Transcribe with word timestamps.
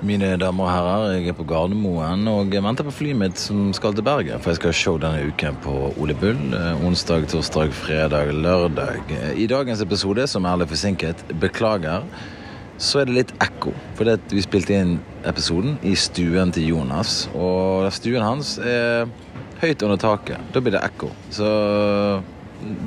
Mine 0.00 0.30
damer 0.40 0.64
og 0.64 0.70
herrer, 0.72 1.02
jeg 1.18 1.28
er 1.28 1.34
på 1.36 1.44
Gardermoen 1.44 2.22
og 2.30 2.54
jeg 2.54 2.64
venter 2.64 2.86
på 2.86 2.92
flyet 3.02 3.18
mitt 3.20 3.40
som 3.40 3.66
skal 3.76 3.92
til 3.92 4.04
Bergen. 4.06 4.40
For 4.40 4.54
jeg 4.54 4.56
skal 4.56 4.72
ha 4.72 4.76
show 4.78 4.94
denne 5.02 5.26
uken 5.28 5.58
på 5.60 5.74
Ole 6.00 6.14
Bull. 6.16 6.38
eh, 6.56 6.86
Onsdag, 6.88 7.26
torsdag, 7.28 7.74
fredag, 7.76 8.32
lørdag. 8.32 9.12
I 9.36 9.44
dagens 9.50 9.82
episode, 9.84 10.24
som 10.26 10.48
er 10.48 10.62
litt 10.62 10.72
forsinket, 10.72 11.20
beklager, 11.42 12.06
så 12.80 13.02
er 13.02 13.10
det 13.10 13.18
litt 13.18 13.34
ekko. 13.44 13.74
Fordi 13.98 14.16
vi 14.32 14.46
spilte 14.46 14.78
inn 14.78 14.96
episoden 15.28 15.76
i 15.84 15.92
stuen 15.92 16.56
til 16.56 16.70
Jonas. 16.72 17.28
Og 17.36 17.92
stuen 17.92 18.24
hans 18.24 18.56
er 18.56 19.04
høyt 19.60 19.84
under 19.84 20.00
taket. 20.00 20.40
Da 20.54 20.64
blir 20.64 20.78
det 20.78 20.84
ekko. 20.88 21.12
Så 21.28 21.52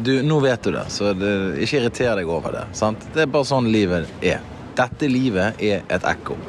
du, 0.02 0.16
nå 0.26 0.42
vet 0.42 0.66
du 0.66 0.74
det, 0.74 0.88
så 0.90 1.14
det, 1.14 1.62
ikke 1.62 1.78
irriter 1.84 2.18
deg 2.18 2.26
over 2.26 2.58
det. 2.58 2.66
Sant? 2.74 3.06
Det 3.14 3.28
er 3.28 3.30
bare 3.38 3.46
sånn 3.46 3.70
livet 3.70 4.10
er. 4.26 4.42
Dette 4.74 5.06
livet 5.06 5.62
er 5.62 5.86
et 5.94 6.06
ekko. 6.10 6.42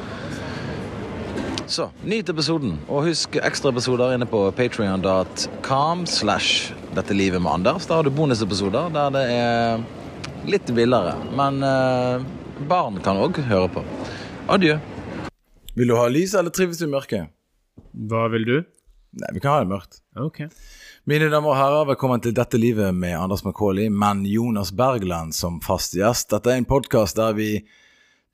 Så, 1.66 1.86
nyt 2.04 2.28
episoden, 2.28 2.75
og 2.93 3.07
husk 3.07 3.39
ekstraepisoder 3.40 4.12
inne 4.12 4.26
på 4.29 4.43
patrion.com 4.52 6.02
slash 6.04 6.75
dette 6.93 7.16
livet 7.16 7.40
med 7.40 7.52
Anders. 7.54 7.86
Der 7.89 7.96
har 7.96 8.04
du 8.04 8.12
bonusepisoder 8.12 8.90
der 8.93 9.14
det 9.14 9.22
er 9.32 9.84
litt 10.44 10.68
villere, 10.76 11.14
men 11.32 11.64
eh, 11.64 12.26
barn 12.68 13.00
kan 13.04 13.16
òg 13.16 13.40
høre 13.48 13.70
på. 13.72 13.84
Adjø. 14.53 14.76
Vil 15.75 15.89
du 15.89 15.96
ha 15.96 16.04
lys, 16.12 16.34
eller 16.36 16.53
trives 16.53 16.82
du 16.82 16.84
i 16.84 16.92
mørket? 16.92 17.32
Hva 18.12 18.26
vil 18.34 18.44
du? 18.44 18.56
Nei, 19.22 19.31
vi 19.32 19.40
kan 19.40 19.54
ha 19.54 19.62
det 19.64 19.70
mørkt. 19.72 20.03
Ok. 20.20 20.44
Mine 21.08 21.31
damer 21.32 21.54
og 21.54 21.58
herrer, 21.58 21.89
velkommen 21.94 22.20
til 22.20 22.36
Dette 22.36 22.61
livet 22.61 22.92
med 22.92 23.17
Anders 23.17 23.44
McCauley, 23.46 23.89
men 23.89 24.26
Jonas 24.28 24.75
Bergland 24.76 25.32
som 25.32 25.62
fast 25.64 25.96
gjest. 25.96 26.28
Dette 26.34 26.53
er 26.53 26.61
en 26.61 26.68
podkast 26.68 27.17
der 27.17 27.32
vi 27.40 27.48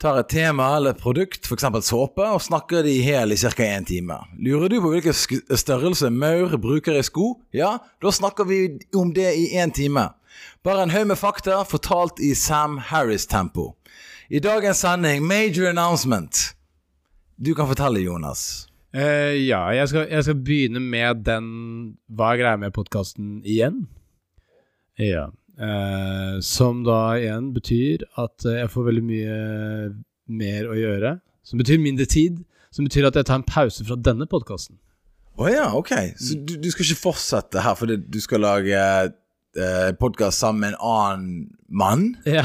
tar 0.00 0.20
et 0.20 0.30
tema 0.32 0.70
eller 0.76 0.94
et 0.94 1.00
produkt, 1.00 1.44
f.eks. 1.44 1.66
såpe, 1.84 2.24
og 2.24 2.40
snakker 2.42 2.84
det 2.86 2.94
i 2.96 3.02
hel 3.04 3.34
i 3.34 3.38
ca. 3.40 3.52
én 3.66 3.84
time. 3.84 4.16
Lurer 4.40 4.72
du 4.72 4.78
på 4.80 4.94
hvilken 4.94 5.16
størrelse 5.56 6.10
maur 6.10 6.56
bruker 6.56 6.96
i 6.96 7.04
sko? 7.04 7.34
Ja, 7.52 7.76
da 8.02 8.12
snakker 8.12 8.48
vi 8.48 8.62
om 8.96 9.12
det 9.14 9.34
i 9.36 9.50
én 9.60 9.74
time. 9.76 10.08
Bare 10.64 10.82
en 10.86 10.94
haug 10.94 11.06
med 11.10 11.20
fakta 11.20 11.62
fortalt 11.68 12.20
i 12.20 12.34
Sam 12.34 12.78
Harris-tempo. 12.78 13.74
I 14.30 14.40
dagens 14.40 14.80
sending, 14.80 15.24
major 15.26 15.68
announcement. 15.68 16.54
Du 17.36 17.54
kan 17.54 17.68
fortelle, 17.68 18.00
Jonas. 18.00 18.68
Uh, 18.96 19.36
ja, 19.36 19.68
jeg 19.74 19.88
skal, 19.88 20.06
jeg 20.10 20.24
skal 20.26 20.38
begynne 20.42 20.80
med 20.82 21.20
den 21.22 21.44
Hva 22.10 22.32
er 22.32 22.40
greia 22.40 22.58
med 22.58 22.72
podkasten 22.74 23.36
igjen? 23.46 23.84
Ja. 24.98 25.28
Eh, 25.60 26.36
som 26.40 26.84
da 26.86 27.00
igjen 27.18 27.50
betyr 27.52 28.06
at 28.20 28.46
eh, 28.48 28.62
jeg 28.62 28.72
får 28.72 28.86
veldig 28.86 29.02
mye 29.04 29.40
mer 30.40 30.70
å 30.70 30.76
gjøre. 30.78 31.18
Som 31.44 31.60
betyr 31.60 31.82
mindre 31.82 32.06
tid. 32.08 32.40
Som 32.72 32.86
betyr 32.86 33.08
at 33.08 33.18
jeg 33.18 33.26
tar 33.28 33.40
en 33.40 33.46
pause 33.48 33.84
fra 33.84 33.98
denne 33.98 34.28
podkasten. 34.30 34.78
Å 35.40 35.48
ja, 35.50 35.66
ok. 35.76 35.92
Så 36.20 36.38
du, 36.46 36.56
du 36.60 36.68
skal 36.72 36.86
ikke 36.86 37.04
fortsette 37.04 37.64
her 37.64 37.76
fordi 37.78 37.98
du 38.00 38.18
skal 38.22 38.44
lage 38.44 38.80
eh, 38.80 39.90
podkast 40.00 40.42
sammen 40.42 40.64
med 40.64 40.74
en 40.74 40.80
annen 40.80 41.30
mann? 41.68 42.08
Ja, 42.28 42.44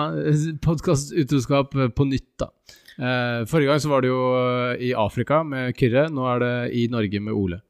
Podkastutroskap 0.66 1.74
på 1.96 2.08
nytt, 2.08 2.30
da. 2.40 2.50
Eh, 2.94 3.44
forrige 3.50 3.72
gang 3.72 3.82
så 3.82 3.90
var 3.90 4.04
det 4.04 4.10
jo 4.12 4.24
eh, 4.38 4.88
i 4.90 4.94
Afrika 4.98 5.42
med 5.46 5.74
Kyrre. 5.78 6.06
Nå 6.12 6.26
er 6.36 6.42
det 6.44 6.56
i 6.78 6.86
Norge 6.92 7.22
med 7.22 7.34
Ole. 7.34 7.60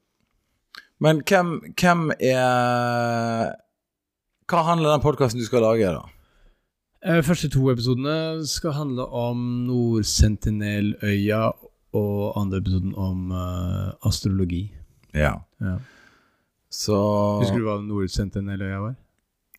Men 1.03 1.21
hvem, 1.27 1.57
hvem 1.77 2.11
er 2.21 3.55
Hva 4.51 4.61
handler 4.67 4.93
den 4.93 5.01
podkasten 5.05 5.41
du 5.41 5.47
skal 5.47 5.65
lage, 5.65 5.89
da? 5.89 6.03
Eh, 7.05 7.23
første 7.25 7.49
to 7.53 7.71
episodene 7.73 8.45
skal 8.49 8.75
handle 8.77 9.07
om 9.09 9.41
Nordsentineløya, 9.69 11.47
og 11.95 12.35
andre 12.41 12.59
episoden 12.59 12.95
om 12.99 13.31
uh, 13.31 13.95
astrologi. 14.05 14.67
Ja. 15.15 15.37
Ja. 15.63 15.77
Så 16.73 16.97
Husker 17.41 17.61
du 17.63 17.69
hva 17.69 17.79
Nordsentineløya 17.85 18.83
var? 18.83 18.95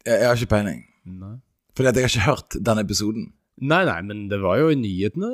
jeg, 0.05 0.19
jeg 0.19 0.27
har 0.27 0.37
ikke 0.37 0.51
peiling. 0.53 0.83
Nei. 1.05 1.35
Fordi 1.75 1.89
at 1.89 1.97
jeg 1.97 2.05
har 2.05 2.13
ikke 2.13 2.27
hørt 2.29 2.57
den 2.67 2.81
episoden. 2.83 3.25
Nei, 3.55 3.81
nei, 3.87 4.01
men 4.03 4.25
det 4.29 4.41
var 4.43 4.59
jo 4.59 4.67
i 4.69 4.77
nyhetene. 4.77 5.29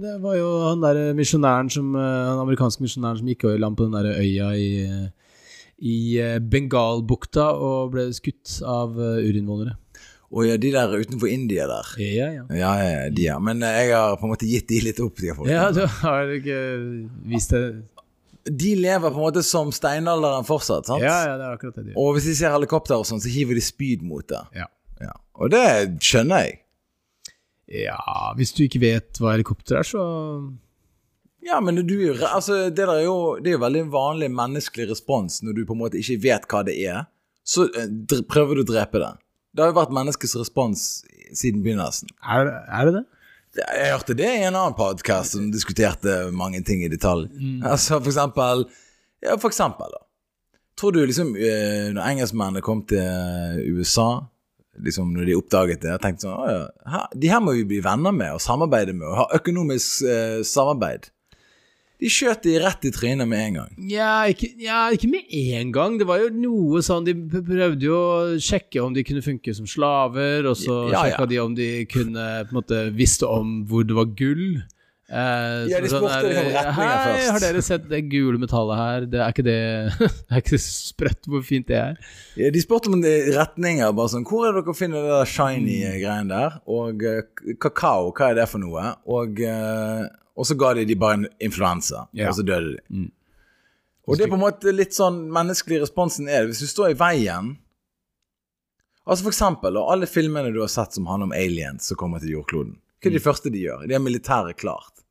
Det 0.00 0.16
var 0.22 0.38
jo 0.38 0.48
han 0.64 0.82
der 0.82 1.12
misjonæren 1.16 1.68
som 1.70 1.92
eh, 1.94 2.24
Han 2.30 2.40
amerikanske 2.40 2.82
misjonæren 2.82 3.20
som 3.20 3.28
gikk 3.28 3.44
i 3.50 3.58
land 3.60 3.76
på 3.76 3.84
den 3.84 3.96
der 3.98 4.16
øya 4.16 4.50
i, 4.56 4.70
i 5.84 6.16
eh, 6.20 6.38
Bengalbukta 6.40 7.50
og 7.60 7.92
ble 7.94 8.08
skutt 8.16 8.60
av 8.64 8.96
eh, 8.96 9.26
urinnvånere. 9.26 9.76
Og 10.34 10.48
ja, 10.48 10.56
de 10.58 10.72
der 10.74 10.90
utenfor 10.90 11.30
India 11.30 11.68
der. 11.70 11.90
Ja, 12.02 12.30
ja. 12.34 12.46
Ja, 12.50 12.70
ja, 12.82 12.88
ja, 12.90 13.10
de 13.14 13.26
ja. 13.28 13.36
Men 13.42 13.62
eh, 13.62 13.82
jeg 13.86 13.94
har 13.94 14.16
på 14.18 14.26
en 14.26 14.32
måte 14.34 14.48
gitt 14.48 14.68
de 14.72 14.80
litt 14.88 15.02
opp, 15.04 15.20
de 15.20 15.34
folkene. 15.36 15.54
Ja, 15.54 15.68
du 15.74 15.84
har 16.00 16.32
ikke 16.34 16.58
vist 17.30 17.54
det 17.54 17.62
De 18.46 18.72
lever 18.78 19.10
på 19.10 19.14
en 19.14 19.26
måte 19.28 19.44
som 19.46 19.72
steinalderen 19.74 20.46
fortsatt, 20.48 20.88
sant? 20.88 21.04
Ja, 21.04 21.18
ja, 21.30 21.38
det 21.38 21.46
er 21.48 21.58
akkurat 21.58 21.78
det 21.78 21.88
de 21.88 21.94
gjør. 21.94 22.02
Og 22.02 22.16
hvis 22.16 22.28
de 22.30 22.36
ser 22.40 22.54
helikopter 22.54 22.98
og 22.98 23.08
sånn, 23.08 23.22
så 23.22 23.32
hiver 23.32 23.58
de 23.58 23.64
spyd 23.64 24.04
mot 24.06 24.26
det. 24.30 24.42
Ja. 24.58 24.68
Ja. 25.02 25.16
Og 25.36 25.52
det 25.52 25.66
skjønner 26.04 26.46
jeg. 26.46 26.60
Ja, 27.84 27.98
hvis 28.38 28.54
du 28.54 28.62
ikke 28.64 28.80
vet 28.82 29.18
hva 29.18 29.34
helikopter 29.34 29.80
er, 29.80 29.86
så 29.86 30.02
Ja, 31.46 31.60
men 31.62 31.78
du, 31.86 31.96
altså, 32.26 32.66
det, 32.74 32.82
er 32.82 33.04
jo, 33.04 33.36
det 33.38 33.52
er 33.52 33.56
jo 33.56 33.62
veldig 33.62 33.84
vanlig 33.92 34.30
menneskelig 34.34 34.88
respons 34.90 35.38
når 35.46 35.60
du 35.60 35.66
på 35.68 35.76
en 35.76 35.84
måte 35.84 36.00
ikke 36.00 36.18
vet 36.24 36.48
hva 36.50 36.64
det 36.66 36.74
er. 36.82 37.04
Så 37.46 37.68
eh, 37.70 37.92
prøver 38.26 38.58
du 38.58 38.64
å 38.64 38.70
drepe 38.72 39.02
det. 39.02 39.12
Det 39.54 39.62
har 39.62 39.70
jo 39.70 39.78
vært 39.78 39.94
menneskets 39.94 40.34
respons 40.40 40.86
siden 41.32 41.62
begynnelsen. 41.64 42.10
Er, 42.20 42.50
er 42.66 42.88
det 42.88 42.96
det? 42.98 43.04
Jeg 43.56 43.92
hørte 43.94 44.16
det 44.18 44.26
i 44.28 44.42
en 44.44 44.56
annen 44.56 44.74
podkast 44.76 45.36
som 45.36 45.46
diskuterte 45.52 46.26
mange 46.34 46.60
ting 46.66 46.82
i 46.84 46.90
detalj. 46.92 47.30
Altså 47.64 48.00
for 48.00 48.10
eksempel 48.12 48.66
Ja, 49.24 49.38
for 49.40 49.48
eksempel, 49.48 49.94
da. 49.94 50.02
Tror 50.76 50.92
du 50.92 51.00
liksom 51.08 51.32
eh, 51.40 51.88
Når 51.94 52.02
engelskmennene 52.02 52.60
kom 52.64 52.82
til 52.90 53.62
USA, 53.78 54.26
liksom 54.84 55.14
når 55.14 55.30
de 55.30 55.36
oppdaget 55.38 55.86
det, 55.86 55.94
og 55.94 56.02
tenkte 56.04 56.26
sånn 56.26 56.36
«Å 56.36 56.50
ja, 56.50 56.62
her, 56.92 57.06
De 57.16 57.30
her 57.32 57.40
må 57.40 57.56
vi 57.56 57.64
bli 57.70 57.80
venner 57.84 58.12
med 58.12 58.36
og 58.36 58.42
samarbeide 58.44 58.92
med 58.96 59.08
og 59.08 59.20
ha 59.22 59.28
økonomisk 59.38 60.04
eh, 60.04 60.42
samarbeid. 60.44 61.08
De 61.98 62.10
skjøt 62.12 62.42
de 62.44 62.58
rett 62.60 62.84
i 62.84 62.90
trynet 62.92 63.26
med 63.28 63.40
en 63.40 63.54
gang. 63.54 63.70
Ja 63.88 64.24
ikke, 64.28 64.50
ja, 64.60 64.90
ikke 64.92 65.08
med 65.08 65.24
en 65.32 65.72
gang. 65.72 65.98
Det 65.98 66.06
var 66.06 66.18
jo 66.20 66.28
noe 66.30 66.82
sånn 66.84 67.06
De 67.08 67.14
prøvde 67.16 67.80
jo 67.88 67.96
å 67.96 68.36
sjekke 68.36 68.82
om 68.84 68.92
de 68.92 69.02
kunne 69.02 69.22
funke 69.24 69.54
som 69.56 69.64
slaver, 69.66 70.44
og 70.50 70.56
så 70.60 70.90
Ja, 70.92 70.92
ja. 70.92 71.04
sjekka 71.16 71.28
de 71.28 71.38
om 71.40 71.54
de 71.56 71.70
kunne 71.86 72.26
på 72.44 72.52
en 72.52 72.58
måte 72.60 72.82
visste 72.92 73.24
om 73.28 73.62
hvor 73.66 73.86
det 73.88 73.96
var 73.96 74.10
gull. 74.18 74.62
Eh, 75.08 75.68
Ja, 75.70 75.78
de 75.80 75.86
sånn 75.88 76.02
spurte 76.02 76.26
der, 76.26 76.40
om 76.42 76.52
retningen 76.52 76.74
Hei, 76.74 77.06
først." 77.06 77.30
har 77.30 77.40
dere 77.46 77.62
sett 77.62 77.88
det 77.88 78.00
gule 78.10 78.38
metallet 78.42 78.76
her? 78.76 79.04
Det 79.06 79.20
er 79.22 79.32
ikke 79.32 79.44
det 79.46 79.58
Det 80.00 80.34
er 80.34 80.42
ikke 80.42 80.58
sprøtt 80.60 81.28
hvor 81.30 81.44
fint 81.46 81.68
det 81.70 81.76
er. 81.78 81.96
Ja, 82.36 82.50
de 82.50 82.60
spurte 82.60 82.90
om 82.92 83.00
det- 83.00 83.32
retninger. 83.36 83.94
bare 83.94 84.08
sånn, 84.10 84.26
Hvor 84.26 84.48
er 84.48 84.52
det 84.52 84.64
dere 84.66 84.74
finner 84.74 85.00
det 85.06 85.14
der 85.14 85.24
shiny 85.32 85.78
Mm. 85.86 86.00
greien 86.02 86.28
der? 86.28 86.60
Og 86.66 87.02
eh, 87.06 87.22
kakao, 87.56 88.12
hva 88.12 88.30
er 88.32 88.34
det 88.42 88.48
for 88.50 88.58
noe? 88.58 88.96
Og, 89.06 89.40
eh, 89.40 90.08
og 90.36 90.46
så 90.46 90.54
ga 90.58 90.74
de 90.74 90.84
de 90.84 90.94
bare 91.00 91.14
en 91.20 91.28
influensa, 91.40 92.06
Ja. 92.12 92.28
og 92.28 92.34
så 92.36 92.44
døde 92.44 92.76
de. 92.76 92.82
Mm. 92.90 93.10
Og 94.06 94.16
det 94.18 94.24
er 94.26 94.30
på 94.30 94.34
en 94.38 94.44
måte 94.44 94.72
litt 94.74 94.92
sånn 94.94 95.24
menneskelig 95.32 95.80
responsen 95.82 96.28
er 96.28 96.42
det. 96.44 96.52
Hvis 96.54 96.60
du 96.60 96.66
står 96.70 96.90
i 96.92 96.98
veien 97.00 97.56
Altså 99.06 99.22
for 99.22 99.30
eksempel, 99.30 99.76
og 99.78 99.92
alle 99.92 100.06
filmene 100.10 100.50
du 100.52 100.58
har 100.60 100.66
sett 100.68 100.92
som 100.96 101.06
handler 101.06 101.28
om 101.28 101.32
aliens 101.32 101.84
som 101.86 101.96
kommer 101.96 102.18
til 102.18 102.32
jordkloden. 102.34 102.72
Hva 102.98 103.06
er 103.06 103.10
Mm. 103.10 103.14
det 103.14 103.22
første 103.22 103.50
de 103.52 103.60
gjør? 103.62 103.86
De 103.86 103.94
har 103.94 104.00
militæret 104.02 104.56
klart. 104.58 105.04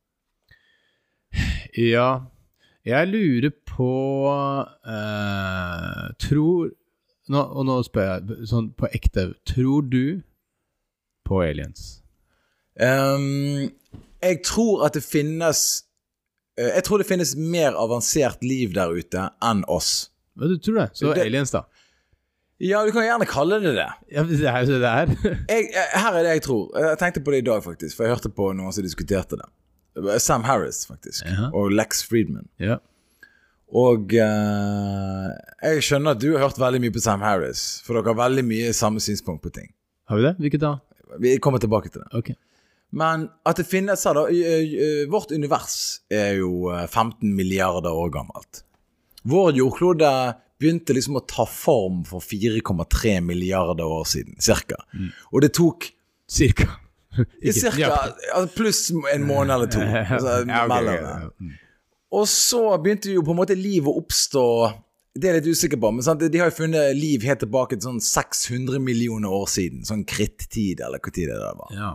Ja, 1.76 2.26
jeg 2.84 3.08
lurer 3.08 3.50
på 3.66 3.88
eh, 4.86 6.12
Tror 6.18 6.70
nå, 7.28 7.40
Og 7.56 7.64
nå 7.66 7.78
spør 7.82 8.06
jeg 8.20 8.46
sånn 8.48 8.68
på 8.78 8.86
ekte. 8.94 9.34
Tror 9.48 9.82
du 9.90 10.22
på 11.26 11.40
aliens? 11.42 12.02
Ehm, 12.80 13.70
jeg 14.22 14.42
tror 14.44 14.84
at 14.86 14.96
det 14.96 15.00
finnes 15.04 15.60
uh, 16.60 16.66
Jeg 16.74 16.82
tror 16.84 17.00
det 17.00 17.06
finnes 17.08 17.30
mer 17.36 17.76
avansert 17.78 18.42
liv 18.44 18.74
der 18.76 18.92
ute 18.92 19.28
enn 19.44 19.62
oss. 19.72 20.10
Hva 20.36 20.50
du 20.50 20.58
tror 20.60 20.82
det? 20.82 20.90
Så 20.98 21.14
Det- 21.14 21.24
aliens, 21.24 21.50
da? 21.54 21.62
Ja, 22.60 22.82
du 22.86 22.92
kan 22.92 23.04
gjerne 23.04 23.26
kalle 23.28 23.58
det 23.60 23.74
det. 23.76 23.88
Ja, 24.12 24.22
det 24.24 24.40
er 24.48 24.62
jo 24.64 24.76
det 24.76 24.80
det 24.80 24.90
er. 24.90 25.10
Jeg, 25.52 25.66
jeg, 25.74 25.88
her 25.92 26.12
er 26.16 26.22
det 26.24 26.30
jeg 26.38 26.42
tror. 26.46 26.62
Jeg 26.80 26.98
tenkte 27.02 27.20
på 27.24 27.30
det 27.34 27.42
i 27.42 27.44
dag, 27.48 27.60
faktisk, 27.64 27.96
for 27.98 28.04
jeg 28.06 28.14
hørte 28.14 28.30
på 28.32 28.46
noen 28.56 28.72
som 28.72 28.84
diskuterte 28.84 29.36
det. 29.36 29.48
Sam 30.24 30.44
Harris, 30.44 30.86
faktisk, 30.88 31.24
Jaha. 31.28 31.50
og 31.52 31.72
Lex 31.72 32.02
Friedman. 32.08 32.48
ja. 32.60 32.78
Og 33.76 34.12
uh, 34.14 35.28
jeg 35.66 35.82
skjønner 35.82 36.14
at 36.14 36.20
du 36.22 36.28
har 36.36 36.44
hørt 36.46 36.58
veldig 36.60 36.80
mye 36.84 36.92
på 36.94 37.00
Sam 37.02 37.20
Harris, 37.26 37.80
for 37.84 37.98
dere 37.98 38.12
har 38.14 38.20
veldig 38.28 38.44
mye 38.46 38.72
samme 38.76 39.00
synspunkt 39.02 39.42
på 39.42 39.50
ting. 39.56 39.72
Har 40.08 40.20
vi 40.20 40.22
det? 40.28 40.34
Hvilket 40.38 40.62
da? 40.62 40.70
Vi 41.20 41.32
kommer 41.42 41.58
tilbake 41.58 41.90
til 41.90 42.04
det. 42.04 42.08
Ok. 42.14 42.30
Men 42.96 43.26
at 43.44 43.60
det 43.60 43.66
finnes 43.68 44.06
her, 44.08 44.16
da 44.16 44.24
Vårt 45.12 45.34
univers 45.34 46.00
er 46.12 46.38
jo 46.40 46.70
eh, 46.72 46.86
15 46.86 47.34
milliarder 47.36 47.92
år 47.92 48.14
gammelt. 48.14 48.62
Vår 49.26 49.52
jordklode 49.58 50.10
begynte 50.56 50.94
liksom 50.96 51.18
å 51.20 51.24
ta 51.28 51.44
form 51.50 52.04
for 52.08 52.24
4,3 52.24 53.18
milliarder 53.26 53.84
år 53.84 54.06
siden, 54.08 54.38
cirka. 54.40 54.80
Og 55.34 55.44
det 55.44 55.52
tok 55.58 55.90
Cirka. 56.26 56.70
Cirka 57.52 58.14
pluss 58.56 58.90
en 59.12 59.26
måned 59.30 59.54
eller 59.54 59.70
to. 59.70 59.80
Altså, 59.80 60.42
Ja, 60.48 60.64
okay, 60.66 60.96
ja. 60.96 61.30
Mm. 61.40 61.52
Og 62.16 62.26
så 62.30 62.62
begynte 62.82 63.12
jo 63.12 63.22
på 63.26 63.34
en 63.34 63.40
måte 63.40 63.56
livet 63.58 63.90
å 63.90 64.00
oppstå 64.00 64.42
Det 65.16 65.28
er 65.28 65.36
jeg 65.36 65.42
litt 65.42 65.56
usikker 65.56 65.80
på, 65.80 65.90
men 65.96 66.04
sant? 66.04 66.20
de 66.20 66.40
har 66.40 66.50
jo 66.50 66.58
funnet 66.58 66.96
liv 66.96 67.24
helt 67.24 67.40
tilbake 67.40 67.78
til 67.78 67.86
sånn 67.88 68.02
600 68.04 68.82
millioner 68.84 69.32
år 69.32 69.46
siden. 69.48 69.80
Sånn 69.88 70.04
krittid, 70.08 70.82
eller 70.84 71.00
hva 71.00 71.12
tid 71.12 71.30
det 71.32 71.38
var. 71.40 71.70
Ja. 71.72 71.92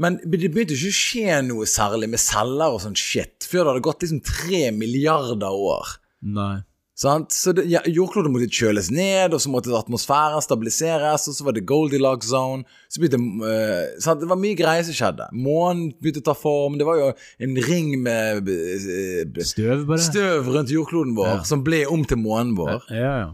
Men 0.00 0.16
det 0.24 0.48
begynte 0.52 0.72
ikke 0.76 0.88
å 0.92 0.96
skje 0.96 1.38
noe 1.46 1.66
særlig 1.68 2.08
med 2.14 2.20
celler 2.22 2.72
og 2.74 2.80
sånn 2.84 2.96
shit 2.98 3.44
før 3.44 3.64
det 3.66 3.72
hadde 3.74 3.86
gått 3.88 4.04
liksom 4.06 4.22
tre 4.24 4.70
milliarder 4.72 5.52
år. 5.52 5.96
Nei. 6.22 6.62
Sant? 7.02 7.32
Så 7.34 7.50
det, 7.56 7.64
ja, 7.72 7.80
Jordkloden 7.88 8.30
måtte 8.30 8.46
kjøles 8.52 8.90
ned, 8.94 9.32
og 9.34 9.40
så 9.42 9.50
måtte 9.50 9.72
atmosfæren 9.74 10.42
stabiliseres, 10.44 11.24
og 11.28 11.34
så 11.34 11.46
var 11.46 11.56
det 11.56 11.64
Goldilocks 11.66 12.28
zone. 12.30 12.62
Så 12.92 13.00
begynte, 13.02 13.18
uh, 13.42 13.96
sant? 14.04 14.20
Det 14.22 14.28
var 14.30 14.38
mye 14.38 14.58
greier 14.58 14.84
som 14.86 14.94
skjedde. 14.96 15.26
Månen 15.34 15.88
begynte 15.98 16.22
å 16.22 16.26
ta 16.30 16.34
form. 16.38 16.76
Det 16.78 16.86
var 16.86 17.00
jo 17.00 17.08
en 17.48 17.56
ring 17.66 17.94
med 18.04 18.48
uh, 18.48 19.44
Støv, 19.48 19.86
bare? 19.88 20.04
støv 20.04 20.52
rundt 20.54 20.70
jordkloden 20.72 21.16
vår, 21.18 21.32
Ja. 21.32 21.38
som 21.48 21.64
ble 21.66 21.82
om 21.90 22.04
til 22.06 22.20
månen 22.22 22.54
vår. 22.60 22.84
Ja, 22.92 23.14
ja. 23.24 23.30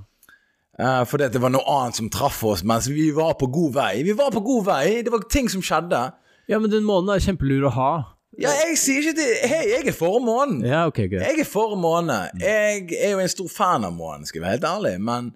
Eh, 0.78 1.02
fordi 1.10 1.26
det 1.34 1.40
var 1.42 1.50
noe 1.50 1.66
annet 1.66 1.96
som 1.98 2.06
traff 2.14 2.36
oss 2.46 2.60
mens 2.62 2.86
vi 2.86 3.08
var 3.10 3.32
på 3.40 3.48
god 3.50 3.72
vei. 3.74 3.92
Vi 4.06 4.12
var 4.14 4.30
på 4.30 4.38
god 4.46 4.68
vei! 4.68 4.84
Det 5.02 5.10
var 5.10 5.24
ting 5.26 5.48
som 5.50 5.58
skjedde. 5.66 6.04
Ja, 6.48 6.58
men 6.58 6.72
den 6.72 6.86
månen 6.88 7.12
er 7.12 7.22
kjempelur 7.22 7.68
å 7.68 7.74
ha. 7.76 7.92
Ja, 8.38 8.52
jeg 8.54 8.76
sier 8.78 9.02
ikke 9.02 9.16
det 9.18 9.26
Hei, 9.50 9.62
jeg 9.72 9.88
er 9.90 9.96
for 9.96 10.20
månen. 10.22 10.60
Ja, 10.66 10.84
ok, 10.88 11.00
greit. 11.10 11.24
Jeg 11.26 11.42
er 11.42 11.48
for 11.48 11.74
måne. 11.80 12.28
Jeg 12.38 12.86
er 12.94 13.16
jo 13.16 13.22
en 13.22 13.32
stor 13.32 13.48
fan 13.50 13.86
av 13.88 13.96
månen, 13.96 14.28
skal 14.28 14.40
jeg 14.40 14.44
være 14.46 14.56
helt 14.58 14.68
ærlig, 14.68 14.92
men, 15.02 15.32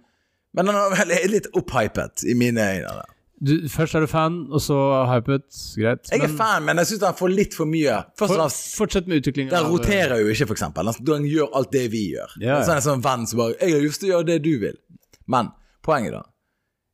men 0.55 0.71
den 0.71 0.79
er 0.79 0.95
vel 0.95 1.17
litt 1.33 1.51
opphypet 1.59 2.25
i 2.31 2.37
mine 2.39 2.69
øyne. 2.77 2.95
da. 3.03 3.09
Du, 3.43 3.57
først 3.67 3.97
er 3.99 4.05
du 4.05 4.07
fan, 4.07 4.37
og 4.55 4.63
så 4.63 4.77
hypet. 5.11 5.49
Greit. 5.75 6.07
Jeg 6.13 6.21
er 6.21 6.29
men 6.29 6.37
fan, 6.39 6.63
men 6.69 6.79
jeg 6.79 6.93
syns 6.93 7.01
den 7.03 7.17
får 7.19 7.33
litt 7.35 7.57
for 7.59 7.67
mye. 7.67 7.97
Først 8.21 8.37
for, 8.39 8.59
fortsett 8.85 9.09
med 9.11 9.19
utviklingen. 9.19 9.51
Den 9.51 9.67
roterer 9.67 10.23
jo 10.23 10.31
ikke, 10.31 10.47
for 10.53 10.55
eksempel. 10.55 10.93
Den 11.09 11.27
gjør 11.27 11.51
alt 11.59 11.73
det 11.75 11.89
vi 11.91 12.05
gjør. 12.13 12.37
Ja, 12.39 12.53
ja. 12.53 12.61
Så 12.63 12.71
er 12.71 12.79
det 12.79 12.85
en 12.85 12.87
sånn 12.87 13.03
venn 13.03 13.27
som 13.27 13.43
bare 13.43 13.57
'Jeg 13.59 13.75
har 13.75 13.83
lyst 13.83 14.01
til 14.01 14.13
å 14.13 14.13
gjøre 14.15 14.29
det 14.31 14.39
du 14.47 14.53
vil'. 14.63 14.79
Men 15.27 15.51
poenget, 15.83 16.15
da, 16.15 16.23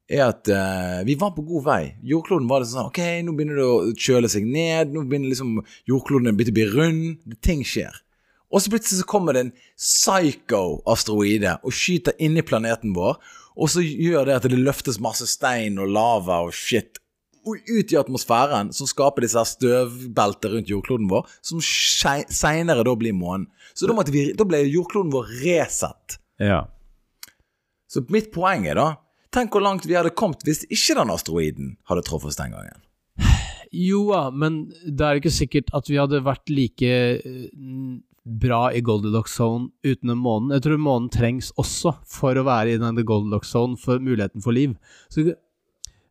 er 0.08 0.24
at 0.24 0.48
uh, 0.48 1.04
vi 1.04 1.16
var 1.20 1.34
på 1.36 1.44
god 1.46 1.64
vei. 1.66 1.82
Jordkloden 2.08 2.48
var 2.48 2.62
det 2.64 2.70
sånn 2.70 2.88
Ok, 2.88 3.00
nå 3.24 3.34
begynner 3.36 3.60
det 3.60 3.66
å 3.68 3.94
kjøle 3.94 4.30
seg 4.32 4.46
ned. 4.48 4.94
Nå 4.94 5.04
begynner 5.08 5.32
liksom 5.32 5.58
jordkloden 5.90 6.32
å 6.32 6.36
bli- 6.38 6.68
rund. 6.72 7.34
Ting 7.44 7.64
skjer. 7.66 7.92
Og 8.48 8.62
så 8.64 8.72
plutselig 8.72 9.02
så 9.02 9.08
kommer 9.08 9.36
det 9.36 9.42
en 9.44 9.56
psycho-asteroide 9.76 11.58
og 11.60 11.74
skyter 11.76 12.16
inn 12.24 12.38
i 12.40 12.46
planeten 12.46 12.94
vår. 12.96 13.18
Og 13.58 13.68
så 13.72 13.82
gjør 13.84 14.30
det 14.30 14.38
at 14.38 14.48
det 14.48 14.60
løftes 14.60 15.00
masse 15.02 15.26
stein 15.28 15.76
og 15.82 15.92
lava 15.92 16.40
og 16.46 16.54
shit 16.56 17.00
og 17.48 17.56
ut 17.64 17.92
i 17.92 17.96
atmosfæren, 17.96 18.72
som 18.76 18.88
skaper 18.88 19.24
disse 19.24 19.38
her 19.38 19.48
støvbelter 19.48 20.52
rundt 20.52 20.68
jordkloden 20.68 21.08
vår, 21.08 21.28
som 21.40 21.62
seinere 21.62 22.84
da 22.84 22.92
blir 22.98 23.16
månen. 23.16 23.46
Så 23.72 23.88
da, 23.88 23.94
vi, 24.12 24.26
da 24.36 24.44
ble 24.48 24.60
jordkloden 24.66 25.12
vår 25.14 25.30
resett. 25.44 26.18
Ja. 26.42 26.66
Så 27.88 28.04
mitt 28.12 28.28
poeng 28.34 28.66
er 28.68 28.76
da 28.76 28.88
Tenk 29.34 29.52
hvor 29.52 29.64
langt 29.64 29.86
vi 29.88 29.96
hadde 29.98 30.14
kommet 30.16 30.44
hvis 30.46 30.64
ikke 30.68 30.96
den 30.98 31.12
asteroiden 31.12 31.72
hadde 31.90 32.04
truffet 32.06 32.32
oss 32.32 32.40
den 32.40 32.56
gangen. 32.56 32.84
Jo 33.68 34.06
da, 34.08 34.28
men 34.32 34.62
det 34.86 35.04
er 35.04 35.18
ikke 35.18 35.34
sikkert 35.34 35.68
at 35.76 35.90
vi 35.90 35.98
hadde 36.00 36.22
vært 36.24 36.48
like 36.48 36.88
eh, 36.88 37.50
bra 38.28 38.70
i 38.72 38.80
Goldilocks 38.80 39.34
zone 39.36 39.68
uten 39.84 40.14
en 40.14 40.22
månen. 40.22 40.54
Jeg 40.56 40.64
tror 40.64 40.80
månen 40.80 41.10
trengs 41.12 41.50
også 41.60 41.98
for 42.08 42.38
å 42.38 42.46
være 42.48 42.74
i 42.74 42.80
denne 42.80 43.04
Goldilocks 43.04 43.52
zone 43.52 43.76
for 43.80 44.00
muligheten 44.00 44.44
for 44.44 44.56
liv. 44.56 44.72
Så, 45.12 45.26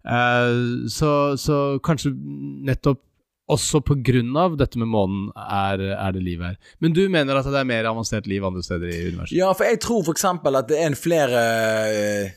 uh, 0.05 0.85
så, 0.93 1.11
så 1.41 1.57
kanskje 1.85 2.13
nettopp 2.13 3.03
også 3.47 3.79
på 3.85 3.95
grunn 4.03 4.35
av 4.37 4.57
dette 4.59 4.79
med 4.79 4.89
månen 4.91 5.29
er, 5.39 5.81
er 5.95 6.15
det 6.15 6.23
liv 6.25 6.41
her. 6.43 6.57
Men 6.83 6.95
du 6.95 7.05
mener 7.11 7.39
at 7.39 7.47
det 7.47 7.61
er 7.61 7.69
mer 7.69 7.87
avansert 7.87 8.27
liv 8.27 8.43
andre 8.43 8.63
steder 8.65 8.91
i 8.91 9.05
universet? 9.07 9.37
Ja, 9.37 9.53
for 9.55 9.69
jeg 9.69 9.79
tror 9.83 10.03
for 10.03 10.17
eksempel 10.17 10.59
at 10.59 10.67
det 10.67 10.81
er 10.81 10.89
en 10.91 10.99
flere 10.99 11.43
eh, 11.87 12.35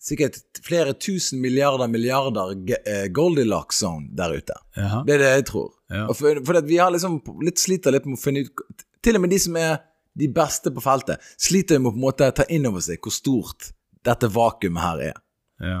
Sikkert 0.00 0.38
flere 0.64 0.94
tusen 0.96 1.42
milliarder 1.42 1.88
milliarder 1.92 2.54
eh, 2.88 3.06
Goldilocks 3.12 3.82
zone 3.82 4.08
der 4.16 4.32
ute. 4.32 4.56
Jaha. 4.76 5.02
Det 5.04 5.14
er 5.14 5.22
det 5.24 5.32
jeg 5.34 5.46
tror. 5.50 5.68
Ja. 5.92 6.06
Og 6.06 6.16
for, 6.16 6.40
for 6.46 6.60
vi 6.64 6.78
har 6.80 6.94
liksom 6.94 7.18
litt 7.44 7.60
sliter 7.60 7.92
litt 7.92 8.08
med 8.08 8.16
å 8.16 8.22
finne 8.22 8.46
ut 8.46 8.86
Til 9.04 9.18
og 9.18 9.24
med 9.24 9.32
de 9.32 9.40
som 9.40 9.58
er 9.60 9.78
de 10.20 10.26
beste 10.32 10.72
på 10.74 10.82
feltet, 10.84 11.20
sliter 11.40 11.78
med 11.78 11.90
å 11.90 11.94
på 11.94 12.00
en 12.00 12.06
måte 12.06 12.30
ta 12.36 12.44
inn 12.52 12.66
over 12.68 12.82
seg 12.84 13.00
hvor 13.04 13.14
stort 13.14 13.70
dette 14.04 14.28
vakuumet 14.32 14.82
her 14.82 15.04
er. 15.10 15.20
Ja. 15.60 15.78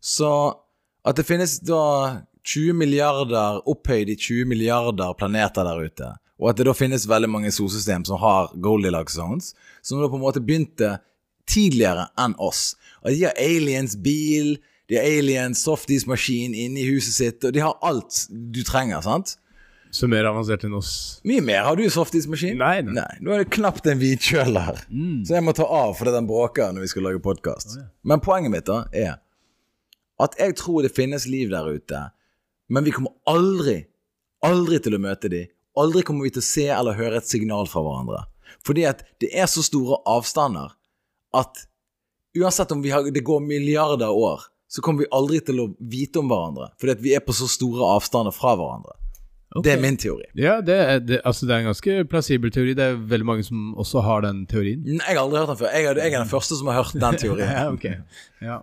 Så 0.00 0.30
at 1.06 1.16
det 1.16 1.26
finnes 1.28 1.58
da 1.64 1.82
20 2.44 2.76
milliarder 2.80 3.60
opphøyd 3.68 4.10
i 4.12 4.16
20 4.16 4.48
milliarder 4.50 5.14
planeter 5.16 5.68
der 5.68 5.84
ute, 5.84 6.10
og 6.40 6.50
at 6.50 6.58
det 6.58 6.66
da 6.68 6.74
finnes 6.76 7.08
veldig 7.08 7.28
mange 7.30 7.52
solsystem 7.52 8.04
som 8.08 8.20
har 8.20 8.50
Goldilocks 8.64 9.18
zones, 9.20 9.52
som 9.84 10.00
da 10.00 10.08
på 10.08 10.16
en 10.18 10.24
måte 10.24 10.44
begynte 10.44 10.96
tidligere 11.50 12.08
enn 12.20 12.36
oss. 12.40 12.74
Og 13.04 13.14
de 13.14 13.26
har 13.26 13.36
aliens 13.40 13.96
bil, 14.00 14.56
de 14.90 14.98
har 14.98 15.06
aliens 15.06 15.62
softis-maskin 15.64 16.56
inne 16.56 16.82
i 16.82 16.88
huset 16.90 17.16
sitt, 17.16 17.44
og 17.46 17.54
de 17.54 17.62
har 17.64 17.78
alt 17.86 18.26
du 18.30 18.60
trenger, 18.66 19.00
sant? 19.06 19.36
Så 19.94 20.06
mer 20.06 20.26
avansert 20.28 20.62
enn 20.66 20.74
oss. 20.78 20.92
Mye 21.26 21.42
mer. 21.42 21.64
Har 21.66 21.78
du 21.78 21.82
softis-maskin? 21.90 22.58
Nei, 22.60 22.76
nei. 22.86 22.94
Nei. 23.00 23.16
Nå 23.26 23.34
er 23.34 23.42
det 23.42 23.50
knapt 23.56 23.88
en 23.90 23.98
hvitkjøl 23.98 24.58
her. 24.62 24.84
Så 25.26 25.34
jeg 25.34 25.42
må 25.42 25.54
ta 25.56 25.66
av 25.66 25.96
fordi 25.98 26.12
den 26.14 26.28
bråker 26.30 26.70
når 26.74 26.86
vi 26.86 26.90
skal 26.92 27.08
lage 27.08 27.22
podkast. 27.24 27.74
Men 28.06 28.22
poenget 28.22 28.54
mitt 28.54 28.68
da 28.70 28.84
er 28.94 29.16
at 30.20 30.36
jeg 30.38 30.54
tror 30.60 30.84
det 30.84 30.92
finnes 30.94 31.24
liv 31.26 31.50
der 31.50 31.66
ute, 31.72 32.02
men 32.70 32.84
vi 32.86 32.92
kommer 32.94 33.16
aldri, 33.30 33.80
aldri 34.46 34.78
til 34.84 34.94
å 34.94 35.02
møte 35.02 35.30
dem. 35.32 35.48
Aldri 35.80 36.04
kommer 36.06 36.26
vi 36.26 36.34
til 36.36 36.42
å 36.42 36.46
se 36.46 36.66
eller 36.70 36.98
høre 36.98 37.18
et 37.18 37.30
signal 37.30 37.66
fra 37.70 37.82
hverandre. 37.82 38.24
Fordi 38.66 38.84
at 38.90 39.02
det 39.22 39.30
er 39.34 39.48
så 39.50 39.64
store 39.64 39.98
avstander 40.10 40.74
at 41.34 41.64
uansett 42.38 42.72
om 42.72 42.82
vi 42.82 42.90
har, 42.94 43.10
det 43.10 43.24
går 43.26 43.40
milliarder 43.40 44.10
år, 44.10 44.46
så 44.70 44.82
kommer 44.82 45.04
vi 45.04 45.10
aldri 45.10 45.40
til 45.42 45.60
å 45.64 45.68
vite 45.78 46.22
om 46.22 46.30
hverandre. 46.30 46.70
Fordi 46.80 46.94
at 46.94 47.02
vi 47.02 47.14
er 47.16 47.22
på 47.26 47.34
så 47.34 47.48
store 47.50 47.88
avstander 47.96 48.34
fra 48.34 48.54
hverandre. 48.58 48.94
Okay. 49.50 49.64
Det 49.66 49.72
er 49.72 49.80
min 49.82 49.96
teori. 49.98 50.28
Ja, 50.38 50.60
det 50.62 50.74
er, 50.78 51.00
det, 51.02 51.16
altså 51.26 51.46
det 51.48 51.56
er 51.56 51.64
en 51.64 51.72
ganske 51.72 51.94
plassibel 52.06 52.52
teori. 52.54 52.76
Det 52.78 52.84
er 52.92 52.98
veldig 53.10 53.26
mange 53.26 53.42
som 53.42 53.72
også 53.82 54.04
har 54.06 54.22
den 54.22 54.44
teorien. 54.46 54.84
Nei, 54.86 55.00
Jeg 55.08 55.18
har 55.18 55.24
aldri 55.24 55.40
hørt 55.40 55.50
den 55.50 55.58
før. 55.58 55.72
Jeg 55.74 55.88
er, 55.90 55.98
jeg 55.98 56.14
er 56.14 56.22
den 56.22 56.30
første 56.30 56.58
som 56.60 56.70
har 56.70 56.78
hørt 56.78 56.94
den 56.94 57.18
teorien. 57.18 57.50
Ja, 57.58 57.64
okay. 57.72 57.96
Ja. 58.38 58.60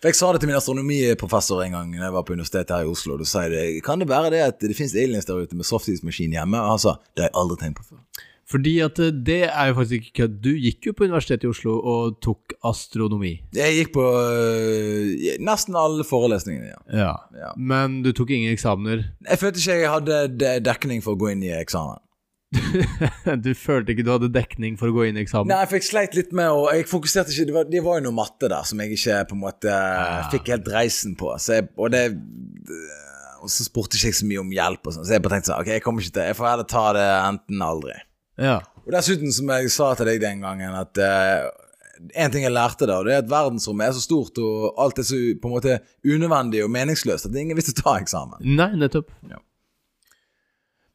For 0.00 0.10
Jeg 0.10 0.18
sa 0.18 0.32
det 0.32 0.40
til 0.42 0.48
min 0.48 0.56
astronomiprofessor 0.56 1.60
en 1.62 1.74
gang 1.76 1.90
Når 1.92 2.06
jeg 2.06 2.12
var 2.14 2.22
på 2.24 2.32
universitetet 2.32 2.72
her 2.72 2.88
i 2.88 2.90
Oslo. 2.90 3.18
Da 3.20 3.26
sa 3.28 3.44
jeg 3.44 3.52
det, 3.52 3.64
Kan 3.84 4.00
det 4.00 4.08
være 4.08 4.32
det 4.32 4.40
at 4.48 4.58
det 4.64 4.74
finnes 4.74 4.96
aliens 4.96 5.28
der 5.28 5.44
ute 5.44 5.58
med 5.58 5.68
softismaskin 5.68 6.34
hjemme? 6.34 6.58
Og 6.58 6.74
han 6.74 6.82
sa 6.82 6.96
det 7.12 7.26
har 7.26 7.30
jeg 7.30 7.36
aldri 7.44 7.60
tenkt 7.60 7.82
på 7.82 7.86
før. 7.92 8.26
Fordi 8.50 8.74
at 8.82 8.98
eh, 8.98 9.12
det 9.14 9.42
er 9.46 9.70
jo 9.70 9.78
faktisk 9.78 10.10
ikke 10.10 10.16
kødd. 10.22 10.36
Du 10.42 10.50
gikk 10.58 10.90
jo 10.90 10.94
på 10.98 11.06
Universitetet 11.06 11.46
i 11.46 11.50
Oslo 11.52 11.76
og 11.78 12.18
tok 12.24 12.56
astronomi. 12.66 13.36
Jeg 13.54 13.78
gikk 13.78 13.94
på 13.94 14.04
øh, 14.04 15.38
nesten 15.46 15.78
alle 15.78 16.06
forelesningene. 16.06 16.72
Ja. 16.72 17.00
Ja. 17.00 17.16
Ja. 17.38 17.54
Men 17.56 18.00
du 18.06 18.10
tok 18.16 18.32
ingen 18.34 18.52
eksamener. 18.54 19.06
Jeg 19.28 19.42
følte 19.42 19.62
ikke 19.62 19.80
jeg 19.84 19.92
hadde 19.94 20.54
dekning 20.66 21.04
for 21.04 21.14
å 21.14 21.20
gå 21.20 21.34
inn 21.34 21.44
i 21.46 21.52
eksamen. 21.54 22.02
du 23.44 23.52
følte 23.54 23.94
ikke 23.94 24.02
du 24.02 24.10
hadde 24.10 24.32
dekning 24.34 24.74
for 24.78 24.90
å 24.90 24.94
gå 24.96 25.04
inn 25.06 25.18
i 25.20 25.22
eksamen? 25.22 25.52
Nei, 25.52 25.62
for 25.70 25.78
jeg 25.78 25.86
sleit 25.86 26.16
litt 26.18 26.32
med 26.34 26.50
å 26.50 26.64
Jeg 26.74 26.88
fokuserte 26.90 27.30
ikke 27.30 27.46
Det 27.46 27.54
var, 27.54 27.68
det 27.70 27.82
var 27.84 28.00
jo 28.00 28.08
noe 28.08 28.16
matte 28.16 28.50
der 28.50 28.66
som 28.66 28.82
jeg 28.82 28.96
ikke 28.96 29.20
på 29.30 29.36
en 29.36 29.42
måte 29.44 29.76
fikk 30.32 30.50
helt 30.56 30.70
reisen 30.74 31.14
på. 31.20 31.30
Så 31.38 31.60
jeg, 31.60 31.68
og 31.78 31.94
det 31.94 32.08
Og 33.38 33.52
så 33.54 33.68
spurte 33.68 33.94
ikke 33.94 34.10
jeg 34.10 34.18
så 34.18 34.26
mye 34.26 34.42
om 34.42 34.50
hjelp, 34.50 34.82
og 34.82 34.96
sånn 34.96 35.06
så 35.06 35.14
jeg 35.14 35.22
bare 35.22 35.38
tenkte 35.38 35.52
sånn 35.52 35.62
Ok, 35.62 35.70
jeg 35.76 35.84
kommer 35.86 36.02
ikke 36.02 36.16
til 36.18 36.26
Jeg 36.26 36.38
får 36.40 36.50
heller 36.50 36.70
ta 36.74 36.86
det 36.98 37.06
enten 37.20 37.68
aldri. 37.70 38.00
Ja. 38.40 38.60
Og 38.86 38.94
dessuten, 38.94 39.32
som 39.34 39.50
jeg 39.52 39.70
sa 39.74 39.92
til 39.98 40.08
deg 40.08 40.22
den 40.22 40.40
gangen, 40.44 40.72
at 40.74 40.98
eh, 41.04 41.50
en 42.16 42.32
ting 42.32 42.46
jeg 42.46 42.54
lærte 42.54 42.88
da, 42.88 43.02
det 43.04 43.14
er 43.14 43.22
at 43.24 43.30
verdensrommet 43.30 43.90
er 43.90 43.94
så 43.96 44.02
stort, 44.02 44.40
og 44.40 44.80
alt 44.80 44.98
er 45.02 45.06
så 45.06 45.20
på 45.36 45.50
en 45.50 45.56
måte 45.58 45.78
unødvendig 46.06 46.64
og 46.64 46.72
meningsløst, 46.72 47.28
at 47.28 47.38
ingen 47.38 47.58
visste 47.58 47.76
å 47.76 47.82
ta 47.82 47.96
eksamen. 48.00 48.40
Nei, 48.56 48.72
nettopp. 48.80 49.12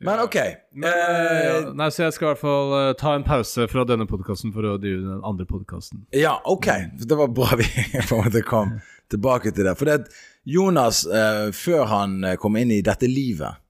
Men 0.05 0.19
ok. 0.25 0.35
Men, 0.75 0.91
eh, 0.91 1.43
ja, 1.45 1.59
nei, 1.77 1.87
så 1.93 2.03
jeg 2.03 2.15
skal 2.17 2.27
i 2.27 2.31
hvert 2.33 2.41
fall 2.41 2.73
eh, 2.77 2.89
ta 2.99 3.13
en 3.15 3.23
pause 3.25 3.67
fra 3.71 3.85
denne 3.87 4.07
podkasten 4.09 4.51
for 4.53 4.67
å 4.67 4.75
drive 4.81 5.05
den 5.05 5.21
andre 5.25 5.47
podkasten. 5.49 6.03
ja, 6.11 6.35
ok. 6.43 6.67
Det 6.99 7.17
var 7.17 7.31
bra 7.31 7.55
vi 7.61 7.69
på 8.09 8.17
en 8.17 8.25
måte 8.25 8.43
kom 8.45 8.75
tilbake 9.13 9.53
til 9.55 9.69
det. 9.69 9.77
For 9.79 9.87
det 9.87 10.01
at 10.01 10.11
Jonas, 10.45 11.05
eh, 11.05 11.47
før 11.55 11.87
han 11.89 12.19
eh, 12.23 12.35
kom 12.41 12.57
inn 12.59 12.73
i 12.75 12.83
dette 12.85 13.07
livet, 13.09 13.61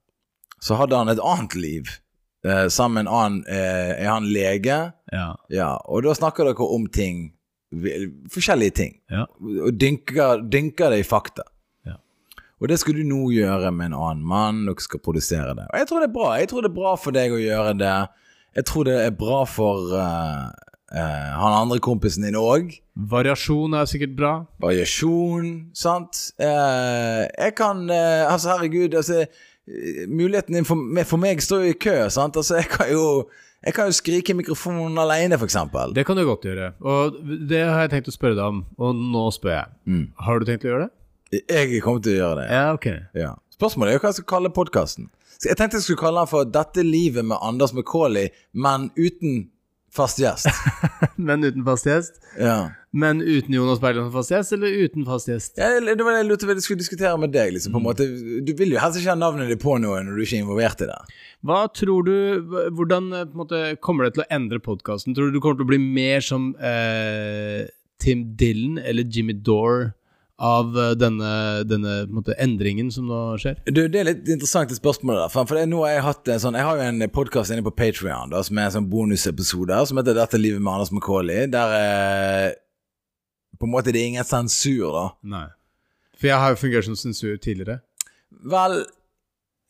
så 0.60 0.80
hadde 0.80 0.98
han 0.98 1.12
et 1.14 1.22
annet 1.22 1.56
liv. 1.60 1.94
Eh, 2.46 2.68
sammen 2.70 2.94
med 2.94 3.08
en 3.08 3.14
annen 3.14 3.46
eh, 3.50 4.04
Er 4.06 4.10
han 4.12 4.28
lege? 4.30 4.78
Ja. 5.12 5.28
Ja, 5.50 5.72
og 5.90 6.04
da 6.06 6.14
snakker 6.14 6.46
dere 6.46 6.68
om 6.70 6.88
ting 6.88 7.32
Forskjellige 8.32 8.76
ting. 8.78 8.92
Ja. 9.12 9.26
Og 9.42 9.74
dynker, 9.76 10.44
dynker 10.48 10.94
det 10.94 11.02
i 11.02 11.08
fakta. 11.08 11.44
Ja. 11.84 11.98
Og 12.62 12.70
det 12.72 12.78
skal 12.80 12.96
du 12.96 13.02
nå 13.04 13.26
gjøre 13.34 13.72
med 13.76 13.90
en 13.90 13.98
annen 13.98 14.22
mann. 14.24 14.62
Dere 14.70 14.86
skal 14.86 15.02
produsere 15.04 15.58
det. 15.58 15.66
Og 15.74 15.82
jeg 15.82 15.90
tror 15.90 16.00
det 16.00 16.08
er 16.08 16.14
bra. 16.14 16.30
Jeg 16.40 16.52
tror 16.54 16.64
det 16.64 16.70
er 16.70 16.78
bra 16.78 16.94
for 17.02 17.18
deg 17.18 17.36
å 17.36 17.42
gjøre 17.42 17.74
det. 17.82 17.98
Jeg 18.56 18.68
tror 18.70 18.88
det 18.88 18.96
er 19.02 19.18
bra 19.18 19.42
for 19.50 19.92
uh, 19.92 20.54
Uh, 20.96 21.34
han 21.42 21.54
andre 21.58 21.80
kompisen 21.82 22.24
din 22.24 22.38
òg. 22.38 22.70
Variasjon 23.10 23.74
er 23.74 23.88
sikkert 23.90 24.14
bra. 24.16 24.34
Variasjon, 24.62 25.48
sant. 25.76 26.20
Uh, 26.38 27.26
jeg 27.26 27.56
kan 27.58 27.82
uh, 27.90 28.30
Altså, 28.30 28.54
herregud, 28.54 28.94
altså 28.94 29.26
Muligheten 30.08 30.54
din 30.54 30.68
for, 30.68 30.78
for 31.10 31.22
meg 31.22 31.42
står 31.42 31.66
jo 31.66 31.74
i 31.74 31.80
kø, 31.80 31.96
sant. 32.14 32.38
Altså, 32.38 32.60
jeg 32.62 32.70
kan 32.70 32.92
jo 32.92 33.06
jeg 33.66 33.74
kan 33.74 33.88
jo 33.90 33.96
skrike 33.98 34.30
i 34.30 34.38
mikrofonen 34.38 34.98
alene, 35.02 35.40
f.eks. 35.42 35.56
Det 35.96 36.04
kan 36.06 36.20
du 36.20 36.22
godt 36.28 36.46
gjøre. 36.46 36.68
Og 36.86 37.16
det 37.50 37.64
har 37.66 37.88
jeg 37.88 37.96
tenkt 37.96 38.12
å 38.12 38.14
spørre 38.14 38.38
deg 38.38 38.46
om, 38.46 38.60
og 38.78 39.00
nå 39.00 39.24
spør 39.34 39.56
jeg. 39.56 39.74
Mm. 39.90 40.04
Har 40.28 40.40
du 40.40 40.46
tenkt 40.46 40.68
å 40.68 40.70
gjøre 40.70 40.86
det? 40.86 41.42
Jeg 41.50 41.82
kommer 41.82 42.04
til 42.06 42.14
å 42.14 42.20
gjøre 42.20 42.44
det. 42.44 42.46
Ja, 42.54 42.66
ok. 42.78 42.88
Ja. 43.18 43.32
Spørsmålet 43.56 43.96
er 43.96 43.98
jo 43.98 44.04
hva 44.04 44.12
jeg 44.12 44.20
skal 44.20 44.30
kalle 44.36 44.54
podkasten. 44.54 45.10
Jeg 45.44 45.58
tenkte 45.58 45.80
jeg 45.80 45.88
skulle 45.88 46.04
kalle 46.04 46.22
den 46.22 46.32
for 46.32 46.46
'Dette 46.46 46.84
livet 46.86 47.26
med 47.26 47.42
Anders 47.42 47.74
McCauley', 47.74 48.30
men 48.54 48.92
uten 48.96 49.50
fast 49.96 50.20
gjest. 50.20 50.50
Men 51.28 51.44
uten 51.44 51.64
fast 51.66 51.88
gjest? 51.88 52.20
Ja. 52.40 52.72
Men 52.96 53.22
uten 53.22 53.54
Jonas 53.56 53.82
Bergland 53.84 54.08
som 54.08 54.16
fast 54.16 54.32
gjest, 54.32 54.54
eller 54.56 54.76
uten 54.86 55.06
fast 55.08 55.30
gjest? 55.32 55.56
Ja, 55.60 55.72
det 55.80 56.04
var 56.04 56.16
det 56.16 56.22
jeg 56.22 56.30
lurte 56.30 56.48
på 56.48 56.56
jeg 56.56 56.66
skulle 56.66 56.84
diskutere 56.84 57.16
med 57.20 57.34
deg. 57.36 57.54
Liksom, 57.56 57.74
på 57.76 57.82
en 57.82 57.88
måte. 57.88 58.08
Du 58.46 58.54
vil 58.60 58.76
jo 58.76 58.82
helst 58.82 59.02
ikke 59.02 59.14
ha 59.14 59.20
navnet 59.20 59.52
ditt 59.52 59.64
på 59.64 59.78
noe 59.82 60.04
når 60.06 60.16
du 60.16 60.26
ikke 60.26 60.40
er 60.40 60.46
involvert 60.46 60.86
i 60.86 60.90
det. 60.92 61.00
Hva 61.46 61.66
tror 61.76 62.08
du 62.08 62.16
Hvordan 62.78 63.12
eh, 63.14 63.28
måte, 63.38 63.64
kommer 63.84 64.08
det 64.08 64.16
til 64.16 64.26
å 64.26 64.30
endre 64.34 64.62
podkasten? 64.64 65.16
Tror 65.18 65.30
du 65.30 65.38
du 65.38 65.42
kommer 65.44 65.60
til 65.60 65.68
å 65.68 65.74
bli 65.74 65.82
mer 65.84 66.24
som 66.26 66.54
eh, 66.58 67.68
Tim 68.02 68.28
Dylan 68.40 68.80
eller 68.84 69.08
Jimmy 69.08 69.36
Dore 69.36 69.94
av 70.42 70.76
eh, 70.78 70.92
denne, 71.00 71.64
denne 71.64 71.94
på 72.04 72.12
en 72.12 72.18
måte, 72.20 72.36
endringen 72.42 72.92
som 72.92 73.08
nå 73.08 73.20
skjer? 73.40 73.62
Du, 73.70 73.86
Det 73.88 74.02
er 74.02 74.10
litt 74.10 74.28
interessant 74.28 74.72
det 74.72 74.78
spørsmålet. 74.80 75.30
der 75.32 75.48
For, 75.48 75.62
nå 75.70 75.84
har 75.86 75.94
Jeg 75.94 76.06
hatt 76.10 76.32
sånn 76.44 76.58
Jeg 76.60 76.68
har 76.68 76.80
jo 76.80 76.88
en 76.90 77.08
podkast 77.16 77.54
inne 77.56 77.64
på 77.64 77.76
Patrion 77.76 78.36
som 78.44 78.60
er 78.60 78.68
en 78.68 78.76
sånn 78.80 78.90
bonusepisode 78.92 79.80
som 79.88 79.98
heter 80.02 80.18
'Dette 80.18 80.42
livet 80.42 80.62
med 80.62 80.74
Anders 80.74 80.92
McCauley'. 80.92 81.48
Der 81.52 81.76
eh, 81.80 82.52
på 83.60 83.66
en 83.66 83.72
måte 83.72 83.94
det 83.94 84.02
er 84.02 84.12
ingen 84.12 84.28
sensur, 84.28 84.92
da. 84.92 85.06
Nei. 85.24 85.48
For 86.20 86.28
jeg 86.28 86.40
har 86.40 86.50
jo 86.52 86.60
fungert 86.60 86.86
som 86.86 86.96
sensur 86.96 87.38
tidligere. 87.38 87.80
Vel 88.44 88.86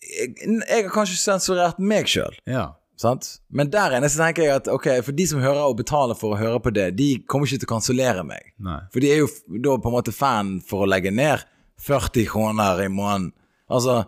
jeg, 0.05 0.33
jeg 0.69 0.83
har 0.83 0.91
kanskje 0.93 1.17
sensurert 1.17 1.79
meg 1.79 2.09
sjøl. 2.09 2.33
Ja. 2.49 2.73
Sant? 2.99 3.27
Men 3.51 3.69
der 3.73 3.97
inne 3.97 4.07
så 4.11 4.21
tenker 4.23 4.45
jeg 4.45 4.55
at 4.61 4.69
ok, 4.71 4.87
for 5.03 5.15
de 5.15 5.27
som 5.27 5.43
hører 5.43 5.65
og 5.67 5.79
betaler 5.81 6.17
for 6.17 6.35
å 6.35 6.39
høre 6.39 6.61
på 6.63 6.71
det, 6.75 6.93
de 6.99 7.09
kommer 7.27 7.49
ikke 7.49 7.65
til 7.65 7.69
å 7.69 7.73
kansellere 7.73 8.23
meg. 8.27 8.53
Nei. 8.63 8.79
For 8.93 9.03
de 9.03 9.11
er 9.11 9.23
jo 9.23 9.31
da 9.59 9.75
på 9.81 9.91
en 9.91 9.97
måte 9.97 10.15
fan 10.15 10.57
for 10.63 10.85
å 10.85 10.89
legge 10.89 11.11
ned 11.11 11.43
40 11.83 12.29
kroner 12.31 12.85
i 12.85 12.91
måneden. 12.91 13.33
Altså 13.67 14.05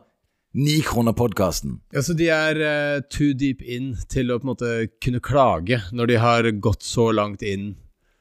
9 0.57 0.77
kroner 0.87 1.13
podkasten. 1.13 1.81
Ja, 1.93 2.01
så 2.01 2.15
de 2.17 2.29
er 2.33 2.61
uh, 2.63 3.01
too 3.13 3.35
deep 3.37 3.61
in 3.61 3.91
til 4.09 4.31
å 4.31 4.39
på 4.39 4.47
en 4.47 4.53
måte 4.53 4.71
kunne 5.03 5.21
klage 5.21 5.81
når 5.91 6.13
de 6.13 6.21
har 6.23 6.51
gått 6.63 6.87
så 6.87 7.11
langt 7.13 7.43
inn? 7.45 7.73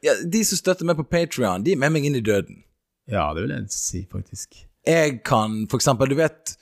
Ja, 0.04 0.18
de 0.20 0.42
som 0.44 0.58
støtter 0.58 0.88
meg 0.88 0.98
på 0.98 1.06
Patrion, 1.08 1.64
de 1.64 1.72
er 1.72 1.80
med 1.80 1.94
meg 1.94 2.08
inn 2.08 2.18
i 2.18 2.24
døden. 2.24 2.64
Ja, 3.08 3.30
det 3.34 3.46
vil 3.46 3.54
jeg 3.54 3.70
si, 3.72 4.02
faktisk. 4.10 4.64
Jeg 4.86 5.20
kan 5.26 5.62
for 5.70 5.78
eksempel, 5.78 6.10
du 6.10 6.18
vet 6.18 6.56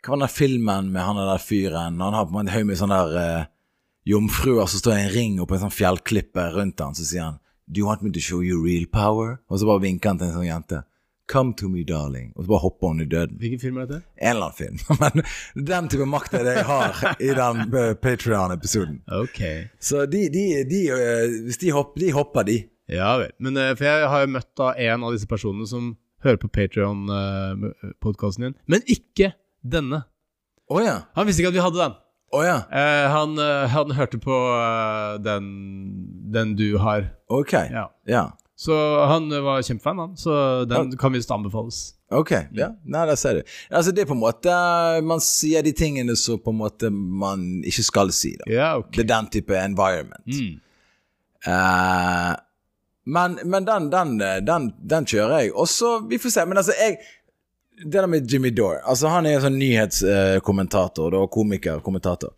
Hva 0.00 0.14
var 0.14 0.22
den 0.22 0.32
filmen 0.32 0.92
med 0.94 1.04
han 1.04 1.18
der 1.20 1.42
fyren? 1.42 2.00
Han 2.00 2.16
har 2.16 2.26
på 2.26 2.32
en 2.32 2.38
måte 2.38 2.54
haug 2.54 2.68
med 2.68 2.78
sånne 2.80 3.00
der 3.04 3.40
uh, 3.44 3.48
jomfruer 4.08 4.68
som 4.70 4.80
står 4.80 4.94
i 4.96 5.02
en 5.04 5.14
ring 5.14 5.40
oppå 5.42 5.58
en 5.58 5.66
sånn 5.66 5.76
fjellklippe 5.76 6.46
rundt 6.54 6.80
han, 6.80 6.96
så 6.96 7.04
sier 7.04 7.26
han 7.26 7.40
Do 7.70 7.82
you 7.82 7.86
want 7.86 8.02
me 8.02 8.10
to 8.10 8.20
show 8.20 8.40
you 8.42 8.58
real 8.64 8.86
power? 8.90 9.36
Og 9.46 9.60
så 9.60 9.68
bare 9.68 9.84
vinker 9.84 10.10
han 10.10 10.18
til 10.18 10.26
en 10.30 10.38
sånn 10.40 10.48
jente. 10.48 10.80
Come 11.30 11.54
to 11.54 11.68
me, 11.70 11.84
darling. 11.86 12.32
Og 12.34 12.42
så 12.42 12.50
bare 12.50 12.62
hopper 12.64 12.90
hun 12.90 13.04
i 13.04 13.06
døden. 13.06 13.36
Hvilken 13.38 13.60
film 13.62 13.76
er 13.78 13.86
dette? 13.86 14.08
En 14.18 14.32
eller 14.32 14.48
annen 14.48 14.58
film. 14.58 14.80
Men 15.54 15.68
den 15.68 15.90
type 15.92 16.08
makt 16.10 16.34
er 16.34 16.48
det 16.48 16.56
jeg 16.56 16.66
har 16.66 17.04
i 17.22 17.30
den 17.38 17.60
uh, 17.76 17.92
Patrion-episoden. 18.02 18.98
Ok. 19.20 19.38
Så 19.78 20.02
de, 20.10 20.24
de, 20.34 20.44
de, 20.66 20.80
eh, 20.96 21.36
hvis 21.46 21.62
de 21.62 21.70
hopper, 21.76 22.02
de 22.02 22.10
hopper, 22.16 22.48
de. 22.50 22.58
Ja 22.90 23.12
vel. 23.20 23.30
Men 23.38 23.60
eh, 23.62 23.76
for 23.76 23.86
jeg 23.86 24.10
har 24.10 24.24
jo 24.24 24.32
møtt 24.34 24.50
da 24.58 24.72
en 24.88 25.06
av 25.06 25.14
disse 25.14 25.30
personene 25.30 25.70
som 25.70 25.92
hører 26.26 26.42
på 26.42 26.50
Patrion-podkasten 26.58 28.48
din, 28.48 28.58
men 28.66 28.82
ikke 28.90 29.30
denne. 29.62 30.04
Oh, 30.70 30.80
ja. 30.82 31.00
Han 31.18 31.26
visste 31.26 31.42
ikke 31.42 31.52
at 31.52 31.58
vi 31.58 31.64
hadde 31.64 31.82
den. 31.82 31.96
Oh, 32.30 32.44
ja. 32.46 32.60
Eh, 32.70 33.06
han, 33.10 33.38
eh, 33.42 33.68
han 33.72 33.90
hørte 33.98 34.20
på 34.22 34.36
eh, 34.54 35.16
den, 35.24 35.48
den 36.32 36.54
du 36.58 36.78
har. 36.78 37.10
Ok. 37.26 37.52
Ja. 37.52 37.88
Ja. 38.06 38.28
Så 38.60 38.76
han 39.06 39.32
eh, 39.32 39.40
var 39.40 39.62
kjempefan, 39.62 39.98
han. 39.98 40.16
Så 40.16 40.64
den 40.70 40.96
kan 40.98 41.12
visst 41.12 41.30
anbefales. 41.30 41.94
Ok, 42.10 42.30
ja. 42.52 42.72
Nei, 42.84 43.06
der 43.06 43.16
ser 43.16 43.38
du. 43.38 43.54
Altså, 43.70 43.92
det 43.94 44.02
er 44.02 44.08
på 44.10 44.16
en 44.16 44.22
måte 44.24 44.54
Man 45.06 45.22
sier 45.22 45.62
de 45.62 45.70
tingene 45.76 46.16
som 46.18 46.40
på 46.42 46.50
en 46.50 46.58
måte 46.58 46.90
man 46.90 47.62
ikke 47.64 47.84
skal 47.86 48.10
si. 48.14 48.34
da 48.40 48.50
Ja, 48.50 48.70
ok. 48.82 48.90
Det 48.98 49.04
er 49.04 49.10
den 49.14 49.30
type 49.30 49.56
environment. 49.56 50.26
Mm. 50.26 50.58
Uh, 51.46 52.34
men 53.06 53.38
men 53.48 53.64
den, 53.64 53.88
den, 53.94 54.18
den, 54.46 54.66
den 54.90 55.06
kjører 55.06 55.44
jeg. 55.44 55.54
Og 55.54 55.70
så 55.70 56.00
Vi 56.10 56.18
får 56.18 56.34
se. 56.34 56.46
Men 56.46 56.60
altså, 56.60 56.74
jeg 56.76 56.98
Det 57.80 57.92
der 57.96 58.08
med 58.10 58.26
Jimmy 58.28 58.50
Dore 58.52 58.82
Altså 58.84 59.08
Han 59.08 59.26
er 59.26 59.38
en 59.38 59.44
sånn 59.46 59.58
nyhetskommentator, 59.60 61.14
da, 61.14 61.22
komikerkommentator. 61.32 62.34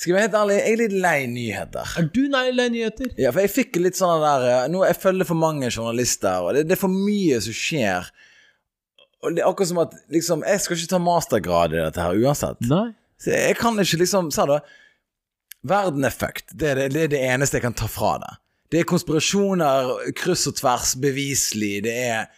Skal 0.00 0.14
jeg 0.14 0.16
være 0.16 0.26
helt 0.26 0.36
ærlig, 0.38 0.54
jeg 0.56 0.72
er 0.72 0.80
litt 0.80 0.94
lei 1.04 1.18
nyheter. 1.28 1.90
Er 2.00 2.06
du 2.08 2.22
lei, 2.32 2.46
lei 2.56 2.68
nyheter? 2.72 3.10
Ja, 3.20 3.34
for 3.34 3.44
jeg 3.44 3.52
fikk 3.52 3.76
litt 3.84 3.98
sånn 3.98 4.22
der 4.22 4.46
eh, 4.48 4.68
Nå 4.72 4.80
Jeg 4.88 4.96
følger 4.96 5.28
for 5.28 5.36
mange 5.36 5.68
journalister, 5.68 6.40
og 6.40 6.56
det, 6.56 6.64
det 6.70 6.78
er 6.78 6.80
for 6.80 6.94
mye 6.94 7.40
som 7.44 7.56
skjer. 7.58 8.08
Og 9.20 9.36
det 9.36 9.42
er 9.42 9.50
akkurat 9.50 9.68
som 9.68 9.82
at 9.82 9.98
liksom 10.08 10.44
Jeg 10.48 10.64
skal 10.64 10.78
ikke 10.78 10.92
ta 10.94 11.02
mastergrad 11.04 11.76
i 11.76 11.82
dette 11.82 12.06
her 12.06 12.22
uansett. 12.24 12.64
Nei. 12.70 12.86
Så 13.20 13.34
jeg 13.34 13.58
kan 13.60 13.76
ikke 13.82 14.00
liksom 14.00 14.32
Sa 14.32 14.48
du? 14.48 14.56
Verden 15.68 16.08
er 16.08 16.16
fucked. 16.16 16.54
Det 16.56 16.70
er 16.72 16.80
det, 16.80 16.88
det 16.94 17.02
er 17.04 17.12
det 17.12 17.24
eneste 17.34 17.58
jeg 17.58 17.66
kan 17.66 17.76
ta 17.76 17.84
fra 17.90 18.14
det. 18.22 18.32
Det 18.72 18.80
er 18.80 18.88
konspirasjoner 18.88 19.90
kryss 20.16 20.46
og 20.48 20.56
tvers, 20.56 20.94
beviselig. 21.02 21.82
Det 21.84 21.96
er 22.06 22.30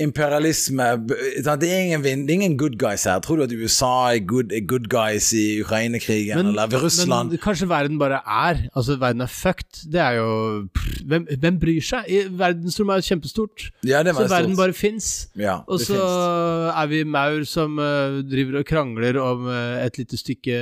imperialisme? 0.00 0.84
Det 1.06 1.68
er 1.70 1.78
ingen, 1.84 2.02
det 2.02 2.30
er 2.30 2.34
ingen 2.34 2.56
good 2.58 2.74
guys 2.80 3.04
her. 3.06 3.20
Tror 3.22 3.36
du 3.36 3.42
at 3.44 3.52
USA 3.54 3.90
er 4.14 4.20
good, 4.26 4.52
er 4.52 4.64
good 4.66 4.88
guys 4.90 5.32
i 5.32 5.60
Ukraina-krigen, 5.62 6.38
eller 6.50 6.66
ved 6.70 6.82
Russland? 6.82 7.30
men 7.30 7.38
kanskje 7.38 7.68
verden 7.70 7.98
bare 7.98 8.18
er 8.26 8.64
Altså, 8.74 8.96
verden 8.98 9.20
er 9.22 9.30
fucked. 9.30 9.84
Det 9.92 10.00
er 10.00 10.18
jo 10.18 10.66
pff, 10.74 11.04
hvem, 11.06 11.26
hvem 11.40 11.60
bryr 11.62 11.80
seg? 11.84 12.10
Verdensrommet 12.38 12.96
er 12.96 13.06
kjempestort. 13.10 13.68
ja, 13.86 14.02
Så 14.04 14.14
stort. 14.14 14.30
verden 14.30 14.56
bare 14.56 14.72
fins. 14.72 15.28
Ja, 15.36 15.60
Og 15.66 15.80
så 15.80 15.94
finnes. 15.94 16.74
er 16.82 16.86
vi 16.90 17.04
maur 17.04 17.44
som 17.44 17.78
uh, 17.78 18.18
driver 18.26 18.58
og 18.62 18.66
krangler 18.66 19.20
om 19.22 19.46
uh, 19.46 19.78
et 19.84 19.98
lite 19.98 20.16
stykke 20.18 20.58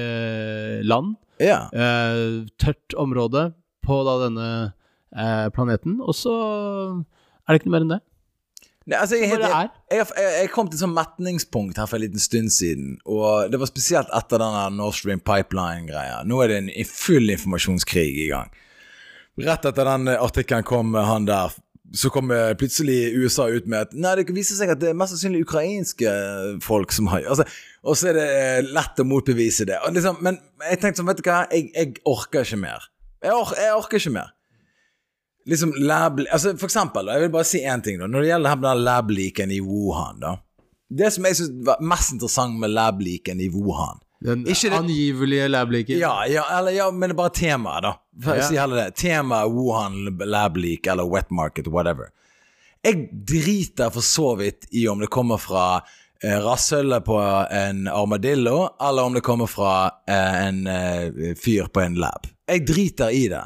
land. 0.84 1.16
Ja. 1.40 1.64
Uh, 1.72 2.44
tørt 2.60 2.94
område 2.96 3.52
på 3.82 3.96
da 4.06 4.12
denne 4.28 4.48
eh, 5.16 5.48
planeten. 5.50 5.96
Og 6.00 6.14
så 6.14 6.30
er 7.48 7.50
det 7.50 7.60
ikke 7.60 7.70
noe 7.70 7.74
mer 7.74 7.86
enn 7.86 7.94
det. 7.96 8.02
Nei, 8.82 8.98
altså, 8.98 9.18
jeg, 9.20 9.38
jeg, 9.38 9.68
jeg, 9.94 10.06
jeg, 10.18 10.50
kom 10.50 10.66
til 10.66 10.78
et 10.78 10.82
sånt 10.82 10.96
metningspunkt 10.96 11.78
her 11.78 11.86
for 11.86 11.98
en 11.98 12.02
liten 12.02 12.22
stund 12.22 12.50
siden, 12.50 12.96
og 13.06 13.52
det 13.52 13.60
var 13.62 13.70
spesielt 13.70 14.10
etter 14.16 14.42
den 14.42 14.78
Nord 14.80 14.96
Stream 14.98 15.22
Pipeline-greia. 15.22 16.22
Nå 16.26 16.40
er 16.42 16.50
det 16.50 16.60
en 16.62 16.72
full 16.90 17.30
informasjonskrig 17.30 18.08
i 18.24 18.30
gang. 18.32 18.50
Rett 19.40 19.68
etter 19.70 19.86
den 19.88 20.10
artikkelen 20.16 20.66
kom 20.66 20.96
han 20.98 21.28
der, 21.30 21.54
så 21.94 22.10
kom 22.12 22.30
eh, 22.32 22.52
plutselig 22.58 23.12
USA 23.20 23.46
ut 23.52 23.66
med 23.68 23.86
at 23.86 23.94
Nei, 23.96 24.14
det 24.18 24.32
viser 24.32 24.56
seg 24.56 24.72
at 24.72 24.80
det 24.80 24.90
er 24.92 24.98
mest 24.98 25.14
sannsynlig 25.14 25.44
ukrainske 25.44 26.12
folk 26.64 26.92
som 26.94 27.10
har 27.12 27.26
altså, 27.28 27.44
Og 27.84 27.98
så 28.00 28.10
er 28.10 28.16
det 28.16 28.28
eh, 28.32 28.70
lett 28.72 29.02
å 29.02 29.06
motbevise 29.08 29.66
det. 29.68 29.76
Liksom, 29.92 30.22
men 30.24 30.38
jeg 30.70 30.80
tenkte 30.80 31.02
sånn, 31.02 31.10
vet 31.10 31.20
du 31.20 31.28
hva, 31.28 31.42
jeg, 31.52 31.98
orker 32.08 32.46
ikke 32.46 32.60
mer. 32.64 32.86
Jeg 33.22 33.74
orker 33.76 34.00
ikke 34.00 34.14
mer. 34.14 34.32
Liksom 35.46 35.72
lab 35.78 36.20
Altså 36.32 36.52
For 36.58 36.66
eksempel, 36.68 37.06
da, 37.06 37.12
jeg 37.16 37.20
vil 37.26 37.30
bare 37.34 37.44
si 37.48 37.60
én 37.66 37.82
ting. 37.82 37.98
da 37.98 38.06
Når 38.06 38.20
det 38.22 38.28
gjelder 38.28 38.60
den 38.62 38.84
lab-leaken 38.86 39.50
i 39.50 39.60
Wuhan, 39.60 40.20
da 40.20 40.36
Det 40.92 41.12
som 41.12 41.24
jeg 41.24 41.36
synes 41.36 41.66
var 41.66 41.80
mest 41.80 42.12
interessant 42.12 42.58
med 42.60 42.70
lab-leaken 42.70 43.40
i 43.40 43.48
Wuhan 43.48 43.98
Den 44.22 44.44
det- 44.44 44.72
angivelige 44.72 45.48
lab-leaken. 45.48 45.98
Ja, 45.98 46.26
ja, 46.30 46.44
eller, 46.58 46.70
ja 46.70 46.90
men 46.90 47.08
det 47.10 47.14
er 47.16 47.18
bare 47.18 47.30
temaet, 47.34 47.82
da. 47.82 47.92
For 48.22 48.36
Ja. 48.36 48.42
Si 48.48 48.54
heller 48.56 48.76
det. 48.84 48.94
Temaet 48.94 49.50
Wuhan 49.50 50.04
lab-leak 50.20 50.86
eller 50.86 51.04
wet 51.10 51.30
market, 51.30 51.66
whatever. 51.66 52.12
Jeg 52.84 53.08
driter 53.26 53.90
for 53.90 54.00
så 54.00 54.36
vidt 54.38 54.66
i 54.72 54.86
om 54.88 55.00
det 55.00 55.08
kommer 55.10 55.38
fra 55.38 55.80
eh, 56.22 56.38
rasshølet 56.38 57.04
på 57.04 57.18
en 57.50 57.88
armadillo, 57.88 58.68
eller 58.80 59.02
om 59.02 59.14
det 59.14 59.22
kommer 59.22 59.46
fra 59.50 59.90
eh, 60.08 60.46
en 60.46 60.66
eh, 60.66 61.34
fyr 61.34 61.66
på 61.72 61.80
en 61.80 61.94
lab. 61.98 62.26
Jeg 62.48 62.66
driter 62.66 63.10
i 63.10 63.26
det. 63.28 63.42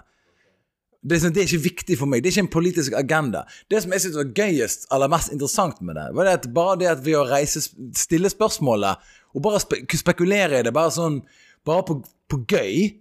Det 1.06 1.14
er, 1.14 1.22
sånn, 1.22 1.34
det 1.36 1.44
er 1.44 1.50
ikke 1.50 1.66
viktig 1.68 1.98
for 2.00 2.10
meg. 2.10 2.22
Det 2.22 2.30
er 2.30 2.34
ikke 2.34 2.44
en 2.48 2.54
politisk 2.56 2.96
agenda. 2.98 3.44
Det 3.70 3.78
som 3.82 3.94
jeg 3.94 4.02
synes 4.02 4.18
var 4.18 4.32
gøyest 4.40 4.88
eller 4.94 5.12
mest 5.12 5.30
interessant 5.34 5.78
med 5.86 5.98
det, 5.98 6.08
var 6.18 6.26
det 6.26 6.34
at 6.40 6.48
bare 6.56 6.80
det 6.80 6.90
at 6.90 7.04
ved 7.06 7.20
å 7.20 7.26
reise, 7.28 7.62
stille 7.94 8.32
spørsmålet 8.32 9.12
og 9.36 9.44
bare 9.44 9.60
spe 9.62 9.82
spekulere 10.00 10.60
i 10.60 10.66
det, 10.66 10.74
bare 10.74 10.94
sånn 10.94 11.22
Bare 11.66 11.82
på, 11.82 11.96
på 12.30 12.36
gøy, 12.46 12.92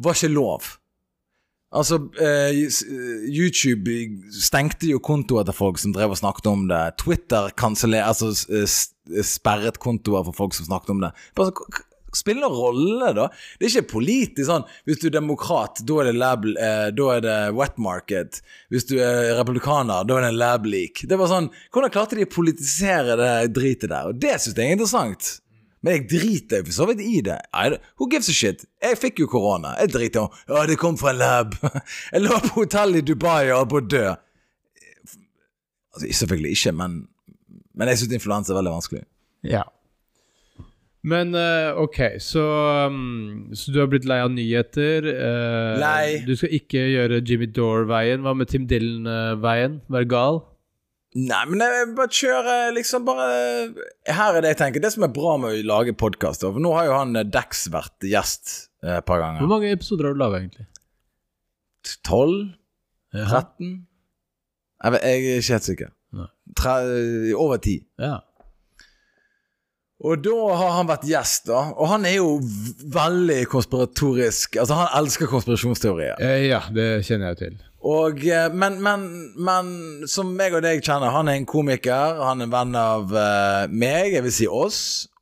var 0.00 0.14
ikke 0.16 0.30
lov. 0.32 0.70
Altså, 1.70 1.98
eh, 2.16 2.56
YouTube 3.28 3.92
stengte 4.34 4.88
jo 4.88 5.02
kontoer 5.04 5.44
til 5.46 5.54
folk 5.54 5.78
som 5.78 5.92
drev 5.94 6.14
og 6.14 6.18
snakket 6.18 6.48
om 6.50 6.64
det. 6.70 6.80
Twitter 7.02 7.52
kansler, 7.60 8.02
altså 8.02 8.32
sperret 9.22 9.78
kontoer 9.84 10.24
for 10.30 10.38
folk 10.38 10.56
som 10.56 10.70
snakket 10.70 10.94
om 10.96 11.04
det. 11.04 11.12
Bare 11.38 11.52
så, 11.52 11.84
spiller 12.16 12.44
noen 12.44 12.56
rolle, 12.56 13.10
da. 13.16 13.26
Det 13.58 13.66
er 13.66 13.74
ikke 13.74 13.92
politisk 13.94 14.48
sånn 14.48 14.64
Hvis 14.88 15.00
du 15.02 15.08
er 15.10 15.16
demokrat, 15.18 15.82
da 15.86 16.00
er 16.02 16.10
det 16.10 16.16
lab, 16.18 16.46
eh, 16.50 16.88
da 16.96 17.10
er 17.16 17.26
det 17.26 17.36
wet 17.58 17.78
market. 17.82 18.40
Hvis 18.72 18.88
du 18.90 18.96
er 18.98 19.36
republikaner, 19.38 20.06
da 20.08 20.18
er 20.18 20.28
det 20.28 20.32
lab 20.38 20.66
leak. 20.66 21.04
Det 21.08 21.18
var 21.20 21.30
sånn 21.30 21.50
Hvordan 21.70 21.94
klarte 21.94 22.18
de 22.18 22.26
å 22.26 22.32
politisere 22.32 23.18
det 23.20 23.34
dritet 23.56 23.92
der? 23.92 24.10
Og 24.10 24.18
det 24.20 24.36
syns 24.38 24.56
jeg 24.56 24.66
er 24.66 24.78
interessant. 24.78 25.36
Men 25.80 25.96
jeg 25.96 26.08
driter 26.12 26.64
for 26.66 26.76
så 26.76 26.86
vidt 26.90 27.00
i 27.00 27.20
det. 27.24 27.38
I, 27.56 27.70
who 27.96 28.08
gives 28.10 28.28
a 28.28 28.34
shit? 28.36 28.66
Jeg 28.84 28.98
fikk 29.00 29.22
jo 29.22 29.28
korona. 29.32 29.72
Jeg 29.80 29.94
driter 29.94 30.26
jo 30.26 30.56
Ja, 30.56 30.66
det 30.68 30.76
kom 30.80 30.98
fra 31.00 31.14
en 31.14 31.20
lab. 31.22 31.56
Jeg 32.12 32.26
lå 32.26 32.40
på 32.44 32.52
hotell 32.58 33.00
i 33.00 33.04
Dubai 33.06 33.48
og 33.48 33.62
holdt 33.62 33.72
på 33.72 33.80
å 33.80 33.86
dø. 33.94 34.04
Altså, 35.90 36.10
selvfølgelig 36.20 36.52
ikke, 36.54 36.72
men, 36.76 36.98
men 37.74 37.90
jeg 37.90 37.98
syns 37.98 38.12
influensa 38.14 38.52
er 38.52 38.60
veldig 38.60 38.74
vanskelig. 38.76 39.00
Ja. 39.42 39.64
Men 41.02 41.32
eh, 41.34 41.70
ok, 41.80 41.98
så, 42.20 42.42
um, 42.90 43.48
så 43.56 43.72
du 43.72 43.78
har 43.80 43.88
blitt 43.88 44.04
lei 44.08 44.18
av 44.20 44.28
nyheter. 44.34 45.06
eh, 45.08 45.78
Lei. 45.80 46.18
Du 46.28 46.34
skal 46.36 46.52
ikke 46.58 46.82
gjøre 46.92 47.22
Jimmy 47.24 47.48
Dore-veien. 47.56 48.20
Hva 48.26 48.34
med 48.36 48.50
Tim 48.52 48.66
Dylan-veien? 48.68 49.78
Være 49.88 50.08
gal? 50.10 50.42
Nei, 51.16 51.40
men 51.50 51.64
jeg 51.64 51.88
bare 51.98 52.12
kjøre 52.14 52.56
liksom 52.76 53.02
bare 53.02 53.24
Her 54.06 54.36
er 54.36 54.44
det 54.44 54.52
jeg 54.52 54.60
tenker. 54.60 54.84
Det 54.84 54.92
som 54.94 55.02
er 55.08 55.10
bra 55.14 55.32
med 55.42 55.56
å 55.56 55.64
lage 55.66 55.96
podkast 55.98 56.44
nå 56.46 56.74
har 56.76 56.86
jo 56.86 56.98
han 57.00 57.16
eh, 57.18 57.26
Dex 57.26 57.64
vært 57.72 58.06
gjest 58.06 58.52
eh, 58.84 58.98
et 59.00 59.08
par 59.08 59.24
Hvor 59.40 59.50
mange 59.50 59.72
episoder 59.72 60.06
har 60.10 60.14
du 60.14 60.20
laga, 60.20 60.42
egentlig? 60.44 60.68
12? 62.04 62.52
13? 63.16 63.72
Jeg, 64.80 64.92
vet, 64.94 65.02
jeg 65.02 65.16
er 65.16 65.40
ikke 65.40 65.54
helt 65.56 65.66
sikker. 65.66 65.90
Tre, 66.60 66.74
over 67.40 67.58
ti. 67.62 67.80
Ja. 68.00 68.18
Og 70.00 70.20
da 70.24 70.36
har 70.56 70.76
han 70.78 70.88
vært 70.88 71.04
gjest, 71.08 71.50
da. 71.50 71.66
Og 71.76 71.90
han 71.90 72.06
er 72.08 72.16
jo 72.16 72.38
veldig 72.94 73.42
konspiratorisk. 73.52 74.56
Altså, 74.62 74.78
han 74.78 74.94
elsker 75.02 75.28
konspirasjonsteorier. 75.28 76.16
Eh, 76.24 76.46
ja, 76.48 76.62
det 76.72 77.02
kjenner 77.04 77.30
jeg 77.30 77.36
jo 77.36 77.40
til. 77.42 77.58
Og, 77.90 78.24
eh, 78.24 78.48
men, 78.52 78.78
men, 78.84 79.04
men 79.36 79.70
som 80.08 80.32
meg 80.36 80.56
og 80.56 80.64
deg 80.64 80.80
kjenner, 80.84 81.12
han 81.12 81.28
er 81.28 81.36
en 81.36 81.48
komiker. 81.48 82.20
Han 82.24 82.40
er 82.40 82.48
en 82.48 82.54
venn 82.54 82.76
av 82.80 83.12
uh, 83.12 83.64
meg, 83.68 84.14
jeg 84.14 84.24
vil 84.24 84.36
si 84.36 84.48
oss. 84.48 84.80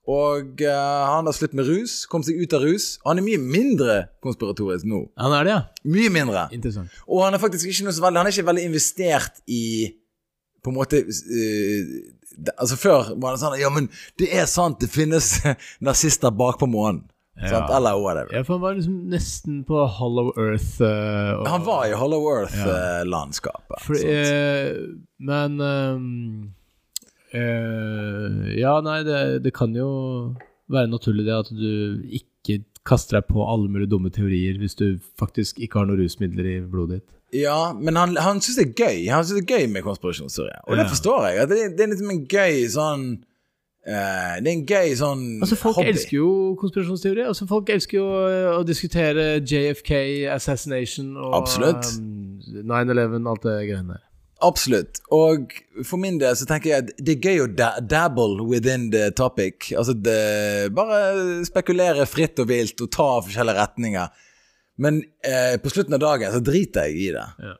Og 0.09 0.63
uh, 0.63 0.71
han 1.11 1.27
har 1.27 1.37
slutt 1.37 1.57
med 1.59 1.67
rus, 1.69 2.01
kom 2.09 2.23
seg 2.25 2.39
ut 2.39 2.55
av 2.55 2.63
rus. 2.63 2.87
Han 3.03 3.19
er 3.19 3.27
mye 3.27 3.41
mindre 3.43 3.97
konspiratorisk 4.25 4.87
nå. 4.89 5.03
Han 5.19 5.35
er 5.41 5.49
det, 5.49 5.57
ja? 5.57 5.91
Mye 5.91 6.13
mindre. 6.15 6.47
Interessant. 6.55 6.95
Og 7.11 7.27
han 7.27 7.35
er 7.35 7.43
faktisk 7.43 7.67
ikke 7.67 7.89
noe 7.89 7.99
så 7.99 8.07
veldig 8.07 8.23
Han 8.23 8.31
er 8.31 8.37
ikke 8.37 8.51
veldig 8.53 8.69
investert 8.71 9.43
i 9.51 9.65
På 10.63 10.73
en 10.73 10.79
måte 10.79 11.03
det, 11.03 12.15
Altså 12.59 12.77
Før 12.79 13.09
var 13.19 13.35
det 13.35 13.41
sånn 13.43 13.57
Ja, 13.61 13.71
men 13.75 13.89
det 14.21 14.29
er 14.39 14.47
sant, 14.47 14.79
det 14.81 14.89
finnes 14.95 15.33
nazister 15.89 16.31
bakpå 16.31 16.69
månen. 16.71 17.05
Ja. 17.39 17.61
Eller 17.71 17.95
whatever. 18.03 18.33
Ja, 18.35 18.41
for 18.43 18.57
han 18.57 18.63
var 18.65 18.75
liksom 18.75 18.95
nesten 19.13 19.61
på 19.67 19.85
Hollow 19.99 20.33
Earth. 20.43 20.81
uh, 20.83 21.39
og- 21.39 21.47
Han 21.53 21.63
var 21.67 21.85
i 21.87 21.93
Hollow 21.95 22.25
Earth-landskapet. 22.33 23.79
Ja. 24.03 24.73
Uh, 24.75 24.97
men 25.23 25.61
um, 25.61 26.51
uh, 27.35 28.49
Ja, 28.59 28.81
nei, 28.85 29.01
det, 29.07 29.21
det 29.45 29.53
kan 29.57 29.75
jo 29.77 29.89
være 30.73 30.91
naturlig 30.93 31.27
det 31.29 31.37
at 31.39 31.53
du 31.55 32.03
ikke 32.11 32.63
kaster 32.89 33.19
deg 33.21 33.29
på 33.31 33.45
alle 33.45 33.69
mulige 33.71 33.91
dumme 33.93 34.11
teorier 34.15 34.59
hvis 34.61 34.75
du 34.79 34.99
faktisk 35.21 35.59
ikke 35.61 35.79
har 35.83 35.89
noen 35.89 36.01
rusmidler 36.03 36.47
i 36.57 36.59
blodet 36.65 37.01
ditt. 37.03 37.15
Ja, 37.35 37.73
men 37.77 37.97
han, 37.97 38.17
han 38.17 38.41
syns 38.41 38.57
det 38.57 38.67
er 38.71 38.87
gøy. 38.87 39.09
Han 39.13 39.25
synes 39.25 39.43
det 39.43 39.51
er 39.51 39.59
gøy 39.61 39.67
med 39.73 39.85
konspirasjonsteorier. 39.85 40.63
Og 40.65 40.79
det 40.81 40.87
forstår 40.89 41.27
jeg. 41.29 41.41
At 41.45 41.51
det, 41.53 41.59
det 41.77 41.85
er 41.85 41.91
liksom 41.93 42.13
en 42.15 42.23
gøy 42.25 42.63
sånn 42.73 43.03
uh, 43.19 44.35
Det 44.41 44.49
er 44.49 44.55
en 44.55 44.65
gøy 44.69 44.95
sånn 44.97 45.25
Altså 45.45 45.59
Folk 45.61 45.77
hobby. 45.77 45.93
elsker 45.93 46.17
jo 46.17 46.31
konspirasjonsteorier. 46.63 47.29
Altså 47.29 47.49
Folk 47.51 47.69
elsker 47.75 47.99
jo 48.01 48.09
eh, 48.31 48.51
å 48.57 48.65
diskutere 48.65 49.27
JFK, 49.45 49.93
assassination 50.35 51.15
og 51.21 51.37
Absolutt. 51.43 51.91
ehm, 51.99 52.65
9-11, 52.65 53.29
alt 53.29 53.45
det 53.45 53.57
greiene 53.69 53.99
der. 53.99 54.05
Absolutt. 54.49 55.01
Og 55.11 55.51
for 55.83 55.99
min 55.99 56.17
del 56.21 56.37
så 56.39 56.47
tenker 56.47 56.71
jeg 56.71 56.85
at 56.85 56.91
det 57.03 57.17
er 57.17 57.25
gøy 57.27 57.41
å 57.43 57.49
da 57.59 57.73
dabble 57.83 58.45
within 58.47 58.87
the 58.95 59.09
topic. 59.19 59.73
Altså 59.77 59.93
det, 59.99 60.71
bare 60.77 61.43
spekulere 61.49 62.07
fritt 62.07 62.39
og 62.39 62.49
vilt 62.53 62.81
og 62.85 62.93
ta 62.95 63.09
forskjellige 63.27 63.59
retninger. 63.59 64.25
Men 64.79 65.03
eh, 65.27 65.57
på 65.63 65.71
slutten 65.73 65.95
av 65.97 66.01
dagen 66.03 66.33
så 66.33 66.41
driter 66.45 66.83
jeg 66.89 66.97
i 67.03 67.13
det. 67.17 67.29
Ja. 67.43 67.55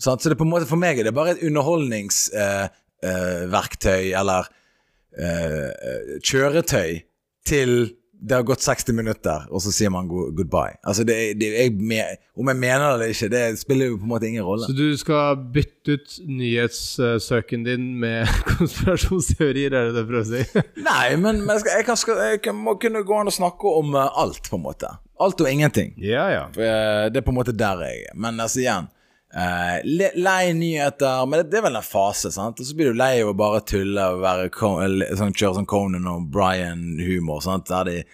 Så 0.00 0.16
det 0.16 0.38
på 0.40 0.44
en 0.46 0.52
måte 0.52 0.70
for 0.70 0.78
meg 0.80 0.98
er 0.98 1.04
det 1.08 1.16
bare 1.16 1.30
et 1.34 1.44
underholdningsverktøy 1.44 4.00
eh, 4.00 4.08
eh, 4.08 4.20
eller 4.20 4.42
eh, 5.18 5.68
eh, 5.68 6.02
kjøretøy 6.24 6.90
til 7.50 7.70
det 8.20 8.34
har 8.36 8.42
gått 8.44 8.62
60 8.62 8.92
minutter, 8.92 9.46
og 9.48 9.62
så 9.64 9.72
sier 9.72 9.90
man 9.92 10.08
goodbye. 10.10 10.76
Altså 10.84 11.04
det, 11.08 11.16
det, 11.40 11.48
jeg, 11.56 12.18
Om 12.36 12.50
jeg 12.52 12.58
mener 12.60 12.84
det 12.84 12.90
eller 12.94 13.14
ikke, 13.14 13.28
det 13.32 13.42
spiller 13.60 13.90
jo 13.90 13.96
på 14.00 14.06
en 14.06 14.12
måte 14.12 14.28
ingen 14.28 14.44
rolle. 14.44 14.68
Så 14.68 14.76
du 14.76 14.96
skal 15.00 15.40
bytte 15.54 15.96
ut 15.96 16.16
nyhetssøken 16.28 17.64
din 17.64 17.88
med 18.02 18.28
konspirasjonsteorier, 18.52 19.72
er 19.72 19.88
det 19.88 19.96
det 19.96 20.04
du 20.04 20.12
prøver 20.12 20.26
å 20.26 20.30
si? 20.30 20.64
Nei, 20.90 21.06
men, 21.16 21.42
men 21.46 21.56
jeg, 21.56 21.64
skal, 21.64 21.78
jeg, 21.78 21.88
kan, 21.88 22.00
skal, 22.04 22.22
jeg 22.36 22.56
må 22.56 22.76
kunne 22.82 23.04
gå 23.08 23.20
an 23.22 23.32
og 23.32 23.36
snakke 23.36 23.74
om 23.80 23.96
eh, 23.96 24.22
alt, 24.24 24.44
på 24.52 24.60
en 24.60 24.66
måte. 24.68 24.92
Alt 25.20 25.40
og 25.40 25.50
ingenting. 25.50 25.94
ja, 26.00 26.28
ja. 26.32 26.46
Eh, 26.56 27.08
det 27.12 27.20
er 27.20 27.26
på 27.26 27.32
en 27.32 27.40
måte 27.40 27.56
der 27.56 27.84
jeg 27.88 28.08
er. 28.10 28.16
Men 28.20 28.40
altså 28.40 28.62
igjen 28.64 28.88
eh, 29.34 29.80
le- 29.84 30.12
Lei 30.16 30.52
nyheter 30.52 31.26
Men 31.28 31.40
det, 31.42 31.50
det 31.52 31.58
er 31.60 31.66
vel 31.68 31.76
en 31.76 31.82
fase, 31.86 32.30
sant? 32.34 32.58
Og 32.60 32.66
så 32.66 32.74
blir 32.76 32.92
du 32.92 32.98
lei 32.98 33.20
av 33.22 33.28
å 33.32 33.36
bare 33.38 33.60
tulle 33.66 34.06
og 34.14 34.20
være, 34.24 34.48
sånn, 35.18 35.32
kjøre 35.36 35.54
sånn 35.60 35.66
Conan 35.70 36.06
og 36.10 36.30
Brian-humor. 36.34 37.40
Sant? 37.42 37.68
Der 37.70 37.84
det 37.84 37.96
er 38.00 38.04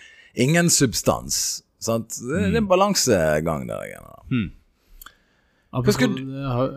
ingen 0.46 0.68
substans. 0.70 1.62
Sant? 1.78 2.08
Det, 2.20 2.42
det 2.50 2.54
er 2.54 2.60
en 2.62 2.68
balansegang 2.68 3.66
der. 3.68 3.96
da. 4.00 4.22
Apropos, 5.76 5.94
skal 5.98 6.14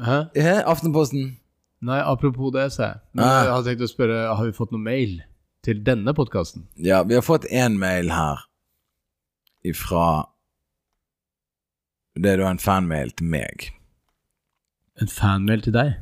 Hæ? 0.04 0.18
Hæ? 0.36 0.56
Aftenposten? 0.68 1.36
Nei, 1.82 2.00
apropos 2.04 2.52
det, 2.52 2.66
sa 2.76 2.84
jeg. 2.90 2.98
Men 3.16 3.24
Ah. 3.26 3.44
jeg 3.46 3.52
hadde 3.54 3.70
tenkt 3.70 3.84
å 3.86 3.88
spørre 3.88 4.36
Har 4.36 4.44
vi 4.46 4.52
fått 4.52 4.72
noe 4.76 4.82
mail 4.84 5.22
til 5.64 5.80
denne 5.84 6.12
podkasten. 6.16 6.66
Ja, 6.76 7.04
vi 7.04 7.16
har 7.16 7.22
fått 7.24 7.46
én 7.52 7.78
mail 7.80 8.10
her 8.12 8.42
ifra 9.64 10.26
Det 12.20 12.34
er 12.34 12.38
da 12.42 12.50
en 12.52 12.58
fanmail 12.60 13.12
til 13.16 13.28
meg. 13.32 13.70
En 15.00 15.12
fanmail 15.12 15.64
til 15.64 15.76
deg? 15.76 15.98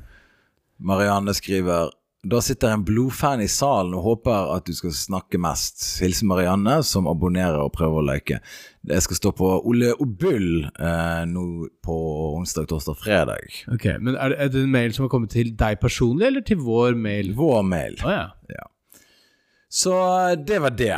Marianne 0.78 1.34
skriver 1.34 1.92
Da 2.28 2.40
sitter 2.44 2.74
en 2.74 2.84
blodfan 2.86 3.42
i 3.42 3.48
salen 3.50 3.94
og 3.96 4.04
håper 4.04 4.52
at 4.56 4.68
du 4.68 4.74
skal 4.76 4.94
snakke 4.94 5.40
mest. 5.40 5.80
Hilsen 6.02 6.28
Marianne, 6.28 6.80
som 6.84 7.08
abonnerer 7.08 7.60
og 7.62 7.72
prøver 7.78 8.02
å 8.02 8.08
like. 8.10 8.40
Jeg 8.90 9.06
skal 9.06 9.20
stå 9.20 9.32
på 9.38 9.52
Ole 9.70 9.94
Obull 10.04 10.66
eh, 10.66 11.22
nå 11.30 11.46
på 11.86 11.98
onsdag, 12.36 12.68
torsdag, 12.72 12.98
fredag. 13.00 13.62
Ok, 13.74 13.86
Men 14.02 14.18
er 14.18 14.34
det, 14.34 14.40
er 14.44 14.52
det 14.54 14.64
en 14.66 14.74
mail 14.74 14.96
som 14.98 15.06
har 15.06 15.14
kommet 15.14 15.32
til 15.38 15.54
deg 15.56 15.80
personlig, 15.80 16.28
eller 16.32 16.44
til 16.48 16.60
vår 16.66 16.98
mail? 17.00 17.32
Vår 17.38 17.64
mail. 17.70 17.96
Oh, 18.04 18.12
ja. 18.52 18.66
Så 19.70 19.94
eh, 19.94 20.36
det 20.42 20.60
var 20.66 20.76
det. 20.76 20.98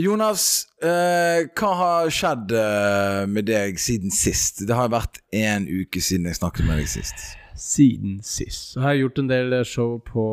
Jonas, 0.00 0.44
eh, 0.80 1.44
hva 1.58 1.70
har 1.76 2.10
skjedd 2.14 2.52
eh, 2.56 3.26
med 3.28 3.48
deg 3.50 3.76
siden 3.80 4.12
sist? 4.14 4.62
Det 4.68 4.76
har 4.76 4.92
vært 4.92 5.18
én 5.34 5.66
uke 5.68 6.00
siden 6.00 6.28
jeg 6.30 6.38
snakket 6.38 6.68
med 6.68 6.80
deg 6.80 6.88
sist. 6.88 7.24
Siden 7.60 8.20
sist. 8.24 8.72
Så 8.72 8.84
har 8.84 8.94
jeg 8.94 9.04
gjort 9.04 9.20
en 9.20 9.30
del 9.30 9.56
show 9.68 9.98
på, 10.06 10.24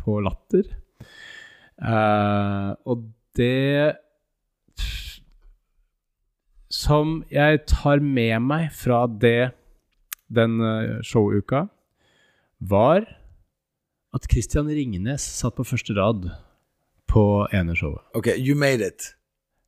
på 0.00 0.20
Latter. 0.24 0.70
Eh, 1.78 2.70
og 2.88 3.04
det 3.38 3.98
Som 6.72 7.22
jeg 7.32 7.62
tar 7.70 8.00
med 8.04 8.42
meg 8.44 8.72
fra 8.76 9.04
det 9.08 9.52
den 10.28 10.60
eh, 10.60 10.98
showuka, 11.02 11.66
var 12.60 13.06
at 14.14 14.26
Christian 14.30 14.68
Ringnes 14.68 15.24
satt 15.24 15.56
på 15.56 15.66
første 15.66 15.96
rad 15.96 16.28
på 17.08 17.22
Enershowet. 17.52 18.02
Ok, 18.14 18.26
you 18.38 18.54
made 18.58 18.84
it. 18.84 19.14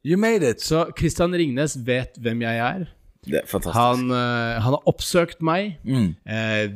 You 0.05 0.17
made 0.21 0.45
it. 0.51 0.61
Så 0.65 0.87
Christian 0.99 1.33
Ringnes 1.37 1.75
vet 1.87 2.17
hvem 2.21 2.43
jeg 2.47 2.59
er. 2.65 2.87
Det 3.27 3.43
er 3.43 3.47
fantastisk. 3.49 3.77
Han, 3.77 4.07
eh, 4.17 4.61
han 4.65 4.73
har 4.77 4.87
oppsøkt 4.89 5.43
meg. 5.45 5.75
Mm. 5.85 6.15
Eh, 6.25 6.71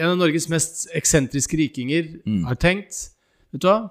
en 0.00 0.10
av 0.12 0.18
Norges 0.20 0.48
mest 0.52 0.86
eksentriske 0.94 1.56
rikinger 1.56 2.20
Mm. 2.26 2.44
har 2.46 2.54
tenkt 2.60 3.10
Vet 3.52 3.62
du 3.62 3.66
hva? 3.66 3.90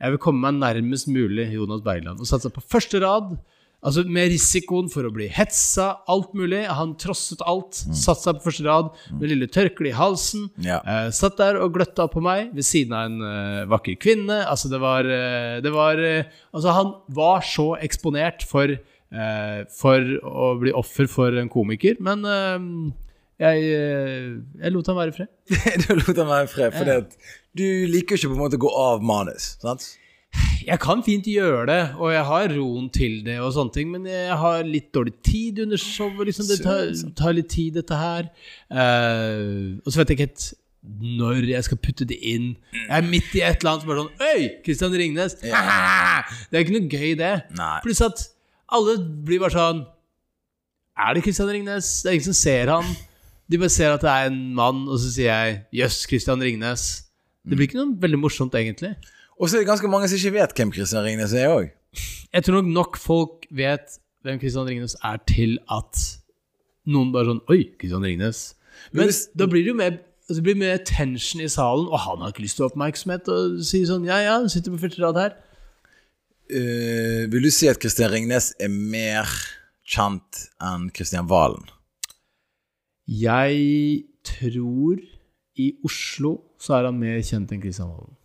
Jeg 0.00 0.10
vil 0.10 0.18
komme 0.18 0.40
meg 0.40 0.58
nærmest 0.58 1.06
mulig 1.08 1.52
Jonas 1.54 1.82
Bergland. 1.82 2.18
Og 2.20 2.26
satsa 2.26 2.48
på 2.50 2.60
første 2.62 2.98
rad. 3.00 3.36
Altså 3.86 4.02
Med 4.10 4.32
risikoen 4.32 4.88
for 4.90 5.06
å 5.06 5.12
bli 5.14 5.28
hetsa, 5.30 6.00
alt 6.10 6.32
mulig. 6.36 6.64
Han 6.66 6.96
trosset 6.98 7.44
alt. 7.46 7.84
Mm. 7.86 7.94
Satt 7.94 8.24
seg 8.24 8.38
på 8.40 8.48
første 8.48 8.66
rad 8.66 8.90
med 9.12 9.30
lille 9.30 9.46
tørkle 9.54 9.92
i 9.92 9.94
halsen. 9.94 10.48
Ja. 10.64 10.80
Eh, 10.82 11.10
satt 11.14 11.38
der 11.38 11.60
og 11.62 11.76
gløtta 11.76 12.08
på 12.10 12.22
meg 12.24 12.50
ved 12.56 12.66
siden 12.66 12.96
av 12.98 13.06
en 13.06 13.22
eh, 13.28 13.68
vakker 13.70 13.98
kvinne. 14.02 14.40
Altså, 14.50 14.70
det 14.72 14.82
var, 14.82 15.06
eh, 15.06 15.60
det 15.62 15.74
var 15.74 16.02
eh, 16.02 16.26
Altså, 16.50 16.74
han 16.74 16.94
var 17.14 17.46
så 17.46 17.68
eksponert 17.84 18.42
for, 18.50 18.72
eh, 18.74 19.60
for 19.78 20.10
å 20.26 20.50
bli 20.58 20.74
offer 20.74 21.06
for 21.10 21.38
en 21.38 21.50
komiker, 21.52 22.00
men 22.02 22.26
eh, 22.26 22.66
jeg, 23.38 23.62
jeg 24.58 24.74
lot 24.74 24.90
han 24.90 24.98
være 24.98 25.14
i 25.14 25.18
fred. 25.20 25.30
du 25.84 25.92
lot 26.00 26.16
han 26.16 26.32
være 26.32 26.48
i 26.48 26.50
fred, 26.50 26.74
for 26.74 27.28
du 27.58 27.66
liker 27.94 28.16
jo 28.16 28.24
ikke 28.24 28.32
på 28.32 28.36
en 28.36 28.42
måte 28.42 28.58
å 28.58 28.64
gå 28.66 28.74
av 28.74 29.06
manus. 29.06 29.52
sant? 29.62 29.86
Jeg 30.68 30.80
kan 30.82 31.00
fint 31.04 31.24
gjøre 31.24 31.64
det, 31.70 31.82
og 31.96 32.12
jeg 32.12 32.24
har 32.28 32.52
roen 32.52 32.88
til 32.92 33.20
det, 33.24 33.38
og 33.40 33.54
sånne 33.56 33.72
ting, 33.72 33.92
men 33.94 34.04
jeg 34.10 34.36
har 34.36 34.66
litt 34.68 34.90
dårlig 34.92 35.14
tid 35.24 35.62
under 35.64 35.80
showet. 35.80 36.26
Liksom. 36.28 36.48
Det 36.50 36.58
tar, 36.60 36.90
tar 37.16 37.36
litt 37.36 37.48
tid, 37.52 37.78
dette 37.78 37.96
her. 37.96 38.28
Uh, 38.68 39.78
og 39.80 39.88
så 39.88 40.02
vet 40.02 40.12
jeg 40.12 40.18
ikke 40.18 40.26
helt 40.28 40.48
når 40.88 41.48
jeg 41.48 41.66
skal 41.66 41.80
putte 41.82 42.06
det 42.08 42.18
inn. 42.22 42.52
Jeg 42.72 42.94
er 43.00 43.06
midt 43.06 43.32
i 43.34 43.42
et 43.42 43.60
eller 43.60 43.74
annet 43.74 43.84
som 43.84 43.92
er 43.92 43.98
sånn 43.98 44.22
Øy! 44.28 44.44
Kristian 44.64 44.94
Ringnes! 44.94 45.34
Det 46.48 46.54
er 46.54 46.62
ikke 46.64 46.76
noe 46.76 46.92
gøy, 46.92 47.10
det. 47.18 47.32
Nei. 47.58 47.74
Pluss 47.84 48.00
at 48.04 48.22
alle 48.76 48.94
blir 49.26 49.42
bare 49.42 49.56
sånn 49.56 49.82
Er 51.00 51.16
det 51.16 51.24
Kristian 51.26 51.50
Ringnes? 51.50 51.90
Det 52.04 52.12
er 52.12 52.16
ingen 52.18 52.28
som 52.30 52.38
ser 52.38 52.72
han. 52.72 52.88
De 53.48 53.60
bare 53.60 53.72
ser 53.74 53.96
at 53.96 54.04
det 54.04 54.12
er 54.12 54.30
en 54.30 54.40
mann, 54.56 54.86
og 54.86 55.00
så 55.00 55.10
sier 55.12 55.28
jeg 55.32 55.60
'Jøss, 55.80 56.02
Kristian 56.10 56.42
Ringnes'. 56.44 56.88
Det 57.48 57.56
blir 57.56 57.68
ikke 57.68 57.80
noe 57.80 57.96
veldig 58.00 58.20
morsomt, 58.20 58.56
egentlig. 58.58 58.92
Og 59.38 59.48
så 59.48 59.56
er 59.56 59.62
det 59.62 59.68
ganske 59.70 59.88
mange 59.90 60.08
som 60.10 60.18
ikke 60.18 60.34
vet 60.34 60.54
hvem 60.58 60.72
Kristian 60.74 61.04
Ringnes 61.06 61.32
er 61.32 61.48
òg. 61.52 61.68
Jeg 62.34 62.44
tror 62.44 62.58
nok 62.60 62.70
nok 62.74 62.96
folk 63.00 63.46
vet 63.54 63.98
hvem 64.26 64.40
Kristian 64.42 64.66
Ringnes 64.66 64.96
er, 65.04 65.18
til 65.30 65.58
at 65.70 66.00
noen 66.88 67.12
bare 67.14 67.30
sånn 67.30 67.42
Oi, 67.52 67.62
Kristian 67.78 68.02
Ringnes. 68.04 68.54
Men 68.92 69.06
hvis- 69.08 69.28
da 69.36 69.46
blir 69.46 69.62
det 69.64 69.72
jo 69.72 69.78
mer 69.78 69.92
altså, 70.28 70.34
det 70.42 70.44
blir 70.44 70.56
mer 70.60 70.76
tension 70.84 71.40
i 71.40 71.48
salen, 71.48 71.86
og 71.88 71.98
han 72.00 72.18
har 72.18 72.32
ikke 72.32 72.42
lyst 72.44 72.56
til 72.56 72.66
oppmerksomhet, 72.66 73.28
og 73.28 73.62
sier 73.64 73.86
sånn 73.86 74.04
Ja, 74.06 74.18
ja, 74.20 74.34
sitter 74.48 74.74
på 74.74 74.82
første 74.82 75.00
rad 75.06 75.16
her. 75.22 75.32
Uh, 76.50 77.28
vil 77.30 77.42
du 77.44 77.50
si 77.50 77.68
at 77.68 77.78
Kristian 77.80 78.10
Ringnes 78.12 78.54
er 78.60 78.68
mer 78.68 79.28
kjent 79.88 80.48
enn 80.60 80.90
Kristian 80.90 81.28
Valen? 81.28 81.64
Jeg 83.08 84.04
tror 84.24 85.00
i 85.56 85.72
Oslo 85.84 86.34
så 86.60 86.74
er 86.78 86.88
han 86.90 86.98
mer 87.00 87.20
kjent 87.24 87.52
enn 87.52 87.62
Kristian 87.62 87.88
Valen. 87.88 88.17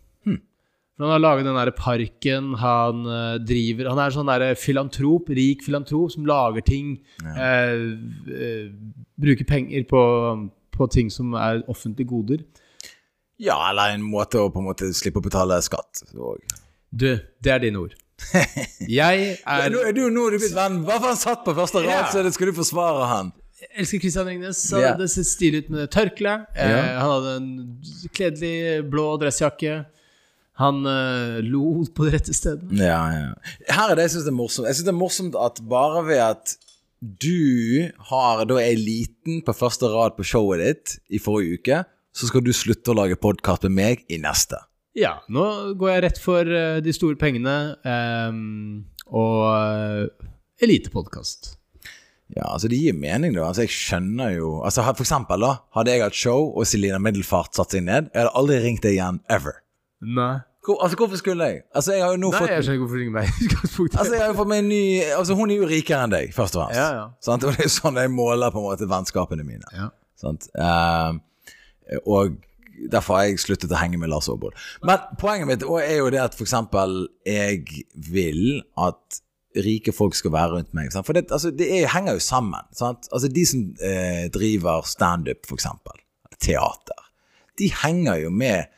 For 0.94 1.02
han 1.08 1.10
har 1.16 1.22
laget 1.24 1.46
den 1.48 1.56
der 1.58 1.72
parken, 1.74 2.52
han 2.60 3.00
eh, 3.10 3.38
driver 3.42 3.88
Han 3.90 3.98
er 3.98 4.12
sånn 4.14 4.28
der 4.30 4.44
filantrop, 4.54 5.28
rik 5.34 5.64
filantrop, 5.66 6.12
som 6.14 6.26
lager 6.28 6.62
ting. 6.62 6.92
Eh, 7.24 7.80
eh, 8.30 8.68
bruker 9.18 9.48
penger 9.48 9.82
på, 9.90 10.02
på 10.70 10.86
ting 10.94 11.10
som 11.10 11.34
er 11.34 11.64
offentlige 11.66 12.06
goder. 12.12 12.44
Ja, 13.42 13.56
eller 13.72 13.96
en 13.96 14.04
måte 14.06 14.38
å 14.38 14.52
på 14.54 14.62
en 14.62 14.68
måte 14.68 14.92
slippe 14.94 15.18
å 15.18 15.24
betale 15.24 15.58
skatt. 15.66 16.04
Og. 16.14 16.38
Du, 16.94 17.08
det 17.42 17.50
er 17.50 17.64
dine 17.64 17.80
ord. 17.82 17.96
Jeg 18.86 19.32
er 19.50 19.72
Nå 19.74 19.80
er 19.88 19.96
du 19.96 20.04
nå 20.14 20.28
er 20.28 20.36
du 20.36 20.38
blitt 20.44 20.54
venn. 20.54 20.76
Hva 20.86 21.00
han 21.02 21.18
satt 21.18 21.42
på 21.42 21.56
første 21.56 21.82
rad, 21.82 21.90
Ja. 21.90 22.04
så 22.12 22.22
det 22.22 22.30
skal 22.36 22.52
du 22.52 22.60
forsvare 22.60 23.08
han. 23.10 23.32
Jeg 23.64 23.70
elsker 23.82 24.00
Christian 24.04 24.28
Ringnes. 24.30 24.60
Han 24.70 24.80
yeah. 24.84 24.94
Det 25.00 25.08
ser 25.10 25.26
stilig 25.26 25.64
ut 25.64 25.74
med 25.74 25.82
det 25.82 25.88
tørkleet. 25.96 26.46
Eh, 26.54 26.70
Ja. 26.70 27.00
han 27.02 27.10
hadde 27.16 27.34
en 27.40 27.50
kledelig 28.14 28.84
blå 28.94 29.08
dressjakke. 29.24 29.80
Han 30.60 30.84
uh, 30.86 31.40
lo 31.42 31.82
på 31.94 32.06
de 32.06 32.12
rette 32.14 32.34
stedene. 32.36 32.78
Ja, 32.78 33.00
ja. 33.10 33.56
Her 33.74 33.90
er 33.90 33.98
det 33.98 34.06
jeg 34.06 34.14
syns 34.16 34.28
er 34.30 34.36
morsomt. 34.36 34.68
Jeg 34.68 34.78
synes 34.78 34.86
det 34.86 34.94
er 34.94 35.00
morsomt 35.00 35.38
at 35.40 35.58
bare 35.70 36.04
ved 36.06 36.22
at 36.22 36.54
du 37.04 37.90
har 38.08 38.44
da 38.48 38.60
er 38.62 38.78
liten 38.80 39.42
på 39.44 39.54
første 39.56 39.90
rad 39.92 40.14
på 40.16 40.24
showet 40.24 40.62
ditt 40.62 40.94
i 41.12 41.20
forrige 41.20 41.58
uke, 41.58 41.80
så 42.14 42.30
skal 42.30 42.44
du 42.46 42.52
slutte 42.54 42.94
å 42.94 42.96
lage 42.96 43.18
podkast 43.20 43.66
med 43.66 43.74
meg 43.76 44.06
i 44.08 44.20
neste. 44.22 44.60
Ja, 44.94 45.16
nå 45.26 45.74
går 45.74 45.90
jeg 45.90 46.04
rett 46.06 46.22
for 46.22 46.46
uh, 46.46 46.78
de 46.78 46.94
store 46.94 47.18
pengene 47.18 47.74
um, 47.82 48.86
og 49.10 49.42
uh, 49.50 50.30
elitepodkast. 50.62 51.56
Ja, 52.34 52.46
altså 52.54 52.70
Det 52.70 52.78
gir 52.80 52.94
mening, 52.96 53.34
da. 53.34 53.50
Altså 53.50 53.66
Jeg 53.66 53.74
skjønner 53.74 54.30
jo 54.32 54.54
Altså 54.64 54.80
For 54.86 55.04
eksempel, 55.04 55.44
da. 55.44 55.58
Hadde 55.76 55.92
jeg 55.92 56.02
hatt 56.02 56.16
show, 56.16 56.48
og 56.56 56.64
Selina 56.66 56.96
Middelfart 57.02 57.52
satt 57.58 57.74
seg 57.74 57.84
ned, 57.84 58.08
jeg 58.14 58.22
hadde 58.22 58.32
aldri 58.38 58.62
ringt 58.64 58.86
deg 58.86 58.96
igjen. 58.96 59.20
Ever. 59.28 59.60
Nei. 60.04 60.34
Hvor, 60.64 60.78
altså 60.82 60.96
Hvorfor 60.96 61.16
skulle 61.20 61.44
jeg? 61.44 61.60
Altså 61.74 61.92
Jeg 61.92 62.04
har 62.04 62.14
jo 62.14 62.20
nå 62.22 62.30
Nei, 62.32 62.38
fått 62.40 62.50
jeg 62.50 62.64
skjønner 62.64 62.78
ikke 62.78 62.84
hvorfor 62.84 62.96
du 62.96 63.02
ringer 63.02 63.16
meg. 63.18 63.26
Altså, 63.98 64.14
jeg 64.14 64.22
har 64.22 64.30
jo 64.30 64.38
fått 64.38 64.50
meg 64.52 64.62
en 64.62 64.70
ny 64.72 64.84
Altså, 65.18 65.36
hun 65.36 65.52
er 65.52 65.60
jo 65.60 65.68
rikere 65.68 66.06
enn 66.06 66.14
deg, 66.14 66.32
først 66.36 66.56
og 66.56 66.64
fremst. 66.64 66.78
Ja, 66.80 66.88
ja. 66.96 67.04
Sant? 67.24 67.44
Og 67.44 67.52
det 67.52 67.64
er 67.64 67.68
jo 67.68 67.74
sånn 67.74 68.00
jeg 68.00 68.12
måler 68.14 68.54
på 68.54 68.62
en 68.62 68.68
måte 68.70 68.88
vennskapene 68.88 69.44
mine. 69.46 69.68
Ja. 69.76 69.90
Sant? 70.20 70.48
Uh, 70.56 71.20
og 72.08 72.38
derfor 72.90 73.18
har 73.18 73.28
jeg 73.28 73.42
sluttet 73.42 73.72
å 73.72 73.78
henge 73.78 74.00
med 74.00 74.10
Lars 74.12 74.30
Aabol. 74.32 74.54
Men 74.86 75.04
poenget 75.20 75.50
mitt 75.50 75.66
også 75.66 75.84
er 75.84 76.00
jo 76.00 76.08
det 76.14 76.22
at 76.24 76.36
for 76.36 76.46
eksempel 76.46 77.04
jeg 77.28 77.84
vil 78.08 78.62
at 78.80 79.20
rike 79.64 79.92
folk 79.94 80.16
skal 80.18 80.32
være 80.34 80.56
rundt 80.56 80.72
meg. 80.74 80.90
Sant? 80.92 81.06
For 81.06 81.16
det, 81.16 81.28
altså, 81.30 81.52
det 81.54 81.68
er, 81.70 81.90
henger 81.92 82.18
jo 82.18 82.24
sammen. 82.24 82.66
Sant? 82.74 83.06
Altså, 83.12 83.30
de 83.30 83.44
som 83.46 83.66
eh, 83.84 84.24
driver 84.34 84.86
standup, 84.88 85.44
for 85.46 85.60
eksempel, 85.60 86.00
teater, 86.42 87.04
de 87.60 87.70
henger 87.84 88.24
jo 88.24 88.32
med 88.34 88.72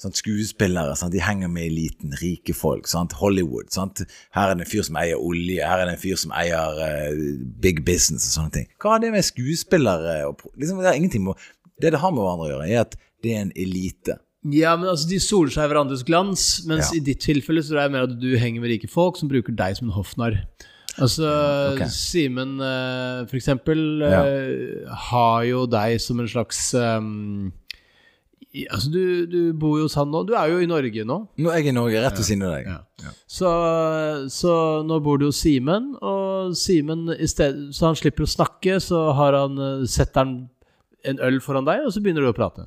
sant, 0.00 0.18
skuespillere. 0.20 0.96
Sant? 0.98 1.12
De 1.14 1.22
henger 1.24 1.48
med 1.52 1.66
eliten. 1.70 2.12
Rike 2.20 2.54
folk. 2.56 2.86
Sant? 2.90 3.14
Hollywood. 3.20 3.70
Her 3.72 4.50
er 4.50 4.54
det 4.54 4.66
en 4.66 4.70
fyr 4.70 4.84
som 4.86 4.98
eier 5.00 5.16
olje. 5.20 5.62
Her 5.64 5.82
er 5.84 5.90
det 5.90 5.96
en 5.96 6.02
fyr 6.02 6.20
som 6.20 6.34
eier 6.36 6.80
uh, 6.82 7.24
big 7.62 7.84
business 7.86 8.28
og 8.28 8.36
sånne 8.36 8.54
ting. 8.58 8.68
Hva 8.82 8.96
har 8.96 9.02
det 9.04 9.12
med 9.14 9.24
skuespillere 9.26 10.18
liksom, 10.56 10.78
Det 10.82 10.90
har 10.90 10.98
ingenting 11.00 11.24
med 11.24 11.34
Det 11.80 11.92
det 11.92 12.00
har 12.00 12.12
med 12.14 12.22
hverandre 12.24 12.46
å 12.46 12.52
gjøre, 12.54 12.70
er 12.72 12.84
at 12.86 12.96
det 13.24 13.34
er 13.34 13.42
en 13.46 13.52
elite. 13.56 14.18
Ja, 14.52 14.76
men 14.78 14.88
altså, 14.92 15.08
De 15.10 15.18
soler 15.20 15.50
seg 15.50 15.66
i 15.66 15.72
hverandres 15.72 16.04
glans, 16.06 16.44
mens 16.68 16.92
Ja. 16.92 16.96
i 16.96 17.02
ditt 17.04 17.20
tilfelle 17.24 17.64
så 17.64 17.74
er 17.76 17.88
det 17.88 17.92
mer 17.96 18.06
at 18.06 18.14
du 18.20 18.30
henger 18.38 18.60
med 18.62 18.70
rike 18.70 18.88
folk 18.88 19.16
som 19.18 19.28
bruker 19.28 19.52
deg 19.56 19.76
som 19.76 19.88
en 19.90 19.96
hoffnarr. 19.96 20.38
Altså, 20.96 21.26
okay. 21.74 21.90
Simen, 21.92 22.54
eh, 22.64 23.26
for 23.28 23.36
eksempel, 23.36 23.80
eh, 24.06 24.88
har 25.10 25.42
jo 25.44 25.66
deg 25.66 25.98
som 26.00 26.20
en 26.20 26.28
slags 26.30 26.72
i- 26.74 27.50
Altså, 28.70 28.88
du, 28.88 29.26
du 29.28 29.40
bor 29.58 29.76
jo 29.76 29.84
hos 29.84 29.96
han 29.98 30.08
nå. 30.12 30.22
Du 30.28 30.32
er 30.38 30.48
jo 30.48 30.60
i 30.64 30.68
Norge 30.68 31.04
nå. 31.04 31.16
Nå 31.36 31.50
er 31.52 31.60
jeg 31.60 31.72
i 31.72 31.76
Norge, 31.76 32.00
rett 32.00 32.16
ved 32.16 32.24
siden 32.28 32.46
av 32.46 32.54
deg. 32.54 32.70
Ja. 32.70 33.12
Så, 33.28 33.50
så 34.32 34.54
nå 34.86 35.00
bor 35.04 35.20
du 35.20 35.26
hos 35.28 35.40
Simen, 35.42 35.90
og 36.00 36.54
Simen 36.56 37.10
Så 37.28 37.84
han 37.84 37.98
slipper 37.98 38.24
å 38.24 38.30
snakke, 38.30 38.78
så 38.80 39.10
har 39.18 39.36
han, 39.36 39.60
eh, 39.60 39.84
setter 39.90 40.24
han 40.24 40.36
en 41.06 41.20
øl 41.22 41.36
foran 41.44 41.68
deg, 41.68 41.84
og 41.86 41.92
så 41.94 42.00
begynner 42.02 42.24
du 42.24 42.30
å 42.32 42.36
prate. 42.36 42.64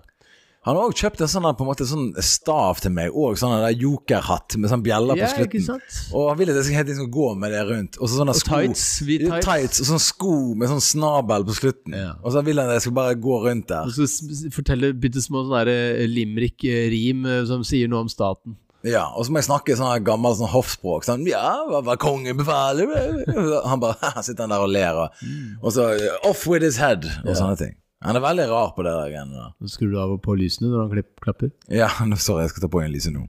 Han 0.67 0.76
har 0.76 0.89
også 0.89 1.06
kjøpt 1.06 1.22
en 1.24 1.30
sånn, 1.32 1.45
på 1.56 1.63
en 1.63 1.69
måte, 1.69 1.86
sånn 1.88 2.08
stav 2.26 2.82
til 2.84 2.91
meg, 2.91 3.15
og 3.15 3.38
sånn 3.39 3.54
der 3.63 3.78
jokerhatt 3.80 4.58
med 4.60 4.72
sånn 4.72 4.84
bjeller 4.84 5.15
på 5.15 5.30
slutten. 5.32 5.69
Og 6.12 6.26
han 6.28 6.39
vil 6.41 6.52
at 6.52 6.60
jeg 6.60 6.67
skal 6.67 6.80
helt 6.82 6.93
skal 6.98 7.12
gå 7.15 7.28
med 7.39 7.56
det 7.56 7.62
rundt. 7.69 8.00
Og 8.00 8.12
så 8.12 8.19
sånne 8.19 8.36
Og 8.36 8.41
sko. 8.41 8.58
tights, 8.58 8.86
tights. 9.08 9.45
tights. 9.48 9.82
Og 9.84 9.89
sånne 9.93 10.04
sko 10.04 10.36
med 10.60 10.74
sånn 10.74 10.84
snabel 10.84 11.48
på 11.48 11.56
slutten. 11.62 11.95
Ja. 11.95 12.12
Og 12.19 12.36
så 12.36 12.43
vil 12.43 12.60
han 12.60 12.74
at 12.74 12.80
jeg 12.80 12.89
skal 12.89 12.98
bare 13.00 13.15
gå 13.15 13.39
rundt 13.48 13.69
der. 13.72 13.88
Og 13.88 13.95
så 13.95 14.52
fortelle 14.52 14.91
bitte 15.00 15.24
små 15.24 15.45
sånne 15.48 15.63
eh, 15.72 16.04
limerick-rim 16.12 17.24
eh, 17.26 17.45
som 17.48 17.63
sier 17.63 17.88
noe 17.88 18.04
om 18.04 18.12
staten. 18.12 18.60
Ja, 18.84 19.10
Og 19.15 19.26
så 19.28 19.32
må 19.32 19.41
jeg 19.41 19.50
snakke 19.50 19.76
sånn 19.76 19.89
gammelt 19.91 20.08
gammel 20.08 20.38
sånn 20.39 20.52
hoffspråk. 20.54 21.04
Sånn, 21.08 21.26
ja, 21.28 21.58
hva, 21.67 21.82
hva 21.84 21.98
kongen 22.00 22.38
befaler 22.39 22.88
Han 23.69 23.82
bare 23.84 24.12
sitter 24.28 24.45
han 24.45 24.54
der 24.56 24.63
og 24.63 24.72
ler, 24.72 25.04
og, 25.08 25.24
og 25.63 25.76
så 25.76 25.91
Off 26.28 26.45
with 26.48 26.63
his 26.63 26.80
head, 26.80 27.08
og 27.26 27.36
sånne 27.36 27.60
ting. 27.60 27.76
Han 28.06 28.16
er 28.16 28.24
veldig 28.24 28.46
rar 28.48 28.70
på 28.78 28.84
det 28.86 28.94
der 28.96 29.10
greiene 29.12 29.36
der. 29.36 29.50
Så 29.66 29.76
skrur 29.76 29.92
du 29.92 29.98
av 30.00 30.14
og 30.14 30.22
på 30.24 30.36
lysene 30.40 30.70
når 30.72 30.86
han 30.86 30.92
klipp, 30.94 31.10
klapper. 31.24 31.52
Ja, 31.68 31.90
nå, 32.08 32.20
sorry, 32.20 32.46
jeg 32.46 32.54
skal 32.54 32.66
ta 32.66 32.72
på 32.72 32.84
en 32.84 32.94
lyset 32.94 33.16
nå. 33.16 33.26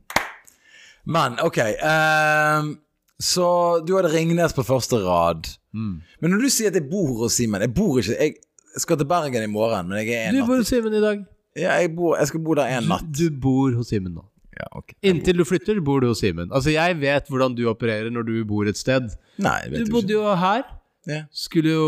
Men 1.11 1.39
ok 1.41 1.57
ehm, 1.65 2.75
Så 3.17 3.47
du 3.89 3.95
hadde 3.97 4.11
Ringnes 4.13 4.53
på 4.53 4.63
første 4.69 4.99
rad. 5.01 5.49
Men 5.73 6.35
når 6.35 6.45
du 6.45 6.51
sier 6.53 6.71
at 6.71 6.77
jeg 6.77 6.85
bor 6.91 7.23
hos 7.23 7.39
Simen 7.39 7.63
Jeg 7.63 7.73
bor 7.73 8.01
ikke 8.03 8.17
Jeg 8.19 8.83
skal 8.83 8.99
til 9.01 9.09
Bergen 9.09 9.47
i 9.47 9.49
morgen, 9.51 9.89
men 9.89 10.03
jeg 10.03 10.13
er 10.13 10.29
en 10.29 10.37
natt 10.37 10.45
Du 10.45 10.51
bor 10.51 10.61
hos 10.61 10.73
Simen 10.73 10.97
i 10.99 11.03
dag. 11.03 11.23
Ja, 11.59 11.79
jeg, 11.81 11.95
bor, 11.97 12.19
jeg 12.21 12.31
skal 12.31 12.43
bo 12.47 12.55
der 12.59 12.69
en 12.77 12.91
natt. 12.91 13.09
Du 13.11 13.27
bor 13.43 13.73
hos 13.75 13.91
Simen 13.91 14.13
nå. 14.15 14.27
Ja, 14.61 14.69
ok. 14.77 14.93
Inntil 15.07 15.41
du 15.41 15.47
flytter, 15.49 15.81
bor 15.83 16.03
du 16.05 16.11
hos 16.11 16.21
Simen. 16.23 16.51
Altså, 16.53 16.71
jeg 16.75 16.99
vet 17.01 17.31
hvordan 17.33 17.57
du 17.59 17.65
opererer 17.71 18.13
når 18.13 18.29
du 18.29 18.35
bor 18.47 18.69
et 18.71 18.79
sted. 18.79 19.09
Nei, 19.41 19.57
jeg 19.65 19.73
Du 19.73 19.79
vet 19.81 19.95
bodde 19.97 20.15
jo 20.15 20.37
her. 20.39 20.63
Ja. 21.09 21.23
Skulle 21.33 21.73
jo 21.73 21.85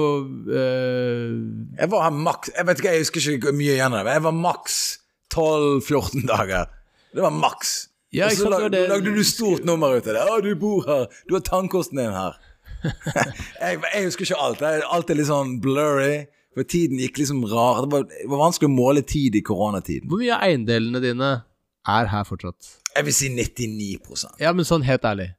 uh... 0.49 1.33
Jeg 1.77 1.89
var 1.93 2.07
her 2.07 2.15
maks 2.17 2.49
Jeg 2.57 2.65
vet 2.65 2.79
ikke, 2.81 2.93
jeg 2.95 3.03
husker 3.05 3.27
ikke 3.35 3.53
mye 3.53 3.75
igjen 3.75 3.93
av 3.93 4.07
det, 4.09 4.15
jeg 4.17 4.25
var 4.25 4.37
maks 4.37 4.79
12-14 5.35 6.27
dager. 6.29 6.71
Det 7.13 7.25
var 7.25 7.33
maks. 7.33 7.73
Ja, 8.13 8.27
Og 8.29 8.37
så 8.37 8.49
lag, 8.53 8.67
det 8.73 8.89
lagde 8.89 9.13
du 9.17 9.23
stort 9.25 9.65
nummer 9.65 9.97
ut 9.97 10.07
av 10.07 10.17
det. 10.17 10.25
'Å, 10.29 10.41
du 10.45 10.53
bor 10.61 10.85
her. 10.89 11.07
Du 11.29 11.37
har 11.37 11.45
tannkosten 11.45 12.01
din 12.01 12.13
her.' 12.13 12.37
jeg, 13.63 13.79
jeg 13.81 14.05
husker 14.05 14.27
ikke 14.27 14.41
alt. 14.43 14.63
Alt 14.63 15.13
er 15.13 15.17
litt 15.21 15.31
sånn 15.31 15.57
blurry. 15.65 16.27
For 16.53 16.69
tiden 16.69 17.01
gikk 17.01 17.23
liksom 17.23 17.45
rar. 17.49 17.87
Det 17.87 17.93
var, 17.95 18.05
det 18.11 18.29
var 18.29 18.43
vanskelig 18.43 18.69
å 18.69 18.75
måle 18.75 19.05
tid 19.09 19.39
i 19.39 19.41
koronatiden. 19.45 20.11
Hvor 20.11 20.21
mye 20.21 20.35
av 20.37 20.45
eiendelene 20.45 21.01
dine 21.01 21.31
er 21.89 22.11
her 22.13 22.27
fortsatt? 22.29 22.75
Jeg 22.93 23.07
vil 23.09 23.17
si 23.17 23.31
99 23.33 24.37
Ja, 24.43 24.53
men 24.53 24.69
sånn 24.69 24.85
helt 24.85 25.07
ærlig. 25.09 25.31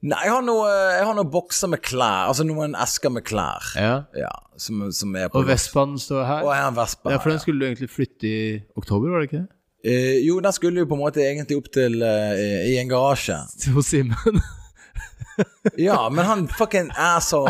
Nei, 0.00 0.20
jeg 0.24 0.32
har 0.32 0.44
noe, 0.46 0.68
noen 1.12 1.28
bokser 1.28 1.68
med 1.68 1.82
klær. 1.84 2.30
Altså 2.30 2.44
noen 2.48 2.72
esker 2.80 3.12
med 3.12 3.24
klær. 3.28 3.66
Ja. 3.76 3.96
Ja, 4.16 4.30
som, 4.56 4.86
som 4.96 5.12
er 5.16 5.28
på 5.28 5.42
Og 5.42 5.48
Vespaen 5.50 5.98
står 6.00 6.24
her. 6.24 6.44
Og 6.46 6.54
jeg 6.54 6.62
har 6.64 6.70
en 6.72 6.78
Vespa. 6.78 7.12
Ja, 7.12 7.18
for 7.20 7.34
den 7.34 7.42
skulle 7.42 7.60
du 7.60 7.68
egentlig 7.68 7.90
flytte 7.92 8.30
i 8.30 8.38
oktober, 8.80 9.12
var 9.12 9.20
det 9.20 9.28
ikke 9.28 9.42
det? 9.42 9.50
Eh, 9.84 10.16
jo, 10.26 10.38
den 10.44 10.52
skulle 10.56 10.82
jo 10.82 10.88
på 10.88 10.96
en 10.96 11.00
måte 11.04 11.22
egentlig 11.24 11.56
opp 11.60 11.68
til 11.72 12.00
eh, 12.04 12.72
i 12.72 12.78
en 12.80 12.88
garasje. 12.88 13.36
Hos 13.76 13.92
Simen. 13.92 14.40
Ja, 15.78 16.10
men 16.12 16.24
han 16.24 16.48
fucking 16.52 16.90
asshole 17.00 17.48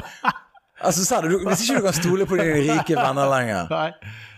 Altså, 0.78 1.04
sa 1.04 1.20
du, 1.24 1.32
Hvis 1.42 1.64
ikke 1.64 1.80
du 1.80 1.86
kan 1.88 1.96
stole 1.96 2.26
på 2.28 2.36
dine 2.38 2.60
rike 2.68 2.94
venner 2.94 3.26
lenger 3.32 3.72
Nei. 3.72 3.88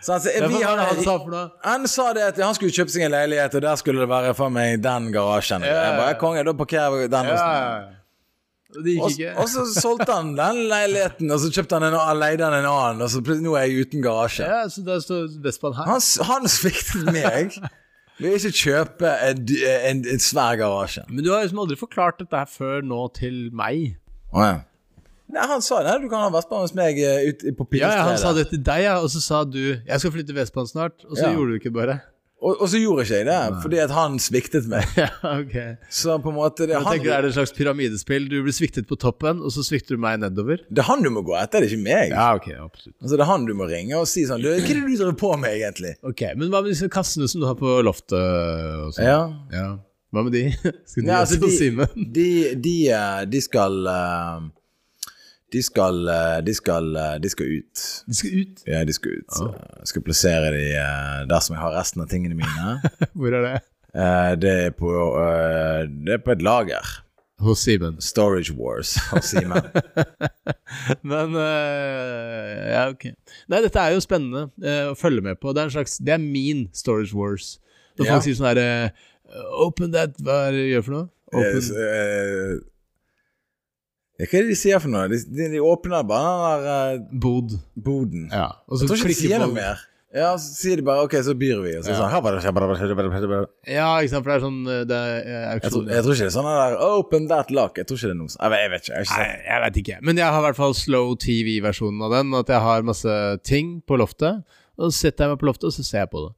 så 0.01 0.15
altså, 0.17 0.33
vi 0.49 0.63
han, 0.63 0.81
han 0.81 1.03
sa 1.05 1.17
for 1.19 1.31
noe? 1.31 1.51
Han 1.67 1.85
sa 1.91 2.07
det 2.17 2.25
at 2.33 2.41
han 2.43 2.57
skulle 2.57 2.73
kjøpe 2.75 2.95
seg 2.95 3.05
en 3.07 3.13
leilighet, 3.13 3.55
og 3.59 3.63
der 3.63 3.77
skulle 3.79 4.03
det 4.03 4.09
være 4.11 4.33
for 4.35 4.51
meg 4.51 4.81
den 4.83 5.13
garasjen. 5.15 5.63
Ja. 5.63 5.77
Jeg 5.85 5.99
bare, 6.01 6.17
konge, 6.19 6.43
da 6.49 6.55
parkerer 6.59 6.97
vi 6.97 7.11
den 7.13 7.29
hos 7.29 7.39
Ja, 7.39 7.53
ja, 7.53 7.69
ja. 7.77 8.02
Det 8.73 8.95
gikk 8.97 9.19
ikke. 9.19 9.35
og 9.43 9.49
så 9.53 9.65
solgte 9.69 10.13
han 10.13 10.33
den 10.39 10.63
leiligheten, 10.71 11.31
og 11.35 11.41
så 11.43 11.51
kjøpte 11.53 11.79
han 11.79 11.87
en 11.91 12.19
leide 12.19 12.47
han 12.47 12.57
en 12.57 12.69
annen, 12.71 13.05
og 13.05 13.11
så 13.13 13.21
nå 13.21 13.55
er 13.59 13.67
jeg 13.69 13.87
uten 13.87 14.03
garasje. 14.05 14.49
Ja, 14.49 14.65
så 14.73 14.85
der 14.87 15.01
står 15.05 15.31
Vestbanen 15.45 15.77
her. 15.81 15.91
Han, 15.93 16.03
han 16.31 16.49
sviktet 16.49 17.09
meg. 17.13 17.57
Vil 18.23 18.37
ikke 18.37 18.53
kjøpe 18.55 19.09
en, 19.29 19.47
en, 19.89 20.05
en 20.15 20.21
svær 20.23 20.59
garasje. 20.61 21.05
Men 21.09 21.25
du 21.25 21.33
har 21.33 21.43
liksom 21.43 21.63
aldri 21.65 21.79
forklart 21.81 22.21
dette 22.23 22.37
her 22.45 22.51
før 22.51 22.85
nå 22.87 23.07
til 23.17 23.49
meg. 23.57 23.97
Å 24.33 24.45
ja. 24.47 24.61
Nei, 25.33 25.45
han 25.49 25.63
sa 25.65 25.81
det. 25.85 25.95
Du 26.03 26.11
kan 26.13 26.27
ha 26.27 26.31
Vestbanen 26.33 26.67
hos 26.67 26.75
meg 26.77 26.99
eh, 27.01 27.31
ut 27.31 27.45
på 27.57 27.67
Ja, 27.81 27.89
ja, 27.97 28.03
Han 28.11 28.19
sa 28.21 28.35
det 28.37 28.51
til 28.51 28.61
deg, 28.61 28.83
ja, 28.85 28.99
og 29.01 29.09
så 29.13 29.21
sa 29.25 29.45
du 29.49 29.81
'jeg 29.81 30.01
skal 30.01 30.13
flytte 30.13 30.29
til 30.29 30.37
Vestbanen 30.37 30.69
snart', 30.69 31.07
og 31.09 31.17
så 31.17 31.25
Ja. 31.29 31.33
gjorde 31.33 31.53
du 31.53 31.55
ikke 31.57 31.73
bare. 31.73 32.01
Og, 32.43 32.57
og 32.59 32.67
så 32.73 32.81
gjorde 32.83 33.05
ikke 33.07 33.19
jeg 33.21 33.27
det, 33.29 33.37
fordi 33.63 33.79
at 33.79 33.93
han 33.95 34.17
sviktet 34.19 34.65
meg. 34.71 34.83
Ja, 34.99 35.09
ok 35.39 35.55
Så 35.95 36.17
på 36.23 36.33
en 36.33 36.37
måte 36.41 36.67
det 36.67 36.75
er, 36.75 36.81
Jeg 36.81 36.89
tenker 36.99 37.07
Det 37.07 37.15
han, 37.15 37.25
er 37.25 37.29
et 37.29 37.37
slags 37.37 37.53
pyramidespill. 37.55 38.27
Du 38.31 38.35
blir 38.43 38.55
sviktet 38.57 38.89
på 38.91 38.99
toppen, 38.99 39.39
og 39.47 39.55
så 39.55 39.63
svikter 39.67 39.95
du 39.95 40.03
meg 40.03 40.19
nedover. 40.25 40.59
det 40.67 40.83
er 40.83 40.89
han 40.89 41.07
du 41.07 41.11
må 41.15 41.23
gå 41.27 41.37
etter, 41.39 41.63
det 41.63 41.71
er 41.71 41.77
ikke 41.77 41.87
meg. 41.87 42.11
Ja, 42.17 42.27
ok, 42.39 42.49
absolutt 42.59 42.97
Altså, 42.99 43.15
det 43.15 43.23
er 43.25 43.31
han 43.31 43.47
du 43.47 43.55
må 43.59 43.69
ringe 43.71 44.01
og 44.01 44.09
si 44.11 44.27
sånn 44.27 44.43
«Du, 44.43 44.51
Hva 44.51 44.59
er 44.59 44.67
det 44.67 44.75
du 44.83 44.91
driver 44.91 45.17
på 45.23 45.31
med, 45.39 45.55
egentlig? 45.61 45.95
Ok, 46.03 46.25
Men 46.35 46.51
hva 46.51 46.65
med 46.67 46.75
disse 46.75 46.91
kassene 46.93 47.31
som 47.31 47.43
du 47.45 47.47
har 47.47 47.57
på 47.63 47.79
loftet? 47.87 48.19
Og 48.19 48.91
sånt? 48.99 49.07
Ja. 49.07 49.21
ja. 49.55 49.69
Hva 50.13 50.27
med 50.27 50.35
de? 50.37 50.43
Skal 50.91 51.07
de 51.07 51.09
Ja, 51.09 51.23
altså, 51.23 51.39
også 51.39 51.47
de, 51.47 51.55
Simen? 51.57 52.11
de, 52.19 52.29
de, 52.67 52.75
eh, 52.93 53.23
de 53.33 53.41
skal 53.47 53.79
eh, 53.89 54.43
De 55.53 55.61
skal 55.63 56.09
eh, 56.09 56.39
De 56.47 56.55
skal, 56.57 56.87
eh, 56.97 57.19
de 57.21 57.29
skal 57.33 57.51
ut. 57.59 57.83
De 58.09 58.15
skal 58.17 58.39
ut. 58.41 58.63
Ja, 58.67 58.83
de 58.89 58.95
skal 58.97 59.19
ut. 59.21 59.39
Jeg 59.83 59.91
skal 59.91 60.05
plassere 60.07 60.51
de 60.55 60.65
eh, 60.81 61.23
der 61.29 61.45
som 61.45 61.55
jeg 61.57 61.63
har 61.63 61.75
resten 61.77 62.03
av 62.05 62.09
tingene 62.13 62.39
mine. 62.39 62.79
Hvor 63.19 63.37
er 63.37 63.47
det? 63.49 63.55
Det 64.41 64.53
er 64.69 64.71
på 64.73 64.89
Det 66.07 66.15
er 66.17 66.23
på 66.25 66.33
et 66.33 66.43
lager. 66.43 66.93
Hos 67.43 67.59
Simen. 67.67 67.97
Storage 68.01 68.55
Wars 68.55 68.95
hos 69.11 69.33
Simen. 69.33 69.65
Men 71.11 71.35
uh, 71.35 72.71
Ja, 72.71 72.85
ok. 72.93 73.09
Nei, 73.51 73.61
dette 73.65 73.83
er 73.83 73.97
jo 73.97 74.03
spennende 74.05 74.45
uh, 74.63 74.93
å 74.93 74.97
følge 74.99 75.25
med 75.27 75.41
på. 75.43 75.51
Det 75.51 75.65
er 75.65 75.71
en 75.71 75.75
slags 75.75 75.97
Det 75.99 76.15
er 76.15 76.23
min 76.23 76.69
Storage 76.77 77.17
Wars. 77.19 77.57
Når 77.99 78.07
Ja. 78.07 78.13
folk 78.15 78.25
sier 78.29 78.39
sånn 78.39 78.49
herre 78.53 78.69
Open 79.65 79.93
that 79.93 80.15
Hva 80.23 80.39
er 80.47 80.55
det 80.55 80.63
du 80.63 80.71
gjør 80.71 80.87
for 80.87 80.95
noe? 80.97 81.09
Open 81.33 81.59
Yes, 81.59 81.73
Hva 84.21 84.29
er 84.29 84.45
det 84.45 84.53
de 84.53 84.59
sier 84.59 84.83
for 84.83 84.93
noe? 84.93 85.07
De, 85.11 85.19
de, 85.25 85.47
de 85.55 85.63
åpner 85.65 86.05
bare 86.07 86.53
den 86.61 86.67
der 86.67 86.99
uh, 87.01 87.17
Bod. 87.25 87.57
boden. 87.75 88.29
Ja. 88.31 88.51
Jeg 88.71 88.89
tror 88.91 89.01
ikke 89.01 89.15
de 89.15 89.19
sier 89.19 89.43
noe 89.43 89.55
mer. 89.57 89.81
Ja, 90.13 90.35
så 90.37 90.51
sier 90.53 90.77
de 90.77 90.85
bare 90.85 91.07
OK, 91.07 91.15
så 91.25 91.33
byr 91.41 91.63
vi. 91.65 91.71
Og 91.79 91.87
så 91.87 91.95
Ja. 91.95 91.97
sånn 92.03 92.11
Ja, 93.73 93.87
ikke 93.97 94.13
sant, 94.13 94.25
for 94.27 94.29
det 94.29 94.37
er 94.37 94.45
sånn 94.45 94.61
eh, 94.69 94.83
Det 94.85 94.99
er 94.99 95.15
eh, 95.25 95.47
jeg 95.57 95.71
tror, 95.73 95.87
jeg 95.89 96.05
tror 96.05 96.13
ikke 96.13 96.27
det 96.27 96.29
er 96.29 96.37
sånn 96.37 96.49
der 96.51 96.77
Open 96.85 97.29
that 97.31 97.51
lock. 97.51 97.79
Jeg 97.81 97.89
tror 97.89 97.97
ikke 97.97 98.11
det 98.11 98.17
er 98.17 98.21
noe 98.21 98.29
sånt. 98.35 98.43
Jeg 98.45 98.53
vet, 98.53 98.83
ikke. 98.83 98.93
Jeg 98.93 99.07
ikke 99.07 99.15
sånn. 99.15 99.25
Nei, 99.25 99.41
jeg 99.49 99.63
vet 99.65 99.81
ikke. 99.83 99.99
Men 100.05 100.21
jeg 100.21 100.29
har 100.29 100.43
i 100.43 100.47
hvert 100.47 100.61
fall 100.61 100.75
slow 100.77 101.15
TV-versjonen 101.17 102.05
av 102.05 102.13
den. 102.19 102.35
At 102.37 102.53
jeg 102.53 102.61
har 102.61 102.83
masse 102.85 103.17
ting 103.49 103.73
på 103.89 103.97
loftet. 103.97 104.45
Og 104.77 104.93
så 104.93 105.09
setter 105.09 105.25
jeg 105.25 105.33
meg 105.33 105.41
på 105.41 105.49
loftet, 105.49 105.71
og 105.71 105.77
så 105.79 105.85
ser 105.87 106.05
jeg 106.05 106.13
på 106.13 106.27
det. 106.27 106.33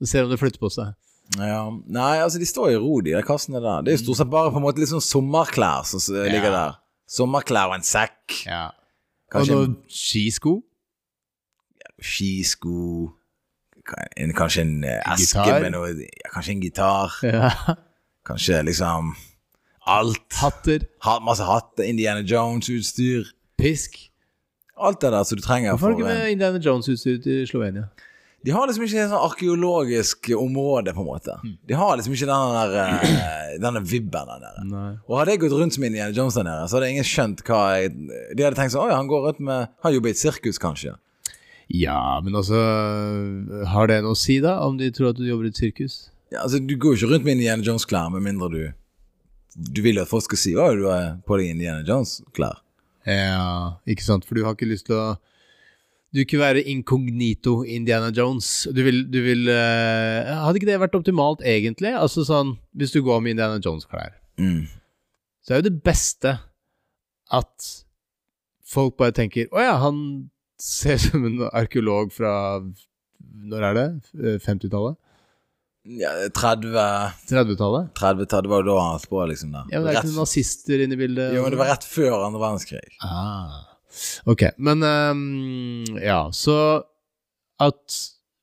Så 0.00 0.10
ser 0.10 0.18
jeg 0.20 0.28
om 0.28 0.34
det 0.36 0.40
flytter 0.44 0.60
på 0.60 0.72
seg. 0.76 0.92
Ja. 1.38 1.64
Nei, 1.86 2.12
altså, 2.20 2.40
de 2.42 2.48
står 2.48 2.74
i 2.74 2.78
ro, 2.80 3.00
de 3.00 3.16
der 3.16 3.24
kassene 3.24 3.64
der. 3.64 3.80
Det 3.86 3.94
er 3.94 3.96
jo 3.96 4.04
stort 4.04 4.20
sett 4.20 4.32
bare 4.32 4.52
på 4.52 4.60
en 4.60 4.66
måte 4.66 4.82
litt 4.82 4.92
sånn 4.92 5.04
sommerklær 5.04 5.88
som 5.88 6.02
ligger 6.20 6.52
der. 6.52 6.76
Sommerklær 7.10 7.72
og 7.72 7.80
en 7.80 7.86
sekk. 7.86 8.42
Ja. 8.46 8.68
Kanskje 9.32 9.56
og 9.56 9.64
noen 9.64 9.78
skisko. 9.90 10.60
skisko. 12.00 13.10
En, 14.16 14.34
kanskje 14.36 14.62
en 14.62 14.84
eh, 14.84 15.00
eske 15.14 15.42
Gitar. 15.42 15.62
med 15.64 15.72
noe 15.74 15.88
ja, 15.96 16.28
Kanskje 16.34 16.52
en 16.54 16.62
gitar. 16.62 17.16
Ja. 17.26 17.50
Kanskje 18.26 18.60
liksom 18.68 19.14
alt. 19.90 20.26
Hatter. 20.38 20.84
Hat, 21.02 21.22
masse 21.24 21.42
hatter, 21.48 21.84
Indiana 21.88 22.20
Jones-utstyr. 22.20 23.24
Pisk. 23.58 23.96
Alt 24.80 25.00
det 25.02 25.10
der 25.12 25.24
som 25.24 25.36
du 25.36 25.42
trenger 25.42 25.72
Hvorfor 25.72 25.86
har 25.90 25.92
du 25.96 25.98
ikke 25.98 26.08
med 26.08 26.30
Indiana 26.30 26.58
Jones-utstyr 26.58 27.18
til 27.22 27.46
Slovenia? 27.48 27.88
De 28.40 28.52
har 28.54 28.64
liksom 28.68 28.86
ikke 28.86 29.02
et 29.02 29.10
sånn 29.10 29.20
arkeologisk 29.20 30.30
område, 30.32 30.94
på 30.96 31.02
en 31.02 31.08
måte. 31.10 31.34
Hmm. 31.42 31.56
De 31.68 31.76
har 31.76 31.98
liksom 31.98 32.14
ikke 32.16 32.28
denne, 32.30 32.62
der, 32.72 33.02
eh, 33.04 33.56
denne 33.64 33.82
vibben 33.84 34.30
der 34.30 34.40
nede. 34.40 34.64
Nei. 34.70 34.92
Og 35.10 35.18
hadde 35.20 35.34
jeg 35.34 35.42
gått 35.42 35.56
rundt 35.58 35.76
som 35.76 35.84
Indiana 35.84 36.16
Jones 36.16 36.38
der 36.38 36.46
nede, 36.48 36.70
så 36.70 36.78
hadde 36.78 36.88
ingen 36.94 37.08
skjønt 37.08 37.44
hva 37.44 37.60
jeg 37.76 37.92
De 37.98 38.46
hadde 38.46 38.56
tenkt 38.56 38.72
sånn 38.72 38.86
Oi, 38.86 38.94
han 38.96 39.10
går 39.10 39.26
rundt 39.26 39.42
med 39.44 39.74
Han 39.84 39.94
jobber 39.96 40.12
i 40.12 40.16
et 40.16 40.22
sirkus, 40.22 40.60
kanskje. 40.62 40.94
Ja, 41.70 42.18
men 42.24 42.34
altså 42.34 42.58
Har 43.70 43.90
det 43.90 44.00
noe 44.02 44.16
å 44.16 44.18
si, 44.18 44.40
da? 44.42 44.56
Om 44.64 44.80
de 44.80 44.88
tror 44.94 45.12
at 45.12 45.20
du 45.20 45.26
jobber 45.28 45.50
i 45.50 45.52
et 45.52 45.60
sirkus? 45.60 46.00
Ja, 46.32 46.46
altså, 46.46 46.62
du 46.62 46.76
går 46.80 46.94
jo 46.94 47.02
ikke 47.02 47.12
rundt 47.12 47.26
med 47.26 47.36
Indiana 47.36 47.66
Jones-klær 47.66 48.08
med 48.14 48.24
mindre 48.24 48.48
du 48.54 48.60
Du 49.76 49.84
vil 49.84 50.00
jo 50.00 50.06
at 50.06 50.10
folk 50.10 50.24
skal 50.24 50.40
si 50.40 50.56
hva 50.56 50.70
du 50.78 50.86
har 50.88 51.18
på 51.26 51.36
deg 51.40 51.52
Indiana 51.52 51.84
Jones-klær. 51.84 52.62
Ja, 53.08 53.80
ikke 53.88 54.04
sant? 54.06 54.24
For 54.24 54.38
du 54.38 54.44
har 54.46 54.56
ikke 54.56 54.68
lyst 54.70 54.86
til 54.88 54.96
å 54.96 55.18
Du 56.10 56.24
kunne 56.26 56.42
være 56.42 56.62
inkognito 56.66 57.60
Indiana 57.62 58.08
Jones. 58.10 58.66
Du 58.74 58.80
vil, 58.82 59.04
du 59.12 59.20
vil 59.22 59.44
uh, 59.46 60.30
Hadde 60.42 60.58
ikke 60.58 60.66
det 60.72 60.80
vært 60.82 60.96
optimalt, 60.98 61.44
egentlig? 61.46 61.92
Altså 61.94 62.24
sånn 62.26 62.56
Hvis 62.74 62.90
du 62.96 62.98
går 63.06 63.20
med 63.22 63.36
Indiana 63.36 63.60
Jones-klær, 63.62 64.16
Mm. 64.40 64.64
så 65.44 65.52
er 65.52 65.58
jo 65.60 65.66
det 65.68 65.82
beste 65.84 66.30
at 67.30 67.66
folk 68.64 68.94
bare 68.96 69.12
tenker 69.12 69.50
Å 69.52 69.60
ja, 69.60 69.74
han 69.82 69.98
ser 70.58 70.96
ut 70.96 71.04
som 71.10 71.26
en 71.28 71.42
arkeolog 71.52 72.10
fra 72.14 72.32
Når 72.60 73.66
er 73.68 73.76
det? 73.76 73.84
Eh, 74.16 74.38
50-tallet? 74.40 74.96
Ja, 76.00 76.10
30 76.36 76.74
30-tallet? 77.30 77.92
30 77.96 78.26
Det 78.26 78.50
var 78.52 78.64
jo 78.64 78.68
da 78.70 78.78
han 78.80 78.94
holdt 78.96 79.08
på, 79.12 79.20
liksom. 79.30 79.52
Da. 79.54 79.62
Ja, 79.70 79.78
men 79.80 79.86
det 79.86 79.92
er 79.94 80.00
ikke 80.02 80.10
noen 80.10 80.24
nazister 80.26 80.82
inne 80.84 80.96
i 80.96 81.00
bildet? 81.00 81.30
Jo, 81.36 81.44
men 81.44 81.54
det 81.54 81.60
var 81.60 81.70
rett 81.72 81.86
før 81.88 82.16
andre 82.26 82.40
verdenskrig. 82.42 82.96
Ah. 83.04 83.62
Ok, 84.30 84.46
men 84.58 84.84
um, 84.86 85.84
ja, 85.98 86.22
så 86.34 86.56
at 87.60 88.00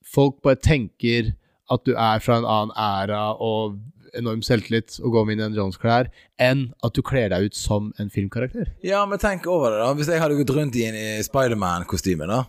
folk 0.08 0.42
bare 0.46 0.60
tenker 0.62 1.34
at 1.72 1.84
du 1.88 1.94
er 1.96 2.22
fra 2.24 2.40
en 2.40 2.48
annen 2.48 2.76
æra 2.80 3.22
og 3.44 3.80
enorm 4.18 4.44
selvtillit 4.46 5.00
og 5.04 5.14
går 5.14 5.26
med 5.28 5.38
Indian 5.38 5.58
Jones-klær, 5.58 6.08
enn 6.42 6.70
at 6.86 6.96
du 6.96 7.04
kler 7.06 7.30
deg 7.34 7.50
ut 7.50 7.58
som 7.58 7.92
en 8.02 8.12
filmkarakter. 8.14 8.72
Ja, 8.86 9.04
men 9.10 9.20
tenk 9.22 9.48
over 9.52 9.74
det, 9.74 9.82
da. 9.84 9.90
Hvis 9.98 10.12
jeg 10.12 10.22
hadde 10.24 10.38
gått 10.40 10.54
rundt 10.56 10.78
i 10.80 10.86
en 10.88 11.00
Spiderman-kostyme, 11.26 12.30
da, 12.30 12.46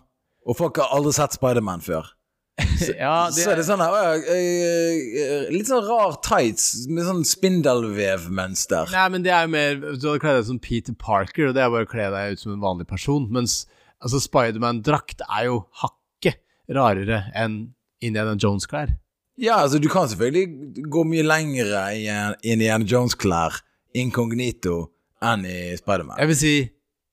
og 0.48 0.58
folk 0.58 0.78
har 0.80 0.94
aldri 0.96 1.12
sett 1.16 1.36
Spiderman 1.36 1.84
før, 1.84 2.14
ja, 2.98 3.28
så 3.30 3.50
er 3.52 3.60
det 3.60 3.64
sånn 3.68 3.82
her 3.82 3.94
eh, 4.34 4.34
eh, 4.34 5.50
Litt 5.54 5.68
sånn 5.70 5.84
rar 5.86 6.16
tights 6.26 6.86
med 6.90 7.06
sånn 7.06 7.20
spindelvevmønster. 7.26 8.90
Nei, 8.94 9.04
men 9.14 9.22
det 9.26 9.30
er 9.34 9.46
jo 9.46 9.52
mer 9.52 9.76
Du 9.98 10.08
hadde 10.08 10.20
kledd 10.22 10.40
deg 10.40 10.46
som 10.48 10.58
Peter 10.62 10.96
Parker, 10.98 11.48
og 11.50 11.54
det 11.56 11.62
er 11.64 11.70
bare 11.74 11.86
å 11.86 11.90
kle 11.90 12.08
deg 12.14 12.34
ut 12.34 12.42
som 12.42 12.54
en 12.56 12.62
vanlig 12.64 12.88
person. 12.90 13.28
Mens 13.34 13.60
altså, 14.02 14.20
Spiderman-drakt 14.24 15.22
er 15.28 15.48
jo 15.48 15.60
hakket 15.82 16.40
rarere 16.74 17.24
enn 17.38 17.60
Indiana 18.04 18.34
Jones-klær. 18.38 18.90
Ja, 19.38 19.60
altså, 19.62 19.78
du 19.78 19.86
kan 19.90 20.08
selvfølgelig 20.10 20.86
gå 20.90 21.04
mye 21.06 21.26
lengre 21.26 21.84
i 21.94 22.08
Indiana 22.52 22.86
Jones-klær 22.86 23.60
inkognito 23.98 24.88
enn 25.24 25.46
i 25.46 25.58
Spiderman. 25.78 26.18
Jeg 26.18 26.30
vil 26.32 26.38
si 26.42 26.54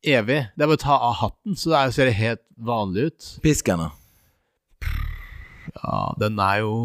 evig. 0.05 0.41
Det 0.53 0.65
er 0.65 0.69
bare 0.69 0.77
å 0.79 0.83
ta 0.85 0.97
av 1.11 1.15
hatten, 1.21 1.53
så 1.57 1.69
det 1.71 1.77
er- 1.79 1.93
ser 1.95 2.11
helt 2.13 2.41
vanlig 2.57 3.07
ut. 3.11 3.29
Pisken, 3.45 3.77
da. 3.85 3.91
Ja, 5.81 5.99
den 6.19 6.39
er 6.39 6.63
jo 6.63 6.75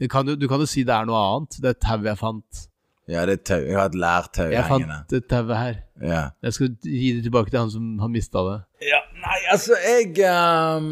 det 0.00 0.10
kan 0.10 0.26
du, 0.26 0.34
Du 0.36 0.48
kan 0.48 0.60
jo 0.60 0.66
si 0.68 0.84
det 0.86 0.94
er 0.94 1.06
noe 1.08 1.18
annet. 1.18 1.58
Det 1.62 1.70
er 1.74 1.80
tauet 1.82 2.10
jeg 2.10 2.20
fant. 2.20 2.64
Ja, 3.08 3.26
det 3.28 3.32
er 3.38 3.42
tau. 3.44 3.60
Jeg 3.60 3.76
har 3.76 3.90
et 3.90 3.96
lærtau 4.00 4.46
Jeg 4.48 4.64
fant 4.68 5.10
det 5.12 5.26
tauet 5.28 5.56
her. 5.58 5.74
Ja. 6.02 6.22
Jeg 6.42 6.56
skal 6.56 6.70
gi 6.82 7.10
det 7.18 7.22
tilbake 7.26 7.52
til 7.52 7.60
han 7.60 7.70
som 7.70 7.98
har 8.00 8.08
mista 8.10 8.42
det. 8.46 8.56
Ja, 8.84 9.00
nei, 9.20 9.36
altså, 9.52 9.76
jeg 9.80 10.08
um, 10.24 10.88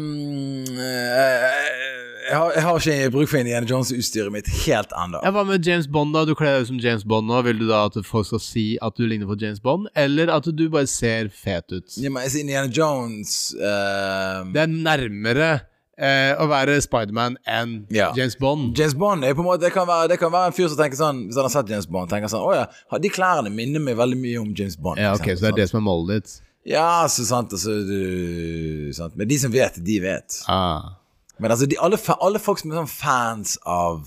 jeg, 0.77 2.37
har, 2.37 2.53
jeg 2.55 2.63
har 2.63 2.77
ikke 2.77 3.11
bruk 3.11 3.31
for 3.31 3.41
Indiana 3.41 3.67
Jones-utstyret 3.69 4.31
mitt 4.33 4.47
helt 4.63 4.93
ennå. 5.03 5.23
Hva 5.25 5.43
med 5.49 5.67
James 5.67 5.89
Bond, 5.89 6.13
da? 6.15 6.23
Du 6.29 6.35
kler 6.37 6.55
deg 6.55 6.67
ut 6.67 6.71
som 6.71 6.79
James 6.85 7.03
Bond 7.03 7.27
nå. 7.29 7.41
Vil 7.49 7.59
du 7.59 7.67
da 7.67 7.83
at 7.89 7.97
folk 8.07 8.29
skal 8.29 8.41
si 8.45 8.67
at 8.81 8.95
du 8.97 9.03
ligner 9.09 9.29
på 9.29 9.37
James 9.41 9.61
Bond, 9.61 9.89
eller 9.97 10.31
at 10.33 10.47
du 10.47 10.65
bare 10.69 10.87
ser 10.87 11.33
fet 11.33 11.73
ut? 11.73 11.97
Ja, 11.97 12.13
men 12.13 12.23
altså, 12.23 12.45
Indiana 12.45 12.69
Jones 12.71 13.53
uh... 13.57 14.45
Det 14.53 14.63
er 14.63 14.73
nærmere 14.73 15.51
eh, 15.97 16.31
å 16.41 16.47
være 16.49 16.79
Spiderman 16.83 17.35
enn 17.49 17.75
Ja. 17.93 18.11
James 18.17 18.35
Bond. 18.39 18.77
James 18.77 18.95
Bond 18.97 19.25
er 19.25 19.35
på 19.35 19.43
en 19.43 19.49
måte 19.51 19.65
Det 19.65 19.73
kan 19.75 19.87
være, 19.87 20.09
det 20.13 20.19
kan 20.21 20.31
være 20.33 20.51
en 20.51 20.55
fyr 20.57 20.71
som 20.71 20.79
tenker 20.79 20.97
sånn 20.99 21.25
Hvis 21.27 21.37
han 21.37 21.47
har 21.47 21.53
sett 21.53 21.69
James 21.69 21.85
Bond, 21.89 22.09
tenker 22.11 22.31
sånn 22.31 22.45
Å 22.47 22.55
ja, 22.57 22.65
de 23.03 23.11
klærne 23.13 23.51
minner 23.53 23.83
meg 23.83 23.97
veldig 23.99 24.17
mye 24.19 24.41
om 24.41 24.49
James 24.57 24.75
Bond. 24.79 25.01
Ja, 25.01 25.13
ok, 25.17 25.29
Så 25.35 25.45
det 25.45 25.53
er 25.53 25.61
det 25.63 25.69
som 25.71 25.81
er 25.81 25.85
målet 25.89 26.23
ditt? 26.23 26.35
Ja, 26.65 27.03
så 27.11 27.25
sant, 27.27 27.51
altså 27.51 27.75
du, 27.83 28.91
sant. 28.95 29.17
Men 29.19 29.27
de 29.27 29.37
som 29.41 29.51
vet, 29.51 29.75
de 29.83 29.97
vet. 29.99 30.37
Ah. 30.47 30.93
Men 31.37 31.51
altså, 31.51 31.67
de, 31.67 31.75
alle, 31.83 31.97
alle 32.23 32.39
folk 32.39 32.61
som 32.61 32.71
er 32.71 32.79
sånn 32.79 32.87
fans 32.93 33.57
av 33.67 34.05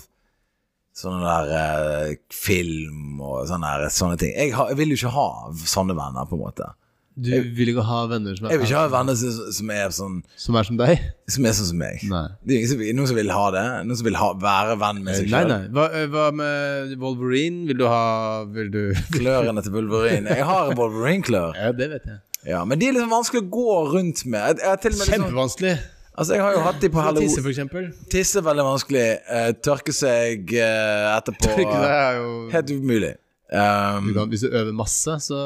sånne 0.97 1.21
der 1.21 1.51
eh, 1.53 2.15
film 2.33 3.19
og 3.21 3.43
sånne, 3.45 3.69
der, 3.83 3.91
sånne 3.93 4.17
ting 4.17 4.31
jeg, 4.33 4.55
har, 4.57 4.71
jeg 4.71 4.79
vil 4.79 4.95
jo 4.95 4.97
ikke 4.97 5.13
ha 5.13 5.27
sånne 5.69 5.93
venner, 5.97 6.25
på 6.25 6.33
en 6.39 6.41
måte. 6.47 6.71
Du 7.17 7.31
vil 7.57 7.71
ikke 7.71 7.81
ha 7.81 8.03
venner 8.11 8.35
som 8.37 8.45
er 8.45 8.51
Jeg 8.53 8.61
vil 8.61 8.69
ikke 8.69 8.81
ha 8.83 8.89
venner 8.93 9.15
som, 9.17 9.37
som 9.57 9.71
er 9.73 9.93
sånn 9.95 10.17
Som 10.37 10.57
er 10.59 10.67
som 10.67 10.77
deg? 10.77 10.99
Som 11.33 11.47
er 11.49 11.55
sånn 11.57 11.69
som 11.71 11.79
meg. 11.81 12.03
Nei. 12.11 12.27
Det 12.45 12.53
er 12.53 12.59
ingen 12.61 13.07
som, 13.09 13.17
vil 13.17 13.33
ha 13.33 13.47
det. 13.55 13.63
Noen 13.87 13.97
som 13.97 14.07
vil 14.07 14.19
ha, 14.21 14.29
være 14.43 14.77
venn 14.83 15.01
med 15.07 15.17
seg 15.17 15.31
Nei, 15.31 15.41
sjøl. 15.41 15.49
nei. 15.49 15.71
Hva, 15.73 15.87
eh, 15.97 16.05
hva 16.13 16.27
med 16.37 16.93
Wolverine? 17.01 17.65
Vil 17.71 17.81
du 17.81 17.87
ha 17.89 18.05
Vil 18.53 18.71
du 18.73 18.81
Klørne 19.17 19.65
til 19.65 19.73
Wolverine. 19.73 20.37
Jeg 20.37 20.45
har 20.45 20.71
Wolverine-klør. 20.77 21.57
Ja, 21.57 21.73
det 21.75 21.91
vet 21.95 22.09
jeg. 22.11 22.21
Ja, 22.47 22.63
men 22.69 22.79
de 22.79 22.87
er 22.87 22.95
liksom 22.95 23.11
vanskelig 23.11 23.43
å 23.43 23.51
gå 23.57 23.77
rundt 23.91 24.25
med. 24.29 24.39
Jeg, 24.53 24.61
jeg, 24.61 24.81
med 24.83 24.93
liksom, 24.93 25.13
Kjempevanskelig. 25.15 25.75
altså, 26.13 26.37
jeg 26.37 26.45
har 26.45 26.53
jo 26.55 26.65
hatt 26.69 26.83
de 26.83 26.89
på 26.93 27.05
Tisse, 27.17 27.41
for 27.41 27.51
eksempel. 27.51 27.89
Tisse 28.13 28.39
er 28.39 28.45
veldig 28.45 28.67
vanskelig. 28.69 29.07
Uh, 29.27 29.49
tørke 29.65 29.95
seg 29.95 30.53
uh, 30.53 31.15
etterpå. 31.17 31.49
Tørke 31.49 31.71
seg 31.73 31.95
er 31.95 32.19
jo 32.21 32.29
Helt 32.53 32.77
umulig. 32.77 33.15
Um, 33.47 34.09
du 34.09 34.13
kan, 34.13 34.27
Hvis 34.27 34.41
du 34.43 34.49
øver 34.51 34.73
masse, 34.75 35.13
så 35.23 35.37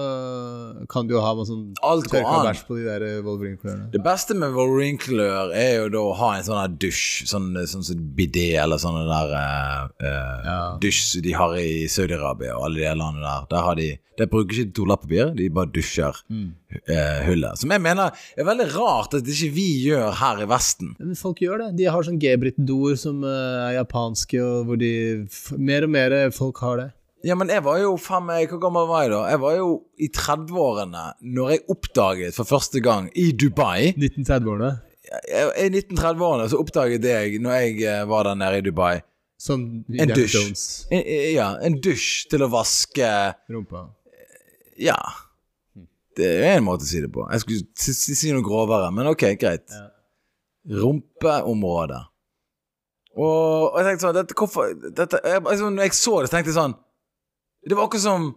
kan 0.89 1.05
du 1.05 1.13
jo 1.13 1.21
ha 1.21 1.35
sånn 1.45 1.67
tørka 1.77 2.53
på 2.65 2.77
de 2.79 2.85
der 2.87 3.03
eh, 3.05 3.19
Wolverine-klørne. 3.21 3.91
Det 3.93 4.01
beste 4.01 4.33
med 4.33 4.55
Wolverine-klør 4.55 5.51
er 5.53 5.75
jo 5.83 5.89
da 5.93 6.01
å 6.01 6.15
ha 6.17 6.31
en 6.39 6.45
sånn 6.47 6.77
dusj, 6.81 7.27
sånn, 7.29 7.51
sånn 7.69 7.85
som 7.85 7.99
bidé 8.17 8.47
eller 8.57 8.81
sånne 8.81 9.03
der 9.05 9.35
eh, 9.37 10.47
Ja. 10.47 10.59
dusj 10.81 11.21
de 11.21 11.35
har 11.37 11.53
i 11.61 11.85
Saudi-Arabia 11.85 12.55
og 12.57 12.71
alle 12.71 12.81
de 12.81 12.95
landene 12.97 13.21
der. 13.27 13.45
Der 13.53 13.67
har 13.67 13.75
de 13.77 13.91
der 14.19 14.27
bruker 14.29 14.53
ikke 14.59 14.73
toalettpapir, 14.77 15.29
de 15.37 15.47
bare 15.49 15.71
dusjer 15.73 16.17
Mm. 16.29 16.49
uh, 16.89 17.19
hullet. 17.25 17.57
Som 17.57 17.71
jeg 17.71 17.81
mener 17.81 18.11
er 18.37 18.45
veldig 18.45 18.67
rart 18.75 19.13
at 19.17 19.23
ikke 19.25 19.49
vi 19.55 19.67
gjør 19.87 20.11
her 20.19 20.41
i 20.43 20.47
Vesten. 20.51 20.95
Men 20.99 21.15
folk 21.15 21.39
gjør 21.41 21.57
det. 21.63 21.69
De 21.79 21.85
har 21.89 22.03
sånn 22.05 22.19
Gebrit-doer 22.21 22.97
som 22.97 23.23
uh, 23.23 23.69
er 23.69 23.77
japanske, 23.79 24.41
og 24.43 24.65
hvor 24.67 24.77
de 24.81 24.91
Mer 25.57 25.83
og 25.87 25.89
mer 25.89 26.15
folk 26.35 26.57
har 26.61 26.77
det. 26.77 26.89
Ja, 27.27 27.35
men 27.37 27.51
jeg 27.53 27.61
var 27.65 27.77
jo 27.81 27.93
faen 28.01 28.25
meg 28.25 28.49
Hvor 28.49 28.61
gammel 28.63 28.87
var 28.89 29.03
jeg 29.05 29.11
da? 29.13 29.21
Jeg 29.29 29.41
var 29.43 29.57
jo 29.57 29.67
i 30.01 30.09
30-årene 30.15 31.03
når 31.37 31.53
jeg 31.53 31.63
oppdaget 31.75 32.37
for 32.37 32.49
første 32.49 32.81
gang 32.83 33.11
i 33.13 33.29
Dubai 33.37 33.91
1930-årene. 33.93 34.71
I 35.11 35.67
1930-årene 35.69 36.49
så 36.49 36.59
oppdaget 36.61 37.05
jeg, 37.05 37.39
når 37.43 37.57
jeg 37.59 37.81
eh, 37.83 38.03
var 38.09 38.29
der 38.29 38.37
nede 38.39 38.61
i 38.61 38.65
Dubai 38.65 38.93
Som 39.41 39.65
En 39.91 40.13
dusj. 40.15 40.37
En, 40.93 41.03
Ja, 41.35 41.51
en 41.61 41.77
dusj 41.83 42.29
til 42.31 42.45
å 42.45 42.49
vaske 42.51 43.09
Rumpa. 43.51 43.85
Ja. 44.81 44.97
Det 46.17 46.27
er 46.41 46.57
en 46.57 46.65
måte 46.67 46.85
å 46.85 46.89
si 46.89 46.99
det 47.03 47.09
på. 47.13 47.23
Jeg 47.31 47.43
skulle 47.43 47.95
si, 47.95 48.31
noe 48.33 48.43
grovere, 48.45 48.89
men 48.93 49.09
ok, 49.11 49.25
greit. 49.39 49.67
Ja. 49.71 49.87
Rumpeområde. 50.81 52.01
Og, 53.17 53.71
og 53.71 53.77
jeg 53.79 53.87
tenkte 53.89 54.05
sånn 54.05 54.15
dette, 54.15 54.35
Hvorfor 54.37 54.69
dette, 54.71 55.19
jeg, 55.27 55.41
altså, 55.41 55.67
Når 55.67 55.83
jeg 55.89 55.95
så 55.97 56.13
det, 56.21 56.29
så 56.29 56.35
tenkte 56.37 56.51
jeg 56.53 56.55
sånn 56.55 56.75
Det 57.67 57.77
var 57.77 57.85
akkurat 57.85 58.03
som 58.03 58.31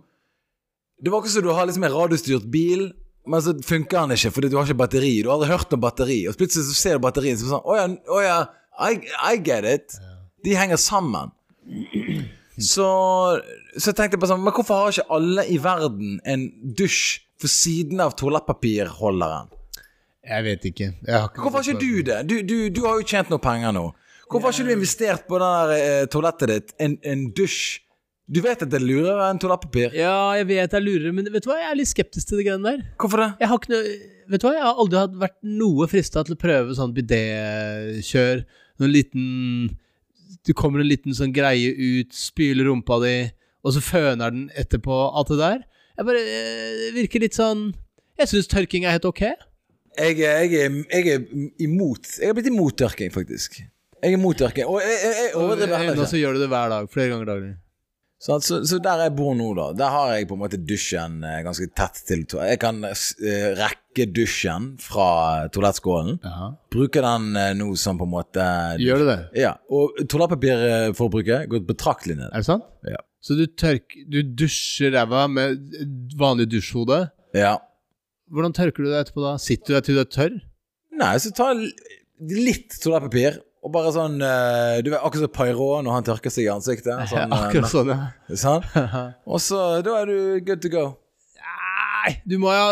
Det 1.01 1.11
var 1.11 1.19
akkurat 1.19 1.35
som 1.37 1.43
du 1.43 1.53
har 1.57 1.67
liksom 1.67 1.85
en 1.85 1.93
radiostyrt 1.93 2.45
bil, 2.53 2.93
men 3.27 3.43
så 3.43 3.55
funker 3.65 4.05
den 4.05 4.17
ikke 4.17 4.31
fordi 4.37 4.51
du 4.53 4.57
har 4.57 4.69
ikke 4.69 4.79
batteri. 4.79 5.15
Du 5.23 5.29
har 5.31 5.39
aldri 5.39 5.51
hørt 5.51 5.73
om 5.73 5.81
batteri, 5.81 6.21
og 6.29 6.37
plutselig 6.39 6.69
så 6.69 6.77
ser 6.77 6.99
du 6.99 7.05
batteriet, 7.07 7.41
så 7.41 7.49
er 7.49 7.55
sånn 7.57 7.65
Å 7.65 7.77
ja, 7.79 7.89
å 8.13 8.21
ja 8.25 8.39
I, 8.91 9.01
I 9.33 9.41
get 9.41 9.65
it. 9.69 9.97
De 10.45 10.57
henger 10.57 10.81
sammen. 10.81 11.33
Så, 12.55 12.87
så 13.75 13.91
jeg 13.91 13.97
tenkte 13.99 14.19
på 14.23 14.29
sånn 14.31 14.43
Men 14.45 14.55
hvorfor 14.55 14.79
har 14.79 14.93
ikke 14.93 15.17
alle 15.17 15.43
i 15.51 15.57
verden 15.59 16.21
en 16.23 16.45
dusj 16.79 17.17
for 17.43 17.51
siden 17.51 17.99
av 17.99 18.13
toalettpapirholderen? 18.15 19.51
Jeg 20.25 20.45
vet 20.47 20.69
ikke. 20.71 20.87
Jeg 21.03 21.17
har 21.19 21.27
ikke 21.33 21.43
Hvorfor 21.43 21.59
har 21.59 21.73
ikke 21.73 21.83
du 21.83 22.03
det? 22.07 22.19
Du, 22.31 22.37
du, 22.47 22.57
du 22.71 22.85
har 22.87 23.01
jo 23.01 23.09
tjent 23.11 23.33
noe 23.33 23.43
penger 23.43 23.75
nå. 23.75 23.89
Hvorfor 24.31 24.49
har 24.49 24.55
ikke 24.55 24.71
du 24.71 24.77
investert 24.77 25.27
på 25.27 25.41
det 25.43 25.49
der 25.57 25.75
eh, 25.75 26.05
toalettet 26.13 26.53
ditt 26.53 26.73
en, 26.81 26.95
en 27.03 27.27
dusj? 27.37 27.81
Du 28.25 28.39
vet 28.41 28.63
at 28.65 28.71
det 28.73 28.79
er 28.81 28.85
lurere 28.87 29.27
enn 29.29 29.39
toalettpapir. 29.43 29.93
Ja, 29.99 30.33
jeg 30.39 30.47
vet 30.49 30.73
jeg 30.73 30.81
lurer, 30.85 31.13
men 31.13 31.27
vet 31.29 31.45
du 31.45 31.51
hva? 31.51 31.59
Jeg 31.61 31.71
er 31.75 31.77
litt 31.77 31.91
skeptisk 31.91 32.31
til 32.31 32.39
det 32.41 32.47
greiene 32.47 32.71
der. 32.71 32.85
Hvorfor 33.03 33.21
det? 33.21 33.27
Jeg 33.43 33.51
har 33.51 33.59
ikke 33.61 33.73
noe 33.75 33.95
Vet 34.25 34.41
du 34.41 34.47
hva, 34.47 34.55
jeg 34.57 34.65
har 34.65 34.79
aldri 34.81 35.01
vært 35.21 35.35
noe 35.45 35.85
frista 35.93 36.23
til 36.25 36.33
å 36.33 36.41
prøve 36.41 36.73
sånn 36.79 36.95
bidé-kjør. 36.97 38.39
Noen 38.81 38.93
liten 38.95 39.27
Du 40.49 40.55
kommer 40.57 40.81
en 40.81 40.89
liten 40.89 41.13
sånn 41.17 41.33
greie 41.37 41.69
ut, 41.77 42.13
spyler 42.17 42.65
rumpa 42.71 42.97
di, 43.05 43.13
og 43.65 43.75
så 43.77 43.83
føner 43.85 44.33
den 44.33 44.47
etterpå, 44.61 44.97
alt 45.17 45.29
det 45.33 45.39
der. 45.43 45.61
Jeg 45.99 46.09
bare 46.09 46.23
eh, 46.25 46.87
virker 46.97 47.23
litt 47.23 47.37
sånn 47.37 47.69
Jeg 48.19 48.31
syns 48.33 48.49
tørking 48.51 48.85
er 48.89 48.97
helt 48.97 49.05
ok. 49.09 49.21
Jeg, 49.25 50.17
er- 50.25 50.49
jeg, 50.49 50.65
er, 50.65 50.81
jeg 50.91 51.13
er 51.13 51.29
imot 51.69 52.09
Jeg 52.19 52.33
har 52.33 52.35
blitt 52.41 52.49
imot 52.51 52.75
tørking, 52.81 53.13
faktisk. 53.15 53.61
Jeg 53.61 54.09
er 54.11 54.17
imot 54.19 54.41
tørking. 54.41 54.67
Og 54.73 54.81
jeg, 54.83 54.97
jeg, 55.05 55.15
jeg 55.21 55.37
overdriver 55.39 55.77
heller 55.79 55.95
ikke. 55.95 56.01
Nå 56.03 56.09
så 56.11 56.19
gjør 56.25 56.35
du 56.35 56.43
det 56.47 56.49
hver 56.53 56.73
dag. 56.73 56.89
Flere 56.93 57.13
ganger 57.13 57.29
daglig. 57.31 57.53
Så, 58.25 58.39
så 58.65 58.79
der 58.81 59.03
jeg 59.05 59.13
bor 59.19 59.35
nå, 59.37 59.51
da, 59.57 59.67
der 59.77 59.91
har 59.93 60.13
jeg 60.15 60.29
på 60.31 60.37
en 60.39 60.41
måte 60.41 60.57
dusjen 60.57 61.19
eh, 61.29 61.43
ganske 61.45 61.67
tett 61.77 61.99
til 62.09 62.23
Jeg 62.25 62.61
kan 62.63 62.79
eh, 62.89 63.51
rekke 63.59 64.07
dusjen 64.17 64.71
fra 64.81 65.09
toalettskålen. 65.53 66.17
Aha. 66.25 66.49
Bruke 66.73 67.03
den 67.05 67.37
eh, 67.37 67.51
nå 67.59 67.69
som 67.77 68.01
på 68.01 68.09
en 68.09 68.15
måte 68.15 68.47
Gjør 68.81 69.05
du 69.05 69.07
det? 69.11 69.19
Ja. 69.43 69.53
Og 69.69 70.01
toalettpapirforbruket 70.09 71.51
går 71.53 71.67
betraktelig 71.69 72.17
ned. 72.23 72.31
Er 72.31 72.41
det 72.41 72.49
sant? 72.49 72.65
Ja. 72.89 73.03
Så 73.25 73.37
du, 73.37 73.45
tørk, 73.61 73.93
du 74.09 74.23
dusjer 74.37 74.97
ræva 74.97 75.27
med 75.29 75.61
vanlig 76.21 76.49
dusjhode. 76.57 77.07
ja. 77.37 77.59
Hvordan 78.35 78.55
tørker 78.57 78.83
du 78.83 78.89
deg 78.89 79.03
etterpå 79.05 79.21
da? 79.21 79.35
Sitter 79.39 79.69
du 79.69 79.75
der 79.77 79.83
til 79.85 79.99
du 79.99 80.01
er 80.01 80.09
tørr? 80.11 80.37
Nei, 80.97 81.13
så 81.21 81.31
ta 81.37 81.51
litt 81.55 82.73
toalettpapir, 82.81 83.37
og 83.65 83.73
bare 83.73 83.93
sånn 83.95 84.19
eh, 84.21 84.83
Du 84.85 84.91
vet 84.93 85.01
akkurat 85.01 85.25
som 85.25 85.33
Poirot 85.33 85.85
når 85.87 85.97
han 85.97 86.07
tørker 86.07 86.33
seg 86.33 86.45
i 86.47 86.53
ansiktet. 86.53 86.93
Sånn, 87.09 87.25
eh, 87.25 87.47
Akkurat 87.49 87.73
sånn, 87.73 87.93
ja. 87.95 88.11
sånn. 88.45 88.67
Og 89.33 89.41
så 89.43 89.61
da 89.85 89.97
er 90.03 90.11
du 90.11 90.19
good 90.45 90.61
to 90.65 90.73
go. 90.73 90.85
Nei, 91.41 92.19
du 92.29 92.37
må 92.43 92.53
jo 92.53 92.69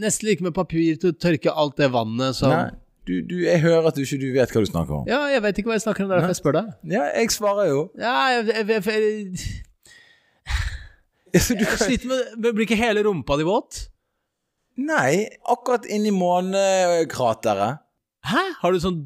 nesten 0.00 0.30
like 0.30 0.44
med 0.44 0.56
papir 0.56 0.96
til 1.00 1.12
å 1.12 1.18
tørke 1.20 1.52
alt 1.52 1.76
det 1.78 1.90
vannet 1.94 2.34
som 2.38 2.50
Nei, 2.50 2.72
du, 3.04 3.18
du, 3.28 3.36
jeg 3.44 3.60
hører 3.60 3.90
at 3.90 3.98
du 3.98 4.02
ikke 4.06 4.16
du 4.22 4.30
vet 4.32 4.52
hva 4.54 4.64
du 4.64 4.68
snakker 4.70 4.96
om. 5.02 5.04
Ja, 5.10 5.20
jeg 5.28 5.44
vet 5.44 5.60
ikke 5.60 5.68
hva 5.70 5.76
jeg 5.76 5.84
snakker 5.84 6.06
om, 6.06 6.08
det 6.08 6.16
er 6.16 6.22
derfor 6.22 6.32
jeg 6.32 6.40
spør 6.40 6.56
deg. 6.56 6.72
Ja, 6.94 7.04
jeg 7.12 7.34
svarer 7.34 7.68
jo. 7.68 7.80
Ja, 8.00 8.14
jeg, 8.32 8.46
jeg, 8.48 8.64
jeg, 8.72 8.82
jeg, 8.88 9.52
Du 11.34 11.64
jeg 11.66 11.80
sliter 11.82 12.06
med 12.08 12.46
Blir 12.46 12.62
ikke 12.64 12.78
hele 12.78 13.02
rumpa 13.04 13.36
di 13.36 13.44
våt? 13.44 13.88
Nei, 14.80 15.26
akkurat 15.50 15.84
inni 15.86 16.10
månekrateret. 16.14 17.82
Hæ? 18.24 18.42
Har 18.62 18.72
du 18.72 18.80
sånn 18.82 19.04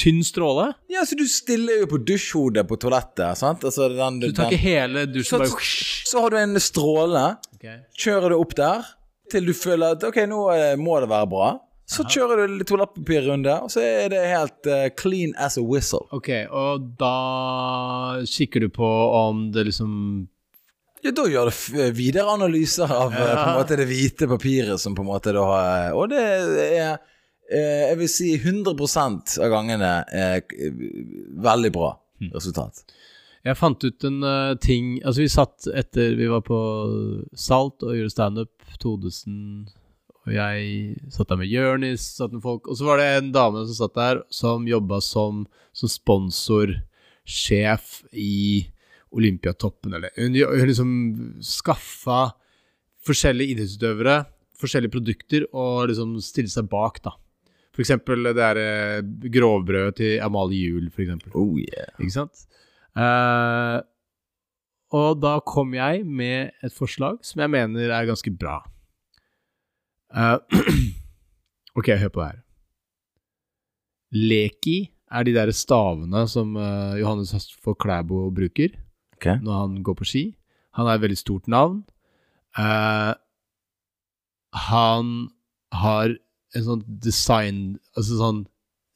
tynn 0.00 0.22
stråle? 0.26 0.68
Ja, 0.92 1.02
så 1.08 1.16
du 1.18 1.24
stiller 1.30 1.80
jo 1.82 1.88
på 1.90 1.98
dusjhodet 2.06 2.66
på 2.68 2.78
toalettet, 2.82 3.36
sant? 3.40 3.64
Altså 3.66 3.88
den, 3.92 4.20
Du 4.20 4.30
tar 4.32 4.46
den- 4.50 4.52
ikke 4.54 4.62
hele 4.62 5.06
dusjen 5.10 5.30
så, 5.30 5.38
bare 5.42 5.70
så 6.12 6.20
har 6.24 6.30
du 6.30 6.36
en 6.40 6.60
stråle. 6.62 7.24
Okay. 7.56 7.78
Kjører 7.98 8.30
du 8.30 8.36
opp 8.40 8.54
der 8.58 8.84
til 9.32 9.46
du 9.48 9.52
føler 9.58 9.96
at 9.96 10.04
ok, 10.06 10.20
nå 10.30 10.42
eh, 10.54 10.76
må 10.78 11.00
det 11.02 11.08
være 11.10 11.26
bra. 11.30 11.48
Så 11.86 12.02
kjører 12.10 12.46
du 12.48 12.56
litt 12.58 12.66
toalettpapirrunde, 12.66 13.52
og 13.62 13.70
så 13.70 13.78
er 13.86 14.08
det 14.10 14.22
helt 14.26 14.66
uh, 14.66 14.88
clean 14.98 15.34
as 15.38 15.54
a 15.56 15.62
whistle. 15.62 16.02
Ok, 16.10 16.30
og 16.50 16.88
da 16.98 17.12
kikker 18.26 18.64
du 18.66 18.68
på 18.74 18.88
om 19.14 19.52
det 19.54 19.68
liksom 19.68 19.92
Ja, 21.04 21.12
da 21.14 21.26
gjør 21.30 21.46
det 21.50 21.54
f- 21.54 21.92
videre 21.94 22.32
analyser 22.32 22.90
av 22.90 23.12
ja. 23.14 23.26
på 23.36 23.50
en 23.52 23.58
måte 23.60 23.76
det 23.78 23.86
hvite 23.86 24.26
papiret 24.30 24.80
som 24.82 24.96
på 24.98 25.04
en 25.04 25.10
måte 25.12 25.30
da 25.36 25.44
har 25.46 25.92
Og 25.94 26.08
det 26.10 26.22
er 26.24 26.56
eh, 26.80 26.96
Jeg 27.46 27.98
vil 28.00 28.10
si 28.10 28.32
100% 28.40 29.36
av 29.44 29.52
gangene 29.52 29.90
eh, 30.10 30.40
veldig 31.46 31.72
bra 31.74 31.92
resultat. 32.34 32.82
Jeg 33.46 33.58
fant 33.60 33.84
ut 33.84 34.04
en 34.08 34.24
uh, 34.26 34.56
ting 34.58 34.96
Altså, 35.04 35.20
vi 35.22 35.28
satt 35.30 35.68
etter 35.70 36.16
Vi 36.18 36.26
var 36.26 36.42
på 36.42 36.56
Salt 37.38 37.84
og 37.86 37.94
gjorde 37.94 38.10
standup. 38.10 38.50
Todesen 38.82 39.68
og 40.26 40.34
jeg 40.34 40.96
satt 41.14 41.30
der 41.30 41.38
med 41.38 41.46
Jørnis, 41.52 42.02
satt 42.18 42.32
med 42.34 42.42
folk 42.42 42.66
Og 42.66 42.74
så 42.78 42.84
var 42.88 42.96
det 42.98 43.06
en 43.14 43.32
dame 43.34 43.62
som 43.68 43.76
satt 43.78 43.94
der, 43.94 44.22
som 44.34 44.66
jobba 44.66 44.98
som, 45.04 45.46
som 45.70 45.88
sponsorsjef 45.90 47.84
i 48.10 48.66
Olympiatoppen, 49.16 49.94
eller 49.94 50.10
Hun, 50.18 50.34
hun 50.34 50.66
liksom 50.66 50.90
skaffa 51.46 52.34
forskjellige 53.06 53.54
idrettsutøvere, 53.54 54.16
forskjellige 54.58 54.90
produkter, 54.96 55.46
og 55.54 55.86
liksom 55.92 56.18
stille 56.24 56.50
seg 56.50 56.66
bak, 56.72 56.98
da. 57.04 57.14
For 57.76 57.84
eksempel 57.84 58.24
det 58.24 58.38
derre 58.38 59.02
grovbrødet 59.28 59.98
til 59.98 60.14
Amalie 60.24 60.70
Juel, 60.70 60.88
for 60.88 61.04
eksempel. 61.04 61.34
Oh 61.36 61.58
yeah. 61.60 61.90
Ikke 62.00 62.14
sant? 62.14 62.46
Uh, 62.96 63.84
og 64.96 65.20
da 65.20 65.34
kom 65.44 65.74
jeg 65.76 66.06
med 66.08 66.56
et 66.64 66.72
forslag 66.72 67.18
som 67.26 67.42
jeg 67.44 67.52
mener 67.52 67.92
er 67.92 68.08
ganske 68.08 68.32
bra. 68.32 68.62
Uh, 70.08 70.40
ok, 71.78 71.92
hør 72.00 72.14
på 72.14 72.22
det 72.22 72.30
her. 72.30 72.42
Leki 74.16 74.78
er 75.12 75.28
de 75.28 75.36
der 75.36 75.52
stavene 75.52 76.24
som 76.32 76.56
uh, 76.56 76.96
Johannes 76.96 77.34
Høstfold 77.36 77.76
Klæbo 77.82 78.30
bruker 78.32 78.72
okay. 79.18 79.36
når 79.42 79.60
han 79.60 79.82
går 79.84 80.00
på 80.00 80.08
ski. 80.08 80.24
Han 80.80 80.88
er 80.88 80.96
et 80.96 81.04
veldig 81.04 81.20
stort 81.20 81.48
navn. 81.52 81.82
Uh, 82.56 83.12
han 84.56 85.28
har 85.76 86.16
en 86.56 86.64
sånn 86.64 86.84
design 86.86 87.58
Altså 87.96 88.18
sånn 88.20 88.44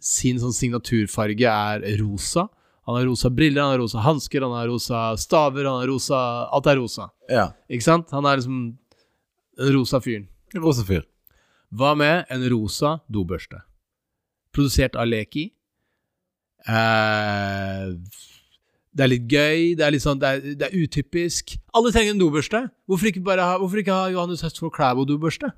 Sin 0.00 0.40
sånn 0.40 0.54
signaturfarge 0.56 1.44
er 1.44 1.82
rosa. 2.00 2.46
Han 2.88 2.96
har 2.96 3.04
rosa 3.04 3.28
briller, 3.28 3.60
han 3.60 3.74
har 3.74 3.82
rosa 3.82 4.00
hansker, 4.00 4.40
han 4.40 4.54
har 4.56 4.70
rosa 4.70 5.00
staver, 5.20 5.66
han 5.68 5.82
har 5.82 5.90
rosa 5.90 6.20
Alt 6.48 6.70
er 6.72 6.80
rosa. 6.80 7.10
Ja. 7.28 7.50
Ikke 7.68 7.84
sant? 7.84 8.08
Han 8.16 8.24
er 8.24 8.40
liksom 8.40 8.62
Den 9.60 9.74
rosa 9.76 10.00
fyren. 10.00 10.24
Rosa 10.56 10.86
fyr. 10.88 11.04
Hva 11.70 11.92
med 11.94 12.24
en 12.32 12.46
rosa 12.50 12.96
dobørste? 13.12 13.60
Produsert 14.56 14.96
av 14.98 15.06
Leki. 15.06 15.50
Eh, 16.66 17.92
det 18.90 19.04
er 19.04 19.10
litt 19.12 19.28
gøy, 19.30 19.60
det 19.78 19.84
er 19.86 19.94
litt 19.94 20.02
sånn, 20.02 20.18
det 20.20 20.30
er, 20.30 20.54
det 20.58 20.66
er 20.66 20.74
utypisk. 20.80 21.54
Alle 21.76 21.92
trenger 21.94 22.16
en 22.16 22.22
dobørste. 22.22 22.64
Hvorfor 22.90 23.10
ikke 23.12 23.22
bare 23.26 23.44
ha, 23.46 23.58
hvorfor 23.60 23.82
ikke 23.82 23.94
ha 23.94 24.08
Johannes 24.10 24.42
Høstfold 24.42 24.74
Klæbo-dobørste? 24.74 25.52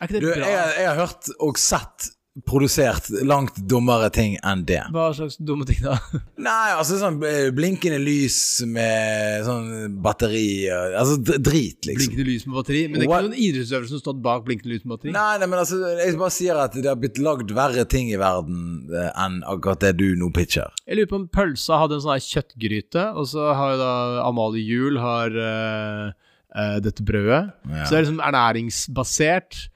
Er 0.00 0.08
ikke 0.08 0.18
det 0.18 0.24
Du, 0.26 0.30
bra? 0.34 0.50
jeg, 0.56 0.74
jeg 0.82 0.88
har 0.92 1.00
hørt 1.06 1.32
og 1.40 1.58
sett 1.60 2.10
produsert 2.50 3.06
langt 3.22 3.54
dummere 3.70 4.08
ting 4.10 4.32
enn 4.42 4.64
det. 4.66 4.80
Hva 4.90 5.04
slags 5.14 5.36
dumme 5.38 5.62
ting, 5.68 5.78
da? 5.84 5.92
Nei, 6.42 6.72
altså 6.74 6.96
sånn 6.98 7.20
eh, 7.22 7.52
blinkende 7.54 8.00
lys 8.02 8.38
med 8.66 9.44
sånn 9.46 9.68
batteri 10.02 10.66
og- 10.74 10.96
Altså 10.98 11.14
drit, 11.22 11.86
liksom. 11.86 12.00
Blinkende 12.10 12.26
lys 12.26 12.46
med 12.48 12.56
batteri? 12.58 12.80
Men 12.90 12.98
det 12.98 13.06
er 13.06 13.12
What? 13.12 13.22
ikke 13.22 13.28
noen 13.30 13.44
idrettsøvelse 13.44 13.92
som 13.94 14.00
stått 14.02 14.18
bak 14.24 14.42
blinkende 14.48 14.72
lys 14.74 14.82
med 14.82 14.96
batteri? 14.96 15.12
Nei, 15.14 15.36
nei, 15.44 15.48
men 15.52 15.60
altså, 15.62 15.78
jeg 16.02 16.16
bare 16.24 16.34
sier 16.34 16.58
at 16.64 16.74
det 16.74 16.90
har 16.90 16.98
blitt 17.04 17.20
lagd 17.22 17.54
verre 17.54 17.84
ting 17.94 18.10
i 18.10 18.18
verden 18.18 18.90
eh, 18.90 19.12
enn 19.28 19.36
akkurat 19.54 19.86
det 19.86 19.92
du 20.02 20.08
nå 20.18 20.32
pitcher. 20.34 20.74
Jeg 20.90 20.98
lurer 20.98 21.12
på 21.14 21.20
om 21.20 21.28
pølsa 21.38 21.78
hadde 21.84 22.00
en 22.00 22.02
sånn 22.08 22.16
her 22.16 22.26
kjøttgryte, 22.32 23.04
og 23.14 23.30
så 23.30 23.46
har 23.54 23.76
jo 23.76 23.78
da 23.84 23.92
Amalie 24.26 24.66
Juel 24.66 24.98
har 24.98 25.38
uh, 25.38 26.10
uh, 26.50 26.76
dette 26.82 27.06
brødet. 27.06 27.44
Ja. 27.70 27.86
Så 27.86 27.94
det 27.94 28.00
er 28.00 28.04
liksom 28.08 28.20
ernæringsbasert. 28.26 29.68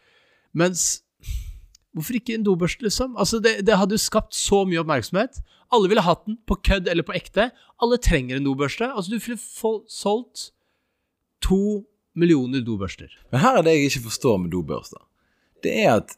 Mens 0.52 1.02
Hvorfor 1.96 2.14
ikke 2.14 2.36
en 2.36 2.44
dobørste, 2.46 2.84
liksom? 2.84 3.16
Altså, 3.18 3.40
det, 3.42 3.64
det 3.66 3.74
hadde 3.74 3.96
jo 3.96 3.98
skapt 3.98 4.36
så 4.36 4.60
mye 4.68 4.78
oppmerksomhet. 4.82 5.40
Alle 5.74 5.88
ville 5.90 6.04
hatt 6.04 6.20
den, 6.28 6.36
på 6.46 6.58
kødd 6.68 6.86
eller 6.86 7.02
på 7.02 7.16
ekte. 7.16 7.48
Alle 7.82 7.98
trenger 7.98 8.38
en 8.38 8.46
dobørste. 8.46 8.86
Altså, 8.92 9.10
du 9.10 9.18
ville 9.18 9.40
få 9.40 9.72
solgt 9.90 10.50
to 11.42 11.88
millioner 12.18 12.62
dobørster. 12.62 13.10
Men 13.32 13.42
her 13.42 13.58
er 13.58 13.66
det 13.66 13.74
jeg 13.74 13.90
ikke 13.90 14.04
forstår 14.08 14.38
med 14.44 14.52
dobørster. 14.54 15.02
Det 15.64 15.74
er 15.82 15.96
at 15.96 16.14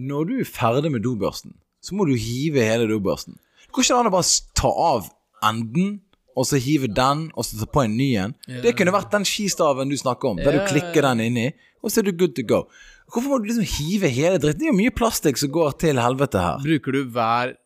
når 0.00 0.28
du 0.28 0.34
er 0.40 0.48
ferdig 0.48 0.92
med 0.92 1.04
dobørsten, 1.04 1.56
så 1.80 1.96
må 1.96 2.04
du 2.08 2.14
hive 2.18 2.64
hele 2.64 2.88
dobørsten. 2.90 3.38
Det 3.64 3.72
går 3.72 3.86
ikke 3.86 3.98
an 4.02 4.10
å 4.10 4.14
bare 4.14 4.38
ta 4.56 4.70
av 4.70 5.10
enden, 5.46 6.00
og 6.36 6.46
så 6.46 6.60
hive 6.62 6.88
den, 6.94 7.26
og 7.34 7.44
så 7.44 7.58
ta 7.60 7.68
på 7.68 7.84
en 7.84 7.96
ny 7.96 8.12
en. 8.20 8.36
Det 8.64 8.74
kunne 8.76 8.94
vært 8.94 9.12
den 9.12 9.26
skistaven 9.28 9.90
du 9.92 9.96
snakker 9.98 10.34
om, 10.34 10.40
der 10.40 10.56
du 10.56 10.62
klikker 10.68 11.04
den 11.08 11.24
inni, 11.26 11.50
og 11.80 11.92
så 11.92 12.00
er 12.00 12.08
du 12.08 12.16
good 12.16 12.36
to 12.36 12.44
go. 12.46 12.64
Hvorfor 13.10 13.28
må 13.32 13.38
du 13.42 13.48
liksom 13.50 13.66
hive 13.66 14.08
hele 14.12 14.38
dritten? 14.38 14.60
Det 14.62 14.68
er 14.68 14.72
jo 14.72 14.78
mye 14.78 14.94
plastikk 14.94 15.38
som 15.40 15.50
går 15.54 15.74
til 15.82 15.98
helvete 16.00 16.38
her. 16.42 16.60
Bruker 16.64 16.96
du 16.96 17.04
hver 17.10 17.56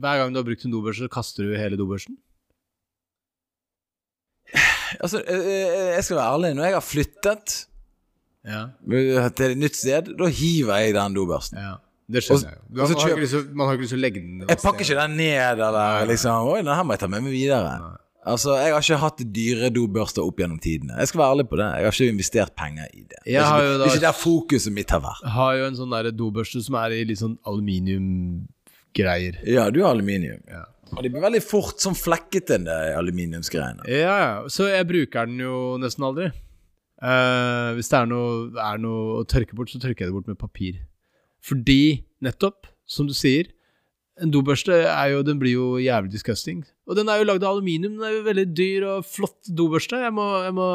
Hver 0.00 0.20
gang 0.20 0.32
du 0.32 0.38
har 0.38 0.46
brukt 0.46 0.64
en 0.64 0.72
dobørste, 0.72 1.04
så 1.04 1.12
kaster 1.12 1.44
du 1.44 1.56
hele 1.58 1.76
dobørsten? 1.76 2.14
Altså, 5.02 5.18
eh, 5.26 5.46
eh, 5.50 5.88
jeg 5.96 6.04
skal 6.06 6.16
være 6.20 6.34
ærlig, 6.36 6.50
når 6.56 6.64
jeg 6.68 6.76
har 6.76 6.84
flyttet 6.86 7.54
Ja. 8.46 8.60
til 9.34 9.50
et 9.50 9.58
nytt 9.58 9.76
sted, 9.76 10.12
da 10.18 10.28
hiver 10.30 10.76
jeg 10.78 10.94
den 10.94 11.14
dobørsten. 11.16 11.58
ja. 11.58 11.74
Det 12.04 12.20
skjønner 12.20 12.50
jeg. 12.52 12.58
Man 12.68 13.56
man 13.56 13.66
har 13.66 13.72
ikke 13.74 13.82
lyst 13.86 13.94
til 13.94 13.98
å 13.98 14.02
legge 14.04 14.20
den 14.20 14.44
Jeg 14.48 14.58
pakker 14.60 14.84
ikke 14.84 14.96
den 15.00 15.16
ned, 15.16 15.60
eller 15.64 16.04
liksom 16.06 16.48
Oi, 16.50 16.58
den 16.60 16.74
her 16.76 16.82
må 16.84 16.92
jeg 16.92 17.00
ta 17.00 17.06
med 17.08 17.22
meg 17.24 17.32
videre. 17.32 17.70
Altså, 18.24 18.54
Jeg 18.56 18.72
har 18.72 18.80
ikke 18.80 18.98
hatt 19.02 19.22
dyre 19.36 19.68
dobørster 19.74 20.24
opp 20.24 20.38
gjennom 20.40 20.58
tidene. 20.62 20.96
Jeg 20.96 21.10
skal 21.10 21.20
være 21.20 21.34
ærlig 21.36 21.46
på 21.50 21.56
det. 21.60 21.66
Jeg 21.68 21.84
har 21.84 21.92
ikke 21.92 22.12
investert 22.14 22.52
penger 22.56 22.86
i 22.88 23.02
det. 23.02 23.18
Det 23.24 23.34
er 23.36 23.44
har 23.44 23.60
ikke, 23.60 23.72
da, 23.72 23.74
det 23.76 23.84
er 23.84 23.90
ikke 23.98 24.06
der 24.06 24.18
fokuset 24.20 24.72
mitt 24.72 24.94
har 24.94 25.02
vært. 25.04 25.24
Jeg 25.26 25.34
har 25.36 25.52
jo 25.58 25.64
en 25.68 25.76
sånn 25.80 25.92
der 25.92 26.08
dobørste 26.16 26.62
som 26.64 26.78
er 26.80 26.94
i 26.96 27.02
litt 27.10 27.20
sånn 27.20 27.36
aluminiumgreier. 27.50 29.34
Ja, 29.44 29.68
du 29.68 29.82
har 29.84 29.92
aluminium. 29.92 30.40
Ja. 30.48 30.64
Og 30.94 31.02
de 31.04 31.10
blir 31.10 31.24
veldig 31.24 31.42
fort 31.44 31.82
sånn 31.82 31.96
flekkete, 31.98 32.58
de 32.64 32.78
aluminiumsgreiene. 32.96 33.84
Ja, 33.90 34.16
ja. 34.22 34.32
Så 34.52 34.68
jeg 34.70 34.88
bruker 34.88 35.28
den 35.28 35.42
jo 35.44 35.76
nesten 35.82 36.06
aldri. 36.08 36.30
Uh, 37.04 37.74
hvis 37.76 37.90
det 37.92 37.98
er 37.98 38.08
noe, 38.08 38.48
er 38.56 38.80
noe 38.80 39.20
å 39.20 39.24
tørke 39.28 39.56
bort, 39.58 39.72
så 39.72 39.80
tørker 39.82 40.06
jeg 40.06 40.12
det 40.12 40.16
bort 40.16 40.30
med 40.30 40.40
papir. 40.40 40.78
Fordi, 41.44 42.04
nettopp, 42.24 42.70
som 42.88 43.08
du 43.08 43.14
sier, 43.16 43.50
en 44.22 44.30
dobørste 44.30 44.76
er 44.86 45.08
jo, 45.10 45.22
den 45.26 45.40
blir 45.40 45.56
jo 45.56 45.68
jævlig 45.82 46.12
disgusting. 46.12 46.62
Og 46.86 46.98
den 46.98 47.08
er 47.10 47.18
jo 47.18 47.26
lagd 47.26 47.42
av 47.42 47.56
aluminium. 47.56 47.96
Den 47.98 48.06
er 48.06 48.12
jo 48.18 48.26
veldig 48.28 48.44
dyr 48.54 48.86
og 48.92 49.08
flott 49.08 49.50
dobørste. 49.50 49.98
Jeg 50.04 50.14
må, 50.14 50.26
jeg 50.44 50.54
må 50.54 50.68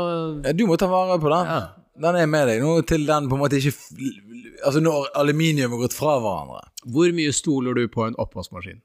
Du 0.57 0.65
må 0.67 0.75
ta 0.79 0.89
vare 0.91 1.19
på 1.21 1.31
den. 1.31 1.53
Ja. 1.53 1.61
Den 1.99 2.15
er 2.15 2.29
med 2.31 2.47
deg 2.47 2.61
nå 2.63 2.73
til 2.87 3.05
den 3.07 3.27
på 3.27 3.35
en 3.35 3.41
måte 3.41 3.57
ikke 3.59 3.73
Altså 4.63 4.79
når 4.83 5.09
aluminium 5.19 5.73
har 5.75 5.85
gått 5.85 5.95
fra 5.95 6.17
hverandre. 6.19 6.61
Hvor 6.91 7.11
mye 7.15 7.31
stoler 7.35 7.75
du 7.75 7.85
på 7.91 8.07
en 8.07 8.17
oppvaskmaskin? 8.19 8.81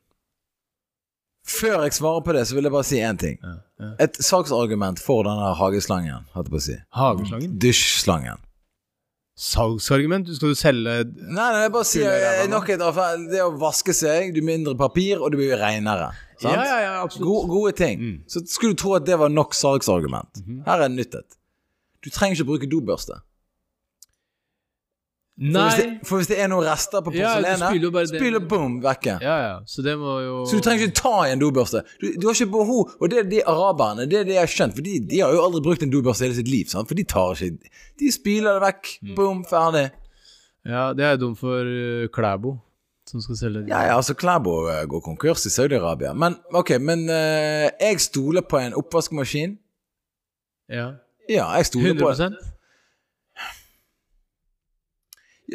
Før 1.45 1.83
jeg 1.85 1.97
svarer 1.99 2.23
på 2.25 2.33
det, 2.33 2.47
så 2.49 2.57
vil 2.57 2.65
jeg 2.69 2.73
bare 2.73 2.89
si 2.89 3.01
én 3.05 3.19
ting. 3.21 3.37
Ja, 3.43 3.57
ja. 3.83 3.91
Et 4.07 4.17
saksargument 4.23 5.03
for 5.03 5.27
denne 5.27 5.51
hageslangen. 5.59 6.25
Hageslangen? 6.33 7.59
Dusjslangen. 7.61 8.41
Salgsargument? 9.35 10.29
Du 10.29 10.35
skal 10.37 10.53
jo 10.53 10.57
selge 10.59 10.93
Nei, 11.11 11.35
nei, 11.35 11.63
jeg 11.65 11.73
bare 11.75 11.89
sier 11.89 12.13
eh, 12.15 12.45
nok 12.51 12.69
et 12.71 12.83
avfall. 12.87 13.25
Det 13.33 13.41
å 13.43 13.51
vaske 13.59 13.95
seg, 13.97 14.31
du 14.37 14.41
mindre 14.47 14.77
papir, 14.79 15.19
og 15.19 15.35
det 15.35 15.41
blir 15.41 15.57
renere. 15.59 16.13
Sant? 16.39 16.55
Ja, 16.55 16.63
ja, 16.63 16.77
ja, 16.85 16.93
absolutt. 17.03 17.27
Gode, 17.27 17.51
gode 17.51 17.73
ting. 17.79 17.99
Mm. 17.99 18.17
Så 18.31 18.45
skulle 18.47 18.77
du 18.77 18.83
tro 18.85 18.95
at 18.99 19.07
det 19.09 19.19
var 19.19 19.33
nok 19.33 19.57
salgsargument. 19.59 20.43
Mhm. 20.45 20.63
Her 20.69 20.85
er 20.85 20.87
det 20.87 20.99
nytt 21.01 21.19
et. 21.19 21.39
Du 22.05 22.11
trenger 22.15 22.39
ikke 22.39 22.51
bruke 22.53 22.71
dobørste. 22.71 23.19
For 25.35 25.43
hvis, 25.43 25.55
Nei. 25.57 25.71
det, 25.81 26.07
for 26.07 26.21
hvis 26.21 26.29
det 26.31 26.37
er 26.39 26.47
noen 26.47 26.63
rester 26.63 27.01
på 27.03 27.11
Ja, 27.15 27.33
porselenet, 27.35 27.81
det- 27.83 28.09
spyler 28.13 28.43
boom, 28.49 28.77
vekke. 28.85 29.17
Ja, 29.21 29.37
ja. 29.43 29.55
Så 29.67 29.83
det 29.83 29.97
må 29.99 30.13
jo 30.23 30.45
Så 30.47 30.57
du 30.57 30.63
trenger 30.63 30.87
ikke 30.87 30.95
ta 31.01 31.25
i 31.27 31.33
en 31.33 31.41
dobørste. 31.41 31.83
Du, 32.01 32.07
du 32.21 32.27
har 32.29 32.35
ikke 32.39 32.53
behov 32.53 32.93
Og 33.01 33.11
det 33.11 33.19
er 33.19 33.27
de 33.33 33.41
araberne, 33.45 34.07
det 34.07 34.21
er 34.21 34.25
det 34.29 34.37
jeg 34.37 34.45
har 34.47 34.53
skjønt, 34.53 34.75
for 34.77 34.83
de, 34.87 35.01
de 35.11 35.19
har 35.25 35.33
jo 35.35 35.43
aldri 35.43 35.61
brukt 35.67 35.83
en 35.83 35.91
dobørste 35.91 36.23
i 36.23 36.29
hele 36.29 36.37
sitt 36.39 36.49
liv. 36.49 36.67
Sant? 36.71 36.87
For 36.87 36.95
de 36.95 37.03
tar 37.03 37.35
ikke 37.35 37.59
De 37.99 38.13
spyler 38.15 38.61
det 38.61 38.63
vekk. 38.69 38.93
Mm. 39.03 39.15
Boom, 39.17 39.43
ferdig. 39.51 39.91
Ja, 40.65 40.93
det 40.95 41.05
er 41.05 41.17
dumt 41.19 41.39
for 41.43 41.67
uh, 41.67 42.07
Klæbo, 42.15 42.55
som 43.11 43.21
skal 43.21 43.37
selge 43.37 43.67
Ja, 43.69 43.83
ja, 43.91 43.97
altså 43.99 44.15
Klæbo 44.15 44.55
uh, 44.71 44.85
går 44.87 45.01
konkurs 45.03 45.45
i 45.47 45.51
Saudi-Arabia. 45.51 46.15
Men 46.15 46.37
ok, 46.55 46.77
men 46.81 47.09
uh, 47.11 47.69
jeg 47.83 47.99
stoler 48.01 48.47
på 48.47 48.63
en 48.63 48.73
oppvaskmaskin. 48.79 49.59
Ja. 50.71 50.93
Ja, 51.29 51.51
jeg 51.59 51.67
stoler 51.67 51.99
på 51.99 52.07
100 52.07 52.31
på 52.31 52.37
det- 52.39 52.54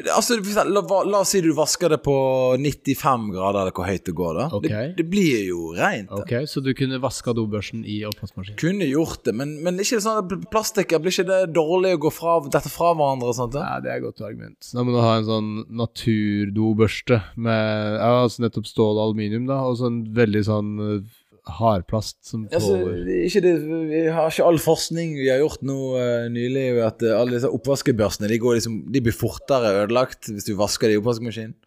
Altså, 0.07 0.37
la, 0.39 0.81
la 0.83 1.21
oss 1.21 1.33
si 1.33 1.41
du 1.43 1.49
vasker 1.57 1.93
det 1.93 1.99
på 2.05 2.15
95 2.59 3.29
grader, 3.33 3.61
eller 3.63 3.75
hvor 3.75 3.87
høyt 3.89 4.05
det 4.07 4.15
går, 4.17 4.39
da. 4.39 4.47
okay. 4.55 4.69
Det, 4.71 4.97
det 4.99 5.05
blir 5.11 5.43
jo 5.47 5.73
rent. 5.77 6.11
Ok, 6.15 6.33
så 6.49 6.63
du 6.63 6.71
kunne 6.77 7.01
vaska 7.03 7.33
dobørsen 7.37 7.83
i 7.83 7.99
oppvaskmaskinen? 8.09 8.57
Kunne 8.61 8.89
gjort 8.89 9.23
det, 9.27 9.35
men, 9.39 9.57
men 9.65 9.79
ikke 9.81 10.01
sånn 10.03 10.45
plastikker 10.49 11.01
Blir 11.03 11.13
ikke 11.13 11.27
det 11.29 11.39
dårlig 11.55 11.95
å 11.97 12.01
gå 12.05 12.11
fra 12.13 12.37
dette 12.47 12.71
fra 12.71 12.91
hverandre 12.97 13.31
og 13.31 13.37
sånt? 13.37 13.55
Da? 13.55 13.65
Nei, 13.65 13.83
det 13.85 13.93
er 13.93 14.01
et 14.01 14.05
godt 14.07 14.23
argument. 14.25 14.71
Da 14.73 14.85
må 14.85 14.95
du 14.95 14.99
ha 15.03 15.15
en 15.19 15.27
sånn 15.27 15.49
naturdobørste 15.81 17.21
med 17.39 17.97
ja, 17.99 18.11
altså 18.25 18.45
nettopp 18.45 18.69
stål 18.69 18.95
og 18.95 19.03
aluminium, 19.09 19.47
da, 19.49 19.61
og 19.67 19.79
sånn 19.81 20.01
veldig 20.17 20.43
sånn 20.47 20.71
uh, 20.79 21.17
hardplast 21.57 22.17
som 22.25 22.45
Altså, 22.47 22.75
tåler 22.77 23.05
det 23.07 23.15
er 23.15 23.25
ikke 23.27 23.41
det, 23.45 23.53
vi 23.89 24.03
har 24.13 24.29
ikke 24.31 24.45
all 24.47 24.59
forskning 24.63 25.15
vi 25.17 25.29
har 25.31 25.41
gjort 25.41 25.65
nå 25.65 25.79
uh, 25.95 26.27
nylig, 26.31 26.67
at 26.85 27.03
uh, 27.05 27.15
alle 27.17 27.37
disse 27.37 27.51
oppvaskebørsene 27.59 28.29
de, 28.31 28.39
går 28.41 28.59
liksom, 28.59 28.77
de 28.93 29.01
blir 29.05 29.15
fortere 29.15 29.73
ødelagt 29.81 30.31
hvis 30.31 30.47
du 30.47 30.53
vasker 30.59 30.89
det 30.89 30.97
i 30.97 31.01
oppvaskmaskinen 31.01 31.57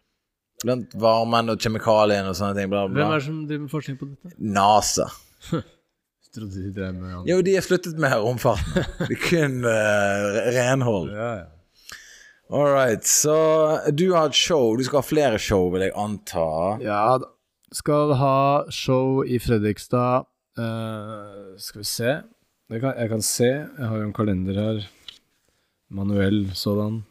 Blant 0.63 0.93
varmen 0.95 1.51
og 1.51 1.59
kjemikalien 1.59 2.23
og 2.29 2.37
sånne 2.39 2.55
ting. 2.55 2.69
Bla, 2.71 2.85
Hvem 2.87 3.01
er 3.03 3.17
det 3.17 3.25
som 3.25 3.39
driver 3.49 3.63
med 3.65 3.71
forskning 3.73 3.97
på 3.99 4.07
dette? 4.07 4.29
NASA. 4.39 5.09
Trodde 6.33 6.61
de 6.61 6.69
drev 6.71 6.93
med 6.95 7.09
andre. 7.09 7.25
Jo, 7.27 7.41
de 7.43 7.57
er 7.59 7.65
flyttet 7.65 7.99
med 7.99 8.13
romfarten. 8.23 8.85
Det 9.03 9.17
er 9.17 9.19
kun 9.25 9.57
uh, 9.67 10.39
renhold. 10.55 11.11
Ja, 11.11 11.27
ja. 11.41 11.49
All 12.53 12.69
right, 12.69 13.05
så 13.07 13.35
du 13.91 14.11
har 14.13 14.29
et 14.29 14.37
show. 14.37 14.75
Du 14.77 14.83
skal 14.85 15.01
ha 15.01 15.05
flere 15.05 15.39
show, 15.41 15.67
vil 15.73 15.87
jeg 15.87 15.93
anta. 15.97 16.47
Ja. 16.83 17.17
Skal 17.73 18.13
ha 18.19 18.37
show 18.69 19.23
i 19.25 19.39
Fredrikstad 19.41 20.27
uh, 20.61 21.57
Skal 21.57 21.81
vi 21.81 21.89
se 21.89 22.13
jeg 22.73 22.81
kan, 22.81 22.93
jeg 22.97 23.09
kan 23.11 23.21
se. 23.21 23.49
Jeg 23.53 23.85
har 23.85 23.99
jo 23.99 24.05
en 24.07 24.15
kalender 24.15 24.57
her. 24.57 24.85
Manuell 25.93 26.47
sådan. 26.57 27.03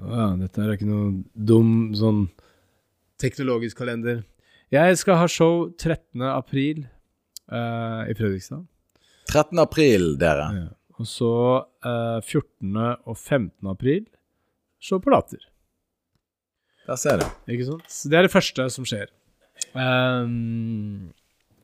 Å 0.00 0.10
ja, 0.14 0.26
dette 0.38 0.62
er 0.62 0.76
ikke 0.76 0.88
noe 0.88 1.08
dum 1.34 1.90
sånn 1.98 2.28
teknologisk 3.20 3.80
kalender. 3.80 4.22
Jeg 4.70 5.00
skal 5.00 5.18
ha 5.18 5.26
show 5.28 5.66
13. 5.74 6.22
april 6.28 6.84
uh, 7.50 8.06
i 8.06 8.14
Fredrikstad. 8.14 8.62
13. 9.32 9.58
april, 9.58 10.12
dere. 10.20 10.46
Ja. 10.54 10.68
Og 11.00 11.10
så 11.10 11.34
uh, 11.58 12.20
14. 12.22 12.70
og 13.10 13.16
15. 13.16 13.50
april 13.74 14.06
show 14.78 15.02
på 15.02 15.10
Latter. 15.10 15.49
Der 16.90 16.98
ser 16.98 17.20
du. 17.22 17.26
Ikke 17.50 17.68
sant? 17.68 17.86
Så 17.90 18.10
det 18.10 18.18
er 18.18 18.26
det 18.26 18.32
første 18.32 18.66
som 18.74 18.86
skjer. 18.88 19.10
Um, 19.76 21.10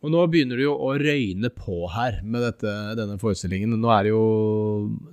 og 0.04 0.12
nå 0.12 0.22
begynner 0.30 0.60
det 0.60 0.66
jo 0.66 0.76
å 0.76 0.92
røyne 1.00 1.50
på 1.50 1.80
her 1.90 2.20
med 2.22 2.44
dette, 2.46 2.74
denne 2.98 3.16
forestillingen. 3.18 3.74
Nå 3.80 3.90
er 3.90 4.06
det 4.06 4.12
jo 4.12 4.22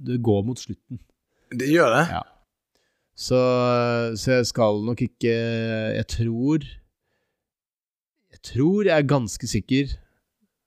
Det 0.03 0.19
går 0.21 0.45
mot 0.45 0.59
slutten. 0.59 1.01
Det 1.53 1.69
gjør 1.71 1.95
det? 1.95 2.03
Ja. 2.11 2.21
Så, 3.13 3.39
så 4.17 4.39
jeg 4.39 4.47
skal 4.49 4.79
nok 4.87 5.03
ikke 5.05 5.33
Jeg 5.93 6.05
tror 6.09 6.63
Jeg 8.33 8.39
tror 8.41 8.87
jeg 8.89 8.95
er 8.95 9.05
ganske 9.05 9.49
sikker, 9.49 9.91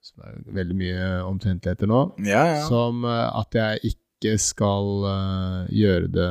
som 0.06 0.22
er 0.22 0.36
veldig 0.54 0.76
mye 0.78 1.08
omtrentligheter 1.26 1.90
nå, 1.90 2.04
Ja, 2.22 2.44
ja. 2.54 2.60
som 2.70 3.02
eh, 3.02 3.24
at 3.42 3.58
jeg 3.58 3.90
ikke 3.90 4.06
ikke 4.16 4.38
skal 4.40 5.04
eh, 5.10 5.74
gjøre 5.76 6.08
det 6.08 6.30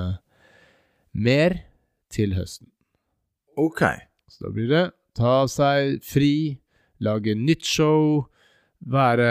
mer 1.14 1.60
til 2.12 2.34
høsten. 2.36 2.68
Ok. 3.58 3.84
Så 4.30 4.48
da 4.48 4.54
blir 4.54 4.70
det 4.72 4.86
ta 5.16 5.46
seg 5.48 6.02
fri, 6.04 6.58
lage 7.04 7.36
nytt 7.40 7.66
show, 7.66 8.26
være 8.86 9.30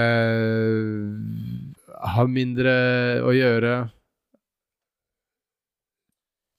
Ha 2.14 2.24
mindre 2.28 2.72
å 3.24 3.32
gjøre. 3.32 3.74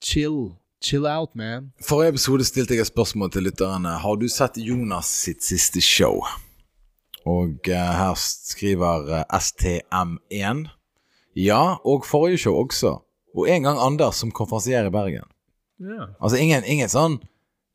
Chill. 0.02 0.56
Chill 0.82 1.06
out, 1.08 1.32
man. 1.38 1.70
Forrige 1.82 2.14
episode 2.14 2.46
stilte 2.46 2.74
jeg 2.74 2.84
et 2.84 2.90
spørsmål 2.90 3.30
til 3.34 3.46
lytterne. 3.46 3.96
Har 4.02 4.18
du 4.18 4.26
sett 4.30 4.58
Jonas 4.60 5.10
sitt 5.24 5.44
siste 5.46 5.82
show? 5.82 6.18
Og 7.26 7.70
uh, 7.70 7.92
her 8.00 8.18
skriver 8.18 9.06
uh, 9.10 9.22
STM1 9.34 10.66
ja, 11.36 11.76
og 11.84 12.06
forrige 12.08 12.38
show 12.46 12.56
også. 12.56 12.96
Og 13.36 13.48
en 13.52 13.66
gang 13.68 13.80
Anders 13.82 14.22
som 14.22 14.32
konferansier 14.32 14.86
i 14.88 14.92
Bergen. 14.92 15.26
Yeah. 15.80 16.14
Altså 16.20 16.38
ingen, 16.40 16.64
ingen 16.64 16.88
sånn 16.88 17.18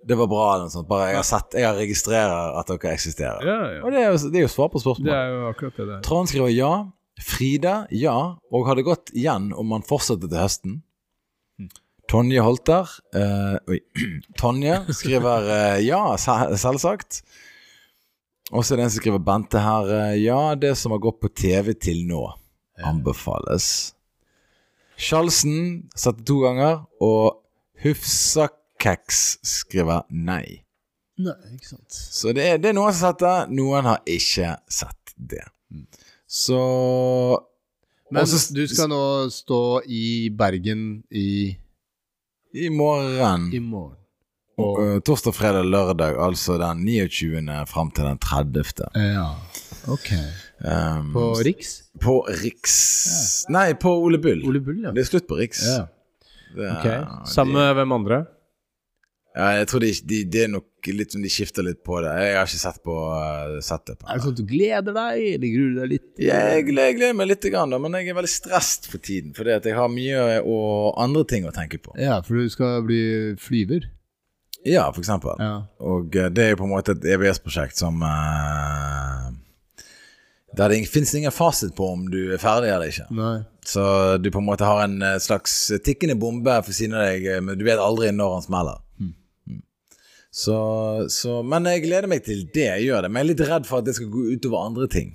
'det 0.08 0.18
var 0.18 0.28
bra' 0.28 0.48
eller 0.54 0.66
noe 0.66 0.74
sånt. 0.74 0.88
Bare 0.90 1.12
jeg 1.12 1.20
har 1.20 1.28
sett, 1.28 1.58
jeg 1.58 1.68
har 1.68 1.78
registrerer 1.78 2.58
at 2.60 2.72
dere 2.72 2.94
eksisterer. 2.96 3.44
Ja, 3.46 3.58
ja. 3.76 3.82
Og 3.86 3.92
det 3.94 4.02
er, 4.02 4.08
jo, 4.10 4.32
det 4.32 4.40
er 4.42 4.46
jo 4.48 4.54
svar 4.56 4.72
på 4.74 4.82
Det 4.82 5.14
er 5.14 5.28
jo 5.30 5.42
akkurat 5.50 5.78
det 5.78 5.88
der. 5.88 6.02
Trond 6.06 6.32
skriver 6.32 6.54
ja. 6.54 6.74
Frida 7.22 7.76
ja. 7.92 8.18
Og 8.52 8.66
har 8.66 8.76
det 8.76 8.88
gått 8.88 9.14
igjen 9.14 9.52
om 9.54 9.70
man 9.70 9.86
fortsetter 9.86 10.28
til 10.28 10.42
høsten? 10.42 10.82
Tonje 12.12 12.42
Holter 12.44 12.90
uh, 13.16 13.56
Oi. 13.72 13.80
Tonje 14.42 14.82
skriver 14.90 15.48
uh, 15.48 15.80
ja, 15.86 16.02
selvsagt. 16.18 17.22
Og 18.52 18.66
så 18.66 18.74
er 18.74 18.82
det 18.82 18.88
en 18.88 18.92
som 18.92 19.04
skriver 19.04 19.24
Bente 19.24 19.62
her. 19.64 19.88
Uh, 19.88 20.16
ja, 20.20 20.56
det 20.60 20.74
som 20.80 20.96
har 20.96 21.04
gått 21.04 21.22
på 21.22 21.32
TV 21.32 21.72
til 21.80 22.04
nå, 22.10 22.26
anbefales. 22.84 23.94
Skjalsen 25.02 25.88
satte 25.98 26.26
to 26.28 26.42
ganger, 26.44 26.84
og 27.02 27.40
Hufsakeks 28.82 29.38
skriver 29.46 30.04
nei. 30.10 30.64
Nei, 31.22 31.36
ikke 31.54 31.68
sant. 31.70 31.92
Så 31.94 32.32
det 32.34 32.42
er, 32.50 32.58
det 32.58 32.72
er 32.72 32.74
noen 32.74 32.94
som 32.94 33.12
har 33.12 33.14
sett 33.14 33.22
det, 33.22 33.56
noen 33.58 33.86
har 33.86 34.00
ikke 34.10 34.56
sett 34.74 35.14
det. 35.18 35.44
Så 36.28 36.58
Men 38.12 38.24
Også- 38.26 38.54
du 38.54 38.66
skal 38.68 38.90
nå 38.90 39.30
stå 39.32 39.82
i 39.88 40.30
Bergen 40.30 41.04
i, 41.12 41.56
i 42.54 42.70
morgen 42.70 43.54
i 43.54 43.60
morgen. 43.60 43.96
og, 44.58 44.80
eh, 44.82 45.00
Torsdag, 45.00 45.34
fredag, 45.34 45.64
lørdag, 45.64 46.18
altså 46.20 46.58
den 46.60 46.84
29. 46.84 47.66
fram 47.68 47.92
til 47.92 48.04
den 48.04 48.18
30. 48.18 48.90
Ja, 48.96 49.36
ok. 49.88 50.12
Um, 50.64 51.14
På 51.14 51.34
Riks? 51.42 51.84
på 52.00 52.26
Riks 52.28 53.46
Nei, 53.50 53.74
på 53.74 53.90
Ole 54.04 54.18
Bull. 54.20 54.44
Ole 54.46 54.60
Bull, 54.60 54.82
ja. 54.84 54.92
Det 54.92 55.06
er 55.06 55.10
slutt 55.10 55.28
på 55.28 55.38
Riks. 55.40 55.64
ja. 55.66 55.88
Er- 56.58 56.76
Ok. 56.82 57.28
Sammen 57.32 57.54
med 57.54 57.76
hvem 57.76 57.92
andre? 57.94 58.26
Ja, 59.32 59.48
jeg 59.62 59.68
tror 59.72 59.80
de, 59.80 59.90
de, 60.04 60.18
det 60.28 60.42
er 60.44 60.50
nok 60.52 60.90
litt 60.92 61.14
som 61.16 61.22
de 61.24 61.30
skifter 61.32 61.64
litt 61.64 61.80
på 61.88 62.02
det. 62.04 62.12
Jeg 62.20 62.34
har 62.36 62.50
ikke 62.50 62.60
sett 62.60 62.82
på 62.84 62.96
uh, 63.00 63.60
sett 63.64 63.86
det 63.88 63.96
på. 64.02 64.10
Er 64.10 64.18
det 64.18 64.26
sånn 64.26 64.36
at 64.36 64.42
du 64.42 64.50
gleder 64.50 64.98
deg, 64.98 65.22
eller 65.38 65.54
gruer 65.54 65.78
deg 65.78 65.94
litt? 65.94 66.10
Jeg 66.20 66.50
jeg 66.52 66.66
gleder 66.68 67.16
meg 67.16 67.30
litt, 67.32 67.48
grann, 67.54 67.72
da, 67.72 67.80
men 67.80 67.96
jeg 67.96 68.12
er 68.12 68.18
veldig 68.18 68.32
stresset 68.34 68.90
for 68.92 69.04
tiden. 69.04 69.32
Fordi 69.38 69.56
at 69.56 69.70
jeg 69.70 69.78
har 69.78 69.92
mye 69.94 70.42
og 70.42 71.00
andre 71.00 71.24
ting 71.32 71.48
å 71.48 71.56
tenke 71.56 71.80
på. 71.80 71.96
Ja, 72.02 72.20
for 72.26 72.42
du 72.42 72.52
skal 72.52 72.84
bli 72.88 73.04
flyver. 73.40 73.88
Ja, 74.68 74.90
for 74.92 75.02
eksempel. 75.02 75.40
Ja. 75.40 75.54
Og 75.80 76.16
eh, 76.16 76.28
det 76.30 76.44
er 76.44 76.52
jo 76.54 76.62
på 76.62 76.68
en 76.68 76.76
måte 76.76 76.94
et 76.94 77.08
EVS-prosjekt 77.16 77.80
som 77.82 78.04
uh, 78.06 79.32
Der 80.54 80.70
det 80.70 80.84
fins 80.92 81.16
ingen 81.18 81.34
fasit 81.34 81.74
på 81.78 81.88
om 81.96 82.06
du 82.12 82.36
er 82.36 82.42
ferdig 82.42 82.70
eller 82.70 82.92
ikke. 82.92 83.08
Nei. 83.16 83.40
Så 83.66 84.18
du 84.18 84.32
på 84.32 84.42
en 84.42 84.46
måte 84.46 84.66
har 84.66 84.84
en 84.84 85.02
eh, 85.06 85.20
slags 85.22 85.72
tikkende 85.86 86.18
bombe 86.20 86.56
for 86.66 86.74
siden 86.74 86.98
av 86.98 87.06
deg, 87.08 87.28
eh, 87.30 87.42
men 87.46 87.60
du 87.60 87.66
vet 87.66 87.82
aldri 87.82 88.10
når 88.14 88.38
han 88.38 88.46
smeller. 88.46 88.82
Så, 90.32 90.58
så 91.12 91.42
Men 91.44 91.68
jeg 91.68 91.84
gleder 91.84 92.08
meg 92.08 92.24
til 92.24 92.46
det, 92.56 92.70
jeg 92.70 92.88
gjør 92.88 93.06
det. 93.06 93.12
Men 93.12 93.22
jeg 93.22 93.26
er 93.26 93.32
litt 93.34 93.44
redd 93.50 93.68
for 93.68 93.82
at 93.82 93.90
det 93.90 93.98
skal 93.98 94.10
gå 94.14 94.30
utover 94.32 94.64
andre 94.64 94.88
ting. 94.92 95.12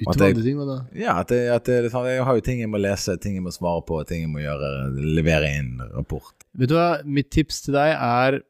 Utover 0.00 0.30
andre 0.30 0.44
ting, 0.46 0.58
hva 0.58 0.66
da? 0.68 0.78
Ja, 0.96 1.16
at, 1.20 1.32
det, 1.34 1.40
at 1.52 1.68
det, 1.68 1.78
liksom, 1.88 2.06
Jeg 2.08 2.24
har 2.24 2.38
jo 2.38 2.44
ting 2.46 2.62
jeg 2.62 2.70
må 2.72 2.80
lese, 2.80 3.16
ting 3.20 3.36
jeg 3.36 3.44
må 3.44 3.52
svare 3.54 3.84
på, 3.86 4.00
ting 4.08 4.24
jeg 4.24 4.32
må 4.32 4.40
gjøre, 4.40 4.72
levere 5.18 5.52
inn 5.58 5.74
rapport. 5.92 6.32
Vet 6.58 6.72
du 6.72 6.76
hva, 6.78 6.90
mitt 7.04 7.30
tips 7.34 7.66
til 7.66 7.76
deg 7.76 7.92
er 7.92 8.40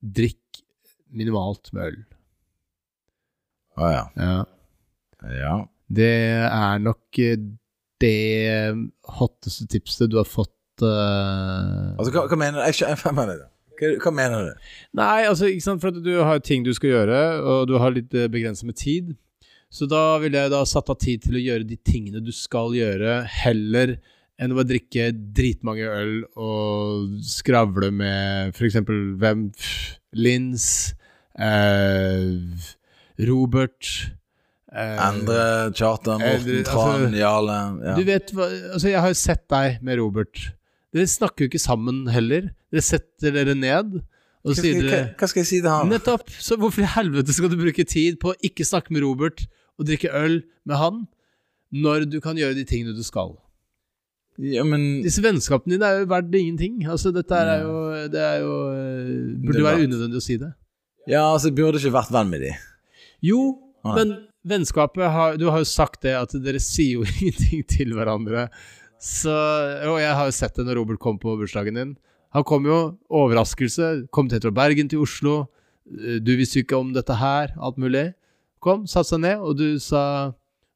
drikk 0.00 0.62
minimalt 1.16 1.72
med 1.76 1.90
øl. 1.90 1.98
Å 3.76 3.90
ja. 3.92 4.04
Ja. 4.16 4.36
Ja. 5.36 5.56
Det 5.86 6.12
er 6.46 6.80
nok 6.82 7.20
eh, 7.22 7.36
det 8.02 8.16
hotteste 9.18 9.66
tipset 9.70 10.10
du 10.10 10.16
har 10.20 10.28
fått 10.28 10.52
uh... 10.84 11.92
Altså, 11.96 12.10
hva, 12.14 12.24
hva 12.30 12.38
mener 12.40 12.60
du? 12.60 12.64
Jeg 12.70 12.80
jeg, 12.82 12.98
jeg 13.04 13.16
mener 13.16 13.42
du? 13.42 13.46
Hva, 13.78 13.92
hva 14.02 14.12
mener 14.14 14.48
du? 14.48 14.66
Nei, 14.98 15.26
altså, 15.28 15.50
ikke 15.50 15.66
sant, 15.68 15.84
for 15.84 15.92
at 15.92 16.02
du 16.04 16.12
har 16.24 16.42
ting 16.44 16.66
du 16.66 16.72
skal 16.76 16.92
gjøre, 16.94 17.22
og 17.44 17.70
du 17.70 17.76
har 17.82 17.94
litt 17.94 18.14
eh, 18.16 18.30
begrenset 18.32 18.68
med 18.68 18.78
tid. 18.80 19.14
Så 19.72 19.88
da 19.90 20.18
ville 20.22 20.38
jeg 20.40 20.52
da 20.52 20.62
satt 20.68 20.90
av 20.92 20.98
tid 21.02 21.24
til 21.26 21.38
å 21.38 21.42
gjøre 21.42 21.66
de 21.68 21.78
tingene 21.84 22.22
du 22.24 22.32
skal 22.34 22.74
gjøre, 22.76 23.20
heller 23.44 23.96
enn 24.36 24.52
å 24.52 24.58
bare 24.58 24.68
drikke 24.68 25.08
dritmange 25.36 25.88
øl 25.88 26.16
og 26.36 27.16
skravle 27.24 27.88
med 27.94 28.58
eksempel 28.66 29.14
hvem 29.20 29.46
Lins, 30.16 30.66
eh, 31.40 32.36
Robert 33.28 33.88
eh, 34.72 34.98
Endre, 35.08 35.72
Charter, 35.76 36.20
Morten, 36.20 36.60
Tran, 36.68 37.06
altså, 37.06 37.16
Jarle 37.22 37.56
ja. 37.80 37.96
Du 37.96 38.04
vet 38.08 38.34
hva 38.36 38.50
Altså, 38.74 38.90
jeg 38.92 39.00
har 39.00 39.12
jo 39.12 39.18
sett 39.22 39.46
deg 39.52 39.80
med 39.84 40.00
Robert. 40.02 40.44
Dere 40.94 41.08
snakker 41.10 41.44
jo 41.44 41.52
ikke 41.52 41.62
sammen 41.62 42.04
heller. 42.12 42.50
Dere 42.76 42.84
setter 42.84 43.32
dere 43.32 43.54
ned, 43.56 43.94
og 44.44 44.52
hva, 44.52 44.54
sier 44.58 44.76
dere 44.76 44.90
hva, 44.92 45.04
hva 45.16 45.28
skal 45.30 45.40
jeg 45.40 45.48
si 45.48 45.58
til 45.62 45.72
han? 45.72 45.88
Nettopp! 45.88 46.28
Så 46.28 46.58
hvorfor 46.60 46.84
i 46.84 46.90
helvete 46.92 47.32
skal 47.32 47.48
du 47.48 47.56
bruke 47.56 47.86
tid 47.88 48.18
på 48.20 48.34
å 48.34 48.38
ikke 48.44 48.66
snakke 48.68 48.92
med 48.92 49.00
Robert 49.06 49.46
og 49.80 49.88
drikke 49.88 50.12
øl 50.12 50.42
med 50.68 50.76
han, 50.76 51.00
når 51.72 52.04
du 52.12 52.20
kan 52.20 52.36
gjøre 52.36 52.58
de 52.58 52.66
tingene 52.68 52.92
du 52.92 53.00
skal? 53.06 53.32
Ja, 54.36 54.66
men 54.68 55.00
Disse 55.00 55.24
vennskapene 55.24 55.78
dine 55.78 55.88
er 55.88 56.02
jo 56.02 56.08
verdt 56.10 56.34
ingenting. 56.36 56.82
Altså, 56.84 57.08
dette 57.16 57.32
er 57.40 57.62
jo 57.64 57.76
Det 58.12 58.20
er 58.20 58.42
jo 58.42 58.56
Burde 59.40 59.56
Det 59.56 59.64
være 59.64 59.86
unødvendig 59.86 60.20
å 60.20 60.24
si 60.26 60.36
det. 60.42 60.50
Ja, 61.08 61.22
altså, 61.30 61.54
burde 61.56 61.80
ikke 61.80 61.94
vært 61.94 62.12
venn 62.12 62.28
med 62.28 62.44
de. 62.44 62.50
Jo, 63.24 63.40
ah. 63.80 63.94
men 63.96 64.12
vennskapet 64.44 65.08
har 65.14 65.40
Du 65.40 65.48
har 65.48 65.64
jo 65.64 65.68
sagt 65.70 66.04
det, 66.04 66.12
at 66.18 66.36
dere 66.44 66.60
sier 66.60 67.00
jo 67.00 67.08
ingenting 67.16 67.64
til 67.72 67.96
hverandre. 67.96 68.50
Så 69.00 69.32
Og 69.32 70.02
jeg 70.02 70.12
har 70.20 70.28
jo 70.28 70.36
sett 70.36 70.60
det 70.60 70.68
når 70.68 70.82
Robert 70.82 71.00
kom 71.00 71.16
på 71.22 71.38
bursdagen 71.40 71.80
din. 71.80 71.96
Han 72.36 72.44
kom 72.44 72.66
jo, 72.68 72.78
overraskelse, 73.08 74.06
kom 74.12 74.28
til 74.28 74.42
fra 74.44 74.52
Bergen 74.52 74.90
til 74.92 75.00
Oslo. 75.04 75.46
Eh, 75.88 76.18
Du 76.20 76.34
visste 76.36 76.60
jo 76.60 76.66
ikke 76.66 76.80
om 76.80 76.92
dette 76.92 77.16
her, 77.16 77.54
alt 77.56 77.78
mulig. 77.80 78.10
Kom, 78.60 78.84
satte 78.90 79.14
seg 79.14 79.22
ned, 79.24 79.40
og 79.40 79.56
du 79.56 79.78
sa 79.80 80.02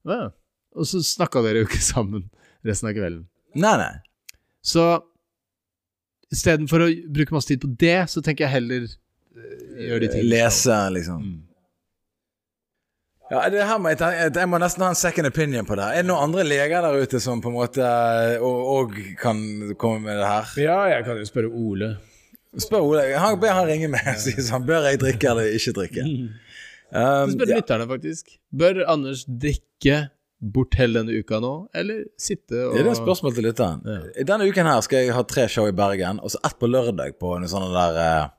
ja. 0.09 0.31
Og 0.79 0.87
så 0.87 1.03
snakka 1.05 1.43
dere 1.45 1.63
jo 1.65 1.69
ikke 1.69 1.83
sammen 1.95 2.29
resten 2.67 2.89
av 2.89 2.97
kvelden. 2.97 3.27
Nei, 3.61 3.75
nei. 3.81 3.93
Så 4.65 4.87
istedenfor 6.31 6.85
å 6.87 6.91
bruke 7.11 7.35
masse 7.35 7.51
tid 7.51 7.61
på 7.65 7.71
det, 7.81 7.99
så 8.13 8.23
tenker 8.23 8.47
jeg 8.47 8.55
heller 8.55 8.87
gjør 8.87 9.87
gjøre 9.89 10.03
de 10.05 10.11
tingene. 10.15 10.31
Lese, 10.31 10.77
liksom. 10.95 11.25
Mm. 11.27 11.39
Ja, 13.31 13.45
det 13.47 13.63
her 13.63 13.79
må 13.79 13.93
jeg, 13.93 14.01
ta, 14.01 14.11
jeg, 14.27 14.49
må 14.51 14.59
nesten 14.59 14.83
ha 14.83 14.91
en 14.91 14.99
second 14.99 15.29
opinion 15.29 15.67
på 15.67 15.77
det. 15.79 15.87
Er 15.87 16.03
det 16.03 16.11
noen 16.11 16.31
andre 16.31 16.43
leger 16.43 16.83
der 16.83 16.97
ute 16.99 17.21
som 17.23 17.39
på 17.43 17.53
en 17.53 17.59
måte 17.61 17.91
og, 18.43 18.61
og 18.75 18.97
kan 19.21 19.39
komme 19.79 20.09
med 20.09 20.19
det 20.19 20.27
her? 20.27 20.55
Ja, 20.59 20.79
jeg 20.97 21.05
kan 21.07 21.21
jo 21.21 21.29
spørre 21.29 21.51
Ole. 21.55 21.93
Spør 22.59 22.89
Ole. 22.89 23.05
Han, 23.15 23.37
ber 23.39 23.55
han 23.55 23.69
ringe 23.69 23.91
meg 23.93 24.09
og 24.11 24.19
si 24.19 24.35
sånn 24.43 24.65
Bør 24.67 24.89
jeg 24.91 24.99
drikke 24.99 25.29
eller 25.31 25.53
ikke 25.55 25.75
drikke? 25.77 26.07
Um, 26.91 27.31
Spør 27.37 27.53
ja. 27.53 27.61
lytterne, 27.61 27.87
faktisk. 27.93 28.33
Bør 28.51 28.83
Anders 28.91 29.23
drikke 29.29 30.09
bort 30.41 30.75
hele 30.81 30.99
denne 30.99 31.21
uka 31.21 31.39
nå, 31.43 31.53
eller 31.77 32.07
sitte 32.19 32.65
og 32.65 32.75
Det 32.75 32.83
er 32.83 32.89
et 32.91 32.99
spørsmål 32.99 33.35
til 33.37 33.47
lytteren. 33.47 33.85
Ja. 33.85 34.25
Denne 34.33 34.49
uken 34.49 34.67
her 34.67 34.81
skal 34.83 35.05
jeg 35.05 35.15
ha 35.15 35.23
tre 35.29 35.45
show 35.53 35.69
i 35.69 35.77
Bergen, 35.77 36.19
og 36.19 36.33
så 36.33 36.41
ett 36.49 36.57
på 36.59 36.71
lørdag 36.71 37.19
på 37.21 37.37
en 37.37 37.47
sånn 37.51 37.69
der 37.77 38.01
eh, 38.03 38.33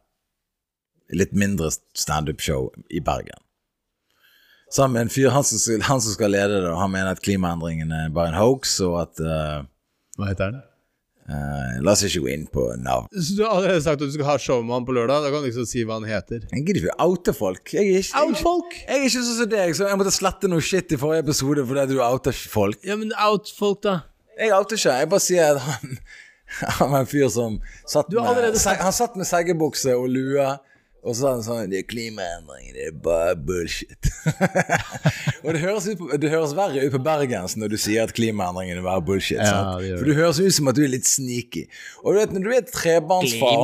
litt 1.21 1.35
mindre 1.37 1.69
standup-show 1.71 2.71
i 2.89 3.03
Bergen. 3.05 3.39
Sammen 4.71 4.93
med 4.95 5.01
en 5.07 5.11
fyr, 5.11 5.29
han 5.35 5.43
som, 5.43 5.59
skal- 5.59 5.81
han 5.83 6.01
som 6.03 6.13
skal 6.15 6.31
lede 6.31 6.61
det, 6.63 6.69
og 6.71 6.79
han 6.79 6.91
mener 6.93 7.11
at 7.11 7.21
klimaendringene 7.23 8.05
er 8.05 8.11
bare 8.15 8.31
en 8.31 8.37
hoax, 8.39 8.77
og 8.87 9.01
at 9.03 9.19
uh, 9.23 9.63
Hva 10.19 10.29
heter 10.31 10.47
han? 10.51 10.61
Uh, 11.31 11.75
La 11.85 11.93
oss 11.93 12.01
ikke 12.07 12.21
gå 12.25 12.29
inn 12.33 12.45
på 12.51 12.63
navn. 12.81 13.05
Så 13.13 13.35
du 13.37 13.43
har 13.45 13.53
allerede 13.57 13.83
sagt 13.83 14.01
at 14.01 14.07
du 14.09 14.15
skal 14.15 14.27
ha 14.27 14.37
show 14.41 14.63
med 14.63 14.73
han 14.79 14.87
på 14.87 14.95
lørdag? 14.95 15.23
Da 15.23 15.29
kan 15.31 15.43
du 15.43 15.49
liksom 15.49 15.67
si 15.69 15.83
hva 15.87 15.99
han 15.99 16.07
heter. 16.09 16.47
Jeg 16.51 16.65
gidder 16.67 16.81
ikke 16.87 16.95
oute 17.05 17.35
folk. 17.35 17.71
Jeg 17.75 17.83
er 17.83 18.01
ikke, 18.01 18.15
jeg, 18.15 18.31
er 18.33 18.41
folk! 18.41 18.73
jeg 18.81 18.97
er 18.97 19.05
ikke 19.07 19.13
sånn 19.19 19.37
som 19.43 19.51
deg, 19.53 19.75
så 19.77 19.87
jeg 19.91 19.99
måtte 20.01 20.15
slette 20.15 20.51
noe 20.51 20.65
shit 20.65 20.95
i 20.95 20.99
forrige 21.03 21.23
episode 21.27 21.67
fordi 21.69 21.85
du 21.93 22.01
outer 22.03 22.35
folk. 22.55 22.81
Ja, 22.87 22.97
men 22.99 23.13
out 23.27 23.51
folk, 23.59 23.83
da. 23.85 23.97
Jeg 24.39 24.51
outer 24.55 24.79
ikke. 24.79 24.97
Jeg 25.03 25.11
bare 25.13 25.25
sier 25.27 25.55
at 25.55 25.63
han 25.67 25.95
Han 26.81 26.89
var 26.91 27.05
en 27.05 27.07
fyr 27.07 27.29
som 27.31 27.53
satt 27.87 28.09
med, 28.11 28.25
Han 28.81 28.91
satt 28.95 29.13
med 29.15 29.27
seggebukse 29.29 29.93
og 29.95 30.09
lue 30.11 30.49
Og 31.01 31.15
så 31.15 31.23
sa 31.23 31.29
han 31.33 31.43
sånn 31.45 31.71
Det 31.71 31.79
er 31.81 31.85
klimaendringer, 31.89 32.75
det 32.77 32.83
er 32.91 32.97
bare 33.03 33.33
bullshit. 33.33 34.09
og 35.43 35.55
det 35.55 35.61
høres, 35.63 35.87
ut 35.89 35.97
på, 35.97 36.09
det 36.21 36.29
høres 36.29 36.53
verre 36.57 36.83
ut 36.85 36.93
på 36.93 37.01
bergensk 37.07 37.57
når 37.57 37.73
du 37.73 37.77
sier 37.81 38.05
at 38.05 38.13
klimaendringene 38.17 38.83
er 38.83 38.85
bare 38.85 39.01
bullshit. 39.05 39.41
Ja, 39.41 39.79
det. 39.81 39.95
For 39.97 40.11
du 40.11 40.13
høres 40.17 40.41
ut 40.41 40.53
som 40.57 40.69
at 40.69 40.77
du 40.77 40.83
er 40.85 40.93
litt 40.93 41.09
sneaky. 41.09 41.65
Og 42.03 42.13
du 42.13 42.21
vet, 42.21 42.35
når 42.37 42.45
du 42.45 42.51
er 42.53 42.67
trebarnsfar 42.69 43.57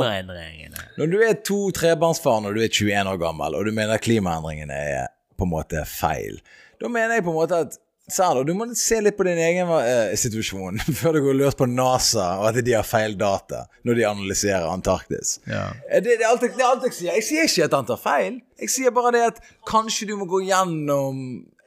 Når 0.97 1.13
du 1.13 1.17
er 1.27 1.37
to 1.45 1.59
trebarnsfar 1.77 2.41
når 2.45 2.57
du 2.57 2.63
er 2.65 2.71
21 2.73 3.13
år 3.13 3.21
gammel, 3.21 3.57
og 3.59 3.69
du 3.69 3.75
mener 3.75 4.01
klimaendringene 4.01 4.81
er 4.97 5.11
på 5.37 5.45
en 5.45 5.53
måte 5.53 5.85
feil, 5.85 6.41
da 6.81 6.89
mener 6.89 7.19
jeg 7.19 7.25
på 7.25 7.33
en 7.33 7.37
måte 7.37 7.61
at 7.67 7.77
Særlig, 8.07 8.45
du 8.47 8.53
må 8.55 8.65
se 8.79 9.01
litt 9.03 9.17
på 9.17 9.25
din 9.27 9.39
egen 9.43 9.67
eh, 9.81 10.13
situasjon 10.15 10.79
før 10.99 11.17
du 11.17 11.25
går 11.25 11.35
løs 11.41 11.57
på 11.59 11.67
NASA 11.67 12.27
og 12.39 12.45
at 12.53 12.59
de 12.63 12.75
har 12.77 12.85
feil 12.87 13.17
data 13.19 13.65
når 13.83 13.99
de 13.99 14.05
analyserer 14.07 14.67
Antarktis. 14.71 15.37
Ja. 15.43 15.65
Eh, 15.91 15.99
Det, 15.99 16.15
det, 16.15 16.23
er 16.23 16.29
alt, 16.31 16.45
det 16.45 16.63
er 16.63 16.69
alt 16.69 16.85
jeg 16.87 16.95
sier. 16.95 17.17
Jeg 17.19 17.25
sier 17.27 17.49
ikke 17.49 17.67
at 17.67 17.75
han 17.75 17.89
tar 17.89 17.99
feil. 17.99 18.39
Jeg 18.63 18.71
sier 18.71 18.95
bare 18.95 19.11
det 19.17 19.25
at 19.33 19.41
kanskje 19.67 20.07
du 20.07 20.15
må 20.21 20.29
gå 20.31 20.39
gjennom 20.47 21.19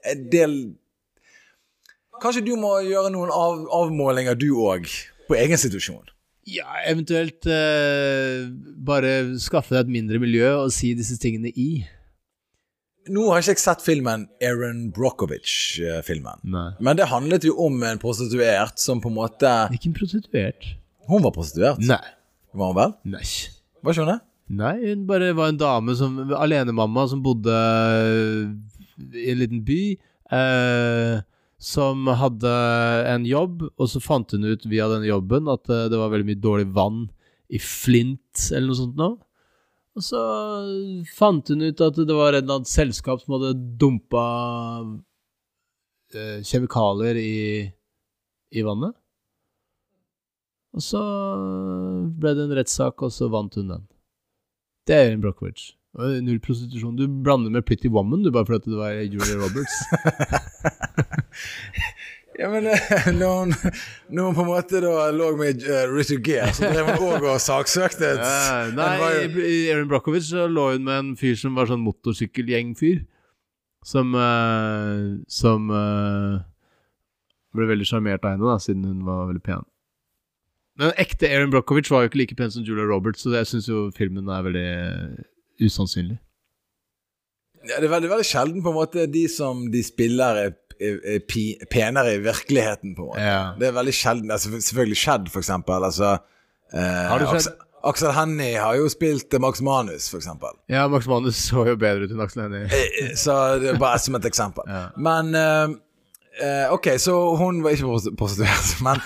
en 0.09 0.23
del 0.33 0.57
Kanskje 2.21 2.43
du 2.45 2.53
må 2.61 2.75
gjøre 2.85 3.09
noen 3.15 3.31
av, 3.33 3.63
avmålinger, 3.73 4.37
du 4.37 4.51
òg, 4.61 4.85
på 5.25 5.37
egen 5.41 5.57
situasjon. 5.57 6.11
Ja, 6.45 6.67
eventuelt 6.85 7.47
eh, 7.49 8.43
bare 8.85 9.39
skaffe 9.41 9.73
deg 9.73 9.87
et 9.87 9.93
mindre 9.95 10.21
miljø 10.21 10.51
og 10.67 10.73
si 10.75 10.91
disse 10.99 11.17
tingene 11.23 11.49
i. 11.55 11.85
Nå 13.09 13.23
har 13.31 13.41
ikke 13.41 13.55
jeg 13.55 13.63
sett 13.63 13.81
filmen 13.85 14.27
Aaron 14.45 14.91
Brockovich-filmen. 14.93 16.43
Nei. 16.53 16.67
Men 16.85 16.99
det 16.99 17.07
handlet 17.09 17.47
jo 17.49 17.55
om 17.65 17.79
en 17.89 18.01
prostituert 18.03 18.77
som 18.83 19.01
på 19.01 19.09
en 19.09 19.17
måte 19.17 19.53
Ikke 19.73 19.89
en 19.89 19.97
prostituert. 19.97 20.67
Hun 21.09 21.25
var 21.25 21.33
prostituert, 21.35 21.81
Nei. 21.81 22.03
var 22.53 22.75
hun 22.75 22.77
vel? 22.77 22.93
Nei. 23.17 23.25
Var 23.81 23.97
ikke 23.97 24.05
hun 24.05 24.13
det? 24.13 24.21
Nei, 24.61 24.75
hun 24.91 25.07
bare 25.09 25.33
var 25.39 25.53
en 25.53 25.59
dame 25.61 25.95
som 25.99 26.19
Alenemamma 26.37 27.07
som 27.09 27.23
bodde 27.25 27.57
i 29.15 29.31
en 29.33 29.41
liten 29.41 29.65
by. 29.67 29.81
Eh, 30.31 31.23
som 31.61 32.07
hadde 32.17 32.53
en 33.11 33.27
jobb, 33.29 33.67
og 33.77 33.89
så 33.93 34.01
fant 34.01 34.33
hun 34.33 34.47
ut 34.49 34.63
via 34.71 34.87
den 34.93 35.05
jobben 35.09 35.49
at 35.53 35.69
eh, 35.69 35.89
det 35.93 35.99
var 36.01 36.13
veldig 36.13 36.29
mye 36.31 36.41
dårlig 36.41 36.69
vann 36.77 37.03
i 37.51 37.59
Flint, 37.61 38.47
eller 38.51 38.71
noe 38.71 38.79
sånt 38.79 38.97
nå. 39.01 39.11
Og 40.01 40.05
så 40.07 40.21
fant 41.13 41.51
hun 41.53 41.67
ut 41.67 41.81
at 41.85 41.99
det 42.09 42.15
var 42.17 42.33
et 42.33 42.41
eller 42.41 42.63
annet 42.63 42.71
selskap 42.73 43.21
som 43.21 43.35
hadde 43.37 43.51
dumpa 43.77 44.23
eh, 46.17 46.39
kjemikalier 46.41 47.21
i, 47.21 47.35
i 48.57 48.65
vannet. 48.65 48.97
Og 50.73 50.87
så 50.87 51.03
ble 52.17 52.33
det 52.39 52.47
en 52.47 52.57
rettssak, 52.57 53.05
og 53.05 53.13
så 53.13 53.29
vant 53.29 53.61
hun 53.61 53.75
den. 53.75 53.85
Det 54.89 54.97
er 54.97 55.11
Erin 55.11 55.21
Brockovich. 55.21 55.75
Og 56.01 56.17
Null 56.25 56.41
prostitusjon. 56.41 56.97
Du 56.97 57.05
blander 57.21 57.53
med 57.53 57.67
Pretty 57.69 57.91
Woman, 57.93 58.23
du, 58.25 58.31
bare 58.33 58.49
fordi 58.49 58.73
det 58.73 58.81
var 58.81 58.97
Julia 59.05 59.37
Roberts. 59.43 59.77
Ja, 62.41 62.49
men 62.49 62.65
når 63.21 63.33
hun, 63.43 63.51
når 64.17 64.27
hun 64.31 64.37
på 64.39 64.45
en 64.47 64.49
måte 64.49 64.81
da 64.81 65.09
lå 65.13 65.27
med 65.37 65.61
eh, 65.67 65.83
Richard 65.93 66.23
Gere, 66.25 66.53
så 66.57 66.71
drev 66.73 66.87
hun 66.95 67.03
òg 67.19 67.27
og 67.35 67.41
saksøkte 67.45 68.15
et 68.15 68.23
ja, 68.25 68.71
nei, 68.73 68.93
var- 69.03 69.41
i 69.45 69.59
Erin 69.75 69.91
Brockovich 69.91 70.31
så 70.31 70.47
lå 70.49 70.71
hun 70.73 70.87
med 70.87 70.97
en 71.03 71.11
fyr 71.21 71.37
som 71.37 71.59
var 71.59 71.69
sånn 71.69 71.83
motorsykkelgjengfyr. 71.85 73.03
Som 73.87 74.15
eh, 74.17 75.05
Som 75.33 75.69
eh, 75.73 76.39
ble 77.57 77.69
veldig 77.75 77.87
sjarmert 77.89 78.25
av 78.25 78.35
henne, 78.39 78.47
da, 78.49 78.57
siden 78.63 78.85
hun 78.89 79.05
var 79.09 79.27
veldig 79.31 79.45
pen. 79.45 79.65
Men 80.81 80.93
ekte 81.03 81.29
Erin 81.29 81.51
Brockovich 81.53 81.91
var 81.93 82.05
jo 82.07 82.11
ikke 82.13 82.21
like 82.23 82.37
pen 82.39 82.53
som 82.55 82.65
Julia 82.65 82.87
Roberts, 82.89 83.25
så 83.27 83.35
jeg 83.37 83.49
syns 83.51 83.67
jo 83.69 83.89
filmen 83.97 84.29
er 84.33 84.45
veldig 84.47 84.69
usannsynlig. 85.67 86.17
Ja, 87.69 87.77
det 87.83 87.91
er 87.91 87.93
veldig, 87.93 88.09
veldig 88.15 88.25
sjelden 88.31 88.63
på 88.65 88.71
en 88.73 88.79
måte 88.79 89.05
de 89.13 89.27
som 89.29 89.67
de 89.73 89.83
spiller 89.85 90.39
er, 90.47 90.55
penere 91.71 92.15
i 92.17 92.21
virkeligheten, 92.25 92.95
på 92.97 93.03
en 93.03 93.09
måte. 93.13 93.25
Ja. 93.25 93.41
Det 93.61 93.69
er 93.69 93.75
veldig 93.77 93.95
sjelden. 93.95 94.31
Altså, 94.35 94.51
selvfølgelig 94.57 94.97
skjedd, 95.03 95.29
for 95.33 95.41
eksempel. 95.45 95.85
Altså, 95.85 96.15
eh, 96.75 97.09
Har 97.11 97.19
du 97.19 97.27
sett- 97.41 97.67
Aksel, 97.83 98.13
Hennie 98.13 98.59
har 98.61 98.75
jo 98.77 98.89
spilt 98.93 99.33
eh, 99.33 99.41
Max 99.41 99.61
Manus, 99.65 100.11
for 100.13 100.19
eksempel. 100.21 100.53
Ja, 100.69 100.87
Max 100.89 101.07
Manus 101.09 101.37
så 101.49 101.63
jo 101.69 101.77
bedre 101.81 102.05
ut 102.05 102.11
enn 102.13 102.21
Aksel 102.21 102.43
Hennie. 102.43 102.67
Eh, 102.69 103.15
Så 103.17 103.37
det 103.63 103.71
er 103.75 103.79
bare 103.81 103.99
som 103.99 104.15
et 104.19 104.27
eksempel. 104.29 104.65
Ja. 104.69 104.83
Men 105.01 105.35
eh, 105.35 105.77
eh, 106.45 106.67
Ok, 106.75 106.91
så 107.01 107.15
hun 107.41 107.63
var 107.65 107.71
ikke 107.77 107.89
prost- 107.89 108.13
prostituert. 108.21 108.75
Men 108.85 109.01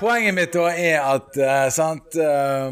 poenget 0.00 0.34
mitt 0.34 0.52
da 0.54 0.66
er 0.74 0.98
at 1.14 1.38
eh, 1.38 1.68
sant 1.74 2.18
eh, 2.18 2.70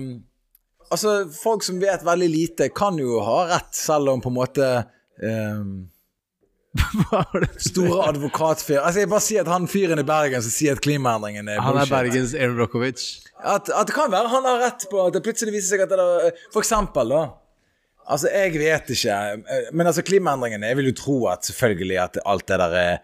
Altså, 0.90 1.16
folk 1.34 1.64
som 1.66 1.80
vet 1.82 2.05
veldig 2.07 2.28
lite, 2.30 2.68
kan 2.70 2.94
jo 2.99 3.16
ha 3.26 3.40
rett, 3.51 3.72
selv 3.74 4.09
om 4.12 4.20
på 4.22 4.30
en 4.30 4.36
måte 4.36 4.66
eh, 4.66 5.57
Hva 5.59 5.62
var 5.62 5.62
det? 5.62 6.66
Store 7.70 8.09
advokatfyr 8.11 8.81
Altså 8.83 9.03
Jeg 9.03 9.11
bare 9.12 9.24
sier 9.24 9.45
at 9.47 9.51
han 9.51 9.66
fyren 9.70 10.03
i 10.03 10.07
Bergen 10.07 10.45
som 10.45 10.53
sier 10.55 10.77
at 10.77 10.83
klimaendringene 10.85 11.57
er 11.57 11.64
Han 11.64 11.74
er 11.74 11.87
bullshit. 11.87 11.95
Bergens 11.97 12.35
Erin 12.37 12.57
Brochowicz. 12.59 13.09
At, 13.43 13.68
at 13.70 13.89
det 13.89 13.97
kan 13.97 14.12
være 14.12 14.31
han 14.33 14.47
har 14.49 14.62
rett 14.64 14.87
på 14.91 15.03
at 15.07 15.16
det 15.16 15.22
plutselig 15.27 15.55
viser 15.57 15.74
seg 15.77 15.85
at 15.87 15.93
det 15.93 15.99
er 16.01 16.39
For 16.55 16.62
eksempel, 16.64 17.12
da. 17.12 17.24
Altså, 18.07 18.31
jeg 18.31 18.55
vet 18.55 18.91
ikke. 18.95 19.18
Men 19.74 19.89
altså, 19.91 20.05
klimaendringene 20.07 20.70
Jeg 20.70 20.79
vil 20.79 20.91
jo 20.93 20.97
tro 21.01 21.16
at 21.33 21.47
selvfølgelig 21.49 21.99
at 22.05 22.18
alt 22.24 22.47
det 22.49 22.59
der 22.62 22.77
er, 22.81 22.97
er 22.97 22.99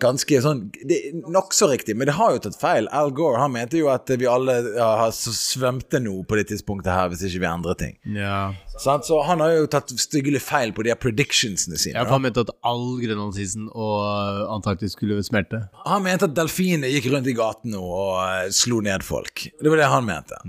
ganske 0.00 0.40
sånn 0.44 0.66
Det 0.84 0.96
er 1.08 1.14
nokså 1.32 1.70
riktig, 1.70 1.96
men 1.96 2.08
det 2.08 2.16
har 2.18 2.34
jo 2.34 2.42
tatt 2.44 2.58
feil. 2.60 2.88
Al 2.92 3.12
Gore 3.16 3.40
han 3.40 3.54
mente 3.54 3.78
jo 3.80 3.88
at 3.92 4.10
vi 4.10 4.28
alle 4.28 4.58
ja, 4.76 4.88
har 5.00 5.14
svømte 5.14 6.00
nå 6.04 6.18
på 6.28 6.36
det 6.38 6.48
tidspunktet 6.50 6.92
her 6.92 7.08
hvis 7.12 7.24
ikke 7.28 7.42
vi 7.44 7.48
endrer 7.48 7.78
ting. 7.80 7.94
Ja. 8.16 8.52
Sånn, 8.76 9.04
Så 9.06 9.22
han 9.24 9.40
har 9.40 9.54
jo 9.54 9.70
tatt 9.70 9.92
styggelig 10.00 10.42
feil 10.44 10.74
på 10.76 10.84
de 10.84 10.92
her 10.92 11.00
predictionsene 11.00 11.78
sine. 11.80 11.96
Ja, 11.96 12.04
for 12.04 12.18
han 12.18 12.26
mente 12.26 12.44
at 12.44 12.52
all 12.66 12.84
Grønlandsisen 13.00 13.70
og 13.70 13.96
uh, 14.04 14.52
Antarktis 14.52 14.98
skulle 14.98 15.20
smelte. 15.24 15.64
Han 15.86 16.04
mente 16.04 16.28
at 16.28 16.36
delfiner 16.36 16.92
gikk 16.92 17.08
rundt 17.14 17.30
i 17.30 17.36
gaten 17.38 17.76
og 17.78 18.20
eh, 18.20 18.50
slo 18.54 18.82
ned 18.84 19.04
folk. 19.06 19.46
Det 19.60 19.72
var 19.72 19.80
det 19.80 19.90
han 19.90 20.08
mente. 20.08 20.40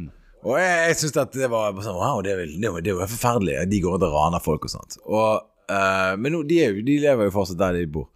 Og 0.46 0.60
jeg, 0.60 0.74
jeg 0.90 0.98
synes 1.02 1.22
at 1.24 1.38
det 1.38 1.50
var 1.50 1.78
sånn 1.82 1.98
Wow, 1.98 2.20
det 2.26 2.36
er, 2.36 2.42
vel, 2.44 2.58
det, 2.62 2.74
det 2.86 2.94
er 2.94 3.14
forferdelig. 3.16 3.62
De 3.72 3.80
går 3.82 3.96
rundt 3.96 4.10
og 4.10 4.18
raner 4.18 4.44
folk 4.44 4.68
og 4.68 4.76
sånt. 4.76 5.00
Og, 5.06 5.48
uh, 5.72 6.14
men 6.20 6.36
nå, 6.36 6.44
de, 6.50 6.60
er 6.66 6.84
de 6.86 7.00
lever 7.06 7.30
jo 7.30 7.36
fortsatt 7.38 7.62
der 7.62 7.80
de 7.80 7.88
bor. 7.96 8.10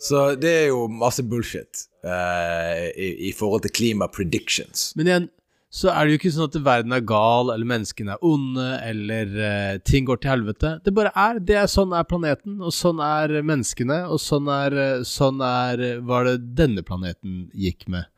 Så 0.00 0.30
det 0.40 0.50
er 0.62 0.66
jo 0.70 0.86
masse 0.88 1.22
bullshit 1.28 1.84
uh, 2.06 2.88
i, 2.96 3.28
i 3.28 3.32
forhold 3.36 3.66
til 3.66 3.74
klima 3.76 4.08
predictions. 4.08 4.90
Men 4.96 5.10
igjen, 5.10 5.26
så 5.70 5.92
er 5.92 6.06
det 6.06 6.14
jo 6.14 6.18
ikke 6.18 6.32
sånn 6.34 6.48
at 6.48 6.56
verden 6.66 6.94
er 6.96 7.04
gal, 7.06 7.52
eller 7.52 7.68
menneskene 7.68 8.16
er 8.16 8.24
onde, 8.26 8.68
eller 8.88 9.34
uh, 9.36 9.74
ting 9.86 10.08
går 10.08 10.22
til 10.22 10.32
helvete. 10.32 10.72
Det 10.86 10.94
bare 10.96 11.12
er. 11.12 11.42
Det 11.44 11.58
er 11.60 11.68
Sånn 11.70 11.92
er 11.94 12.08
planeten, 12.08 12.56
og 12.64 12.72
sånn 12.74 13.02
er 13.04 13.36
menneskene, 13.44 14.00
og 14.08 14.22
sånn 14.24 14.48
er, 14.50 14.78
eh, 14.86 15.04
sånn 15.06 15.44
er 15.44 16.00
hva 16.02 16.24
det 16.26 16.38
denne 16.58 16.82
planeten 16.86 17.44
gikk 17.52 17.86
med. 17.92 18.08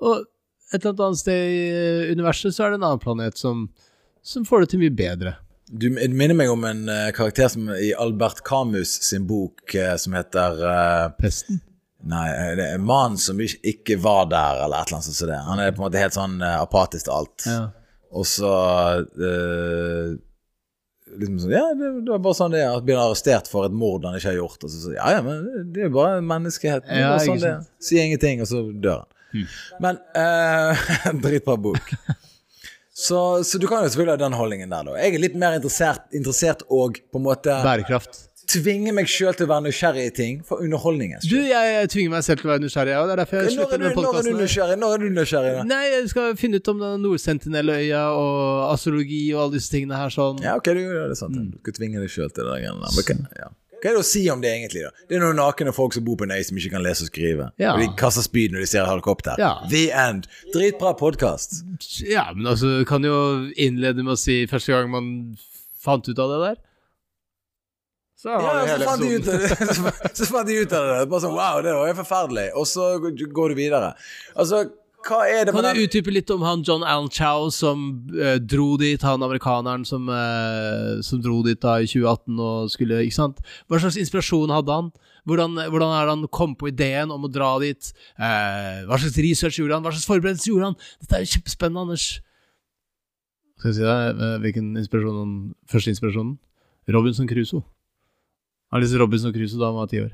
Og 0.00 0.24
et 0.74 0.82
eller 0.82 1.10
annet 1.10 1.20
sted 1.20 1.52
i 1.52 2.14
universet 2.16 2.56
så 2.56 2.66
er 2.66 2.74
det 2.74 2.80
en 2.80 2.88
annen 2.88 3.02
planet 3.02 3.38
som, 3.38 3.68
som 4.24 4.48
får 4.48 4.64
det 4.64 4.72
til 4.72 4.82
mye 4.82 4.96
bedre. 4.98 5.36
Du 5.66 5.88
minner 5.90 6.34
meg 6.38 6.50
om 6.52 6.62
en 6.68 6.84
uh, 6.88 7.08
karakter 7.14 7.48
som 7.50 7.70
i 7.74 7.88
Albert 7.98 8.44
Camus 8.46 8.92
sin 9.02 9.24
bok 9.26 9.74
uh, 9.74 9.96
som 9.98 10.14
heter 10.14 10.60
uh, 10.62 11.08
Pesten. 11.18 11.58
Nei, 12.06 12.28
det 12.54 12.68
er 12.68 12.76
en 12.76 12.84
mann 12.86 13.16
som 13.18 13.40
ikke, 13.42 13.96
var 13.98 14.28
der, 14.30 14.60
eller 14.62 14.78
et 14.84 14.92
eller 14.92 15.00
annet 15.00 15.16
sånt. 15.16 15.32
Han 15.48 15.58
er 15.64 15.72
på 15.74 15.80
en 15.80 15.86
måte 15.88 15.98
helt 15.98 16.14
sånn 16.14 16.36
apatisk 16.44 17.08
til 17.08 17.14
alt. 17.16 17.46
Ja. 17.50 17.64
Og 18.14 18.28
så 18.30 18.50
Liksom 21.16 21.40
sånn 21.40 21.54
Ja, 21.54 21.64
det, 21.74 21.88
det 22.04 22.12
var 22.12 22.22
bare 22.22 22.36
sånn 22.38 22.54
det 22.54 22.60
er. 22.62 22.76
At 22.76 22.86
blir 22.86 23.00
arrestert 23.00 23.50
for 23.50 23.66
et 23.66 23.74
mord 23.74 24.06
han 24.06 24.14
ikke 24.20 24.30
har 24.30 24.38
gjort. 24.38 24.60
Og 24.62 24.70
så, 24.70 24.84
så 24.84 24.94
ja, 24.94 25.08
ja, 25.16 25.24
men 25.24 25.42
det- 25.72 25.82
er 25.82 25.88
er 25.88 25.96
bare 25.96 26.22
menneskeheten. 26.22 26.94
Ja, 27.00 27.16
sånn 27.24 27.42
det 27.42 27.50
er. 27.56 27.66
Sier 27.82 28.06
ingenting, 28.06 28.44
og 28.44 28.50
så 28.52 28.62
dør 28.70 29.02
han. 29.02 29.48
Men 29.82 29.98
eh, 30.14 30.86
Dritbra 31.24 31.58
bok. 31.58 31.90
Så, 32.96 33.18
så 33.44 33.58
du 33.60 33.66
kan 33.68 33.82
jo 33.84 33.90
selvfølgelig 33.92 34.14
ha 34.16 34.20
den 34.24 34.36
holdningen 34.38 34.70
der, 34.72 34.86
da. 34.88 34.94
Jeg 35.02 35.18
er 35.18 35.20
litt 35.26 35.34
mer 35.36 35.58
interessert, 35.58 36.06
interessert 36.16 36.62
og 36.72 36.96
på 37.12 37.20
en 37.20 37.26
måte 37.26 37.52
Bærekraft. 37.66 38.22
tvinge 38.48 38.94
meg 38.96 39.10
sjøl 39.10 39.34
til 39.36 39.44
å 39.44 39.50
være 39.50 39.66
nysgjerrig 39.66 40.04
i 40.06 40.12
ting 40.16 40.38
for 40.46 40.62
underholdningens 40.64 41.26
Du, 41.28 41.34
jeg, 41.42 41.72
jeg 41.74 41.90
tvinger 41.92 42.14
meg 42.14 42.24
selv 42.24 42.40
til 42.40 42.48
å 42.48 42.52
være 42.54 42.62
nysgjerrig, 42.64 42.94
og 42.96 43.10
det 43.10 43.14
er 43.16 43.20
derfor 43.20 43.36
jeg 43.42 43.50
Når 43.50 43.56
slutter 43.58 43.76
er, 43.76 43.82
med 43.82 43.84
når 43.84 43.90
er 43.90 43.98
du 43.98 44.00
podkasten. 44.06 44.38
nysgjerrig? 44.40 44.78
Når 44.80 44.94
er 44.96 45.02
du 45.04 45.08
nysgjerrig 45.18 45.52
da? 45.58 45.64
Nei, 45.74 45.82
jeg 45.92 46.08
skal 46.14 46.36
finne 46.40 46.62
ut 46.62 46.72
om 46.72 46.80
Nordsentinelløya 47.04 48.02
og 48.16 48.72
astrologi 48.72 49.20
og 49.34 49.42
alle 49.44 49.58
disse 49.58 49.74
tingene 49.76 50.00
her 50.00 50.16
sånn. 50.16 50.40
Ja, 50.46 50.56
ok, 50.56 50.72
du 50.72 50.82
gjør 50.86 51.12
det 51.12 51.18
sant. 51.20 51.36
Du 51.52 51.60
skal 51.66 51.76
tvinge 51.82 52.00
deg 52.00 52.12
sjøl 52.16 52.30
til 52.32 52.46
det 52.46 52.48
der 52.54 52.64
greiene 52.64 52.80
der. 52.86 53.00
Okay, 53.04 53.20
ja. 53.42 53.52
Hva 53.76 53.90
er 53.90 53.96
det 53.98 54.00
å 54.02 54.06
si 54.08 54.22
om 54.32 54.40
det 54.42 54.50
egentlig, 54.54 54.82
da? 54.86 54.90
Det 55.08 55.16
er 55.18 55.22
noen 55.22 55.36
nakne 55.40 55.72
folk 55.76 55.94
som 55.94 56.04
bor 56.06 56.16
på 56.20 56.24
en 56.26 56.32
øy 56.36 56.42
som 56.48 56.56
ikke 56.58 56.72
kan 56.76 56.84
lese 56.84 57.04
og 57.06 57.10
skrive. 57.10 57.50
Ja. 57.60 57.74
Og 57.74 57.82
de 57.84 57.88
kaster 58.00 58.24
spyd 58.24 58.54
når 58.54 58.64
de 58.64 58.68
ser 58.70 58.88
helikopter. 58.88 59.36
Ja. 59.42 59.52
The 59.70 59.84
end. 59.92 60.28
Dritbra 60.54 60.94
podkast. 60.98 61.60
Ja, 62.08 62.28
men 62.34 62.48
altså, 62.50 62.78
kan 62.88 63.04
jo 63.04 63.16
innlede 63.54 64.02
med 64.06 64.16
å 64.16 64.20
si 64.20 64.42
første 64.50 64.72
gang 64.74 64.88
man 64.94 65.10
fant 65.84 66.08
ut 66.08 66.18
av 66.24 66.32
det 66.34 66.40
der. 66.46 66.62
Så 68.16 68.32
har 68.32 68.40
Ja, 68.42 68.64
vi 68.64 68.70
så 68.80 68.88
fant, 68.88 69.02
de 69.04 69.12
ut 69.12 69.28
av 69.28 69.44
det. 69.44 70.14
så 70.16 70.26
fant 70.32 70.48
de 70.48 70.54
ut 70.62 70.72
av 70.72 70.86
det. 70.88 70.96
Bare 71.12 71.22
sånn, 71.26 71.36
wow, 71.36 71.60
det 71.62 71.74
var 71.76 71.90
jo 71.92 71.98
forferdelig. 72.00 72.46
Og 72.56 72.66
så 72.70 72.86
går 73.02 73.52
du 73.52 73.58
videre. 73.60 73.92
Altså, 74.34 74.62
hva 75.06 75.20
er 75.30 75.46
det 75.46 75.54
Kan 75.54 75.64
med 75.64 75.76
du 75.78 75.84
utdype 75.84 76.12
litt 76.12 76.30
om 76.34 76.42
han 76.46 76.62
John 76.66 76.84
Allen 76.86 77.08
Chow 77.12 77.48
som 77.54 77.86
eh, 78.14 78.36
dro 78.42 78.74
dit, 78.80 79.02
han 79.06 79.22
amerikaneren 79.22 79.86
som, 79.88 80.08
eh, 80.10 80.98
som 81.06 81.22
dro 81.22 81.40
dit 81.46 81.60
da 81.62 81.78
i 81.80 81.88
2018 81.88 82.40
og 82.42 82.72
skulle 82.72 83.02
Ikke 83.06 83.18
sant? 83.18 83.42
Hva 83.70 83.80
slags 83.82 83.98
inspirasjon 84.00 84.52
hadde 84.54 84.78
han? 84.78 84.90
Hvordan, 85.26 85.58
hvordan 85.72 85.94
er 85.94 86.06
det 86.06 86.14
han 86.14 86.28
kom 86.30 86.54
på 86.58 86.70
ideen 86.70 87.10
om 87.14 87.26
å 87.26 87.32
dra 87.32 87.56
dit? 87.62 87.92
Eh, 88.18 88.84
hva 88.86 88.98
slags 89.00 89.18
research 89.18 89.58
gjorde 89.58 89.78
han? 89.78 89.86
Hva 89.86 89.94
slags 89.94 90.10
forberedelser 90.10 90.52
gjorde 90.52 90.72
han? 90.72 90.78
Dette 91.02 91.18
er 91.18 91.24
jo 91.24 91.32
kjempespennende, 91.34 91.86
Anders. 91.86 92.08
Skal 93.56 93.72
jeg 93.72 93.78
si 93.78 93.86
deg 93.86 94.20
eh, 94.20 94.36
hvilken 94.44 94.74
inspirasjon 94.82 95.22
han 95.22 95.34
Første 95.72 95.94
inspirasjonen? 95.94 96.36
Robinson 96.94 97.26
Crusoe. 97.26 97.64
Han 98.70 98.82
leste 98.82 99.00
Robinson 99.00 99.34
Crusoe 99.34 99.58
da 99.58 99.70
han 99.70 99.78
var 99.80 99.90
ti 99.90 100.02
år. 100.04 100.12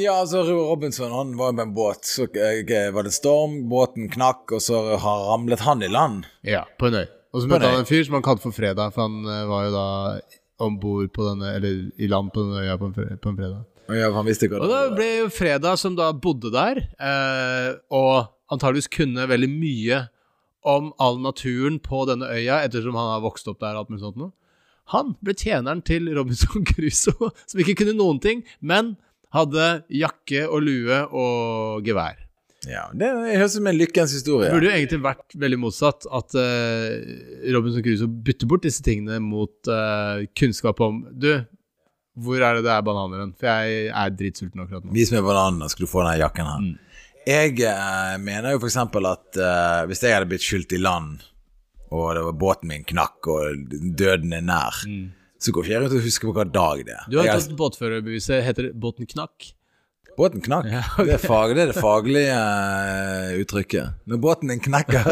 Ja, 0.00 0.16
altså 0.20 0.42
Robinson 0.48 1.12
han 1.14 1.34
var 1.38 1.52
jo 1.52 1.56
med 1.58 1.66
en 1.68 1.74
båt. 1.76 2.04
Så 2.08 2.26
eh, 2.34 2.90
var 2.94 3.06
det 3.06 3.12
storm, 3.14 3.60
båten 3.70 4.08
knakk, 4.12 4.52
og 4.56 4.62
så 4.64 4.80
har 5.00 5.26
ramlet 5.30 5.62
han 5.66 5.82
i 5.86 5.90
land. 5.92 6.24
Ja, 6.46 6.64
på 6.80 6.88
en 6.90 6.98
øy. 7.02 7.06
Og 7.34 7.42
så 7.42 7.50
møtte 7.50 7.66
han 7.70 7.80
en 7.82 7.88
fyr 7.88 8.04
som 8.06 8.14
han 8.18 8.22
kalte 8.26 8.44
for 8.46 8.54
Fredag, 8.54 8.92
for 8.94 9.08
han 9.08 9.22
eh, 9.26 9.44
var 9.50 9.68
jo 9.68 9.72
da 9.74 9.86
om 10.64 10.76
bord 10.78 11.08
på 11.10 11.24
denne 11.26 11.48
Eller 11.56 11.80
i 11.98 12.06
land 12.06 12.28
på 12.30 12.44
denne 12.44 12.60
øya 12.62 12.76
på 12.78 12.86
en, 12.86 12.92
fre- 12.94 13.16
på 13.18 13.32
en 13.32 13.38
fredag. 13.40 13.64
Og 13.90 13.96
ja, 13.98 14.06
han 14.14 14.24
visste 14.28 14.46
ikke 14.46 14.60
Og 14.62 14.70
da 14.70 14.82
ble 14.94 15.08
jo 15.24 15.24
Fredag, 15.34 15.76
som 15.82 15.96
da 15.98 16.12
bodde 16.14 16.52
der, 16.54 16.78
eh, 16.94 17.72
og 17.92 18.30
antageligvis 18.54 18.88
kunne 18.94 19.26
veldig 19.28 19.50
mye 19.50 19.98
om 20.64 20.92
all 21.02 21.18
naturen 21.20 21.76
på 21.84 22.04
denne 22.08 22.30
øya, 22.32 22.62
ettersom 22.64 22.94
han 22.96 23.10
har 23.16 23.24
vokst 23.26 23.50
opp 23.50 23.58
der 23.60 23.74
og 23.76 23.82
alt 23.82 23.90
mulig 23.92 24.00
sånt 24.06 24.16
noe. 24.22 24.30
Han 24.94 25.10
ble 25.24 25.34
tjeneren 25.36 25.82
til 25.84 26.06
Robinson 26.16 26.64
Crusoe, 26.70 27.28
som 27.50 27.60
ikke 27.60 27.74
kunne 27.82 27.96
noen 27.98 28.22
ting, 28.24 28.40
men 28.64 28.94
hadde 29.34 29.70
jakke 29.92 30.44
og 30.46 30.62
lue 30.64 31.00
og 31.10 31.86
gevær. 31.86 32.20
Ja, 32.68 32.86
Det 32.96 33.08
høres 33.10 33.54
ut 33.54 33.58
som 33.58 33.66
en 33.68 33.76
lykkens 33.78 34.14
historie. 34.16 34.48
Det 34.48 34.56
burde 34.56 34.70
jo 34.70 34.76
egentlig 34.76 35.00
vært 35.04 35.34
veldig 35.40 35.58
motsatt. 35.60 36.06
At 36.08 36.36
uh, 36.38 37.50
Robinson 37.54 37.84
Crusoe 37.84 38.22
bytter 38.28 38.50
bort 38.50 38.64
disse 38.66 38.84
tingene 38.84 39.20
mot 39.24 39.70
uh, 39.70 40.24
kunnskap 40.38 40.80
om 40.84 41.02
Du, 41.12 41.28
hvor 42.24 42.40
er 42.40 42.58
det 42.58 42.64
det 42.66 42.72
er 42.72 42.86
bananer 42.86 43.24
hen? 43.24 43.34
For 43.40 43.50
jeg 43.50 43.90
er 43.90 44.16
dritsulten 44.16 44.64
akkurat 44.64 44.86
nå. 44.86 44.94
Vis 44.96 45.12
meg 45.14 45.26
bananene, 45.26 45.68
skal 45.72 45.86
du 45.86 45.90
få 45.90 46.04
denne 46.04 46.16
jakken 46.22 46.50
her. 46.50 46.64
Mm. 46.64 46.80
Jeg 47.24 47.54
uh, 47.64 48.16
mener 48.20 48.54
jo 48.54 48.64
eksempel 48.64 49.08
at 49.08 49.44
hvis 49.88 50.04
jeg 50.04 50.16
hadde 50.16 50.28
blitt 50.30 50.44
skylt 50.44 50.74
i 50.76 50.80
land, 50.80 51.22
og 51.94 52.08
det 52.16 52.24
var 52.26 52.40
båten 52.40 52.70
min 52.70 52.84
knakk, 52.86 53.28
og 53.30 53.76
døden 53.96 54.32
er 54.36 54.44
nær, 54.44 54.80
så 55.44 55.52
går 55.52 55.66
ikke 55.66 55.74
jeg 55.74 55.82
rundt 55.84 55.98
og 55.98 56.06
husker 56.06 56.30
på 56.30 56.34
hva 56.38 56.46
dag 56.48 56.82
det 56.86 56.96
er. 56.96 57.04
Du 57.12 57.18
har 57.20 57.28
Jeg 57.28 57.44
tatt 57.44 57.56
båtførerbeviset. 57.58 58.40
Heter 58.46 58.70
det 58.70 58.74
båten 58.80 59.08
knakk? 59.10 59.52
Båten 60.16 60.44
knakk. 60.44 60.68
Ja, 60.70 60.82
okay. 60.94 61.06
det, 61.08 61.14
er 61.16 61.24
fag, 61.26 61.54
det 61.56 61.64
er 61.64 61.72
det 61.72 61.80
faglige 61.82 62.36
eh, 62.36 63.40
uttrykket. 63.42 64.04
Når 64.10 64.20
båten 64.22 64.52
din 64.52 64.62
knekker 64.62 65.10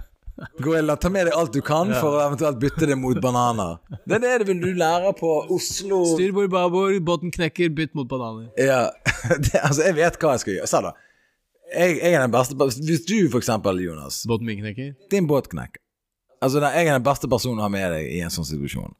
Gå 0.58 0.72
eller 0.74 0.98
Ta 0.98 1.10
med 1.14 1.28
deg 1.28 1.36
alt 1.38 1.54
du 1.54 1.60
kan 1.62 1.92
for 1.94 2.18
å 2.18 2.22
eventuelt 2.24 2.58
bytte 2.58 2.88
det 2.90 2.96
mot 2.98 3.18
bananer. 3.22 3.78
Det 4.02 4.18
er 4.18 4.42
det 4.42 4.56
du 4.58 4.72
lære 4.74 5.12
på 5.18 5.30
Oslo 5.54 6.00
Styrbord, 6.10 6.50
babord, 6.50 6.96
båten 7.06 7.30
knekker, 7.34 7.70
bytt 7.70 7.94
mot 7.94 8.08
bananer. 8.10 8.50
Ja, 8.58 8.88
det, 9.46 9.60
altså 9.62 9.86
Jeg 9.86 9.98
vet 10.00 10.18
hva 10.18 10.34
jeg 10.34 10.44
skal 10.44 10.56
gjøre. 10.56 10.70
Sa 10.70 10.82
da. 10.88 10.92
Jeg, 11.70 12.00
jeg 12.02 12.12
er 12.12 12.26
den 12.26 12.34
beste 12.34 12.58
Hvis 12.58 13.06
du 13.06 13.16
for 13.32 13.40
eksempel, 13.40 13.78
Jonas, 13.82 14.24
Båten 14.28 14.50
min 14.50 14.60
knekker. 14.60 14.92
din 15.10 15.30
båt 15.30 15.48
knekker 15.54 15.80
Altså, 16.44 16.60
jeg 16.60 16.90
er 16.90 16.98
den 16.98 17.06
beste 17.06 17.30
personen 17.30 17.62
å 17.62 17.64
ha 17.64 17.70
med 17.72 17.86
deg 17.94 18.10
i 18.10 18.18
en 18.20 18.32
sånn 18.32 18.44
situasjon. 18.44 18.92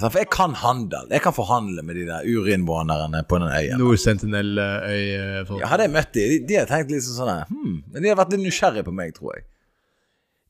For 0.00 0.18
jeg 0.20 0.28
kan 0.34 0.52
handel. 0.60 1.06
Jeg 1.10 1.22
kan 1.24 1.32
forhandle 1.32 1.82
med 1.86 1.96
de 1.96 2.04
der 2.08 2.26
urinnvånerne 2.28 3.22
på 3.30 3.38
den 3.40 3.48
øya. 3.48 3.78
Nord-Sentinel-øy-folk. 3.80 5.60
Ja, 5.62 5.70
hadde 5.72 5.86
jeg 5.88 5.94
møtt 5.94 6.12
de, 6.14 6.24
de, 6.32 6.38
de 6.48 6.58
hadde 6.60 6.70
tenkt 6.72 6.92
liksom 6.92 7.16
sånn 7.16 7.22
sånn 7.26 7.32
her, 7.32 7.50
hmm, 7.50 7.76
Men 7.92 8.02
de 8.04 8.10
hadde 8.10 8.20
vært 8.20 8.34
litt 8.36 8.44
nysgjerrige 8.46 8.86
på 8.88 8.94
meg, 9.00 9.12
tror 9.16 9.36
jeg. 9.38 9.46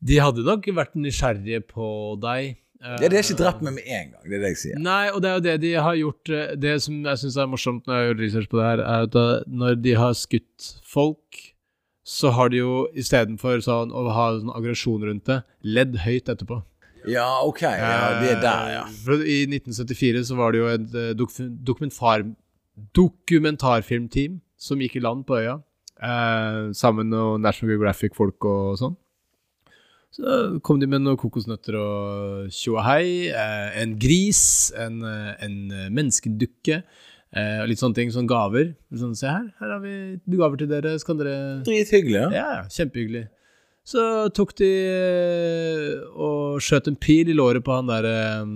De 0.07 0.19
hadde 0.23 0.45
nok 0.47 0.69
vært 0.77 0.97
nysgjerrige 1.01 1.63
på 1.73 1.91
deg. 2.23 2.57
Eh, 2.83 2.97
Ja, 3.01 3.09
De 3.09 3.17
har 3.17 3.23
ikke 3.25 3.39
drept 3.41 3.63
meg 3.65 3.75
med 3.79 3.87
en 3.89 4.11
gang. 4.13 4.23
Det 4.27 4.37
er 4.37 4.43
det 4.45 4.51
jeg 4.53 4.61
sier. 4.63 4.81
Nei, 4.85 5.05
og 5.11 5.23
det 5.25 5.31
er 5.31 5.39
jo 5.39 5.45
det 5.47 5.55
de 5.63 5.71
har 5.81 5.97
gjort 5.97 6.29
eh, 6.37 6.51
Det 6.61 6.75
som 6.85 6.99
jeg 7.09 7.23
syns 7.23 7.39
er 7.41 7.49
morsomt 7.49 7.87
når 7.89 7.97
jeg 8.03 8.09
gjør 8.11 8.19
research 8.21 8.51
på 8.53 8.61
det 8.61 8.67
her, 8.69 8.83
er 8.85 9.07
at 9.09 9.21
når 9.49 9.79
de 9.87 9.95
har 10.03 10.13
skutt 10.19 10.73
folk, 10.85 11.41
så 12.07 12.31
har 12.37 12.53
de 12.53 12.61
jo 12.61 12.75
istedenfor 12.95 13.63
sånn, 13.65 13.91
å 13.91 14.05
ha 14.15 14.27
sånn 14.37 14.53
aggresjon 14.55 15.03
rundt 15.09 15.25
det, 15.27 15.41
ledd 15.67 15.97
høyt 16.05 16.29
etterpå. 16.31 16.61
Ja, 17.07 17.29
ok. 17.47 17.63
Ja, 17.63 18.21
det 18.21 18.33
er 18.37 18.41
der, 18.43 18.69
ja. 18.75 18.83
Eh, 19.15 19.23
I 19.23 19.39
1974 19.47 20.27
så 20.31 20.37
var 20.39 20.53
det 20.53 20.61
jo 20.63 20.69
et 20.73 20.95
eh, 20.95 21.15
dok 21.19 21.33
dokumentar 21.67 22.27
dokumentarfilmteam 22.97 24.41
som 24.61 24.81
gikk 24.83 24.99
i 24.99 25.05
land 25.05 25.25
på 25.29 25.39
øya, 25.39 25.59
eh, 26.03 26.73
sammen 26.77 27.09
med 27.13 27.41
National 27.45 27.75
Geographic-folk 27.75 28.45
og 28.45 28.79
sånn. 28.81 28.97
Så 30.17 30.61
kom 30.65 30.81
de 30.81 30.89
med 30.89 31.03
noen 31.05 31.19
kokosnøtter 31.21 31.77
og 31.77 32.53
tjoahei, 32.55 33.29
eh, 33.29 33.83
en 33.83 33.99
gris, 34.01 34.73
en, 34.77 35.03
eh, 35.05 35.35
en 35.45 35.57
menneskedukke, 35.93 36.83
eh, 37.37 37.59
og 37.61 37.69
litt 37.69 37.81
sånne 37.83 37.95
ting, 37.95 38.11
sånne 38.11 38.29
gaver. 38.31 38.75
Sånn, 38.97 39.17
se 39.17 39.29
her, 39.29 39.53
her 39.61 39.75
har 39.75 39.81
vi 39.81 40.19
gaver 40.37 40.57
til 40.57 40.69
dere, 40.69 40.97
så 40.99 41.11
kan 41.11 41.19
dere 41.21 41.63
Drithyggelig. 41.65 42.33
Ja, 42.33 42.63
ja, 42.63 42.63
kjempehyggelig. 42.65 43.29
Så 43.87 44.03
tok 44.35 44.51
de 44.59 44.69
eh, 44.91 46.05
og 46.19 46.59
skjøt 46.65 46.89
en 46.91 46.97
pil 46.99 47.29
i 47.31 47.37
låret 47.37 47.63
på 47.67 47.75
han 47.77 47.87
der 47.91 48.09
eh, 48.11 48.49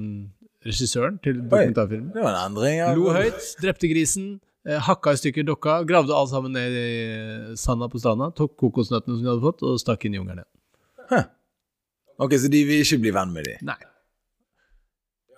regissøren 0.67 1.21
til 1.23 1.39
dokumentarfilmen. 1.45 2.09
Det 2.17 2.25
var 2.25 2.35
en 2.35 2.49
endring. 2.51 2.81
Ja. 2.83 2.89
Lo 2.99 3.13
høyt, 3.15 3.39
drepte 3.63 3.91
grisen, 3.93 4.33
eh, 4.67 4.81
hakka 4.89 5.15
i 5.15 5.21
stykker 5.21 5.47
dokka, 5.47 5.77
gravde 5.87 6.17
alt 6.17 6.33
sammen 6.33 6.57
ned 6.59 6.75
i 6.81 6.89
sanda 7.61 7.87
på 7.93 8.03
stranda, 8.03 8.33
tok 8.35 8.57
kokosnøttene 8.59 9.21
som 9.21 9.23
de 9.23 9.31
hadde 9.31 9.47
fått, 9.47 9.63
og 9.71 9.79
stakk 9.83 10.09
inn 10.09 10.19
i 10.19 10.21
jungelen 10.21 10.43
igjen. 10.43 11.31
Ok, 12.21 12.35
Så 12.37 12.51
de 12.53 12.59
vil 12.69 12.83
ikke 12.85 12.99
bli 13.01 13.15
venn 13.17 13.31
med 13.33 13.47
de? 13.49 13.55
Nei. 13.65 13.79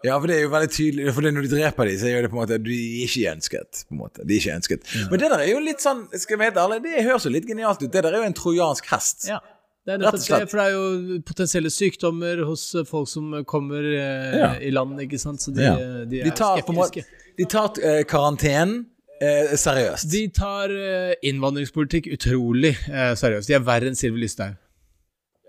Ja, 0.02 0.16
for 0.18 0.26
det 0.26 0.34
er 0.34 0.40
jo 0.42 0.50
veldig 0.50 0.70
tydelig 0.74 1.12
For 1.14 1.22
når 1.22 1.44
du 1.46 1.52
dreper 1.52 1.86
de, 1.86 1.92
så 2.00 2.08
gjør 2.10 2.24
det 2.24 2.30
på 2.32 2.34
en 2.34 2.40
måte 2.40 2.56
De 2.58 2.74
er 2.74 3.04
ikke 3.04 3.34
ønsket. 3.36 3.82
på 3.86 3.94
en 3.94 4.00
måte 4.00 4.24
De 4.26 4.34
er 4.34 4.40
ikke 4.40 4.56
ønsket. 4.58 4.88
Men 5.12 5.20
det 5.22 5.28
der 5.30 5.44
er 5.44 5.50
jo 5.52 5.60
litt 5.62 5.84
sånn 5.84 6.00
Skal 6.18 6.40
vi 6.40 6.48
helt 6.48 6.58
ærlig, 6.58 6.80
det 6.82 7.04
høres 7.06 7.28
jo 7.28 7.30
litt 7.30 7.46
genialt 7.46 7.84
ut. 7.84 7.86
Det 7.86 8.02
der 8.02 8.10
er 8.10 8.24
jo 8.24 8.26
en 8.32 8.34
trojansk 8.34 8.90
hest. 8.90 9.28
Ja. 9.30 9.38
Det 9.82 9.96
er 9.96 9.98
nettopp 9.98 10.22
det, 10.22 10.46
for 10.50 10.60
det 10.60 10.64
er 10.68 10.74
jo 10.76 11.16
potensielle 11.26 11.70
sykdommer 11.74 12.44
hos 12.46 12.68
folk 12.86 13.08
som 13.10 13.32
kommer 13.50 13.82
eh, 13.82 14.36
Ja. 14.38 14.50
i 14.62 14.70
land, 14.70 15.00
ikke 15.02 15.18
sant, 15.18 15.42
så 15.42 15.50
de, 15.54 15.64
Ja. 15.66 15.74
de 16.06 16.20
er 16.20 16.28
De 16.28 16.30
tar, 16.38 16.60
skeptiske. 16.62 17.02
de 17.38 17.44
tar 17.50 17.70
uh, 17.82 18.02
karantenen 18.06 18.84
eh, 19.20 19.56
seriøst. 19.58 20.06
De 20.12 20.28
tar 20.34 20.70
eh, 20.70 21.14
innvandringspolitikk 21.26 22.12
utrolig 22.14 22.76
eh, 22.90 23.14
seriøst. 23.18 23.50
De 23.50 23.54
er 23.58 23.64
verre 23.66 23.90
enn 23.90 23.98
Sylvi 23.98 24.22
Listhaug. 24.22 24.54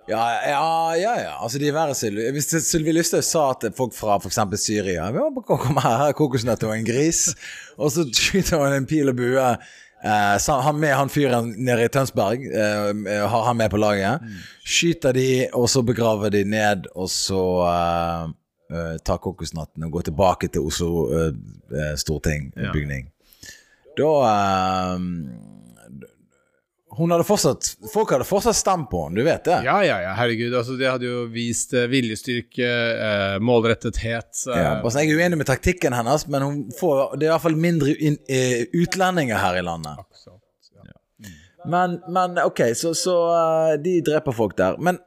Ja, 0.09 0.23
ja, 0.49 0.63
ja. 0.99 1.13
ja. 1.21 1.35
Altså, 1.39 1.61
de 1.61 1.69
er 1.69 1.75
verre 1.77 1.93
Sylvi. 1.95 2.25
Hvis 2.35 2.49
Sylvi 2.67 2.91
Lysthaug 2.91 3.23
sa 3.23 3.45
at 3.53 3.69
folk 3.77 3.93
fra 3.95 4.17
f.eks. 4.19 4.41
Syria 4.59 5.07
ja, 5.13 5.29
Kom 5.47 5.77
her, 5.79 5.97
her 6.01 6.09
er 6.09 6.17
kokosnøtter 6.17 6.67
og 6.73 6.75
en 6.75 6.89
gris. 6.89 7.29
Og 7.77 7.93
så 7.93 8.03
skyter 8.09 8.59
hun 8.59 8.73
en 8.81 8.89
pil 8.89 9.13
og 9.13 9.15
bue. 9.21 9.45
Eh, 10.03 10.61
han 10.61 10.79
med 10.79 10.95
han 10.95 11.09
fyren 11.09 11.53
nede 11.63 11.85
i 11.85 11.91
Tønsberg, 11.91 12.43
eh, 12.51 13.27
har 13.29 13.43
han 13.45 13.57
med 13.57 13.71
på 13.71 13.79
laget. 13.79 14.19
Skyter 14.65 15.13
de, 15.15 15.47
og 15.53 15.69
så 15.69 15.81
begraver 15.81 16.29
de 16.29 16.43
ned, 16.43 16.89
og 16.95 17.09
så 17.09 17.43
eh, 17.69 18.25
eh, 18.75 18.97
tar 19.05 19.21
kokosnatten 19.23 19.87
og 19.87 19.91
går 19.95 20.09
tilbake 20.11 20.51
til 20.51 20.67
Oslo 20.67 21.07
eh, 21.15 21.95
storting, 21.95 22.51
bygning. 22.73 23.07
Ja. 23.07 23.09
Da 23.97 24.11
eh, 24.27 25.09
hun 26.97 27.13
hadde 27.13 27.25
fortsatt 27.27 27.69
Folk 27.93 28.13
hadde 28.15 28.27
fortsatt 28.27 28.57
stemt 28.57 28.89
på 28.91 29.05
henne, 29.05 29.19
du 29.19 29.27
vet 29.27 29.43
det? 29.47 29.59
Ja, 29.67 29.77
ja, 29.85 29.99
ja, 30.03 30.13
herregud. 30.17 30.53
Altså, 30.55 30.77
det 30.79 30.89
hadde 30.89 31.09
jo 31.09 31.25
vist 31.33 31.73
eh, 31.77 31.87
viljestyrke, 31.91 32.69
eh, 33.07 33.37
målrettethet 33.43 34.45
eh, 34.49 34.59
Ja, 34.59 34.73
bare 34.83 34.93
sånn, 34.93 35.05
jeg 35.05 35.15
er 35.15 35.23
uenig 35.23 35.41
med 35.41 35.49
taktikken 35.49 35.95
hennes, 35.97 36.27
men 36.31 36.47
hun 36.47 36.59
får, 36.79 37.17
det 37.17 37.27
er 37.27 37.31
i 37.31 37.33
hvert 37.35 37.45
fall 37.47 37.59
mindre 37.67 37.95
in, 37.97 38.19
eh, 38.29 38.65
utlendinger 38.83 39.41
her 39.41 39.59
i 39.61 39.65
landet. 39.65 40.03
Men, 41.65 42.01
men 42.11 42.37
ok, 42.43 42.65
så, 42.75 42.91
så 42.97 43.15
eh, 43.31 43.73
de 43.83 43.97
dreper 44.03 44.35
folk 44.35 44.57
der. 44.59 44.75
Men 44.83 44.99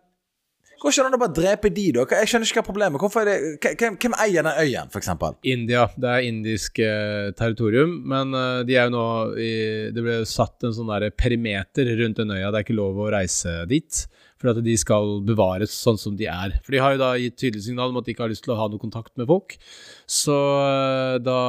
går 0.80 0.92
ikke 0.92 1.02
det 1.02 1.08
an 1.08 1.16
å 1.16 1.20
bare 1.22 1.36
drepe 1.36 1.70
de, 1.72 1.86
da? 1.96 2.04
Jeg 2.20 2.30
skjønner 2.30 2.50
ikke 2.50 2.60
hva 2.60 2.66
problemet. 2.66 3.02
Hvorfor 3.02 3.22
er 3.22 3.30
det, 3.30 3.72
hvem, 3.80 3.96
hvem 4.02 4.16
eier 4.24 4.46
den 4.46 4.60
øyen, 4.64 4.92
eksempel? 5.00 5.38
India. 5.46 5.86
Det 5.96 6.12
er 6.12 6.28
indisk 6.28 6.80
eh, 6.84 7.32
territorium, 7.38 7.96
men 8.08 8.36
eh, 8.36 8.60
de 8.68 8.76
er 8.76 8.90
jo 8.90 8.94
nå 8.96 9.06
i, 9.40 9.54
Det 9.94 10.04
ble 10.04 10.20
satt 10.28 10.66
en 10.66 10.76
sånn 10.76 10.92
der 10.92 11.08
perimeter 11.16 11.90
rundt 12.02 12.20
den 12.22 12.34
øya. 12.36 12.50
Det 12.50 12.60
er 12.60 12.68
ikke 12.68 12.78
lov 12.78 13.00
å 13.00 13.10
reise 13.14 13.58
dit. 13.70 14.06
For 14.36 14.52
at 14.52 14.58
de 14.60 14.74
skal 14.76 15.22
bevares 15.24 15.72
sånn 15.72 15.96
som 15.96 16.16
de 16.18 16.26
er. 16.28 16.58
For 16.64 16.74
de 16.74 16.80
har 16.84 16.92
jo 16.92 17.00
da 17.00 17.14
gitt 17.16 17.38
tydelig 17.40 17.64
signal 17.64 17.88
om 17.88 18.02
at 18.02 18.04
de 18.04 18.12
ikke 18.12 18.26
har 18.26 18.32
lyst 18.32 18.44
til 18.44 18.52
å 18.52 18.58
ha 18.58 18.66
noe 18.68 18.82
kontakt 18.82 19.14
med 19.16 19.30
folk. 19.30 19.56
Så 20.04 20.36
eh, 20.36 21.16
da 21.24 21.40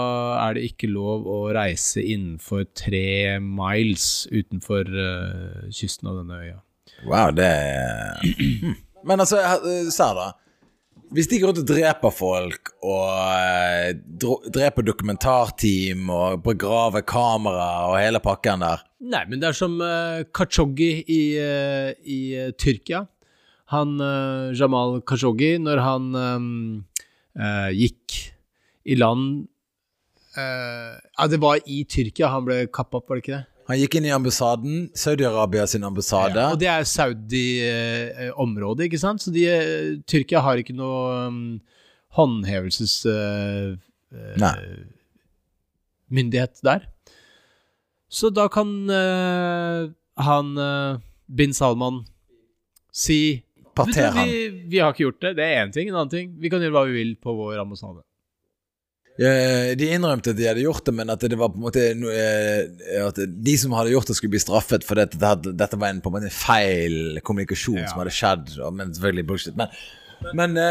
er 0.46 0.56
det 0.56 0.70
ikke 0.70 0.92
lov 0.94 1.28
å 1.28 1.42
reise 1.56 2.00
innenfor 2.04 2.64
tre 2.78 3.38
miles 3.44 4.26
utenfor 4.32 4.88
eh, 4.88 5.68
kysten 5.76 6.14
av 6.14 6.22
denne 6.22 6.42
øya. 6.46 6.58
Wow, 7.04 7.36
det 7.36 7.52
er. 7.52 8.78
Men 9.08 9.24
altså, 9.24 9.40
eh, 9.40 9.88
Sær, 9.94 10.18
da. 10.18 10.28
Hvis 11.16 11.30
de 11.32 11.38
går 11.40 11.54
rundt 11.54 11.62
og 11.62 11.70
dreper 11.70 12.12
folk, 12.12 12.74
og 12.84 13.12
eh, 13.32 13.94
dreper 14.52 14.84
dokumentarteam, 14.84 16.10
og 16.12 16.42
begraver 16.44 17.06
kamera 17.08 17.70
og 17.88 18.00
hele 18.02 18.20
pakken 18.24 18.66
der 18.66 18.84
Nei, 18.98 19.22
men 19.30 19.38
det 19.40 19.52
er 19.52 19.54
som 19.54 19.76
uh, 19.78 20.26
Khashoggi 20.34 20.90
i, 21.06 21.22
uh, 21.38 21.92
i 22.02 22.20
uh, 22.34 22.48
Tyrkia. 22.58 23.04
Han 23.70 24.00
uh, 24.02 24.50
Jamal 24.58 24.98
Khashoggi, 25.06 25.52
når 25.62 25.84
han 25.86 26.08
um, 26.18 26.48
gikk 27.78 28.16
i 28.90 28.96
land 28.98 29.46
Ja, 30.34 31.28
det 31.30 31.38
var 31.42 31.60
i 31.70 31.84
Tyrkia 31.86 32.32
han 32.34 32.48
ble 32.48 32.56
kappa 32.74 32.98
opp, 32.98 33.06
var 33.12 33.20
det 33.20 33.24
ikke 33.24 33.36
det? 33.36 33.57
Han 33.68 33.80
gikk 33.82 33.98
inn 34.00 34.08
i 34.08 34.14
ambassaden, 34.16 34.86
Saudi-Arabia 34.96 35.66
sin 35.68 35.84
ambassade. 35.84 36.40
Ja, 36.40 36.54
og 36.56 36.62
det 36.62 36.70
er 36.72 36.86
Saudi-området, 36.88 38.88
ikke 38.88 39.02
sant? 39.02 39.24
Så 39.24 39.34
de, 39.36 39.44
Tyrkia 40.08 40.40
har 40.46 40.62
ikke 40.62 40.76
noe 40.78 41.28
um, 41.28 41.42
håndhevelses... 42.16 43.02
myndighet 46.08 46.62
der. 46.64 46.86
Så 48.08 48.30
da 48.32 48.48
kan 48.48 48.70
uh, 48.88 49.92
han 50.16 50.58
uh, 50.58 51.00
bin 51.28 51.54
Salman 51.54 52.06
si 52.92 53.44
Parter 53.76 54.16
han. 54.16 54.26
Vi, 54.26 54.48
vi, 54.72 54.80
har 54.80 54.96
ikke 54.96 55.04
gjort 55.04 55.22
det. 55.22 55.34
Det 55.38 55.46
er 55.46 55.66
én 55.66 55.74
ting. 55.74 55.92
En 55.92 56.00
annen 56.00 56.14
ting. 56.14 56.32
Vi 56.42 56.50
kan 56.50 56.64
gjøre 56.64 56.74
hva 56.74 56.86
vi 56.88 56.96
vil 56.98 57.12
på 57.22 57.36
vår 57.38 57.60
ambassade. 57.62 58.02
De 59.18 59.88
innrømte 59.90 60.30
at 60.34 60.38
de 60.38 60.46
hadde 60.46 60.62
gjort 60.62 60.86
det, 60.86 60.94
men 60.94 61.10
at 61.10 61.24
det 61.26 61.40
var 61.40 61.50
på 61.50 61.58
en 61.58 61.64
måte 61.64 61.86
eh, 61.90 63.00
At 63.02 63.18
de 63.18 63.56
som 63.58 63.74
hadde 63.74 63.90
gjort 63.96 64.12
det, 64.12 64.18
skulle 64.20 64.36
bli 64.36 64.42
straffet 64.44 64.86
for 64.86 65.00
dette, 65.00 65.32
dette 65.50 65.80
var 65.80 65.90
en, 65.90 66.04
på 66.06 66.12
en 66.12 66.18
måte 66.20 66.34
feil 66.34 67.18
kommunikasjon 67.26 67.82
ja. 67.82 67.88
som 67.90 68.04
hadde 68.04 68.14
skjedd. 68.14 68.54
Men 68.78 68.94
selvfølgelig 68.94 69.28
bullshit. 69.32 69.58
Men, 69.58 69.74
men 70.38 70.62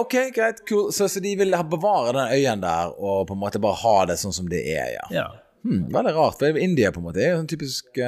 ok, 0.00 0.18
greit, 0.32 0.64
cool. 0.68 0.88
Så, 0.96 1.10
så, 1.12 1.20
de 1.24 1.36
vil 1.40 1.56
bevare 1.68 2.16
den 2.16 2.36
øyen 2.38 2.64
der 2.64 2.96
og 2.96 3.26
på 3.28 3.36
en 3.36 3.44
måte 3.44 3.60
bare 3.62 3.80
ha 3.84 3.96
det 4.08 4.20
sånn 4.20 4.36
som 4.36 4.48
det 4.48 4.64
er, 4.72 4.94
ja. 4.96 5.06
ja. 5.12 5.28
Hmm, 5.62 5.84
veldig 5.92 6.16
rart, 6.16 6.40
for 6.40 6.58
India 6.58 6.90
på 6.90 6.98
en 6.98 7.06
måte 7.06 7.22
er 7.22 7.34
jo 7.34 7.42
sånn 7.42 7.52
typisk. 7.52 8.00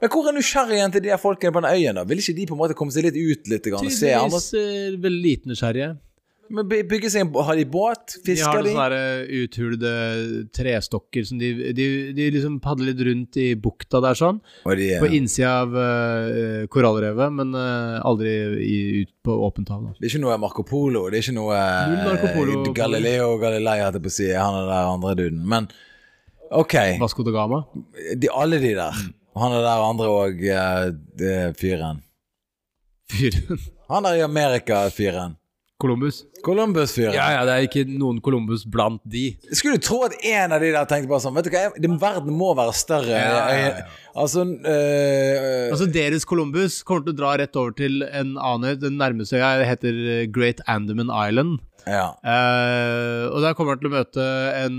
Men 0.00 0.12
hvor 0.12 0.28
er 0.28 0.36
nysgjerrigheten 0.36 0.94
til 0.94 1.04
de 1.04 1.12
her 1.12 1.20
folkene 1.20 1.52
på 1.54 1.62
den 1.64 1.72
øyen? 1.72 1.98
da? 1.98 2.04
Vil 2.08 2.22
ikke 2.22 2.36
de 2.36 2.46
på 2.48 2.56
en 2.56 2.60
måte 2.60 2.76
komme 2.78 2.94
seg 2.94 3.06
litt 3.08 3.18
ut 3.18 3.50
litt? 3.50 3.66
Grann, 3.66 3.86
Tydeligvis 3.86 4.48
uh, 4.54 5.00
veldig 5.00 5.22
lite 5.24 5.50
nysgjerrige. 5.50 5.90
Men 6.50 6.66
bygger 6.66 7.12
seg 7.12 7.24
en, 7.24 7.30
Har 7.46 7.58
de 7.58 7.64
båt? 7.70 8.16
Fisker 8.26 8.64
de? 8.64 8.72
De 8.72 8.74
har 8.74 8.90
sånne 8.90 9.10
eh, 9.22 9.44
uthulede 9.44 9.92
trestokker 10.56 11.26
som 11.28 11.38
de, 11.38 11.50
de, 11.76 11.86
de, 12.16 12.26
liksom 12.34 12.58
padler 12.62 12.90
litt 12.90 13.04
rundt 13.06 13.38
i 13.40 13.52
bukta 13.54 14.00
der 14.02 14.18
sånn. 14.18 14.40
De, 14.66 14.88
ja. 14.88 14.98
På 15.02 15.10
innsida 15.14 15.52
av 15.62 15.76
uh, 15.76 16.66
korallrevet, 16.72 17.36
men 17.38 17.54
uh, 17.54 18.00
aldri 18.06 18.34
i, 18.66 18.80
ut 19.04 19.12
på 19.26 19.36
åpent 19.46 19.70
hav. 19.70 19.86
Det 19.98 20.08
er 20.08 20.12
ikke 20.12 20.24
noe 20.24 20.40
Marco 20.42 20.66
Polo? 20.66 21.06
Det 21.12 21.20
er 21.20 21.26
ikke 21.28 21.38
noe 21.38 21.60
uh, 21.60 22.66
Galileo 22.74 23.36
Galilei, 23.42 23.78
hadde 23.86 24.02
på 24.02 24.10
å 24.10 24.18
si, 24.18 24.28
han 24.34 24.58
er 24.62 24.68
der 24.70 24.92
andre 24.96 25.16
duden. 25.22 25.46
Men 25.50 25.70
Ok. 26.50 26.74
Vasco 26.98 27.22
da 27.22 27.30
Gama? 27.30 27.62
De, 28.18 28.26
alle 28.34 28.58
de 28.58 28.72
der. 28.74 28.90
Mm. 28.90 29.12
Han 29.38 29.52
er 29.54 29.62
der 29.62 29.82
andre 29.86 30.08
òg, 30.10 30.40
uh, 30.50 31.52
fyren. 31.58 32.02
Fyren? 33.10 33.68
Han 33.90 34.06
er 34.06 34.18
i 34.18 34.24
Amerika-fyren. 34.26 35.36
Columbus? 35.80 36.20
Columbus-fyren. 36.44 37.14
Ja, 37.16 37.30
ja, 37.34 37.46
det 37.48 37.54
er 37.54 37.66
ikke 37.66 37.86
noen 37.88 38.20
Columbus 38.24 38.66
blant 38.68 39.00
de. 39.08 39.30
Skulle 39.50 39.80
du 39.80 39.86
tro 39.86 40.02
at 40.06 40.14
en 40.20 40.54
av 40.56 40.62
de 40.62 40.70
der 40.74 40.88
tenkte 40.90 41.10
bare 41.10 41.24
sånn 41.24 41.36
Vet 41.38 41.48
du 41.48 41.54
hva, 41.54 41.64
det, 41.76 41.90
verden 42.02 42.36
må 42.36 42.52
være 42.58 42.76
større. 42.76 43.16
Ja, 43.16 43.40
ja, 43.48 43.64
ja. 43.80 43.88
Altså 44.20 44.42
øh, 44.44 45.70
Altså 45.70 45.86
Deres 45.92 46.26
Columbus 46.28 46.80
kommer 46.86 47.06
til 47.06 47.14
å 47.14 47.20
dra 47.20 47.34
rett 47.40 47.56
over 47.56 47.74
til 47.78 48.04
en 48.06 48.36
annen 48.36 48.72
øy. 48.72 48.78
Den 48.82 49.00
nærmeste 49.00 49.40
øya 49.40 49.66
heter 49.68 50.28
Great 50.34 50.62
Andaman 50.68 51.12
Island. 51.14 51.58
Ja. 51.88 52.10
Uh, 52.20 53.30
og 53.32 53.40
der 53.44 53.54
kommer 53.56 53.74
han 53.74 53.80
til 53.82 53.90
å 53.90 53.94
møte 53.94 54.26
en, 54.60 54.76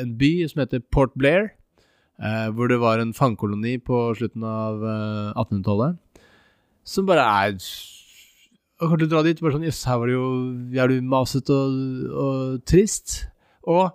en 0.00 0.14
by 0.20 0.32
som 0.50 0.62
heter 0.64 0.82
Port 0.94 1.12
Blair, 1.18 1.50
uh, 2.22 2.48
hvor 2.54 2.70
det 2.70 2.80
var 2.82 3.02
en 3.02 3.14
fangekoloni 3.16 3.76
på 3.84 4.06
slutten 4.18 4.46
av 4.48 4.80
uh, 4.84 4.94
eh, 5.34 5.42
1800-tallet. 5.42 6.00
Som 6.84 7.08
bare 7.08 7.24
er 7.24 7.58
Og 8.82 8.94
å 8.96 9.06
dra 9.06 9.22
dit 9.22 9.38
bare 9.38 9.54
sånn 9.54 9.66
Jøss, 9.68 9.84
her 9.86 10.00
var 10.00 10.10
det 10.10 10.16
jo 10.16 10.28
jævlig 10.74 11.02
masete 11.06 11.54
og, 11.54 11.76
og 12.24 12.64
trist. 12.66 13.20
Og 13.70 13.92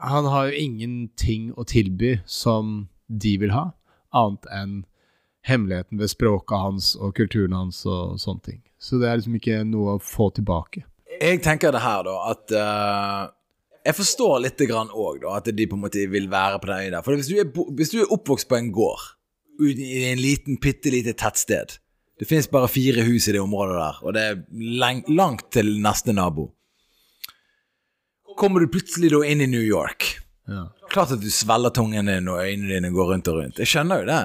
han 0.00 0.28
har 0.32 0.48
jo 0.48 0.64
ingenting 0.64 1.50
å 1.56 1.64
tilby 1.68 2.16
som 2.28 2.88
de 3.06 3.36
vil 3.40 3.52
ha, 3.54 3.70
annet 4.16 4.48
enn 4.52 4.76
hemmeligheten 5.46 6.00
ved 6.00 6.10
språket 6.10 6.58
hans 6.58 6.94
og 6.98 7.14
kulturen 7.16 7.54
hans 7.54 7.84
og 7.86 8.16
sånne 8.20 8.44
ting. 8.48 8.60
Så 8.82 8.98
det 9.00 9.08
er 9.08 9.20
liksom 9.20 9.38
ikke 9.38 9.62
noe 9.68 9.96
å 9.96 10.02
få 10.02 10.30
tilbake. 10.36 10.82
Jeg 11.20 11.40
tenker 11.44 11.72
det 11.72 11.84
her, 11.84 12.02
da, 12.04 12.16
at 12.32 12.52
uh, 12.52 13.32
Jeg 13.86 13.96
forstår 13.96 14.40
litt 14.42 14.62
grann 14.68 14.90
òg, 14.90 15.22
da, 15.22 15.36
at 15.38 15.48
de 15.54 15.68
på 15.68 15.78
en 15.78 15.84
måte 15.84 16.02
vil 16.10 16.26
være 16.32 16.58
på 16.60 16.72
den 16.72 16.88
øya. 16.88 17.02
For 17.06 17.16
hvis 17.16 17.30
du, 17.30 17.36
er, 17.40 17.52
hvis 17.78 17.92
du 17.92 18.00
er 18.02 18.12
oppvokst 18.12 18.48
på 18.50 18.58
en 18.58 18.72
gård 18.74 19.12
i 19.62 20.02
en 20.10 20.20
liten, 20.20 20.58
bitte 20.60 20.90
lite 20.92 21.14
tettsted 21.16 21.78
Det 22.16 22.28
finnes 22.28 22.48
bare 22.48 22.68
fire 22.72 23.04
hus 23.04 23.28
i 23.28 23.34
det 23.36 23.42
området 23.42 23.76
der, 23.76 23.96
og 24.02 24.14
det 24.16 24.22
er 24.24 25.08
langt 25.12 25.50
til 25.52 25.74
neste 25.84 26.14
nabo. 26.16 26.50
Kommer 28.36 28.60
du 28.60 28.70
plutselig 28.72 29.10
da 29.12 29.20
inn 29.24 29.42
i 29.44 29.48
New 29.48 29.64
York 29.64 30.16
ja. 30.46 30.68
Klart 30.90 31.10
at 31.16 31.22
du 31.22 31.30
svelger 31.30 31.74
tungen 31.74 32.06
din 32.06 32.28
og 32.30 32.40
øynene 32.44 32.74
dine 32.76 32.90
går 32.94 33.12
rundt 33.12 33.28
og 33.30 33.40
rundt. 33.40 33.58
Jeg 33.58 33.70
skjønner 33.70 34.02
jo 34.02 34.08
det. 34.08 34.22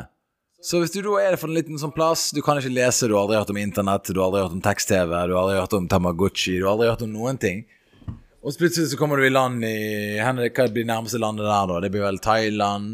Så 0.61 0.77
hvis 0.77 0.93
du 0.93 0.99
da 1.01 1.15
er 1.17 1.33
det 1.33 1.39
for 1.41 1.49
en 1.49 1.57
liten 1.57 1.79
sånn 1.81 1.93
plass, 1.95 2.27
du 2.35 2.43
kan 2.45 2.59
ikke 2.61 2.73
lese, 2.75 3.07
du 3.09 3.15
har 3.15 3.23
aldri 3.23 3.39
hørt 3.39 3.49
om 3.49 3.57
internett, 3.57 4.11
du 4.13 4.19
har 4.19 4.27
aldri 4.27 4.43
hørt 4.43 4.57
om 4.59 4.61
tekst-TV, 4.61 5.09
du 5.09 5.33
har 5.33 5.39
aldri 5.41 5.55
hørt 5.57 5.73
om 5.73 5.87
Tamagotchi, 5.89 6.59
du 6.59 6.67
har 6.67 6.75
aldri 6.75 6.91
hørt 6.91 7.05
om 7.07 7.15
noen 7.15 7.39
ting. 7.41 7.63
Og 8.41 8.53
så 8.53 8.61
plutselig 8.61 8.91
så 8.91 8.99
kommer 8.99 9.17
du 9.17 9.25
i 9.25 9.33
land 9.33 9.65
i 9.65 10.17
Hva 10.21 10.67
blir 10.73 10.85
nærmeste 10.89 11.21
landet 11.21 11.47
der, 11.47 11.65
da? 11.71 11.79
Det 11.81 11.89
blir 11.93 12.05
vel 12.05 12.21
Thailand? 12.21 12.93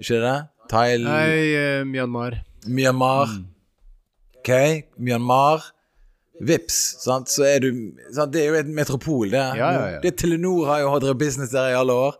Ikke 0.00 0.22
det? 0.24 0.36
Thail... 0.72 1.04
Nei, 1.04 1.28
uh, 1.52 1.84
Myanmar. 1.88 2.40
Myanmar. 2.64 3.36
Mm. 3.36 3.44
OK, 4.46 4.84
Myanmar. 5.02 5.64
Vips, 6.38 6.76
sant? 7.02 7.30
så 7.32 7.42
er 7.48 7.64
du 7.64 7.70
sant? 8.14 8.30
Det 8.30 8.44
er 8.44 8.52
jo 8.52 8.58
et 8.60 8.68
metropol, 8.70 9.30
det. 9.32 9.40
Ja, 9.58 9.70
ja, 9.74 9.86
ja. 9.96 10.00
det 10.04 10.12
Telenor 10.20 10.68
har 10.68 10.84
jo 10.84 10.92
hatt 10.92 11.06
business 11.18 11.50
der 11.50 11.72
i 11.72 11.74
alle 11.74 11.96
år. 11.96 12.18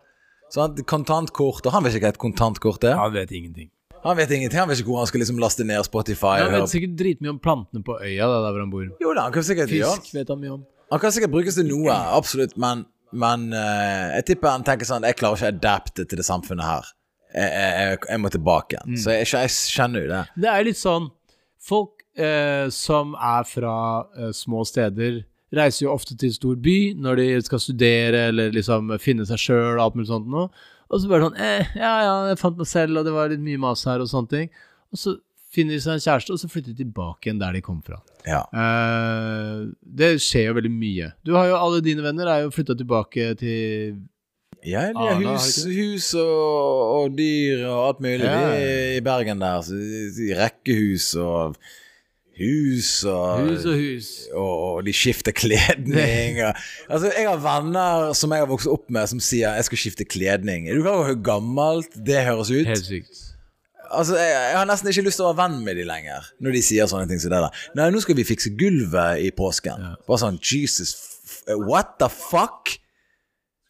Sant? 0.51 0.81
Kontantkort. 0.89 1.63
Og 1.63 1.71
han 1.71 1.85
vet 1.85 1.95
ikke 1.95 2.09
hva 2.09 2.11
et 2.15 2.19
kontantkort 2.19 2.83
er. 2.83 2.97
Han 2.99 3.13
vet 3.13 3.31
ingenting. 3.31 3.69
Han 4.03 4.17
vet 4.19 4.33
ingenting. 4.35 4.59
Han 4.59 4.67
vet 4.67 4.81
ikke 4.81 4.91
hvor 4.91 5.05
han 5.05 5.07
skal 5.07 5.23
liksom 5.23 5.39
laste 5.39 5.63
ned 5.67 5.85
Spotify. 5.87 6.41
Han 6.43 6.51
vet 6.57 6.73
sikkert 6.73 6.97
dritmye 6.99 7.31
om 7.31 7.39
plantene 7.39 7.85
på 7.87 7.95
øya 8.01 8.27
der 8.27 8.49
hvor 8.49 8.59
han 8.59 8.73
bor. 8.73 8.89
Jo 9.03 9.13
da, 9.13 9.29
han 9.29 9.35
kan 9.37 9.47
sikkert 9.47 9.71
Fisk 9.71 10.11
vet 10.17 10.33
han 10.33 10.41
mye 10.41 10.55
om. 10.57 10.65
Han 10.91 11.03
kan 11.03 11.15
sikkert 11.15 11.31
brukes 11.31 11.55
til 11.59 11.67
noe, 11.67 11.95
absolutt, 12.15 12.55
men, 12.59 12.85
men 13.11 13.49
uh, 13.51 14.15
jeg 14.17 14.27
tipper 14.29 14.53
han 14.53 14.63
tenker 14.67 14.87
sånn 14.87 15.03
Jeg 15.03 15.17
klarer 15.19 15.35
ikke 15.35 15.49
å 15.49 15.55
adapte 15.55 16.05
til 16.07 16.19
det 16.19 16.27
samfunnet 16.27 16.67
her. 16.67 16.91
Jeg, 17.31 17.51
jeg, 17.51 18.01
jeg 18.07 18.23
må 18.23 18.31
tilbake 18.35 18.75
igjen. 18.75 18.95
Mm. 18.95 18.99
Så 19.03 19.15
jeg, 19.15 19.31
jeg, 19.31 19.55
kjenner 19.77 20.03
jo 20.03 20.11
det. 20.11 20.25
Det 20.43 20.51
er 20.51 20.67
litt 20.67 20.79
sånn 20.79 21.13
Folk 21.67 21.96
uh, 22.19 22.67
som 22.73 23.15
er 23.15 23.45
fra 23.47 23.77
eh, 24.17 24.31
små 24.35 24.63
steder, 24.67 25.21
reiser 25.55 25.85
jo 25.85 25.93
ofte 25.93 26.17
til 26.19 26.33
stor 26.35 26.57
by 26.59 26.79
når 26.99 27.21
de 27.21 27.27
skal 27.45 27.61
studere 27.63 28.25
eller 28.31 28.51
liksom 28.55 28.91
finne 28.99 29.27
seg 29.27 29.39
sjøl 29.39 29.77
og 29.77 29.83
alt 29.85 29.95
mulig 29.99 30.09
sånt 30.09 30.27
noe. 30.31 30.49
Og 30.87 31.01
så 31.03 31.11
bare 31.11 31.27
sånn 31.27 31.39
eh, 31.43 31.71
Ja, 31.75 31.93
ja, 32.05 32.17
jeg 32.31 32.41
fant 32.41 32.59
meg 32.59 32.69
selv, 32.69 32.99
og 32.99 33.07
det 33.07 33.15
var 33.15 33.31
litt 33.31 33.43
mye 33.43 33.61
mas 33.61 33.85
her, 33.87 34.03
og 34.03 34.11
sånne 34.11 34.33
ting. 34.33 34.51
Og 34.93 35.01
så 35.01 35.15
finner 35.53 35.77
de 35.77 35.83
seg 35.83 35.97
en 35.97 36.03
kjæreste, 36.03 36.35
og 36.35 36.41
så 36.41 36.51
flytter 36.51 36.73
de 36.73 36.83
tilbake 36.83 37.27
igjen 37.27 37.41
der 37.41 37.55
de 37.55 37.63
kom 37.63 37.79
fra. 37.85 38.01
Ja. 38.27 38.43
Eh, 38.51 39.63
det 39.99 40.17
skjer 40.23 40.49
jo 40.49 40.59
veldig 40.59 40.73
mye. 40.73 41.11
Du 41.27 41.33
har 41.37 41.49
jo 41.49 41.57
Alle 41.59 41.81
dine 41.83 42.03
venner 42.05 42.29
er 42.31 42.45
jo 42.45 42.53
flytta 42.55 42.75
tilbake 42.77 43.33
til 43.39 43.97
ja, 44.65 44.87
de 44.91 44.99
har 44.99 45.19
hus, 45.21 45.61
hus 45.69 46.07
og, 46.17 46.79
og, 46.97 47.11
dyr 47.15 47.61
og 47.69 47.81
alt 47.85 47.99
mulig 48.03 48.25
ja. 48.25 48.39
i 48.97 49.03
Bergen 49.05 49.43
der. 49.43 49.61
Så, 49.63 49.77
rekkehus 50.39 51.13
og 51.21 51.55
hus 52.37 52.89
og 53.09 53.47
Hus 53.47 53.65
og 53.65 53.77
hus. 53.79 54.09
Og, 54.37 54.81
de 54.85 54.93
skifter 54.95 55.35
kledning. 55.35 56.39
Og, 56.45 56.53
altså, 56.89 57.11
jeg 57.11 57.27
har 57.27 57.39
venner 57.41 58.11
som 58.17 58.33
jeg 58.33 58.45
har 58.45 58.49
vokst 58.49 58.69
opp 58.71 58.89
med, 58.89 59.09
som 59.09 59.19
sier 59.19 59.55
'jeg 59.55 59.69
skal 59.69 59.81
skifte 59.83 60.05
kledning'. 60.05 60.69
Er 60.69 60.75
du 60.75 60.81
klar 60.81 60.99
over 60.99 61.13
hvor 61.13 61.23
gammelt 61.23 61.97
det 62.05 62.25
høres 62.25 62.51
ut? 62.51 62.67
Helt 62.67 62.85
sykt. 62.85 63.23
Altså, 63.91 64.17
jeg, 64.17 64.31
jeg, 64.31 64.57
har 64.57 64.65
nesten 64.67 64.89
ikke 64.91 65.05
lyst 65.07 65.19
til 65.19 65.25
å 65.27 65.31
være 65.31 65.43
venn 65.43 65.61
med 65.63 65.77
de 65.79 65.85
lenger, 65.87 66.25
når 66.43 66.57
de 66.57 66.63
sier 66.65 66.89
sånne 66.91 67.07
ting 67.07 67.21
som 67.23 67.31
det 67.31 67.39
der. 67.45 67.61
Nei, 67.79 67.89
nå 67.93 68.01
skal 68.03 68.17
vi 68.19 68.25
fikse 68.27 68.51
gulvet 68.59 69.23
i 69.23 69.31
påsken. 69.31 69.85
Ja. 69.85 69.93
Bare 70.09 70.21
sånn 70.23 70.41
Jesus, 70.43 70.95
what 71.47 71.95
the 72.01 72.09
fuck? 72.11 72.75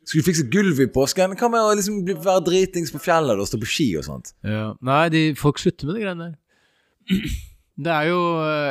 Skal 0.07 0.23
du 0.23 0.27
fikse 0.29 0.47
gulvet 0.51 0.87
i 0.87 0.93
påsken? 0.93 1.35
Hva 1.35 1.49
med 1.51 1.61
å 1.61 1.75
liksom 1.75 1.99
være 2.07 2.45
dritings 2.47 2.93
på 2.95 3.01
fjellet 3.03 3.39
og 3.43 3.49
stå 3.49 3.59
på 3.59 3.69
ski 3.69 3.89
og 3.99 4.07
sånt? 4.07 4.33
Ja. 4.47 4.71
Nei, 4.87 5.03
de, 5.13 5.23
folk 5.37 5.59
slutter 5.59 5.89
med 5.89 5.99
de 5.99 6.05
greiene 6.05 6.29
der. 6.29 6.37
Det 7.77 7.93
er 7.93 8.07
jo 8.09 8.21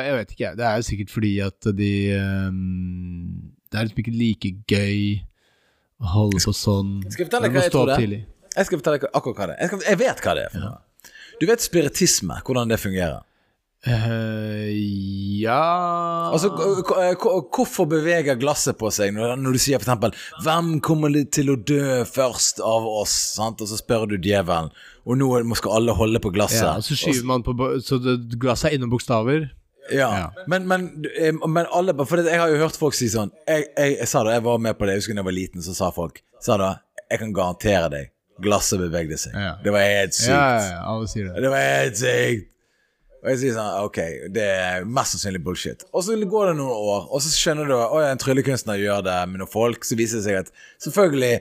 Jeg 0.03 0.15
vet 0.17 0.33
ikke, 0.35 0.49
det 0.59 0.65
er 0.67 0.79
jo 0.79 0.85
sikkert 0.87 1.13
fordi 1.13 1.33
at 1.45 1.69
de 1.77 1.91
um, 2.19 3.51
Det 3.71 3.79
er 3.79 3.87
liksom 3.87 4.01
ikke 4.03 4.15
like 4.15 4.51
gøy 4.67 4.99
å 5.97 6.09
holde 6.13 6.41
på 6.43 6.53
sånn. 6.53 6.97
Skal 7.07 7.23
jeg 7.23 7.29
fortelle 7.31 7.49
hva 7.49 7.63
jeg 7.63 7.73
tror 7.73 7.89
det 7.89 7.95
er? 7.97 8.17
Jeg 8.57 8.67
skal 8.67 8.81
fortelle 8.81 9.09
akkurat 9.17 9.39
hva 9.39 9.47
det 9.49 9.55
er. 9.57 9.79
Jeg, 9.87 9.97
vet 10.01 10.21
hva 10.25 10.35
det 10.37 10.43
er. 10.49 10.59
ja. 10.61 10.75
Du 11.37 11.45
vet 11.45 11.61
spiritisme, 11.61 12.39
hvordan 12.45 12.69
det 12.71 12.79
fungerer? 12.81 13.21
Uh, 13.87 14.67
Ja 15.41 16.31
Altså, 16.33 16.49
Hvorfor 17.55 17.87
beveger 17.89 18.35
glasset 18.39 18.77
på 18.79 18.89
seg 18.93 19.13
når, 19.15 19.35
når 19.39 19.55
du 19.55 19.61
sier 19.61 19.79
eksempel 19.79 20.13
'Hvem 20.43 20.79
kommer 20.83 21.13
til 21.31 21.53
å 21.53 21.55
dø 21.55 22.03
først 22.03 22.59
av 22.59 22.87
oss?' 22.87 23.35
Sant? 23.37 23.61
Og 23.61 23.69
så 23.69 23.77
spør 23.79 24.07
du 24.11 24.17
djevelen, 24.17 24.71
og 25.05 25.17
nå 25.17 25.55
skal 25.55 25.77
alle 25.79 25.95
holde 25.95 26.19
på 26.19 26.33
glasset. 26.33 26.65
ja, 26.67 26.81
Så 26.81 26.97
skyver 26.99 27.25
man 27.25 27.43
på 27.43 27.53
Så 27.81 27.99
glasset 28.39 28.71
er 28.71 28.77
innom 28.77 28.91
bokstaver. 28.91 29.49
Ja, 29.91 30.09
Ja. 30.17 30.29
Men, 30.47 30.67
men, 30.67 31.05
men 31.47 31.65
alle 31.71 31.93
For 32.05 32.17
jeg 32.17 32.39
har 32.39 32.49
jo 32.49 32.57
hørt 32.57 32.75
folk 32.75 32.93
si 32.93 33.07
sånn 33.07 33.31
Jeg, 33.47 33.69
jeg, 33.77 33.97
jeg 34.01 34.07
sa 34.07 34.23
det, 34.23 34.33
jeg 34.33 34.43
var 34.43 34.57
med 34.59 34.75
på 34.77 34.83
det, 34.85 34.97
jeg 34.97 34.99
husker 34.99 35.13
da 35.15 35.21
jeg 35.21 35.25
var 35.29 35.31
liten, 35.37 35.63
så 35.63 35.73
sa 35.77 35.91
folk 35.95 36.19
Sa 36.43 36.57
da, 36.57 36.73
jeg 37.09 37.19
kan 37.21 37.31
garantere 37.33 37.87
deg, 37.89 38.09
glasset 38.43 38.79
bevegde 38.83 39.17
seg. 39.17 39.31
Ja. 39.33 39.55
Det 39.63 39.71
var 39.71 39.79
helt 39.87 40.13
sykt. 40.13 40.27
Ja, 40.27 40.59
ja, 40.59 40.67
ja, 40.73 40.81
alle 40.91 41.07
sier 41.07 41.29
det. 41.31 41.41
Det 41.41 41.49
var 41.49 41.63
helt 41.63 41.97
sykt. 41.97 42.49
Og 43.23 43.29
jeg 43.31 43.39
sier 43.41 43.55
sånn, 43.57 43.73
ok, 43.87 43.99
det 44.35 44.45
er 44.45 44.85
mest 44.85 45.15
sannsynlig 45.15 45.41
bullshit. 45.43 45.83
Og 45.91 46.05
så 46.05 46.17
går 46.21 46.51
det 46.51 46.55
noen 46.59 46.73
år, 46.93 47.07
og 47.09 47.23
så 47.25 47.33
skjønner 47.33 47.69
du 47.69 47.75
at 47.79 48.11
en 48.11 48.21
tryllekunstner 48.21 48.79
gjør 48.81 49.05
det 49.07 49.17
med 49.31 49.41
noen 49.41 49.51
folk. 49.51 49.87
Så 49.87 49.97
viser 49.99 50.21
det 50.21 50.27
seg 50.27 50.41
at 50.43 50.51
selvfølgelig, 50.85 51.33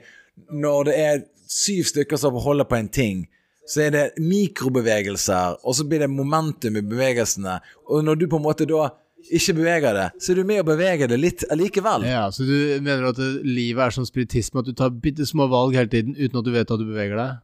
når 0.65 0.89
det 0.89 0.99
er 1.05 1.25
syv 1.53 1.89
stykker 1.93 2.21
som 2.21 2.39
holder 2.43 2.69
på 2.69 2.79
en 2.81 2.93
ting, 2.93 3.25
så 3.67 3.83
er 3.87 3.95
det 3.95 4.05
mikrobevegelser, 4.23 5.59
og 5.67 5.75
så 5.75 5.85
blir 5.89 6.05
det 6.05 6.11
momentum 6.13 6.79
i 6.79 6.85
bevegelsene. 6.87 7.59
Og 7.91 8.05
når 8.07 8.21
du 8.21 8.29
på 8.31 8.39
en 8.39 8.47
måte 8.47 8.67
da 8.69 8.89
ikke 9.27 9.57
beveger 9.59 9.97
det, 9.97 10.07
så 10.23 10.33
er 10.33 10.39
du 10.39 10.47
med 10.47 10.63
å 10.63 10.67
bevege 10.69 11.09
det 11.11 11.19
litt 11.19 11.43
allikevel. 11.51 12.05
Ja, 12.07 12.29
Så 12.31 12.47
du 12.47 12.55
mener 12.85 13.09
at 13.11 13.19
livet 13.43 13.83
er 13.89 13.95
som 13.95 14.07
spiritisme, 14.07 14.63
at 14.63 14.69
du 14.71 14.77
tar 14.77 14.95
bitte 14.95 15.27
små 15.27 15.49
valg 15.51 15.75
hele 15.75 15.91
tiden 15.91 16.15
uten 16.15 16.39
at 16.39 16.47
du 16.47 16.53
vet 16.55 16.71
at 16.71 16.83
du 16.83 16.87
beveger 16.87 17.19
deg? 17.19 17.43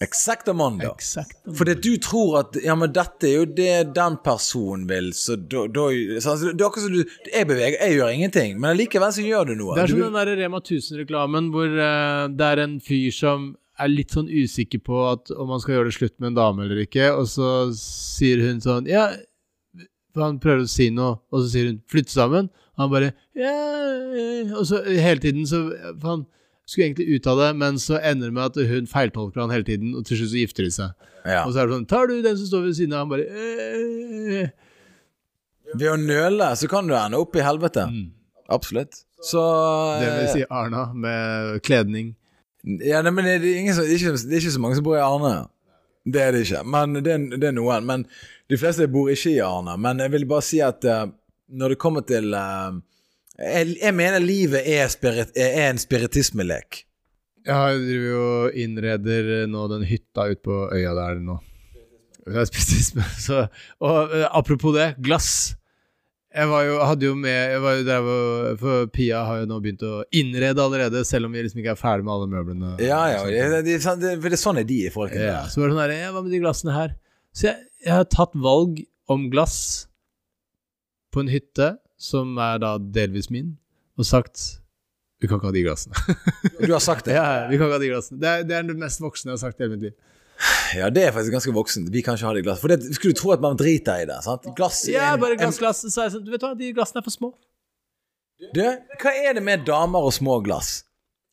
Exakt 0.00 0.46
mondo. 0.54 0.92
Exakt. 0.94 1.40
Fordi 1.58 1.74
du 1.74 1.96
tror 1.98 2.36
at 2.44 2.56
Ja, 2.62 2.76
men 2.78 2.92
dette 2.94 3.26
er 3.26 3.40
jo 3.40 3.46
det 3.50 3.94
den 3.96 4.18
personen 4.22 4.84
vil, 4.86 5.10
så 5.16 5.34
da, 5.34 5.64
da 5.66 5.88
så, 6.22 6.36
altså, 6.36 6.52
Det 6.52 6.62
er 6.62 6.66
akkurat 6.68 6.84
som 6.84 6.94
du 6.94 7.32
Jeg 7.32 7.48
beveger, 7.50 7.78
jeg 7.82 7.96
gjør 7.96 8.12
ingenting, 8.14 8.60
men 8.60 8.70
allikevel 8.70 9.14
så 9.16 9.24
gjør 9.26 9.50
du 9.50 9.56
noe. 9.58 9.74
Det 9.74 9.82
er 9.82 9.92
som 9.92 9.98
du, 9.98 10.04
den 10.06 10.20
der 10.20 10.30
Rema 10.38 10.60
1000-reklamen 10.62 11.50
hvor 11.54 11.74
uh, 11.74 12.28
det 12.30 12.52
er 12.52 12.62
en 12.62 12.78
fyr 12.84 13.10
som 13.14 13.50
er 13.78 13.90
litt 13.90 14.14
sånn 14.14 14.30
usikker 14.30 14.82
på 14.86 15.02
at, 15.06 15.34
om 15.34 15.50
han 15.54 15.62
skal 15.62 15.76
gjøre 15.76 15.90
det 15.90 15.98
slutt 15.98 16.16
med 16.18 16.32
en 16.32 16.38
dame 16.38 16.64
eller 16.66 16.82
ikke, 16.82 17.10
og 17.14 17.26
så 17.30 17.50
sier 17.78 18.42
hun 18.46 18.62
sånn 18.62 18.86
Ja, 18.90 19.10
for 20.14 20.26
han 20.26 20.40
prøver 20.42 20.66
å 20.66 20.70
si 20.70 20.88
noe, 20.94 21.18
og 21.30 21.42
så 21.42 21.52
sier 21.52 21.70
hun 21.72 21.82
'flytte 21.90 22.14
sammen'. 22.14 22.50
Og 22.78 22.82
han 22.84 22.90
bare 22.94 23.12
ja, 23.34 23.54
ja», 24.14 24.56
Og 24.58 24.66
så 24.66 24.82
hele 24.86 25.18
tiden 25.22 25.46
så 25.46 25.68
For 25.98 26.08
han 26.08 26.26
skulle 26.68 26.86
egentlig 26.90 27.08
ut 27.16 27.26
av 27.32 27.38
det, 27.40 27.48
men 27.56 27.78
så 27.80 27.96
ender 28.04 28.28
det 28.28 28.36
med 28.36 28.50
at 28.50 28.70
hun 28.70 28.88
feiltolker 28.90 29.40
han 29.40 29.52
hele 29.54 29.64
tiden, 29.64 29.94
og 29.96 30.04
til 30.04 30.20
slutt 30.20 30.32
så 30.34 30.40
gifter 30.42 30.66
de 30.68 30.72
seg. 30.74 31.08
ja. 31.24 31.42
Og 31.46 31.54
så 31.54 31.62
er 31.62 31.66
det 31.70 31.74
sånn 31.78 31.86
'Tar 31.88 32.06
du 32.10 32.14
den 32.22 32.36
som 32.36 32.46
står 32.50 32.64
ved 32.68 32.76
siden 32.76 32.92
av?' 32.92 33.06
Han 33.06 33.12
bare 33.14 33.26
«Eh». 33.28 34.50
Ved 35.74 35.90
å 35.92 35.96
nøle 36.00 36.48
så 36.56 36.68
kan 36.68 36.86
du 36.88 36.94
ende 36.96 37.18
opp 37.20 37.36
i 37.36 37.44
helvete. 37.44 37.84
Absolutt. 38.48 39.04
Så 39.20 39.40
Mm. 39.42 40.00
Det 40.00 40.08
vil 40.18 40.28
si 40.32 40.44
Arna 40.50 40.92
med 40.94 41.62
kledning. 41.62 42.14
Ja, 42.64 43.02
nei, 43.02 43.10
men 43.10 43.24
det 43.24 43.34
er, 43.34 43.58
ingen 43.60 43.74
som, 43.74 43.84
det, 43.84 43.94
er 43.94 43.98
ikke, 43.98 44.28
det 44.28 44.36
er 44.36 44.40
ikke 44.40 44.54
så 44.56 44.60
mange 44.60 44.76
som 44.76 44.84
bor 44.84 44.96
i 44.96 45.02
Arne. 45.04 45.48
Det 46.06 46.20
er 46.22 46.32
det 46.32 46.46
ikke. 46.46 46.62
Men 46.64 46.94
det 47.04 47.12
er, 47.12 47.18
det 47.36 47.48
er 47.48 47.52
noen. 47.52 47.84
Men 47.84 48.06
de 48.48 48.56
fleste 48.56 48.88
bor 48.88 49.10
ikke 49.12 49.34
i 49.36 49.40
Arne. 49.44 49.76
Men 49.76 49.98
jeg 49.98 50.12
vil 50.12 50.26
bare 50.26 50.42
si 50.46 50.60
at 50.64 50.84
uh, 50.84 51.06
når 51.48 51.74
det 51.74 51.78
kommer 51.78 52.04
til 52.04 52.32
eh, 52.34 52.78
jeg, 53.38 53.76
jeg 53.78 53.94
mener 53.94 54.22
livet 54.22 54.66
er, 54.66 54.88
spirit, 54.90 55.30
er 55.38 55.68
en 55.68 55.78
spiritismelek. 55.80 56.82
Jeg 57.48 57.78
driver 57.84 58.08
jo 58.08 58.24
og 58.24 58.56
innreder 58.58 59.46
nå 59.48 59.68
den 59.72 59.86
hytta 59.88 60.26
ute 60.32 60.42
på 60.44 60.64
øya 60.74 60.94
der 60.98 61.22
nå. 61.24 61.38
Spiritisme. 62.28 63.06
Så, 63.26 63.46
og 63.80 64.12
eh, 64.12 64.26
apropos 64.36 64.74
det, 64.76 64.90
glass. 65.04 65.54
Jeg 66.34 66.50
var 66.50 66.66
jo, 66.66 66.74
hadde 66.84 67.06
jo 67.06 67.14
med 67.16 67.32
jeg 67.54 67.60
var 67.64 67.76
jo 67.78 67.84
der, 67.86 68.08
For 68.60 68.90
Pia 68.92 69.22
har 69.24 69.40
jo 69.40 69.46
nå 69.48 69.56
begynt 69.64 69.84
å 69.86 70.02
innrede 70.12 70.60
allerede, 70.60 71.00
selv 71.08 71.30
om 71.30 71.32
vi 71.32 71.46
liksom 71.46 71.62
ikke 71.62 71.72
er 71.72 71.80
ferdig 71.80 72.04
med 72.04 72.14
alle 72.14 72.28
møblene. 72.34 72.74
Ja, 72.84 73.00
ja. 73.14 73.22
Det, 73.24 73.46
det, 73.54 73.62
det, 73.70 73.96
det, 74.02 74.12
for 74.20 74.34
det 74.34 74.40
sånn 74.42 74.60
er 74.60 74.68
de 74.68 74.82
folkene. 74.92 75.24
Ja, 75.30 75.40
så 75.48 75.62
var 75.62 75.70
det 75.70 75.78
sånn 75.78 75.84
her 75.86 75.94
ja, 75.96 76.12
Hva 76.12 76.24
med 76.26 76.34
de 76.34 76.42
glassene 76.42 76.76
her? 76.76 76.94
Så 77.32 77.48
jeg, 77.48 77.64
jeg 77.86 77.94
har 77.94 78.08
tatt 78.12 78.36
valg 78.36 78.82
om 79.08 79.30
glass 79.32 79.56
på 81.14 81.24
en 81.24 81.32
hytte, 81.32 81.72
som 81.98 82.36
er 82.38 82.60
da 82.62 82.76
delvis 82.78 83.28
min, 83.34 83.56
og 83.98 84.06
sagt 84.06 84.60
Vi 85.20 85.26
kan 85.26 85.40
ikke 85.40 85.48
ha 85.50 85.54
de 85.56 85.62
glassene. 85.66 85.94
Du 86.62 86.70
har 86.70 86.78
sagt 86.84 87.08
det? 87.08 87.16
ja, 87.18 87.48
vi 87.50 87.56
kan 87.58 87.66
ikke 87.66 87.74
ha 87.74 87.82
de 87.82 87.88
glassene. 87.90 88.20
Det 88.22 88.28
er, 88.30 88.44
det 88.46 88.54
er 88.54 88.68
det 88.68 88.76
mest 88.78 89.00
voksne 89.02 89.32
jeg 89.32 89.34
har 89.34 89.40
sagt 89.48 89.58
i 89.58 89.64
hele 89.66 89.74
mitt 89.74 89.88
liv. 89.88 89.96
Ja, 90.78 90.86
det 90.94 91.02
er 91.08 91.10
faktisk 91.16 91.34
ganske 91.34 91.54
voksent. 91.56 91.88
Vi 91.90 92.02
kan 92.06 92.14
ikke 92.14 92.28
ha 92.28 92.34
det 92.36 92.44
i 92.44 92.46
glass. 92.46 92.60
For 92.62 92.70
det 92.70 92.92
skulle 92.94 93.16
du 93.16 93.18
tro 93.18 93.32
at 93.34 93.42
man 93.42 93.56
driter 93.58 94.04
i 94.04 94.06
det. 94.06 94.20
sant? 94.22 94.46
Glass 94.54 94.84
Ja, 94.86 95.08
en- 95.16 95.20
bare 95.24 95.34
glassglass. 95.40 95.58
glass, 95.58 95.82
glass. 95.82 95.94
Så 95.96 96.00
er 96.00 96.06
jeg 96.06 96.14
sånn, 96.14 96.24
du 96.28 96.30
vet 96.36 96.44
hva, 96.46 96.52
de 96.60 96.68
glassene 96.76 97.02
er 97.02 97.06
for 97.08 97.16
små. 97.16 97.32
Du, 98.54 98.62
hva 99.02 99.14
er 99.26 99.34
det 99.34 99.42
med 99.42 99.64
damer 99.66 100.06
og 100.06 100.14
små 100.14 100.38
glass? 100.46 100.84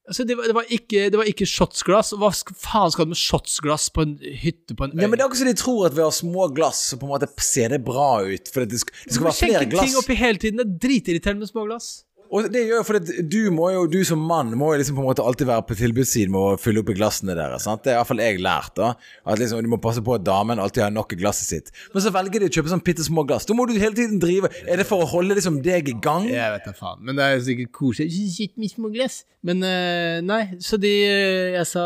Altså, 0.05 0.23
det 0.29 0.35
var, 0.37 0.45
det 0.45 0.53
var 0.53 0.67
ikke, 0.69 1.07
det 1.09 1.17
var 1.17 1.29
ikke 1.29 1.47
shotsglass. 1.49 2.11
Hva 2.21 2.29
faen 2.61 2.91
skal 2.93 3.07
du 3.07 3.13
med 3.15 3.17
shotsglass 3.17 3.87
på 3.89 4.03
en 4.05 4.11
hytte 4.21 4.75
på 4.77 4.85
en 4.85 4.93
øy? 4.93 5.01
Ja, 5.01 5.07
men 5.09 5.17
Det 5.17 5.23
er 5.23 5.29
akkurat 5.31 5.41
som 5.41 5.49
de 5.49 5.55
tror 5.57 5.79
at 5.87 5.95
ved 5.97 6.03
å 6.05 6.09
ha 6.11 6.17
små 6.17 6.49
glass, 6.53 6.81
så 6.91 6.99
på 7.01 7.07
en 7.07 7.13
måte 7.15 7.29
ser 7.41 7.73
det 7.73 7.81
bra 7.87 8.11
ut. 8.21 8.51
For 8.53 8.69
det 8.69 8.83
skal, 8.83 8.93
det 9.01 9.15
skal 9.17 9.25
være 9.31 9.39
flere 9.39 9.63
ting 9.65 9.71
glass. 9.73 9.95
oppi 10.03 10.17
hele 10.19 10.41
tiden. 10.41 10.61
Det 10.61 10.67
er 10.67 10.75
dritirriterende 10.85 11.41
med 11.47 11.49
små 11.49 11.65
glass. 11.71 11.89
Og 12.35 12.49
det 12.51 12.65
gjør 12.65 12.81
jo 12.81 12.85
fordi 12.87 13.23
du 13.31 13.37
må 13.55 13.69
jo, 13.71 13.85
du 13.87 14.01
som 14.07 14.19
mann 14.19 14.49
må 14.59 14.73
jo 14.73 14.79
liksom 14.81 14.97
på 14.97 15.03
en 15.03 15.07
måte 15.07 15.23
alltid 15.23 15.47
være 15.47 15.63
på 15.69 15.77
tilbudssiden 15.79 16.33
med 16.33 16.41
å 16.41 16.57
fylle 16.59 16.81
opp 16.81 16.89
i 16.91 16.95
glassene 16.97 17.35
deres. 17.37 17.63
sant? 17.63 17.83
Det 17.85 17.93
er 17.93 17.99
iallfall 17.99 18.19
jeg 18.19 18.41
lært. 18.43 18.73
da 18.75 18.89
At 19.23 19.39
liksom 19.39 19.61
du 19.63 19.69
må 19.71 19.79
passe 19.81 20.03
på 20.03 20.17
at 20.17 20.25
damen 20.27 20.59
alltid 20.59 20.83
har 20.83 20.91
nok 20.91 21.15
i 21.15 21.19
glasset 21.21 21.47
sitt. 21.47 21.71
Men 21.93 22.03
så 22.03 22.11
velger 22.15 22.43
de 22.43 22.49
å 22.49 22.55
kjøpe 22.57 22.73
sånn 22.73 22.83
bitte 22.83 23.05
små 23.07 23.23
glass. 23.29 23.47
Da 23.47 23.55
må 23.55 23.67
du 23.69 23.75
hele 23.79 23.95
tiden 23.95 24.19
drive 24.19 24.51
Er 24.65 24.81
det 24.81 24.87
for 24.89 25.05
å 25.05 25.09
holde 25.13 25.37
liksom 25.39 25.61
deg 25.63 25.87
i 25.93 25.95
gang? 26.03 26.27
Jeg 26.27 26.57
vet 26.57 26.67
da 26.67 26.75
faen. 26.75 26.99
Men 27.07 27.15
det 27.15 27.23
er 27.23 27.37
jo 27.37 27.45
sikkert 27.47 27.71
koselig. 27.79 28.25
Shit, 28.35 28.55
mye 28.59 28.73
små 28.73 28.91
glass. 28.91 29.21
Men 29.45 29.63
eh, 29.63 30.19
nei, 30.25 30.41
så 30.59 30.79
de 30.81 30.91
eh, 31.05 31.55
Jeg 31.55 31.69
sa 31.71 31.85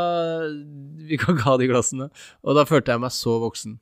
Vi 1.06 1.20
kan 1.22 1.36
ikke 1.38 1.46
ha 1.46 1.58
de 1.62 1.70
glassene. 1.70 2.10
Og 2.42 2.58
da 2.58 2.66
følte 2.70 2.96
jeg 2.96 3.04
meg 3.06 3.14
så 3.14 3.38
voksen. 3.44 3.78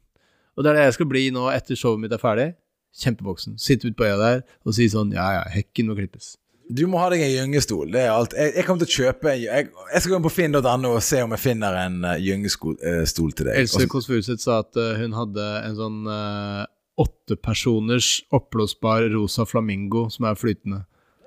Og 0.58 0.66
det 0.66 0.74
er 0.74 0.80
det 0.82 0.88
jeg 0.90 0.98
skal 0.98 1.10
bli 1.14 1.30
nå 1.32 1.48
etter 1.54 1.80
showet 1.80 2.02
mitt 2.02 2.16
er 2.18 2.22
ferdig. 2.22 2.50
Kjempevoksen. 2.98 3.60
Sitte 3.62 3.88
ute 3.88 3.98
på 4.00 4.08
øya 4.08 4.18
der 4.18 4.44
og 4.66 4.74
si 4.76 4.90
sånn 4.90 5.14
Ja, 5.16 5.30
ja, 5.38 5.48
hekken 5.54 5.92
må 5.92 5.96
klippes. 6.00 6.34
Du 6.70 6.84
må 6.92 7.00
ha 7.00 7.08
deg 7.14 7.24
en 7.24 7.32
gyngestol. 7.32 7.92
Det 7.94 8.02
er 8.04 8.12
alt. 8.12 8.34
Jeg, 8.36 8.54
jeg 8.58 8.68
kommer 8.68 8.84
til 8.84 8.90
å 8.90 9.06
kjøpe 9.06 9.30
en 9.32 9.44
jeg, 9.44 9.68
jeg 9.94 10.04
skal 10.04 10.14
gå 10.14 10.18
inn 10.20 10.26
på 10.26 10.34
finn.no 10.36 10.94
og 10.94 11.04
se 11.06 11.22
om 11.24 11.36
jeg 11.36 11.44
finner 11.44 11.78
en 11.86 12.02
uh, 12.04 12.16
gyngestol 12.20 12.76
til 12.78 13.48
deg. 13.48 13.54
Else 13.64 13.88
Kåss 13.92 14.10
Furuseth 14.10 14.44
sa 14.44 14.62
at 14.66 14.80
uh, 14.80 14.98
hun 15.00 15.16
hadde 15.16 15.46
en 15.64 15.78
sånn 15.80 16.02
uh, 16.12 16.66
åttepersoners 17.00 18.10
oppblåsbar 18.36 19.08
rosa 19.14 19.46
flamingo 19.48 20.08
som 20.14 20.28
er 20.28 20.40
flytende. 20.40 20.84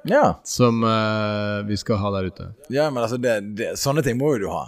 ja. 0.09 0.41
Som 0.45 0.85
uh, 0.85 1.63
vi 1.69 1.79
skal 1.81 2.03
ha 2.03 2.13
der 2.19 2.29
ute. 2.29 2.51
ja, 2.69 2.91
men 2.91 3.03
altså, 3.05 3.17
det, 3.17 3.41
det, 3.57 3.73
sånne 3.81 4.05
ting 4.05 4.21
må 4.21 4.35
jo 4.37 4.45
du 4.45 4.51
ha. 4.53 4.67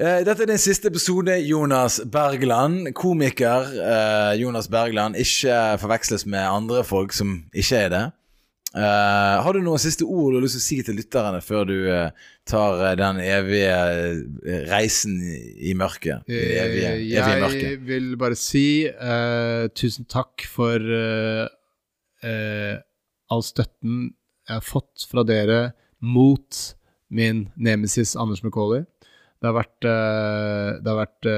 Eh, 0.00 0.22
dette 0.24 0.46
er 0.46 0.48
din 0.48 0.60
siste 0.60 0.88
episode, 0.88 1.34
Jonas 1.44 1.98
Bergland. 2.08 2.92
Komiker 2.96 3.66
eh, 3.74 4.38
Jonas 4.40 4.68
Bergland. 4.70 5.18
Ikke 5.18 5.76
forveksles 5.82 6.24
med 6.24 6.46
andre 6.46 6.84
folk 6.86 7.12
som 7.12 7.34
ikke 7.52 7.76
er 7.76 7.90
det. 7.92 8.04
Eh, 8.70 9.36
har 9.42 9.56
du 9.56 9.64
noen 9.66 9.82
siste 9.82 10.06
ord 10.06 10.30
du 10.30 10.36
har 10.38 10.44
lyst 10.44 10.54
til 10.54 10.62
å 10.62 10.66
si 10.68 10.76
til 10.86 10.98
lytterne 11.00 11.40
før 11.42 11.64
du 11.66 11.74
uh, 11.90 12.12
tar 12.46 12.84
eh, 12.86 12.92
den 13.00 13.18
evige 13.24 14.60
reisen 14.70 15.16
i 15.58 15.74
mørket? 15.74 16.22
Evige, 16.30 16.60
evige, 16.68 16.92
evige 17.18 17.40
mørket. 17.42 17.64
Jeg 17.64 17.80
vil 17.88 18.06
bare 18.20 18.38
si 18.38 18.68
uh, 18.86 19.66
tusen 19.74 20.06
takk 20.10 20.46
for 20.50 20.86
all 22.20 23.42
støtten 23.46 24.10
jeg 24.10 24.58
har 24.58 24.64
fått 24.66 25.06
fra 25.08 25.22
dere 25.24 25.60
mot 26.04 26.58
min 27.10 27.46
nemesis 27.56 28.12
Anders 28.12 28.42
McCauley. 28.44 28.84
Det 29.40 29.48
har 29.48 29.56
vært, 29.56 29.78
det 29.80 30.90
har 30.90 30.98
vært 30.98 31.28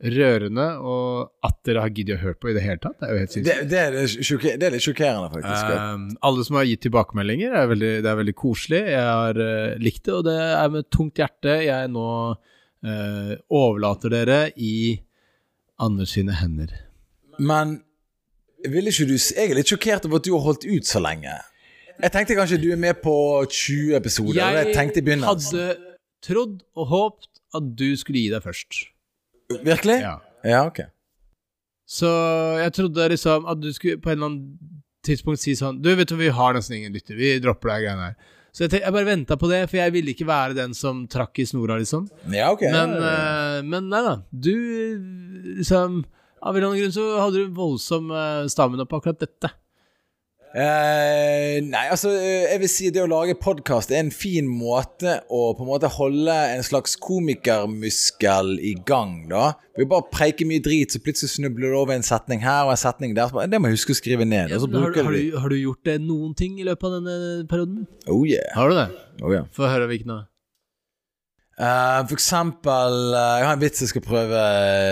rørende, 0.00 0.66
og 0.80 1.30
at 1.44 1.56
dere 1.68 1.82
har 1.84 1.90
giddet 1.92 2.16
å 2.16 2.22
høre 2.22 2.38
på 2.40 2.48
i 2.50 2.54
det 2.56 2.62
hele 2.64 2.80
tatt, 2.80 2.96
det 3.00 3.08
er 3.08 3.12
jo 3.12 3.18
helt 3.20 3.34
Det, 3.34 3.36
sinnssykt. 3.36 3.70
det, 3.70 4.04
sjokker- 4.28 4.54
det 4.60 4.66
er 4.68 4.74
litt 4.74 4.84
sjokkerende, 4.86 5.28
faktisk. 5.34 5.72
Um, 5.76 6.06
alle 6.24 6.44
som 6.46 6.56
har 6.56 6.64
gitt 6.64 6.82
tilbakemeldinger, 6.86 7.52
er 7.52 7.66
veldig, 7.68 7.90
det 8.06 8.10
er 8.10 8.16
veldig 8.22 8.34
koselig. 8.38 8.80
Jeg 8.94 9.04
har 9.04 9.40
uh, 9.40 9.74
likt 9.82 10.04
det, 10.08 10.14
og 10.16 10.24
det 10.24 10.38
er 10.40 10.72
med 10.72 10.88
tungt 10.90 11.20
hjerte 11.20 11.58
jeg 11.66 11.90
nå 11.92 12.06
uh, 12.32 13.34
overlater 13.52 14.14
dere 14.14 14.40
i 14.56 14.74
Anders 15.80 16.14
sine 16.16 16.32
hender. 16.36 16.72
Men 17.40 17.78
ville 18.68 18.92
ikke 18.92 19.06
du 19.08 19.14
Jeg 19.16 19.50
er 19.50 19.56
litt 19.56 19.70
sjokkert 19.72 20.04
over 20.08 20.20
at 20.20 20.26
du 20.28 20.34
har 20.34 20.44
holdt 20.44 20.66
ut 20.68 20.88
så 20.88 21.00
lenge. 21.00 21.32
Jeg 22.00 22.12
tenkte 22.12 22.36
kanskje 22.36 22.60
du 22.60 22.70
er 22.72 22.80
med 22.80 23.00
på 23.04 23.14
20 23.48 23.96
episoder. 23.96 24.40
Jeg, 24.40 24.72
jeg 24.72 25.20
hadde 25.24 25.66
trodd 26.24 26.62
og 26.76 26.88
håpt 26.88 27.28
at 27.56 27.68
du 27.76 27.96
skulle 27.96 28.20
gi 28.20 28.32
deg 28.32 28.44
først. 28.44 28.86
Virkelig? 29.58 30.00
Ja. 30.04 30.16
Ja, 30.46 30.64
ok. 30.66 30.80
Så 31.90 32.10
jeg 32.60 32.72
trodde 32.76 33.08
liksom 33.12 33.48
at 33.50 33.60
du 33.60 33.72
skulle 33.74 34.00
på 34.00 34.12
en 34.12 34.18
eller 34.18 34.30
annen 34.30 34.82
tidspunkt 35.04 35.42
si 35.42 35.56
sånn 35.58 35.80
Du, 35.82 35.90
vet 35.96 36.08
du, 36.08 36.16
vi 36.20 36.30
har 36.32 36.54
nesten 36.54 36.78
ingen 36.78 36.94
lytter. 36.94 37.18
Vi 37.18 37.34
dropper 37.42 37.72
de 37.72 37.78
greiene 37.84 38.10
her. 38.10 38.36
Så 38.50 38.66
jeg, 38.66 38.80
jeg 38.82 38.94
bare 38.94 39.06
venta 39.06 39.36
på 39.38 39.48
det, 39.50 39.60
for 39.70 39.78
jeg 39.78 39.94
ville 39.94 40.12
ikke 40.14 40.26
være 40.26 40.56
den 40.58 40.72
som 40.74 41.04
trakk 41.10 41.38
i 41.38 41.46
snora, 41.46 41.76
liksom. 41.78 42.08
Ja, 42.34 42.50
ok. 42.54 42.64
Men, 42.72 42.96
eh, 42.98 43.58
men 43.66 43.90
nei 43.92 44.00
da. 44.06 44.16
Du 44.30 44.54
liksom 45.60 46.02
Av 46.40 46.54
en 46.54 46.56
eller 46.56 46.70
annen 46.70 46.80
grunn 46.80 46.94
så 46.94 47.04
hadde 47.20 47.42
du 47.42 47.52
voldsom 47.52 48.06
uh, 48.14 48.46
stamina 48.48 48.86
på 48.88 48.96
akkurat 48.96 49.18
dette. 49.20 49.50
Eh, 50.50 51.60
nei, 51.62 51.84
altså 51.92 52.10
eh, 52.10 52.48
jeg 52.50 52.58
vil 52.58 52.70
si 52.72 52.88
det 52.90 53.04
å 53.04 53.10
lage 53.10 53.36
podkast 53.38 53.92
er 53.94 54.00
en 54.02 54.08
fin 54.10 54.48
måte 54.50 55.20
å 55.30 55.52
på 55.54 55.62
en 55.62 55.68
måte 55.68 55.90
holde 55.94 56.34
en 56.56 56.64
slags 56.66 56.96
komikermuskel 56.98 58.56
i 58.58 58.72
gang, 58.86 59.28
da. 59.30 59.52
Vi 59.78 59.86
bare 59.86 60.10
preiker 60.10 60.48
mye 60.50 60.62
drit, 60.64 60.90
så 60.90 60.98
plutselig 61.04 61.36
snubler 61.36 61.70
du 61.70 61.76
over 61.78 61.94
en 61.94 62.06
setning 62.06 62.42
her 62.42 62.64
og 62.64 62.74
en 62.74 62.82
setning 62.82 63.14
der. 63.14 63.30
Det 63.46 63.60
må 63.62 63.70
jeg 63.70 63.78
huske 63.78 63.94
å 63.94 64.00
skrive 64.00 64.26
ned. 64.26 64.50
Ja, 64.50 64.58
har, 64.58 64.74
har, 64.74 65.14
du, 65.14 65.38
har, 65.38 65.54
du, 65.54 65.60
gjort 65.60 65.86
det 65.86 65.96
noen 66.02 66.34
ting 66.34 66.58
i 66.58 66.66
løpet 66.66 66.88
av 66.88 66.98
denne 66.98 67.46
perioden? 67.50 67.86
Oh 68.10 68.26
yeah. 68.26 68.50
Har 68.58 68.74
du 68.74 68.80
det? 68.80 68.88
Oh 69.22 69.30
yeah. 69.30 69.46
Få 69.54 69.70
høre 69.70 69.86
hvilken 69.92 70.16
av. 70.16 70.26
Uh, 71.60 72.00
for 72.08 72.16
eksempel 72.16 72.94
uh, 73.12 73.36
Jeg 73.36 73.44
har 73.44 73.52
en 73.52 73.60
vits 73.60 73.82
jeg 73.84 73.90
skal 73.90 74.02
prøve 74.02 74.44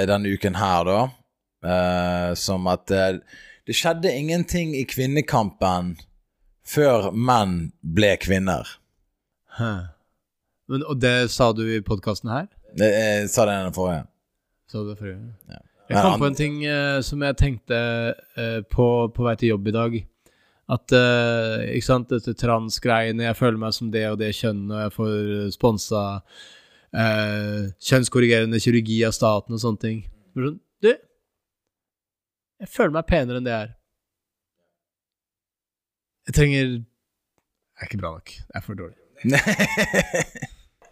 denne 0.07 0.39
uken 0.39 0.59
her, 0.61 0.87
da. 0.87 1.03
Uh, 1.67 2.31
som 2.39 2.71
at 2.71 2.93
det 3.69 3.77
skjedde 3.77 4.09
ingenting 4.17 4.71
i 4.73 4.87
kvinnekampen 4.89 5.99
før 6.65 7.11
menn 7.13 7.71
ble 7.85 8.15
kvinner. 8.17 8.65
Huh. 9.59 9.91
Men, 10.73 10.85
og 10.89 11.01
det 11.03 11.29
sa 11.35 11.51
du 11.53 11.67
i 11.69 11.83
podkasten 11.85 12.31
her? 12.33 12.47
Jeg 12.81 13.27
sa 13.29 13.45
det 13.45 13.57
i 13.59 13.67
den 13.67 13.75
forrige. 13.77 14.07
Sa 14.73 14.81
du 14.81 14.93
det 14.95 14.97
forrige? 15.01 15.35
Ja. 15.53 15.61
Jeg 15.89 16.05
kom 16.05 16.21
på 16.21 16.29
en 16.31 16.37
ting 16.37 16.57
uh, 16.65 17.01
som 17.05 17.25
jeg 17.25 17.37
tenkte 17.41 17.81
uh, 18.37 18.61
på 18.73 18.87
på 19.13 19.27
vei 19.27 19.35
til 19.41 19.53
jobb 19.55 19.69
i 19.69 19.75
dag. 19.77 19.99
At 20.69 20.95
uh, 20.97 21.65
ikke 21.69 21.89
sant, 21.91 22.13
dette 22.13 22.37
transgreiene, 22.41 23.25
jeg 23.25 23.37
føler 23.37 23.61
meg 23.61 23.77
som 23.77 23.91
det 23.93 24.07
og 24.09 24.17
det 24.21 24.31
kjønnet, 24.37 24.73
og 24.73 24.81
jeg 24.87 24.97
får 24.97 25.53
sponsa 25.57 26.07
kjønnskorrigerende 26.89 28.57
kirurgi 28.65 29.03
av 29.05 29.13
staten 29.13 29.53
og 29.53 29.61
sånne 29.61 29.81
ting. 29.83 29.99
Du, 30.81 30.95
jeg 32.59 32.71
føler 32.73 32.95
meg 32.95 33.09
penere 33.09 33.41
enn 33.41 33.47
det 33.47 33.55
jeg 33.55 33.67
er. 33.69 33.75
Jeg 36.29 36.37
trenger 36.37 36.65
Det 36.69 37.81
er 37.81 37.89
ikke 37.89 38.01
bra 38.03 38.11
nok. 38.17 38.33
Det 38.37 38.59
er 38.59 38.65
for 38.65 38.79
dårlig. 38.79 38.97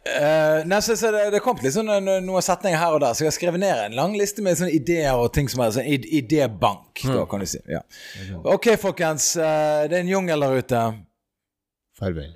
Uh, 0.06 0.62
nei, 0.70 0.78
så, 0.80 0.96
så 0.96 1.10
det, 1.14 1.26
det 1.34 1.42
kom 1.44 1.58
litt 1.60 1.74
sånn 1.74 1.90
noen 1.90 2.46
setninger 2.46 2.78
her 2.78 2.94
og 2.96 3.02
der, 3.02 3.12
så 3.16 3.26
jeg 3.26 3.32
har 3.32 3.36
skrevet 3.36 3.62
ned 3.62 3.82
en 3.88 3.98
lang 3.98 4.14
liste 4.18 4.44
med 4.46 4.58
sånne 4.58 4.74
ideer 4.78 5.18
og 5.18 5.32
ting 5.34 5.50
som 5.50 5.64
er 5.64 5.74
sånn 5.76 5.90
idébank, 5.90 6.94
mm. 7.02 7.12
da, 7.12 7.26
kan 7.30 7.42
du 7.42 7.50
si. 7.50 7.60
Ja. 7.70 7.82
Ok, 8.46 8.72
folkens. 8.80 9.34
Uh, 9.34 9.84
det 9.90 9.98
er 9.98 10.02
en 10.04 10.14
jungel 10.14 10.46
der 10.46 10.62
ute. 10.62 10.82
Farvel. 11.98 12.32